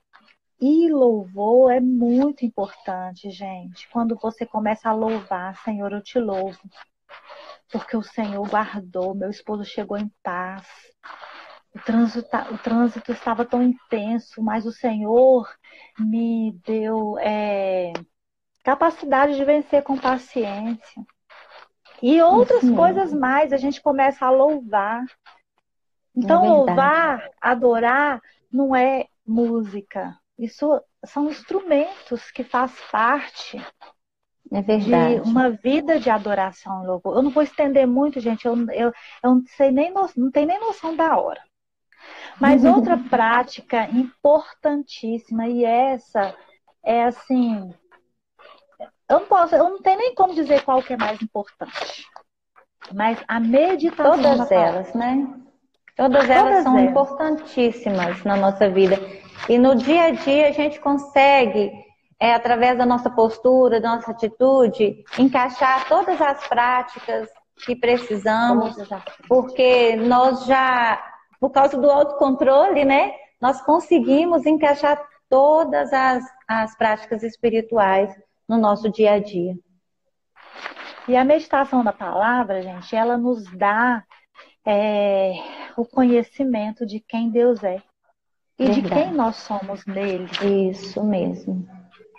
e 0.59 0.89
louvor 0.91 1.71
é 1.71 1.79
muito 1.79 2.45
importante, 2.45 3.31
gente. 3.31 3.87
Quando 3.89 4.17
você 4.21 4.45
começa 4.45 4.89
a 4.89 4.93
louvar, 4.93 5.55
Senhor, 5.63 5.93
eu 5.93 6.03
te 6.03 6.19
louvo. 6.19 6.59
Porque 7.71 7.95
o 7.95 8.03
Senhor 8.03 8.45
guardou, 8.49 9.15
meu 9.15 9.29
esposo 9.29 9.63
chegou 9.63 9.97
em 9.97 10.11
paz. 10.21 10.67
O 11.75 11.79
trânsito, 11.79 12.29
tá, 12.29 12.47
o 12.51 12.57
trânsito 12.57 13.11
estava 13.11 13.43
tão 13.43 13.61
intenso, 13.61 14.41
mas 14.41 14.65
o 14.65 14.71
Senhor 14.71 15.45
me 15.99 16.57
deu 16.65 17.19
é, 17.19 17.91
capacidade 18.63 19.35
de 19.35 19.43
vencer 19.43 19.83
com 19.83 19.97
paciência. 19.97 21.05
E 22.01 22.21
outras 22.21 22.63
Isso 22.63 22.75
coisas 22.75 23.13
mais, 23.13 23.51
a 23.51 23.57
gente 23.57 23.81
começa 23.81 24.25
a 24.25 24.31
louvar. 24.31 25.03
Então, 26.15 26.45
é 26.45 26.47
louvar, 26.47 27.29
adorar, 27.41 28.21
não 28.49 28.73
é 28.73 29.07
música. 29.27 30.17
Isso 30.39 30.81
são 31.05 31.29
instrumentos 31.29 32.31
que 32.31 32.43
faz 32.43 32.71
parte 32.89 33.57
é 34.51 34.61
verdade. 34.61 35.15
de 35.15 35.29
uma 35.29 35.49
vida 35.49 35.99
de 35.99 36.09
adoração 36.09 36.85
louvor. 36.85 37.17
Eu 37.17 37.21
não 37.23 37.31
vou 37.31 37.43
estender 37.43 37.85
muito, 37.85 38.19
gente. 38.21 38.45
Eu, 38.45 38.55
eu, 38.71 38.93
eu 39.23 39.35
não 39.35 39.43
sei 39.57 39.71
nem 39.71 39.91
não 39.91 40.31
tenho 40.31 40.47
nem 40.47 40.59
noção 40.59 40.95
da 40.95 41.17
hora. 41.17 41.41
Mas 42.39 42.63
outra 42.65 42.97
prática 42.97 43.89
importantíssima, 43.91 45.47
e 45.47 45.63
essa 45.63 46.35
é 46.83 47.05
assim, 47.05 47.73
eu 49.09 49.19
não 49.19 49.25
posso, 49.25 49.55
eu 49.55 49.63
não 49.63 49.81
tenho 49.81 49.97
nem 49.97 50.15
como 50.15 50.33
dizer 50.33 50.63
qual 50.63 50.81
que 50.81 50.93
é 50.93 50.97
mais 50.97 51.21
importante. 51.21 52.05
Mas 52.93 53.17
a 53.27 53.39
meditação. 53.39 54.21
Todas 54.21 54.51
elas, 54.51 54.93
né? 54.93 55.27
Todas, 55.95 56.21
Todas 56.23 56.29
elas 56.29 56.63
são 56.63 56.77
elas. 56.77 56.91
importantíssimas 56.91 58.23
na 58.23 58.35
nossa 58.35 58.69
vida. 58.69 58.97
E 59.47 59.57
no 59.57 59.75
dia 59.75 60.05
a 60.05 60.11
dia 60.11 60.49
a 60.49 60.51
gente 60.51 60.79
consegue, 60.79 61.71
é, 62.19 62.33
através 62.33 62.77
da 62.77 62.85
nossa 62.85 63.09
postura, 63.09 63.79
da 63.79 63.95
nossa 63.95 64.11
atitude, 64.11 65.03
encaixar 65.17 65.87
todas 65.87 66.19
as 66.21 66.45
práticas 66.47 67.29
que 67.65 67.75
precisamos, 67.75 68.75
porque 69.27 69.95
nós 69.95 70.45
já, 70.45 71.01
por 71.45 71.51
causa 71.51 71.77
do 71.77 71.91
autocontrole, 71.91 72.83
né, 72.83 73.13
nós 73.39 73.61
conseguimos 73.61 74.47
encaixar 74.47 74.99
todas 75.29 75.93
as, 75.93 76.23
as 76.47 76.75
práticas 76.75 77.21
espirituais 77.21 78.11
no 78.49 78.57
nosso 78.57 78.89
dia 78.89 79.11
a 79.11 79.19
dia. 79.19 79.55
E 81.07 81.15
a 81.15 81.23
meditação 81.23 81.83
da 81.83 81.93
palavra, 81.93 82.63
gente, 82.63 82.95
ela 82.95 83.15
nos 83.15 83.43
dá 83.55 84.03
é, 84.65 85.33
o 85.77 85.85
conhecimento 85.85 86.83
de 86.83 86.99
quem 86.99 87.29
Deus 87.29 87.63
é 87.63 87.79
e 88.57 88.65
Verdade. 88.65 88.81
de 88.81 88.89
quem 88.89 89.11
nós 89.13 89.35
somos 89.35 89.85
nele. 89.85 90.27
Isso 90.71 91.03
mesmo. 91.03 91.63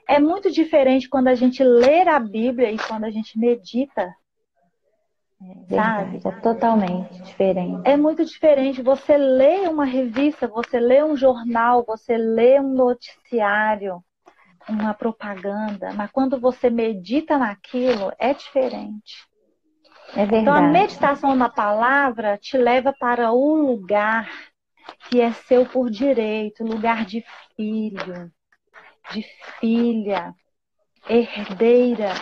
É 0.08 0.20
muito 0.20 0.52
diferente 0.52 1.08
quando 1.08 1.26
a 1.26 1.34
gente 1.34 1.64
lê 1.64 2.08
a 2.08 2.20
Bíblia 2.20 2.70
e 2.70 2.78
quando 2.78 3.02
a 3.02 3.10
gente 3.10 3.36
medita. 3.36 4.08
Verdade, 5.40 6.20
sabe? 6.22 6.36
É 6.36 6.40
totalmente 6.40 7.22
diferente. 7.22 7.82
É 7.84 7.96
muito 7.96 8.24
diferente. 8.24 8.82
Você 8.82 9.16
lê 9.16 9.68
uma 9.68 9.84
revista, 9.84 10.48
você 10.48 10.80
lê 10.80 11.02
um 11.02 11.16
jornal, 11.16 11.84
você 11.84 12.16
lê 12.16 12.58
um 12.58 12.74
noticiário, 12.74 14.02
uma 14.68 14.94
propaganda, 14.94 15.92
mas 15.92 16.10
quando 16.10 16.40
você 16.40 16.70
medita 16.70 17.38
naquilo, 17.38 18.12
é 18.18 18.32
diferente. 18.32 19.26
É 20.14 20.24
verdade. 20.24 20.42
Então 20.42 20.54
a 20.54 20.62
meditação 20.62 21.36
na 21.36 21.48
palavra 21.48 22.38
te 22.38 22.56
leva 22.56 22.92
para 22.98 23.32
o 23.32 23.54
lugar 23.54 24.28
que 25.10 25.20
é 25.20 25.32
seu 25.32 25.66
por 25.66 25.90
direito, 25.90 26.64
lugar 26.64 27.04
de 27.04 27.24
filho, 27.56 28.32
de 29.12 29.22
filha, 29.60 30.34
herdeira 31.08 32.14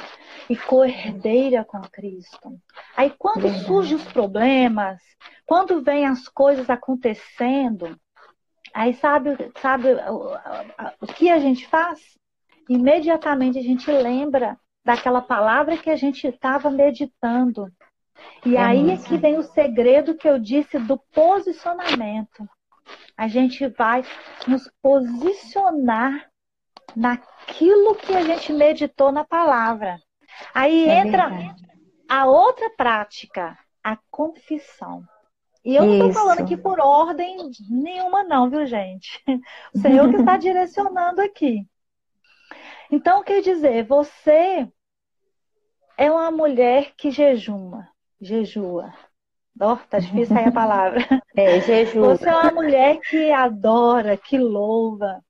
e 0.49 0.57
co-herdeira 0.57 1.65
com 1.65 1.81
Cristo. 1.81 2.59
Aí 2.97 3.13
quando 3.19 3.49
surgem 3.65 3.97
os 3.97 4.05
problemas, 4.05 5.01
quando 5.47 5.83
vem 5.83 6.07
as 6.07 6.29
coisas 6.29 6.69
acontecendo, 6.69 7.99
aí 8.73 8.95
sabe, 8.95 9.31
sabe 9.61 9.95
o, 9.95 10.35
o 11.01 11.07
que 11.07 11.31
a 11.31 11.39
gente 11.39 11.67
faz? 11.67 12.01
imediatamente 12.69 13.59
a 13.59 13.63
gente 13.63 13.91
lembra 13.91 14.59
daquela 14.85 15.21
palavra 15.21 15.79
que 15.79 15.91
a 15.91 15.97
gente 15.97 16.27
estava 16.27 16.71
meditando. 16.71 17.71
E 18.45 18.57
é 18.57 18.61
aí 18.61 18.91
é 18.91 18.97
que 18.97 19.17
vem 19.17 19.37
o 19.39 19.43
segredo 19.43 20.17
que 20.17 20.29
eu 20.29 20.39
disse 20.39 20.79
do 20.79 20.99
posicionamento. 21.13 22.49
A 23.17 23.29
gente 23.29 23.67
vai 23.69 24.05
nos 24.47 24.71
posicionar 24.83 26.29
naquilo 26.95 27.95
que 27.97 28.15
a 28.15 28.23
gente 28.23 28.53
meditou 28.53 29.11
na 29.11 29.25
palavra. 29.25 29.99
Aí 30.53 30.89
é 30.89 30.99
entra 30.99 31.29
verdade. 31.29 31.67
a 32.09 32.27
outra 32.27 32.71
prática, 32.71 33.59
a 33.83 33.97
confissão. 34.11 35.05
E 35.65 35.77
eu 35.77 35.85
não 35.85 35.95
estou 35.95 36.13
falando 36.13 36.41
aqui 36.41 36.57
por 36.57 36.79
ordem 36.79 37.51
nenhuma, 37.71 38.23
não, 38.23 38.51
viu, 38.51 38.67
gente? 38.67 39.23
O 39.75 39.79
Senhor 39.79 40.11
que 40.11 40.17
está 40.17 40.37
direcionando 40.39 41.23
aqui. 41.23 41.67
Então, 42.91 43.25
quer 43.25 43.41
dizer, 43.41 43.85
você 43.85 44.69
é 45.97 46.11
uma 46.11 46.31
mulher 46.31 46.93
que 46.97 47.11
jejuma, 47.11 47.89
jejua. 48.21 48.93
Oh, 49.61 49.77
tá 49.89 50.01
difícil 50.01 50.35
sair 50.35 50.49
a 50.49 50.53
palavra. 50.53 51.01
É, 51.37 51.61
jejua. 51.61 52.17
Você 52.17 52.29
é 52.29 52.35
uma 52.35 52.53
mulher 52.53 52.99
que 53.01 53.33
adora, 53.33 54.17
que 54.17 54.37
louva. 54.37 55.21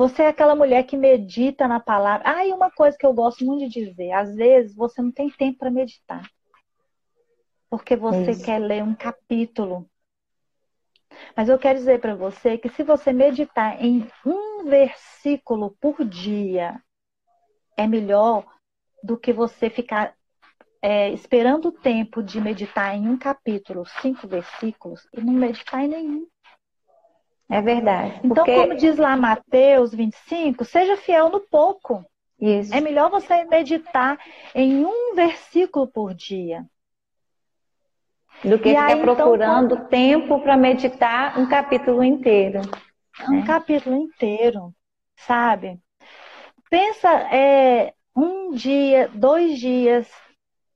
Você 0.00 0.22
é 0.22 0.28
aquela 0.28 0.54
mulher 0.54 0.84
que 0.84 0.96
medita 0.96 1.68
na 1.68 1.78
palavra. 1.78 2.22
Ah, 2.26 2.46
e 2.46 2.54
uma 2.54 2.70
coisa 2.70 2.96
que 2.96 3.04
eu 3.04 3.12
gosto 3.12 3.44
muito 3.44 3.68
de 3.68 3.84
dizer: 3.84 4.12
às 4.12 4.34
vezes 4.34 4.74
você 4.74 5.02
não 5.02 5.12
tem 5.12 5.28
tempo 5.28 5.58
para 5.58 5.70
meditar. 5.70 6.26
Porque 7.68 7.96
você 7.96 8.30
Isso. 8.30 8.42
quer 8.42 8.58
ler 8.58 8.82
um 8.82 8.94
capítulo. 8.94 9.86
Mas 11.36 11.50
eu 11.50 11.58
quero 11.58 11.78
dizer 11.78 12.00
para 12.00 12.14
você 12.14 12.56
que 12.56 12.70
se 12.70 12.82
você 12.82 13.12
meditar 13.12 13.78
em 13.84 14.08
um 14.24 14.64
versículo 14.64 15.76
por 15.78 16.02
dia, 16.02 16.82
é 17.76 17.86
melhor 17.86 18.46
do 19.02 19.18
que 19.18 19.34
você 19.34 19.68
ficar 19.68 20.14
é, 20.80 21.10
esperando 21.10 21.68
o 21.68 21.72
tempo 21.72 22.22
de 22.22 22.40
meditar 22.40 22.96
em 22.96 23.06
um 23.06 23.18
capítulo, 23.18 23.84
cinco 24.00 24.26
versículos, 24.26 25.06
e 25.12 25.20
não 25.20 25.34
meditar 25.34 25.84
em 25.84 25.88
nenhum. 25.88 26.26
É 27.50 27.60
verdade. 27.60 28.20
Então, 28.22 28.44
porque... 28.44 28.54
como 28.54 28.76
diz 28.76 28.96
lá 28.96 29.16
Mateus 29.16 29.92
25, 29.92 30.64
seja 30.64 30.96
fiel 30.96 31.28
no 31.28 31.40
pouco. 31.40 32.04
Isso. 32.40 32.72
É 32.72 32.80
melhor 32.80 33.10
você 33.10 33.44
meditar 33.44 34.18
em 34.54 34.84
um 34.86 35.14
versículo 35.14 35.86
por 35.88 36.14
dia. 36.14 36.64
Do 38.42 38.58
que 38.58 38.70
e 38.70 38.72
ficar 38.72 38.86
aí, 38.86 38.92
então, 38.92 39.14
procurando 39.14 39.74
então, 39.74 39.88
tempo 39.88 40.40
para 40.40 40.56
meditar 40.56 41.38
um 41.38 41.46
capítulo 41.46 42.02
inteiro. 42.02 42.62
Um 43.28 43.40
né? 43.40 43.44
capítulo 43.46 43.96
inteiro, 43.96 44.72
sabe? 45.16 45.78
Pensa 46.70 47.10
é, 47.34 47.92
um 48.16 48.52
dia, 48.52 49.10
dois 49.12 49.58
dias, 49.58 50.08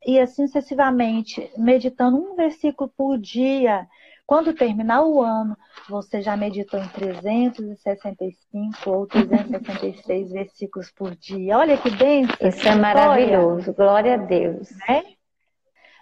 e 0.05 0.19
assim 0.19 0.47
sucessivamente, 0.47 1.51
meditando 1.57 2.19
um 2.19 2.35
versículo 2.35 2.93
por 2.95 3.17
dia. 3.17 3.87
Quando 4.27 4.55
terminar 4.55 5.05
o 5.05 5.21
ano, 5.21 5.57
você 5.89 6.23
já 6.23 6.37
meditou 6.37 6.81
em 6.81 6.89
365 6.89 8.91
ou 8.91 9.07
366 9.07 10.33
versículos 10.33 10.91
por 10.91 11.15
dia. 11.15 11.59
Olha 11.59 11.77
que 11.77 11.91
bênção. 11.91 12.35
Isso 12.41 12.67
é 12.67 12.75
maravilhoso. 12.75 13.75
Glória 13.75 14.15
a 14.15 14.17
Deus. 14.17 14.71
Né? 14.89 15.05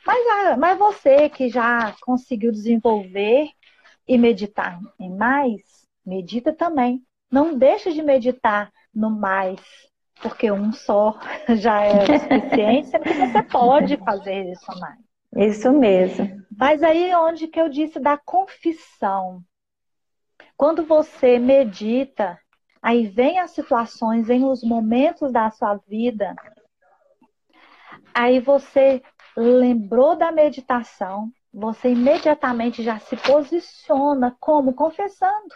Mas, 0.06 0.26
ah, 0.28 0.56
mas 0.56 0.78
você 0.78 1.28
que 1.28 1.48
já 1.48 1.94
conseguiu 2.00 2.52
desenvolver 2.52 3.48
e 4.06 4.18
meditar 4.18 4.78
em 4.98 5.10
mais, 5.10 5.86
medita 6.04 6.52
também. 6.52 7.02
Não 7.30 7.56
deixa 7.56 7.92
de 7.92 8.02
meditar 8.02 8.70
no 8.94 9.10
mais, 9.10 9.60
porque 10.20 10.50
um 10.50 10.72
só 10.72 11.18
já 11.56 11.82
é 11.82 12.02
o 12.02 12.20
suficiente, 12.20 12.88
sendo 12.88 13.04
que 13.04 13.14
você 13.14 13.42
pode 13.44 13.96
fazer 14.04 14.50
isso 14.50 14.78
mais. 14.78 15.01
Isso 15.36 15.72
mesmo. 15.72 16.42
Mas 16.56 16.82
aí 16.82 17.14
onde 17.14 17.48
que 17.48 17.60
eu 17.60 17.68
disse 17.68 17.98
da 17.98 18.16
confissão. 18.16 19.42
Quando 20.56 20.84
você 20.84 21.38
medita, 21.38 22.38
aí 22.80 23.06
vem 23.06 23.38
as 23.38 23.52
situações, 23.52 24.26
vem 24.26 24.44
os 24.44 24.62
momentos 24.62 25.32
da 25.32 25.50
sua 25.50 25.76
vida, 25.88 26.36
aí 28.14 28.38
você 28.40 29.02
lembrou 29.36 30.14
da 30.14 30.30
meditação, 30.30 31.30
você 31.52 31.90
imediatamente 31.90 32.82
já 32.82 32.98
se 32.98 33.16
posiciona 33.16 34.36
como 34.38 34.74
confessando. 34.74 35.54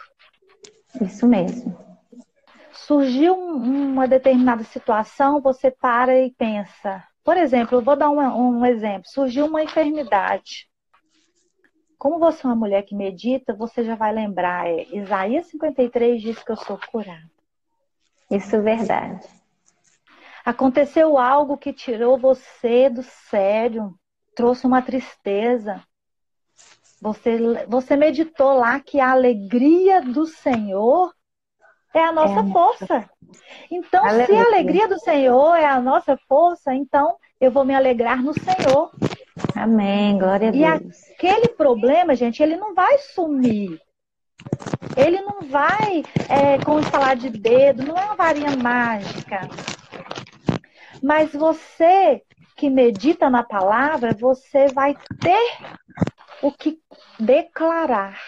Isso 1.01 1.27
mesmo. 1.27 1.77
Surgiu 2.71 3.35
uma 3.35 4.07
determinada 4.07 4.63
situação, 4.63 5.41
você 5.41 5.71
para 5.71 6.17
e 6.19 6.31
pensa. 6.31 7.03
Por 7.27 7.35
exemplo, 7.35 7.79
eu 7.79 7.81
vou 7.81 7.97
dar 7.97 8.09
um, 8.09 8.65
exemplo. 8.65 9.09
Surgiu 9.09 9.47
uma 9.47 9.61
enfermidade. 9.61 10.69
Como 11.97 12.19
você 12.19 12.47
é 12.47 12.49
uma 12.49 12.55
mulher 12.55 12.83
que 12.83 12.95
medita, 12.95 13.53
você 13.53 13.83
já 13.83 13.95
vai 13.95 14.13
lembrar. 14.13 14.65
É, 14.65 14.83
Isaías 14.95 15.47
53 15.47 16.21
diz 16.21 16.41
que 16.41 16.49
eu 16.53 16.55
sou 16.55 16.79
curada. 16.89 17.29
Isso 18.31 18.55
é 18.55 18.61
verdade. 18.61 19.27
Aconteceu 20.45 21.17
algo 21.17 21.57
que 21.57 21.73
tirou 21.73 22.17
você 22.17 22.89
do 22.89 23.03
sério, 23.03 23.93
trouxe 24.33 24.65
uma 24.65 24.81
tristeza. 24.81 25.83
Você, 27.01 27.65
você 27.67 27.97
meditou 27.97 28.53
lá 28.53 28.79
que 28.79 29.01
a 29.01 29.11
alegria 29.11 30.01
do 30.01 30.25
Senhor 30.25 31.13
é 31.93 32.03
a 32.03 32.11
nossa 32.11 32.39
é 32.39 32.51
força. 32.51 33.09
Então, 33.69 34.05
alegria. 34.05 34.25
se 34.25 34.35
a 34.35 34.45
alegria 34.45 34.87
do 34.87 34.99
Senhor 34.99 35.55
é 35.55 35.65
a 35.65 35.81
nossa 35.81 36.17
força, 36.27 36.73
então 36.73 37.15
eu 37.39 37.51
vou 37.51 37.65
me 37.65 37.75
alegrar 37.75 38.21
no 38.21 38.33
Senhor. 38.33 38.91
Amém, 39.55 40.17
glória 40.17 40.49
a 40.49 40.51
Deus. 40.51 41.09
E 41.09 41.27
aquele 41.27 41.49
problema, 41.49 42.15
gente, 42.15 42.41
ele 42.41 42.55
não 42.55 42.73
vai 42.73 42.97
sumir. 42.99 43.79
Ele 44.95 45.21
não 45.21 45.41
vai 45.41 46.03
é, 46.29 46.63
com 46.63 46.79
instalar 46.79 47.15
de 47.15 47.29
dedo, 47.29 47.85
não 47.85 47.97
é 47.97 48.05
uma 48.05 48.15
varinha 48.15 48.55
mágica. 48.55 49.47
Mas 51.01 51.31
você 51.33 52.21
que 52.55 52.69
medita 52.69 53.29
na 53.29 53.43
palavra, 53.43 54.15
você 54.19 54.67
vai 54.67 54.97
ter 55.21 55.57
o 56.41 56.51
que 56.51 56.79
declarar. 57.19 58.19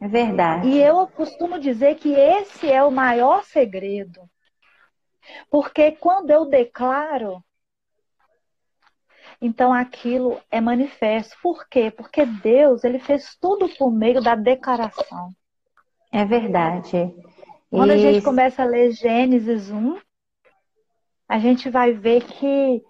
É 0.00 0.08
verdade. 0.08 0.68
E 0.68 0.80
eu 0.80 1.06
costumo 1.06 1.58
dizer 1.58 1.96
que 1.96 2.12
esse 2.12 2.70
é 2.70 2.82
o 2.82 2.90
maior 2.90 3.44
segredo. 3.44 4.28
Porque 5.50 5.92
quando 5.92 6.30
eu 6.30 6.46
declaro, 6.46 7.42
então 9.40 9.72
aquilo 9.72 10.40
é 10.50 10.60
manifesto. 10.60 11.36
Por 11.42 11.68
quê? 11.68 11.90
Porque 11.90 12.24
Deus, 12.24 12.84
ele 12.84 12.98
fez 12.98 13.36
tudo 13.40 13.68
por 13.76 13.90
meio 13.90 14.20
da 14.20 14.34
declaração. 14.34 15.30
É 16.12 16.24
verdade. 16.24 17.14
Quando 17.70 17.90
a 17.90 17.96
gente 17.96 18.22
começa 18.22 18.62
a 18.62 18.66
ler 18.66 18.92
Gênesis 18.92 19.70
1, 19.70 19.98
a 21.28 21.38
gente 21.38 21.70
vai 21.70 21.92
ver 21.92 22.22
que 22.24 22.84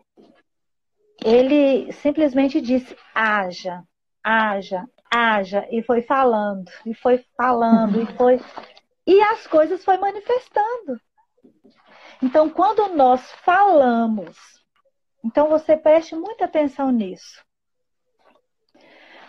ele 1.25 1.93
simplesmente 1.93 2.61
disse: 2.61 2.97
haja, 3.15 3.85
haja, 4.23 4.85
haja, 5.13 5.67
e 5.71 5.83
foi 5.83 6.03
falando, 6.03 6.71
e 6.87 6.95
foi 6.95 7.25
falando, 7.37 8.01
e 8.01 8.07
foi. 8.17 8.41
E 9.07 9.21
as 9.21 9.47
coisas 9.47 9.85
foi 9.85 9.99
manifestando. 9.99 10.99
Então, 12.23 12.49
quando 12.49 12.89
nós 12.95 13.33
falamos, 13.45 14.37
então 15.25 15.49
você 15.49 15.77
preste 15.77 16.15
muita 16.15 16.47
atenção 16.47 16.91
nisso. 16.91 17.45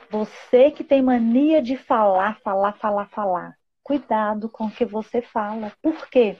Você 0.09 0.71
que 0.71 0.83
tem 0.83 1.01
mania 1.01 1.61
de 1.61 1.75
falar, 1.75 2.39
falar, 2.41 2.73
falar, 2.73 3.09
falar. 3.09 3.57
Cuidado 3.81 4.47
com 4.47 4.67
o 4.67 4.71
que 4.71 4.85
você 4.85 5.21
fala. 5.21 5.73
Por 5.81 6.07
quê? 6.07 6.37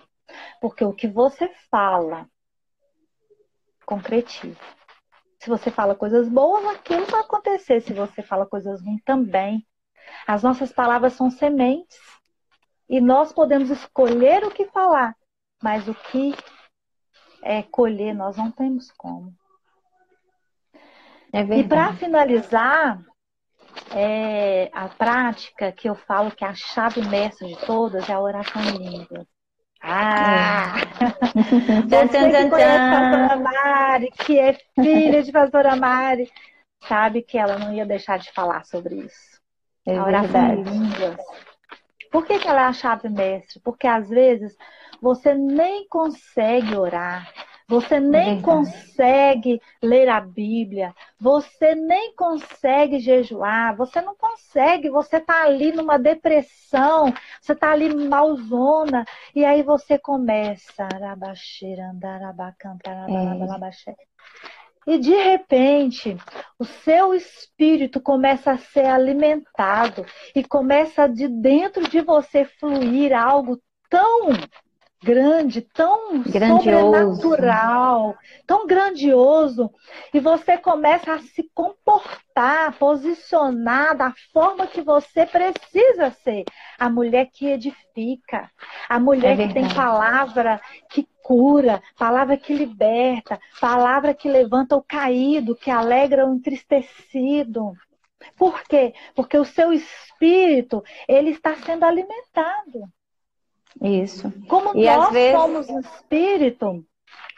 Porque 0.62 0.86
o 0.86 0.94
que 0.94 1.08
você 1.08 1.52
fala 1.70 2.30
concretiza. 3.86 4.60
Se 5.44 5.50
você 5.50 5.70
fala 5.70 5.94
coisas 5.94 6.30
boas, 6.30 6.66
aquilo 6.68 7.06
vai 7.06 7.20
acontecer. 7.20 7.82
Se 7.82 7.92
você 7.92 8.22
fala 8.22 8.46
coisas 8.46 8.82
ruins, 8.82 9.02
também. 9.04 9.68
As 10.26 10.42
nossas 10.42 10.72
palavras 10.72 11.14
são 11.14 11.30
sementes. 11.30 12.00
E 12.88 13.02
nós 13.02 13.34
podemos 13.34 13.70
escolher 13.70 14.46
o 14.46 14.52
que 14.52 14.66
falar, 14.68 15.14
mas 15.62 15.86
o 15.90 15.94
que 15.94 16.34
é 17.42 17.62
colher, 17.62 18.16
nós 18.16 18.38
não 18.38 18.52
temos 18.52 18.90
como. 18.94 19.36
É 21.34 21.42
e 21.42 21.68
para 21.68 21.94
finalizar, 21.94 23.04
é, 23.94 24.70
a 24.72 24.88
prática 24.88 25.74
que 25.74 25.90
eu 25.90 25.96
falo 25.96 26.32
que 26.32 26.46
é 26.46 26.48
a 26.48 26.56
chave 26.56 27.02
mestra 27.02 27.46
de 27.46 27.58
todas 27.66 28.08
é 28.08 28.14
a 28.14 28.22
oração 28.22 28.62
em 28.62 28.78
línguas. 28.78 29.33
Ah! 29.84 30.76
Você 31.90 32.32
que 32.32 32.50
conhece 32.50 32.78
a 32.78 32.90
pastora 32.90 33.36
Mari, 33.36 34.12
que 34.12 34.40
é 34.40 34.54
filha 34.82 35.22
de 35.22 35.32
pastora 35.32 35.76
Mari, 35.76 36.32
sabe 36.88 37.22
que 37.22 37.38
ela 37.38 37.60
não 37.60 37.74
ia 37.74 37.86
deixar 37.86 38.18
de 38.18 38.32
falar 38.32 38.64
sobre 38.64 38.96
isso. 38.96 39.42
É 39.86 39.98
a 39.98 40.04
oração 40.06 40.54
em 40.54 40.64
línguas. 40.64 41.18
Por 42.10 42.26
que, 42.26 42.40
que 42.40 42.48
ela 42.48 42.62
é 42.62 42.66
a 42.66 42.74
chave 42.74 43.10
mestre? 43.10 43.60
Porque 43.62 43.86
às 43.86 44.08
vezes 44.10 44.56
você 45.02 45.34
nem 45.34 45.86
consegue 45.90 46.76
orar, 46.76 47.30
você 47.68 48.00
nem 48.00 48.42
consegue 48.42 49.62
ler 49.82 50.10
a 50.10 50.20
Bíblia, 50.22 50.94
você 51.20 51.76
nem 51.76 52.16
consegue 52.16 53.00
jejuar, 53.00 53.76
você 53.76 54.02
não 54.02 54.16
consegue, 54.16 54.90
você 54.90 55.18
está 55.18 55.44
ali 55.44 55.72
numa 55.72 55.98
depressão, 55.98 57.14
você 57.42 57.54
está 57.54 57.72
ali 57.72 57.94
malzona, 57.94 59.06
e 59.36 59.46
aí 59.46 59.64
você 59.64 59.98
começa, 59.98 60.88
é. 63.08 63.96
E 64.86 64.98
de 64.98 65.16
repente, 65.16 66.18
o 66.60 66.66
seu 66.66 67.14
espírito 67.14 68.02
começa 68.02 68.52
a 68.52 68.58
ser 68.58 68.86
alimentado 68.86 70.06
e 70.36 70.44
começa 70.44 71.08
de 71.08 71.28
dentro 71.28 71.88
de 71.88 72.02
você 72.02 72.44
fluir 72.44 73.14
algo 73.14 73.62
tão 73.90 74.32
grande, 75.04 75.62
tão 75.62 76.22
grandioso. 76.24 77.16
sobrenatural, 77.20 78.16
tão 78.48 78.66
grandioso, 78.66 79.70
e 80.14 80.20
você 80.20 80.58
começa 80.58 81.14
a 81.14 81.20
se 81.20 81.50
comportar, 81.54 82.74
posicionar 82.78 83.96
da 83.98 84.14
forma 84.32 84.66
que 84.66 84.82
você 84.82 85.26
precisa 85.26 86.12
ser. 86.24 86.46
A 86.80 86.90
mulher 86.90 87.30
que 87.32 87.48
edifica, 87.48 88.50
a 88.88 89.00
mulher 89.00 89.40
é 89.40 89.48
que 89.48 89.54
tem 89.54 89.68
palavra 89.74 90.62
que 90.90 91.08
cura, 91.22 91.82
palavra 91.98 92.38
que 92.38 92.54
liberta, 92.54 93.40
palavra 93.60 94.14
que 94.14 94.30
levanta 94.30 94.76
o 94.76 94.84
caído, 94.84 95.56
que 95.56 95.70
alegra 95.70 96.26
o 96.26 96.34
entristecido. 96.34 97.74
Por 98.38 98.64
quê? 98.64 98.94
Porque 99.16 99.38
o 99.38 99.46
seu 99.46 99.74
espírito, 99.74 100.82
ele 101.08 101.32
está 101.32 101.56
sendo 101.56 101.84
alimentado. 101.84 102.90
Isso. 103.82 104.32
Como 104.48 104.78
e 104.78 104.86
nós 104.86 105.12
vezes... 105.12 105.40
somos 105.40 105.70
espírito, 105.70 106.86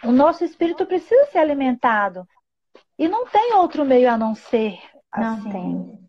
o 0.03 0.11
nosso 0.11 0.43
espírito 0.43 0.85
precisa 0.85 1.25
ser 1.27 1.39
alimentado. 1.39 2.27
E 2.97 3.07
não 3.07 3.25
tem 3.25 3.53
outro 3.53 3.85
meio 3.85 4.09
a 4.09 4.17
não 4.17 4.35
ser. 4.35 4.77
Não 5.15 5.33
assim. 5.33 5.49
tem. 5.49 6.05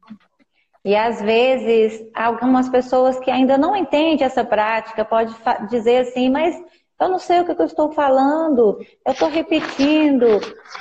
E 0.84 0.94
às 0.94 1.20
vezes, 1.20 2.08
algumas 2.14 2.68
pessoas 2.68 3.18
que 3.18 3.30
ainda 3.30 3.58
não 3.58 3.74
entendem 3.74 4.24
essa 4.24 4.44
prática 4.44 5.04
pode 5.04 5.34
dizer 5.68 6.02
assim, 6.02 6.30
mas 6.30 6.56
eu 7.00 7.08
não 7.08 7.18
sei 7.18 7.40
o 7.40 7.44
que 7.44 7.60
eu 7.60 7.66
estou 7.66 7.90
falando, 7.92 8.78
eu 9.04 9.12
estou 9.12 9.28
repetindo. 9.28 10.26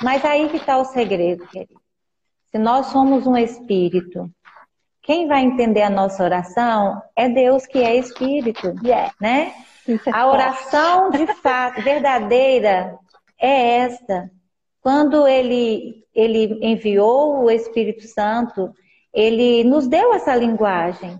Mas 0.00 0.24
aí 0.24 0.48
que 0.48 0.58
está 0.58 0.78
o 0.78 0.84
segredo, 0.84 1.46
querido. 1.48 1.80
Se 2.52 2.58
nós 2.58 2.86
somos 2.86 3.26
um 3.26 3.36
espírito 3.36 4.30
quem 5.06 5.28
vai 5.28 5.42
entender 5.42 5.82
a 5.82 5.90
nossa 5.90 6.24
oração 6.24 7.00
é 7.14 7.28
Deus 7.28 7.64
que 7.64 7.78
é 7.78 7.94
Espírito, 7.94 8.74
yeah. 8.84 9.12
né? 9.20 9.54
É 9.88 10.10
a 10.10 10.26
oração 10.26 11.10
de 11.10 11.26
fato 11.34 11.80
verdadeira 11.80 12.98
é 13.40 13.78
esta. 13.78 14.28
Quando 14.82 15.26
ele, 15.28 16.04
ele 16.12 16.58
enviou 16.60 17.44
o 17.44 17.50
Espírito 17.50 18.02
Santo, 18.08 18.72
ele 19.14 19.62
nos 19.62 19.86
deu 19.86 20.12
essa 20.12 20.34
linguagem. 20.34 21.18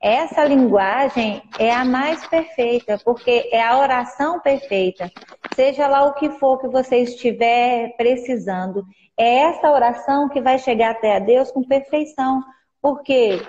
Essa 0.00 0.44
linguagem 0.44 1.42
é 1.58 1.70
a 1.74 1.84
mais 1.84 2.26
perfeita, 2.26 2.98
porque 3.04 3.50
é 3.52 3.62
a 3.62 3.78
oração 3.78 4.40
perfeita. 4.40 5.10
Seja 5.54 5.86
lá 5.86 6.04
o 6.04 6.14
que 6.14 6.30
for 6.30 6.58
que 6.58 6.68
você 6.68 6.98
estiver 6.98 7.94
precisando, 7.96 8.82
é 9.18 9.40
essa 9.40 9.70
oração 9.70 10.28
que 10.28 10.40
vai 10.40 10.58
chegar 10.58 10.92
até 10.92 11.16
a 11.16 11.18
Deus 11.18 11.50
com 11.50 11.62
perfeição, 11.62 12.42
porque 12.80 13.40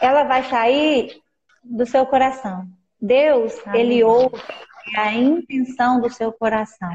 ela 0.00 0.24
vai 0.24 0.42
sair 0.44 1.20
do 1.62 1.86
seu 1.86 2.04
coração. 2.06 2.66
Deus, 3.00 3.58
Amém. 3.66 3.80
ele 3.80 4.04
ouve 4.04 4.40
a 4.96 5.12
intenção 5.14 6.00
do 6.00 6.10
seu 6.10 6.32
coração. 6.32 6.94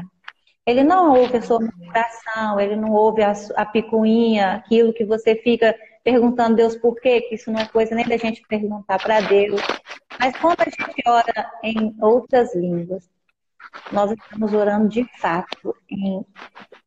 Ele 0.66 0.84
não 0.84 1.14
ouve 1.18 1.38
a 1.38 1.42
sua 1.42 1.58
coração, 1.58 2.60
ele 2.60 2.76
não 2.76 2.92
ouve 2.92 3.22
a, 3.22 3.32
a 3.56 3.64
picuinha, 3.64 4.52
aquilo 4.52 4.92
que 4.92 5.04
você 5.04 5.34
fica 5.34 5.74
perguntando 6.04 6.56
Deus 6.56 6.76
por 6.76 6.94
quê, 7.00 7.22
que 7.22 7.34
isso 7.34 7.50
não 7.50 7.60
é 7.60 7.66
coisa 7.66 7.94
nem 7.94 8.06
da 8.06 8.16
gente 8.16 8.42
perguntar 8.46 8.98
para 8.98 9.20
Deus. 9.20 9.60
Mas 10.18 10.36
quando 10.38 10.60
a 10.60 10.64
gente 10.64 11.02
ora 11.06 11.50
em 11.62 11.94
outras 12.00 12.54
línguas, 12.54 13.08
nós 13.92 14.10
estamos 14.10 14.52
orando 14.52 14.88
de 14.88 15.04
fato. 15.18 15.74
Em 15.90 16.24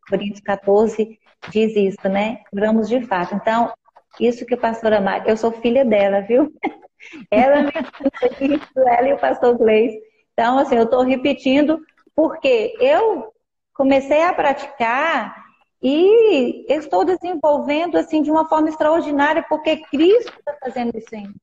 Coríntios 0.07 0.41
14 0.41 1.19
diz 1.49 1.75
isso, 1.75 2.09
né? 2.09 2.41
Oramos 2.53 2.87
de 2.87 3.01
fato. 3.01 3.35
Então, 3.35 3.71
isso 4.19 4.45
que 4.45 4.53
a 4.53 4.57
pastora 4.57 5.01
Mari, 5.01 5.29
eu 5.29 5.37
sou 5.37 5.51
filha 5.51 5.85
dela, 5.85 6.21
viu? 6.21 6.51
Ela 7.31 7.63
me 7.63 7.71
isso, 8.39 8.79
ela 8.87 9.07
e 9.07 9.13
o 9.13 9.17
pastor 9.17 9.57
Gleis. 9.57 9.91
Então, 10.33 10.59
assim, 10.59 10.75
eu 10.75 10.83
estou 10.83 11.01
repetindo 11.01 11.79
porque 12.15 12.75
eu 12.79 13.33
comecei 13.73 14.21
a 14.21 14.31
praticar 14.31 15.35
e 15.81 16.71
estou 16.71 17.03
desenvolvendo 17.03 17.97
assim 17.97 18.21
de 18.21 18.29
uma 18.29 18.47
forma 18.47 18.69
extraordinária, 18.69 19.43
porque 19.49 19.77
Cristo 19.77 20.31
está 20.37 20.55
fazendo 20.63 20.95
isso 20.95 21.15
em 21.15 21.27
mim. 21.27 21.35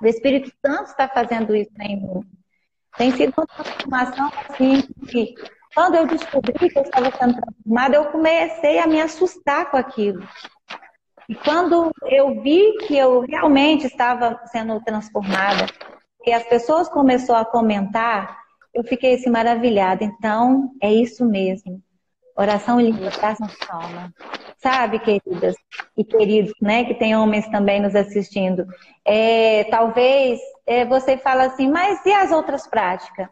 O 0.00 0.06
Espírito 0.06 0.52
Santo 0.64 0.90
está 0.90 1.08
fazendo 1.08 1.56
isso 1.56 1.72
em 1.80 2.00
mim. 2.00 2.20
Tem 2.96 3.10
sido 3.10 3.34
uma 3.36 3.46
transformação 3.46 4.30
assim 4.48 4.82
que 5.08 5.34
quando 5.74 5.96
eu 5.96 6.06
descobri 6.06 6.52
que 6.68 6.78
eu 6.78 6.82
estava 6.82 7.10
sendo 7.16 7.40
transformada, 7.40 7.96
eu 7.96 8.06
comecei 8.06 8.78
a 8.78 8.86
me 8.86 9.00
assustar 9.00 9.70
com 9.70 9.76
aquilo. 9.76 10.26
E 11.28 11.34
quando 11.34 11.92
eu 12.06 12.40
vi 12.40 12.72
que 12.86 12.96
eu 12.96 13.20
realmente 13.20 13.86
estava 13.86 14.40
sendo 14.46 14.80
transformada, 14.82 15.66
e 16.24 16.32
as 16.32 16.42
pessoas 16.44 16.88
começaram 16.88 17.40
a 17.40 17.44
comentar, 17.44 18.38
eu 18.74 18.82
fiquei 18.84 19.14
assim 19.14 19.30
maravilhada. 19.30 20.04
Então, 20.04 20.70
é 20.82 20.92
isso 20.92 21.24
mesmo. 21.24 21.82
Oração 22.36 22.80
em 22.80 22.90
língua 22.90 23.10
transforma. 23.10 24.12
Sabe, 24.58 24.98
queridas 25.00 25.54
e 25.96 26.04
queridos, 26.04 26.52
né, 26.60 26.84
que 26.84 26.94
tem 26.94 27.16
homens 27.16 27.48
também 27.48 27.80
nos 27.80 27.94
assistindo. 27.94 28.66
É, 29.04 29.64
talvez 29.64 30.40
é, 30.66 30.84
você 30.84 31.16
fala 31.16 31.44
assim, 31.44 31.70
mas 31.70 32.04
e 32.06 32.12
as 32.12 32.32
outras 32.32 32.66
práticas? 32.66 33.28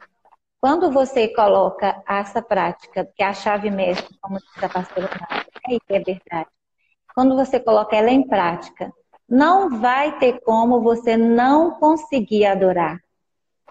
Quando 0.61 0.91
você 0.91 1.29
coloca 1.29 2.03
essa 2.09 2.43
prática, 2.43 3.09
que 3.15 3.23
é 3.23 3.27
a 3.27 3.33
chave 3.33 3.71
mestra, 3.71 4.09
como 4.21 4.39
diz 4.39 4.65
a 4.65 4.69
pastora, 4.69 5.11
é 5.69 5.99
verdade. 6.01 6.49
Quando 7.17 7.35
você 7.35 7.59
coloca 7.59 7.97
ela 7.97 8.11
em 8.11 8.29
prática, 8.29 8.93
não 9.27 9.81
vai 9.81 10.19
ter 10.19 10.39
como 10.43 10.83
você 10.83 11.17
não 11.17 11.71
conseguir 11.71 12.45
adorar. 12.45 13.01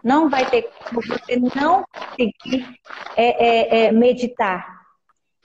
Não 0.04 0.32
vai 0.32 0.50
ter 0.50 0.64
como 0.64 1.00
você 1.08 1.40
não 1.54 1.86
conseguir 1.94 2.80
é, 3.16 3.46
é, 3.46 3.86
é, 3.86 3.92
meditar. 3.92 4.66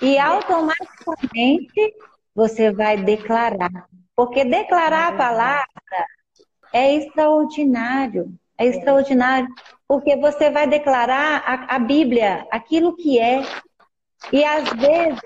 E 0.00 0.18
automaticamente 0.18 1.94
você 2.34 2.72
vai 2.72 2.96
declarar. 2.96 3.86
Porque 4.16 4.46
declarar 4.46 5.08
a 5.08 5.16
palavra 5.18 6.06
é 6.72 6.94
extraordinário. 6.94 8.32
É 8.56 8.64
extraordinário. 8.64 9.46
Porque 9.86 10.16
você 10.16 10.48
vai 10.48 10.66
declarar 10.66 11.42
a, 11.44 11.76
a 11.76 11.78
Bíblia, 11.78 12.46
aquilo 12.50 12.96
que 12.96 13.18
é. 13.18 13.42
E 14.32 14.42
às 14.42 14.70
vezes, 14.70 15.20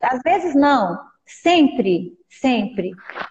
às 0.00 0.20
vezes 0.24 0.54
não, 0.54 1.07
sempre, 1.28 2.18
sempre, 2.28 2.90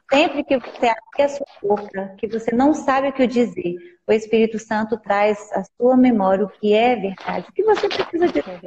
sempre 0.09 0.43
que 0.43 0.57
você 0.57 0.87
abre 0.87 1.23
a 1.23 1.29
sua 1.29 1.47
boca, 1.61 2.15
que 2.17 2.27
você 2.27 2.55
não 2.55 2.73
sabe 2.73 3.09
o 3.09 3.13
que 3.13 3.27
dizer, 3.27 3.75
o 4.07 4.11
Espírito 4.11 4.59
Santo 4.59 4.97
traz 4.97 5.51
à 5.51 5.63
sua 5.63 5.97
memória 5.97 6.45
o 6.45 6.49
que 6.49 6.73
é 6.73 6.95
verdade, 6.95 7.47
o 7.49 7.51
que 7.51 7.63
você 7.63 7.89
precisa 7.89 8.27
dizer. 8.27 8.61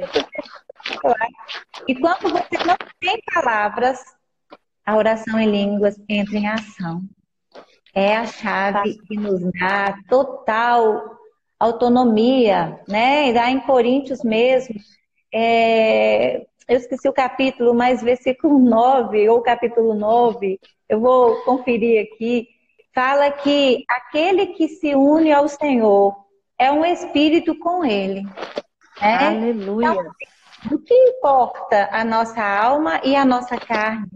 E 1.87 1.95
quando 1.95 2.29
você 2.29 2.63
não 2.65 2.77
tem 2.99 3.19
palavras, 3.33 3.99
a 4.85 4.95
oração 4.97 5.39
em 5.39 5.49
línguas 5.49 5.99
entra 6.07 6.37
em 6.37 6.47
ação. 6.47 7.01
É 7.93 8.15
a 8.15 8.25
chave 8.25 8.97
que 9.07 9.15
nos 9.15 9.41
dá 9.59 9.97
total 10.07 11.17
autonomia, 11.59 12.79
né? 12.87 13.29
E 13.29 13.33
dá 13.33 13.49
em 13.49 13.59
Coríntios 13.59 14.23
mesmo. 14.23 14.75
É... 15.33 16.45
eu 16.67 16.77
esqueci 16.77 17.07
o 17.07 17.13
capítulo, 17.13 17.73
mas 17.73 18.01
versículo 18.01 18.57
9, 18.59 19.29
ou 19.29 19.41
capítulo 19.41 19.93
9, 19.93 20.59
eu 20.89 20.99
vou 20.99 21.35
conferir 21.43 22.07
aqui, 22.11 22.47
fala 22.93 23.31
que 23.31 23.83
aquele 23.89 24.47
que 24.47 24.67
se 24.67 24.93
une 24.95 25.31
ao 25.31 25.47
Senhor 25.47 26.15
é 26.57 26.71
um 26.71 26.85
espírito 26.85 27.57
com 27.57 27.83
ele. 27.83 28.23
Né? 29.01 29.27
Aleluia. 29.27 29.89
Então, 29.89 30.11
o 30.71 30.79
que 30.79 30.93
importa 30.93 31.89
a 31.91 32.03
nossa 32.03 32.43
alma 32.43 33.01
e 33.03 33.15
a 33.15 33.25
nossa 33.25 33.57
carne? 33.57 34.07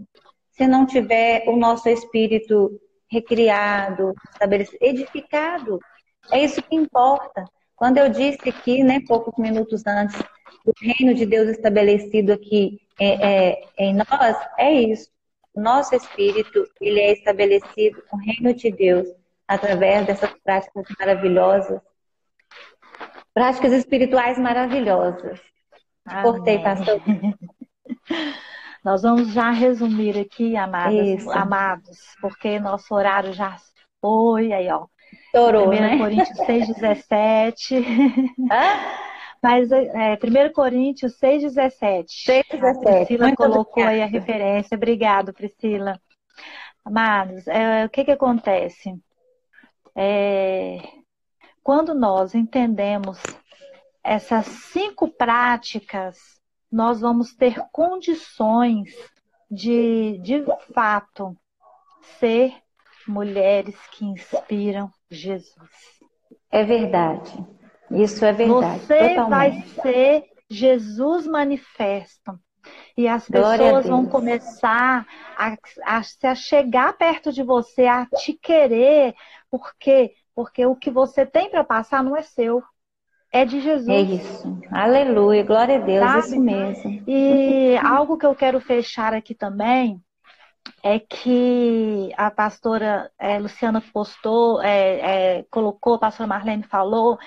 Se 0.52 0.66
não 0.66 0.86
tiver 0.86 1.44
o 1.48 1.56
nosso 1.56 1.88
espírito 1.88 2.80
recriado, 3.10 4.14
edificado. 4.80 5.78
É 6.30 6.42
isso 6.44 6.62
que 6.62 6.74
importa. 6.74 7.44
Quando 7.74 7.98
eu 7.98 8.08
disse 8.08 8.48
aqui, 8.48 8.82
né, 8.82 9.00
poucos 9.06 9.34
minutos 9.38 9.86
antes, 9.86 10.20
o 10.66 10.72
reino 10.80 11.14
de 11.14 11.24
Deus 11.24 11.48
estabelecido 11.48 12.32
aqui 12.32 12.80
é, 12.98 13.52
é, 13.54 13.62
em 13.78 13.94
nós, 13.94 14.36
é 14.58 14.72
isso. 14.72 15.08
O 15.54 15.60
nosso 15.60 15.94
espírito, 15.94 16.66
ele 16.80 17.00
é 17.00 17.12
estabelecido, 17.12 18.02
o 18.12 18.16
reino 18.16 18.52
de 18.52 18.70
Deus, 18.70 19.08
através 19.46 20.06
dessas 20.06 20.30
práticas 20.44 20.84
maravilhosas, 20.98 21.80
práticas 23.32 23.72
espirituais 23.72 24.38
maravilhosas. 24.38 25.40
Amém. 26.04 26.22
Cortei, 26.22 26.58
pastor. 26.58 27.00
Nós 28.84 29.02
vamos 29.02 29.32
já 29.32 29.50
resumir 29.50 30.18
aqui, 30.18 30.56
amados, 30.56 31.26
amados, 31.28 31.98
porque 32.20 32.60
nosso 32.60 32.94
horário 32.94 33.32
já 33.32 33.56
foi, 34.00 34.52
aí 34.52 34.68
ó. 34.68 34.86
Estourou, 35.26 35.68
1 35.68 35.70
né? 35.70 35.98
Coríntios 35.98 36.38
6, 36.46 36.68
17. 36.68 37.74
Mas 39.42 39.70
é, 39.70 40.14
1 40.14 40.52
Coríntios 40.52 41.16
6, 41.18 41.42
17. 41.42 42.24
6, 42.24 42.44
17. 42.50 42.88
A 42.88 42.96
Priscila 42.96 43.26
Muito 43.26 43.36
colocou 43.36 43.82
obrigada. 43.82 43.90
aí 43.90 44.02
a 44.02 44.06
referência. 44.06 44.76
Obrigado, 44.76 45.32
Priscila. 45.32 46.00
Amados, 46.84 47.46
é, 47.48 47.84
o 47.84 47.88
que 47.90 48.04
que 48.04 48.12
acontece? 48.12 48.94
É, 49.94 50.78
quando 51.62 51.94
nós 51.94 52.34
entendemos 52.34 53.20
essas 54.04 54.46
cinco 54.46 55.08
práticas 55.08 56.36
nós 56.70 57.00
vamos 57.00 57.34
ter 57.34 57.64
condições 57.72 58.90
de, 59.50 60.18
de 60.18 60.44
fato, 60.74 61.36
ser 62.18 62.54
mulheres 63.06 63.76
que 63.92 64.04
inspiram 64.04 64.90
Jesus. 65.10 65.70
É 66.50 66.64
verdade. 66.64 67.32
Isso 67.90 68.24
é 68.24 68.32
verdade. 68.32 68.80
Você 68.80 69.08
totalmente. 69.10 69.28
vai 69.28 69.64
ser 69.82 70.24
Jesus 70.48 71.26
manifesto. 71.26 72.38
E 72.96 73.06
as 73.06 73.28
pessoas 73.28 73.86
vão 73.86 74.06
começar 74.06 75.06
a, 75.36 75.56
a, 75.84 76.00
a 76.24 76.34
chegar 76.34 76.96
perto 76.96 77.32
de 77.32 77.42
você, 77.42 77.86
a 77.86 78.06
te 78.06 78.32
querer. 78.32 79.14
Por 79.50 79.72
quê? 79.78 80.12
Porque 80.34 80.66
o 80.66 80.74
que 80.74 80.90
você 80.90 81.24
tem 81.24 81.48
para 81.48 81.62
passar 81.62 82.02
não 82.02 82.16
é 82.16 82.22
seu 82.22 82.62
é 83.32 83.44
de 83.44 83.60
Jesus. 83.60 83.88
É 83.88 84.00
isso. 84.00 84.60
Aleluia, 84.70 85.42
glória 85.42 85.76
a 85.76 85.80
Deus, 85.80 86.04
Sabe? 86.04 86.18
isso 86.20 86.40
mesmo. 86.40 87.02
E 87.06 87.76
algo 87.78 88.16
que 88.16 88.24
eu 88.24 88.34
quero 88.34 88.60
fechar 88.60 89.12
aqui 89.12 89.34
também 89.34 90.00
é 90.82 90.98
que 90.98 92.10
a 92.16 92.30
pastora 92.30 93.10
é, 93.18 93.38
Luciana 93.38 93.82
postou, 93.92 94.62
é, 94.62 95.38
é, 95.38 95.42
colocou, 95.50 95.94
a 95.94 95.98
pastora 95.98 96.26
Marlene 96.26 96.62
falou, 96.62 97.18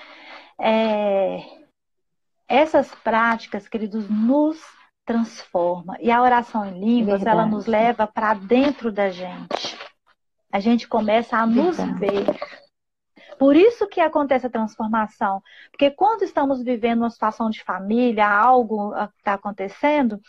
é, 0.60 1.42
essas 2.48 2.94
práticas, 2.96 3.68
queridos, 3.68 4.08
nos 4.08 4.60
transforma. 5.04 5.96
E 6.00 6.10
a 6.10 6.22
oração 6.22 6.64
em 6.64 6.78
línguas, 6.78 7.20
Verdade. 7.20 7.38
ela 7.38 7.46
nos 7.46 7.66
leva 7.66 8.06
para 8.06 8.34
dentro 8.34 8.92
da 8.92 9.10
gente. 9.10 9.78
A 10.52 10.60
gente 10.60 10.86
começa 10.86 11.36
a 11.36 11.46
nos 11.46 11.76
Verdade. 11.76 11.98
ver 11.98 12.60
por 13.40 13.56
isso 13.56 13.86
que 13.86 14.02
acontece 14.02 14.46
a 14.46 14.50
transformação. 14.50 15.42
Porque 15.70 15.90
quando 15.90 16.24
estamos 16.24 16.62
vivendo 16.62 17.00
uma 17.00 17.08
situação 17.08 17.48
de 17.48 17.64
família, 17.64 18.28
algo 18.28 18.94
está 19.16 19.32
acontecendo, 19.32 20.20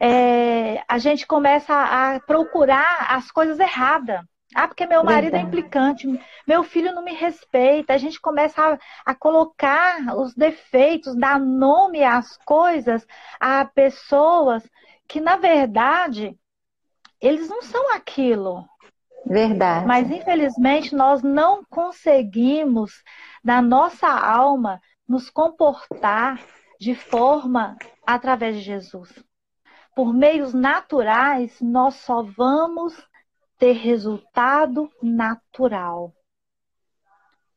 é, 0.00 0.82
a 0.88 0.96
gente 0.96 1.26
começa 1.26 1.74
a 1.74 2.18
procurar 2.20 3.14
as 3.14 3.30
coisas 3.30 3.60
erradas. 3.60 4.22
Ah, 4.54 4.66
porque 4.66 4.84
meu 4.84 5.04
marido 5.04 5.36
é 5.36 5.40
implicante, 5.40 6.08
meu 6.46 6.64
filho 6.64 6.92
não 6.92 7.04
me 7.04 7.14
respeita. 7.14 7.94
A 7.94 7.98
gente 7.98 8.20
começa 8.20 8.60
a, 8.60 8.78
a, 9.12 9.14
colocar 9.14 10.16
os 10.16 10.34
defeitos, 10.34 11.16
dar 11.16 11.38
nome 11.38 12.02
às 12.02 12.36
coisas, 12.38 13.06
a 13.38 13.64
pessoas 13.64 14.68
que, 15.06 15.20
na 15.20 15.36
verdade, 15.36 16.36
eles 17.20 17.48
não 17.48 17.62
são 17.62 17.94
aquilo. 17.94 18.64
Verdade. 19.24 19.86
Mas 19.86 20.10
infelizmente 20.10 20.94
nós 20.94 21.22
não 21.22 21.62
conseguimos, 21.64 23.04
na 23.44 23.62
nossa 23.62 24.08
alma, 24.08 24.80
nos 25.08 25.30
comportar 25.30 26.40
de 26.80 26.94
forma 26.94 27.76
através 28.06 28.56
de 28.56 28.62
Jesus. 28.62 29.12
Por 29.94 30.12
meios 30.14 30.54
naturais, 30.54 31.60
nós 31.60 31.94
só 31.96 32.22
vamos 32.22 32.96
ter 33.60 33.72
resultado 33.72 34.90
natural. 35.02 36.12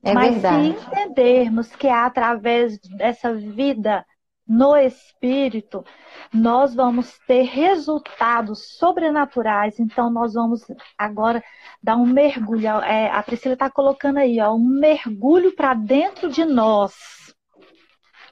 É 0.04 0.14
Mas 0.14 0.34
verdade. 0.34 0.78
se 0.78 0.86
entendermos 0.86 1.76
que 1.76 1.88
é 1.88 1.94
através 1.94 2.78
dessa 2.98 3.34
vida 3.34 4.06
no 4.46 4.76
espírito, 4.76 5.86
nós 6.34 6.76
vamos 6.76 7.18
ter 7.26 7.44
resultados 7.44 8.78
sobrenaturais. 8.78 9.80
Então, 9.80 10.12
nós 10.12 10.34
vamos 10.34 10.62
agora 10.98 11.42
dar 11.82 11.96
um 11.96 12.06
mergulho. 12.06 12.68
É, 12.82 13.10
a 13.10 13.24
Priscila 13.24 13.54
está 13.54 13.70
colocando 13.70 14.18
aí, 14.18 14.42
ó, 14.42 14.54
um 14.54 14.60
mergulho 14.60 15.56
para 15.56 15.74
dentro 15.74 16.30
de 16.30 16.44
nós. 16.44 16.94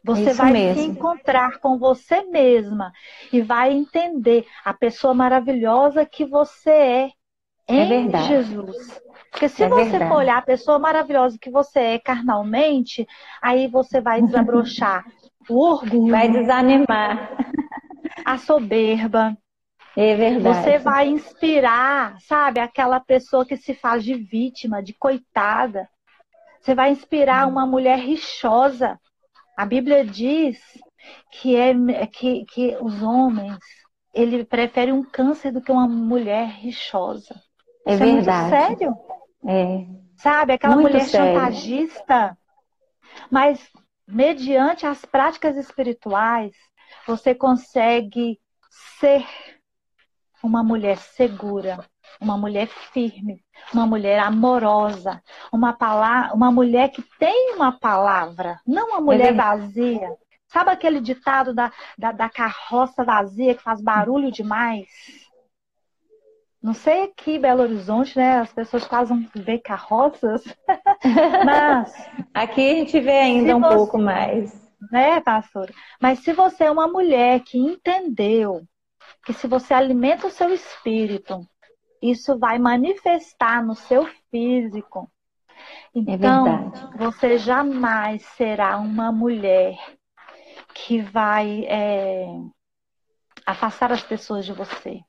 Você 0.04 0.32
Isso 0.32 0.36
vai 0.36 0.52
mesmo. 0.52 0.82
se 0.84 0.90
encontrar 0.90 1.60
com 1.60 1.78
você 1.78 2.24
mesma 2.24 2.92
e 3.32 3.42
vai 3.42 3.72
entender 3.72 4.46
a 4.66 4.74
pessoa 4.74 5.14
maravilhosa 5.14 6.06
que 6.06 6.26
você 6.26 6.72
é, 6.72 7.06
é 7.06 7.12
em 7.76 8.14
é 8.14 8.22
Jesus. 8.24 9.02
Porque 9.32 9.48
se 9.48 9.64
é 9.64 9.70
você 9.70 9.92
verdade. 9.92 10.10
for 10.10 10.18
olhar 10.18 10.38
a 10.38 10.42
pessoa 10.42 10.78
maravilhosa 10.78 11.38
que 11.40 11.50
você 11.50 11.80
é 11.80 12.00
carnalmente, 12.00 13.08
aí 13.42 13.68
você 13.68 14.02
vai 14.02 14.22
desabrochar 14.22 15.06
o 15.50 15.60
orgulho. 15.60 16.12
Vai 16.12 16.30
desanimar. 16.30 17.38
A 18.26 18.38
soberba. 18.38 19.36
É 19.96 20.16
verdade. 20.16 20.44
Você 20.44 20.78
vai 20.78 21.08
inspirar, 21.08 22.18
sabe, 22.22 22.60
aquela 22.60 23.00
pessoa 23.00 23.46
que 23.46 23.58
se 23.58 23.74
faz 23.74 24.04
de 24.04 24.14
vítima, 24.14 24.82
de 24.82 24.94
coitada. 24.94 25.90
Você 26.60 26.76
vai 26.76 26.92
inspirar 26.92 27.48
uma 27.48 27.66
mulher 27.66 28.00
rixosa. 28.00 29.00
A 29.58 29.66
Bíblia 29.66 30.06
diz 30.06 30.60
que, 31.32 31.56
é, 31.56 31.74
que, 32.08 32.46
que 32.46 32.78
os 32.80 33.02
homens 33.02 33.58
ele 34.14 34.46
prefere 34.46 34.92
um 34.92 35.04
câncer 35.04 35.52
do 35.52 35.62
que 35.62 35.72
uma 35.72 35.88
mulher 35.88 36.48
rixosa. 36.48 37.42
É 37.86 37.94
Isso 37.94 38.04
verdade. 38.04 38.56
É 38.56 38.68
sério. 38.68 38.98
É. 39.48 39.86
Sabe, 40.18 40.54
aquela 40.54 40.76
muito 40.76 40.92
mulher 40.92 41.06
sério. 41.06 41.40
chantagista. 41.40 42.38
Mas 43.30 43.60
mediante 44.08 44.86
as 44.86 45.04
práticas 45.06 45.56
espirituais, 45.58 46.54
você 47.08 47.34
consegue 47.34 48.40
ser 49.00 49.26
uma 50.44 50.64
mulher 50.64 50.98
segura, 50.98 51.86
uma 52.20 52.38
mulher 52.38 52.68
firme, 52.68 53.44
uma 53.74 53.86
mulher 53.86 54.20
amorosa, 54.20 55.22
uma, 55.52 55.74
palavra, 55.74 56.34
uma 56.34 56.52
mulher 56.52 56.90
que 56.90 57.02
tem 57.20 57.54
uma 57.56 57.72
palavra, 57.72 58.60
não 58.66 58.90
uma 58.90 59.02
mulher 59.02 59.36
vazia. 59.36 60.16
Sabe 60.48 60.72
aquele 60.72 61.00
ditado 61.00 61.54
da, 61.54 61.72
da, 61.98 62.12
da 62.12 62.30
carroça 62.30 63.06
vazia 63.06 63.56
que 63.56 63.64
faz 63.64 63.82
barulho 63.82 64.32
demais? 64.32 64.88
Não 66.62 66.74
sei 66.74 67.04
aqui, 67.04 67.40
Belo 67.40 67.64
Horizonte, 67.64 68.16
né? 68.16 68.40
As 68.40 68.54
pessoas 68.54 68.86
quase 68.86 69.14
vê 69.36 69.58
carroças. 69.58 70.44
Mas. 71.46 71.92
Aqui 72.34 72.72
a 72.72 72.76
gente 72.76 73.00
vê 73.00 73.18
ainda 73.18 73.58
um 73.58 73.62
você, 73.62 73.76
pouco 73.76 73.98
mais. 73.98 74.72
Né, 74.92 75.20
pastora? 75.22 75.74
Mas 76.00 76.20
se 76.20 76.34
você 76.34 76.66
é 76.66 76.72
uma 76.72 76.88
mulher 76.88 77.40
que 77.42 77.58
entendeu 77.58 78.62
que 79.26 79.34
se 79.34 79.48
você 79.48 79.74
alimenta 79.74 80.28
o 80.28 80.32
seu 80.32 80.54
espírito, 80.54 81.48
isso 82.02 82.38
vai 82.38 82.60
manifestar 82.60 83.64
no 83.64 83.76
seu 83.76 84.08
físico. 84.30 85.10
É 85.96 86.00
então, 86.00 86.48
é 86.48 86.98
você 86.98 87.38
jamais 87.38 88.24
será 88.38 88.78
uma 88.78 89.12
mulher 89.12 89.78
que 90.74 91.02
vai 91.02 91.66
é, 91.66 92.26
afastar 93.46 93.92
as 93.92 94.04
pessoas 94.04 94.46
de 94.46 94.54
você. 94.54 95.02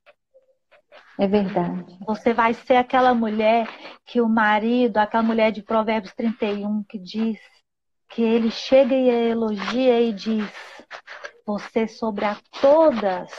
É 1.18 1.26
verdade. 1.26 1.98
Você 2.06 2.32
vai 2.32 2.54
ser 2.54 2.76
aquela 2.76 3.14
mulher 3.14 3.68
que 4.04 4.20
o 4.20 4.28
marido, 4.28 4.98
aquela 4.98 5.22
mulher 5.22 5.52
de 5.52 5.62
Provérbios 5.62 6.14
31, 6.14 6.82
que 6.84 6.98
diz 6.98 7.38
que 8.08 8.22
ele 8.22 8.50
chega 8.50 8.94
e 8.94 9.08
elogia 9.08 10.00
e 10.00 10.12
diz: 10.12 10.50
Você 11.46 11.86
sobre 11.86 12.24
a 12.24 12.36
todas 12.60 13.30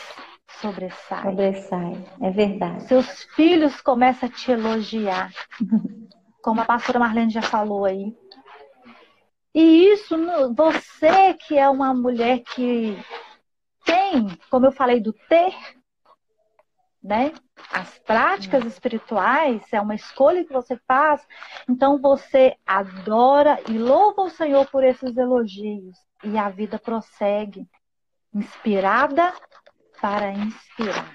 sobressai. 0.62 1.24
Sobressai, 1.24 2.06
é 2.22 2.32
verdade. 2.32 2.84
Seus 2.88 3.24
filhos 3.36 3.82
começam 3.82 4.30
a 4.30 4.32
te 4.32 4.52
elogiar, 4.52 5.32
como 6.41 6.62
a 6.62 6.66
pastora 6.66 7.00
Marlene 7.00 7.32
já 7.32 7.41
falou 7.41 7.86
aí. 7.86 8.16
E 9.54 9.94
isso, 9.94 10.16
você 10.56 11.34
que 11.34 11.58
é 11.58 11.70
uma 11.70 11.94
mulher 11.94 12.40
que 12.40 12.98
tem, 13.86 14.28
como 14.50 14.66
eu 14.66 14.72
falei, 14.72 15.00
do 15.00 15.14
ter, 15.14 15.54
né? 17.04 17.34
As 17.72 18.00
práticas 18.00 18.66
espirituais 18.66 19.62
é 19.74 19.82
uma 19.82 19.96
escolha 19.96 20.46
que 20.46 20.54
você 20.54 20.78
faz, 20.88 21.26
então 21.70 22.00
você 22.00 22.56
adora 22.66 23.60
e 23.68 23.78
louva 23.78 24.22
o 24.22 24.30
Senhor 24.30 24.66
por 24.68 24.84
esses 24.84 25.18
elogios 25.18 25.98
e 26.24 26.38
a 26.38 26.50
vida 26.50 26.80
prossegue, 26.80 27.68
inspirada 28.34 29.34
para 30.02 30.32
inspirar. 30.32 31.12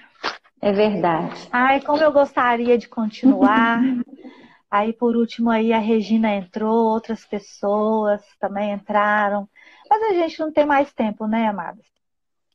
É 0.61 0.71
verdade. 0.71 1.47
Ai, 1.51 1.81
como 1.81 2.03
eu 2.03 2.11
gostaria 2.11 2.77
de 2.77 2.87
continuar. 2.87 3.81
aí 4.69 4.93
por 4.93 5.15
último 5.15 5.49
aí 5.49 5.73
a 5.73 5.79
Regina 5.79 6.35
entrou, 6.35 6.93
outras 6.93 7.25
pessoas 7.25 8.21
também 8.39 8.71
entraram. 8.71 9.49
Mas 9.89 10.03
a 10.03 10.13
gente 10.13 10.39
não 10.39 10.51
tem 10.51 10.65
mais 10.65 10.93
tempo, 10.93 11.25
né, 11.25 11.47
amadas? 11.47 11.85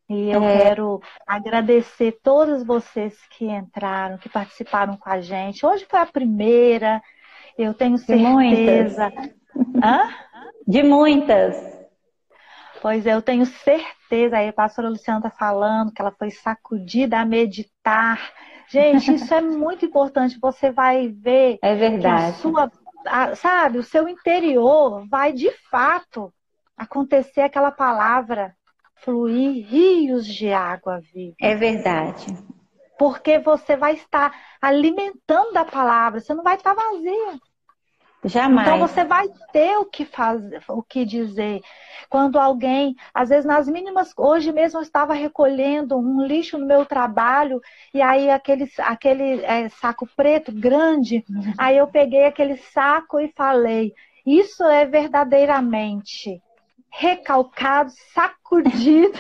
E 0.09 0.31
eu 0.31 0.43
é. 0.43 0.59
quero 0.59 1.01
agradecer 1.26 2.18
todos 2.22 2.62
vocês 2.64 3.16
que 3.31 3.47
entraram, 3.47 4.18
que 4.18 4.28
participaram 4.28 4.97
com 4.97 5.09
a 5.09 5.20
gente. 5.20 5.64
Hoje 5.64 5.86
foi 5.89 6.01
a 6.01 6.06
primeira, 6.06 7.02
eu 7.56 7.72
tenho 7.72 7.97
certeza. 7.97 9.09
De 9.09 9.16
muitas. 9.16 9.35
Hã? 9.82 10.10
De 10.66 10.82
muitas. 10.82 11.74
Pois 12.82 13.06
é, 13.06 13.14
eu 13.14 13.22
tenho 13.22 13.47
certeza, 13.47 14.36
aí 14.36 14.48
a 14.48 14.52
pastora 14.52 14.90
Luciana 14.90 15.18
está 15.18 15.31
falando 15.31 15.90
que 15.90 16.02
ela 16.02 16.12
foi 16.12 16.31
sacudida 16.31 17.18
a 17.18 17.24
meditar. 17.24 18.20
Gente, 18.68 19.14
isso 19.14 19.32
é 19.32 19.40
muito 19.40 19.86
importante. 19.86 20.39
Você 20.39 20.70
vai 20.70 21.09
ver 21.09 21.59
é 21.62 21.74
verdade. 21.74 22.24
a 22.24 22.32
sua, 22.35 22.72
a, 23.06 23.35
sabe, 23.35 23.78
o 23.78 23.82
seu 23.82 24.06
interior 24.06 25.06
vai 25.09 25.32
de 25.32 25.51
fato 25.70 26.31
acontecer 26.76 27.40
aquela 27.40 27.70
palavra 27.70 28.55
fluir 28.96 29.66
rios 29.66 30.26
de 30.26 30.52
água 30.52 31.00
viva. 31.12 31.36
É 31.40 31.54
verdade. 31.54 32.26
Porque 32.98 33.38
você 33.38 33.76
vai 33.76 33.94
estar 33.94 34.32
alimentando 34.60 35.56
a 35.56 35.64
palavra, 35.64 36.20
você 36.20 36.32
não 36.32 36.44
vai 36.44 36.56
estar 36.56 36.74
vazia. 36.74 37.38
Jamais. 38.24 38.66
Então 38.66 38.78
você 38.78 39.04
vai 39.04 39.28
ter 39.52 39.76
o 39.76 39.84
que 39.84 40.04
fazer, 40.06 40.62
o 40.68 40.82
que 40.82 41.04
dizer. 41.04 41.60
Quando 42.08 42.38
alguém, 42.38 42.94
às 43.12 43.28
vezes 43.28 43.44
nas 43.44 43.68
mínimas, 43.68 44.12
hoje 44.16 44.50
mesmo 44.50 44.78
eu 44.78 44.82
estava 44.82 45.12
recolhendo 45.12 45.98
um 45.98 46.24
lixo 46.24 46.56
no 46.56 46.66
meu 46.66 46.86
trabalho 46.86 47.60
e 47.92 48.00
aí 48.00 48.30
aquele, 48.30 48.70
aquele 48.78 49.44
é, 49.44 49.68
saco 49.68 50.08
preto 50.16 50.52
grande, 50.52 51.22
aí 51.58 51.76
eu 51.76 51.86
peguei 51.86 52.24
aquele 52.24 52.56
saco 52.56 53.20
e 53.20 53.30
falei: 53.36 53.92
isso 54.24 54.64
é 54.64 54.86
verdadeiramente 54.86 56.40
recalcado, 56.96 57.90
sacudido 58.12 59.18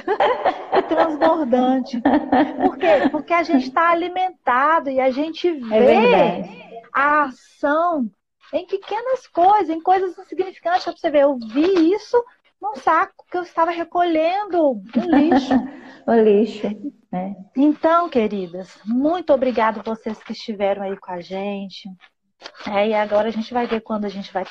e 0.72 0.82
transbordante. 0.82 2.00
Por 2.00 2.78
quê? 2.78 3.08
Porque 3.10 3.32
a 3.32 3.42
gente 3.42 3.64
está 3.64 3.90
alimentado 3.90 4.90
e 4.90 5.00
a 5.00 5.10
gente 5.10 5.48
é 5.48 5.52
vê 5.52 6.14
é 6.14 6.82
a 6.92 7.24
ação 7.24 8.08
em 8.52 8.64
pequenas 8.64 9.26
coisas, 9.26 9.70
em 9.70 9.80
coisas 9.80 10.16
insignificantes. 10.16 10.84
Para 10.84 10.96
você 10.96 11.10
ver, 11.10 11.22
eu 11.22 11.36
vi 11.36 11.92
isso 11.92 12.16
num 12.62 12.76
saco 12.76 13.24
que 13.28 13.36
eu 13.36 13.42
estava 13.42 13.72
recolhendo 13.72 14.70
um 14.70 14.82
lixo. 14.96 15.54
o 16.06 16.14
lixo. 16.14 16.66
É. 17.12 17.34
Então, 17.56 18.08
queridas, 18.08 18.78
muito 18.84 19.32
obrigada 19.32 19.82
vocês 19.82 20.22
que 20.22 20.32
estiveram 20.32 20.82
aí 20.82 20.96
com 20.96 21.10
a 21.10 21.20
gente. 21.20 21.88
É, 22.68 22.88
e 22.88 22.94
agora 22.94 23.28
a 23.28 23.32
gente 23.32 23.52
vai 23.52 23.66
ver 23.66 23.80
quando 23.80 24.04
a 24.04 24.08
gente 24.08 24.32
vai 24.32 24.42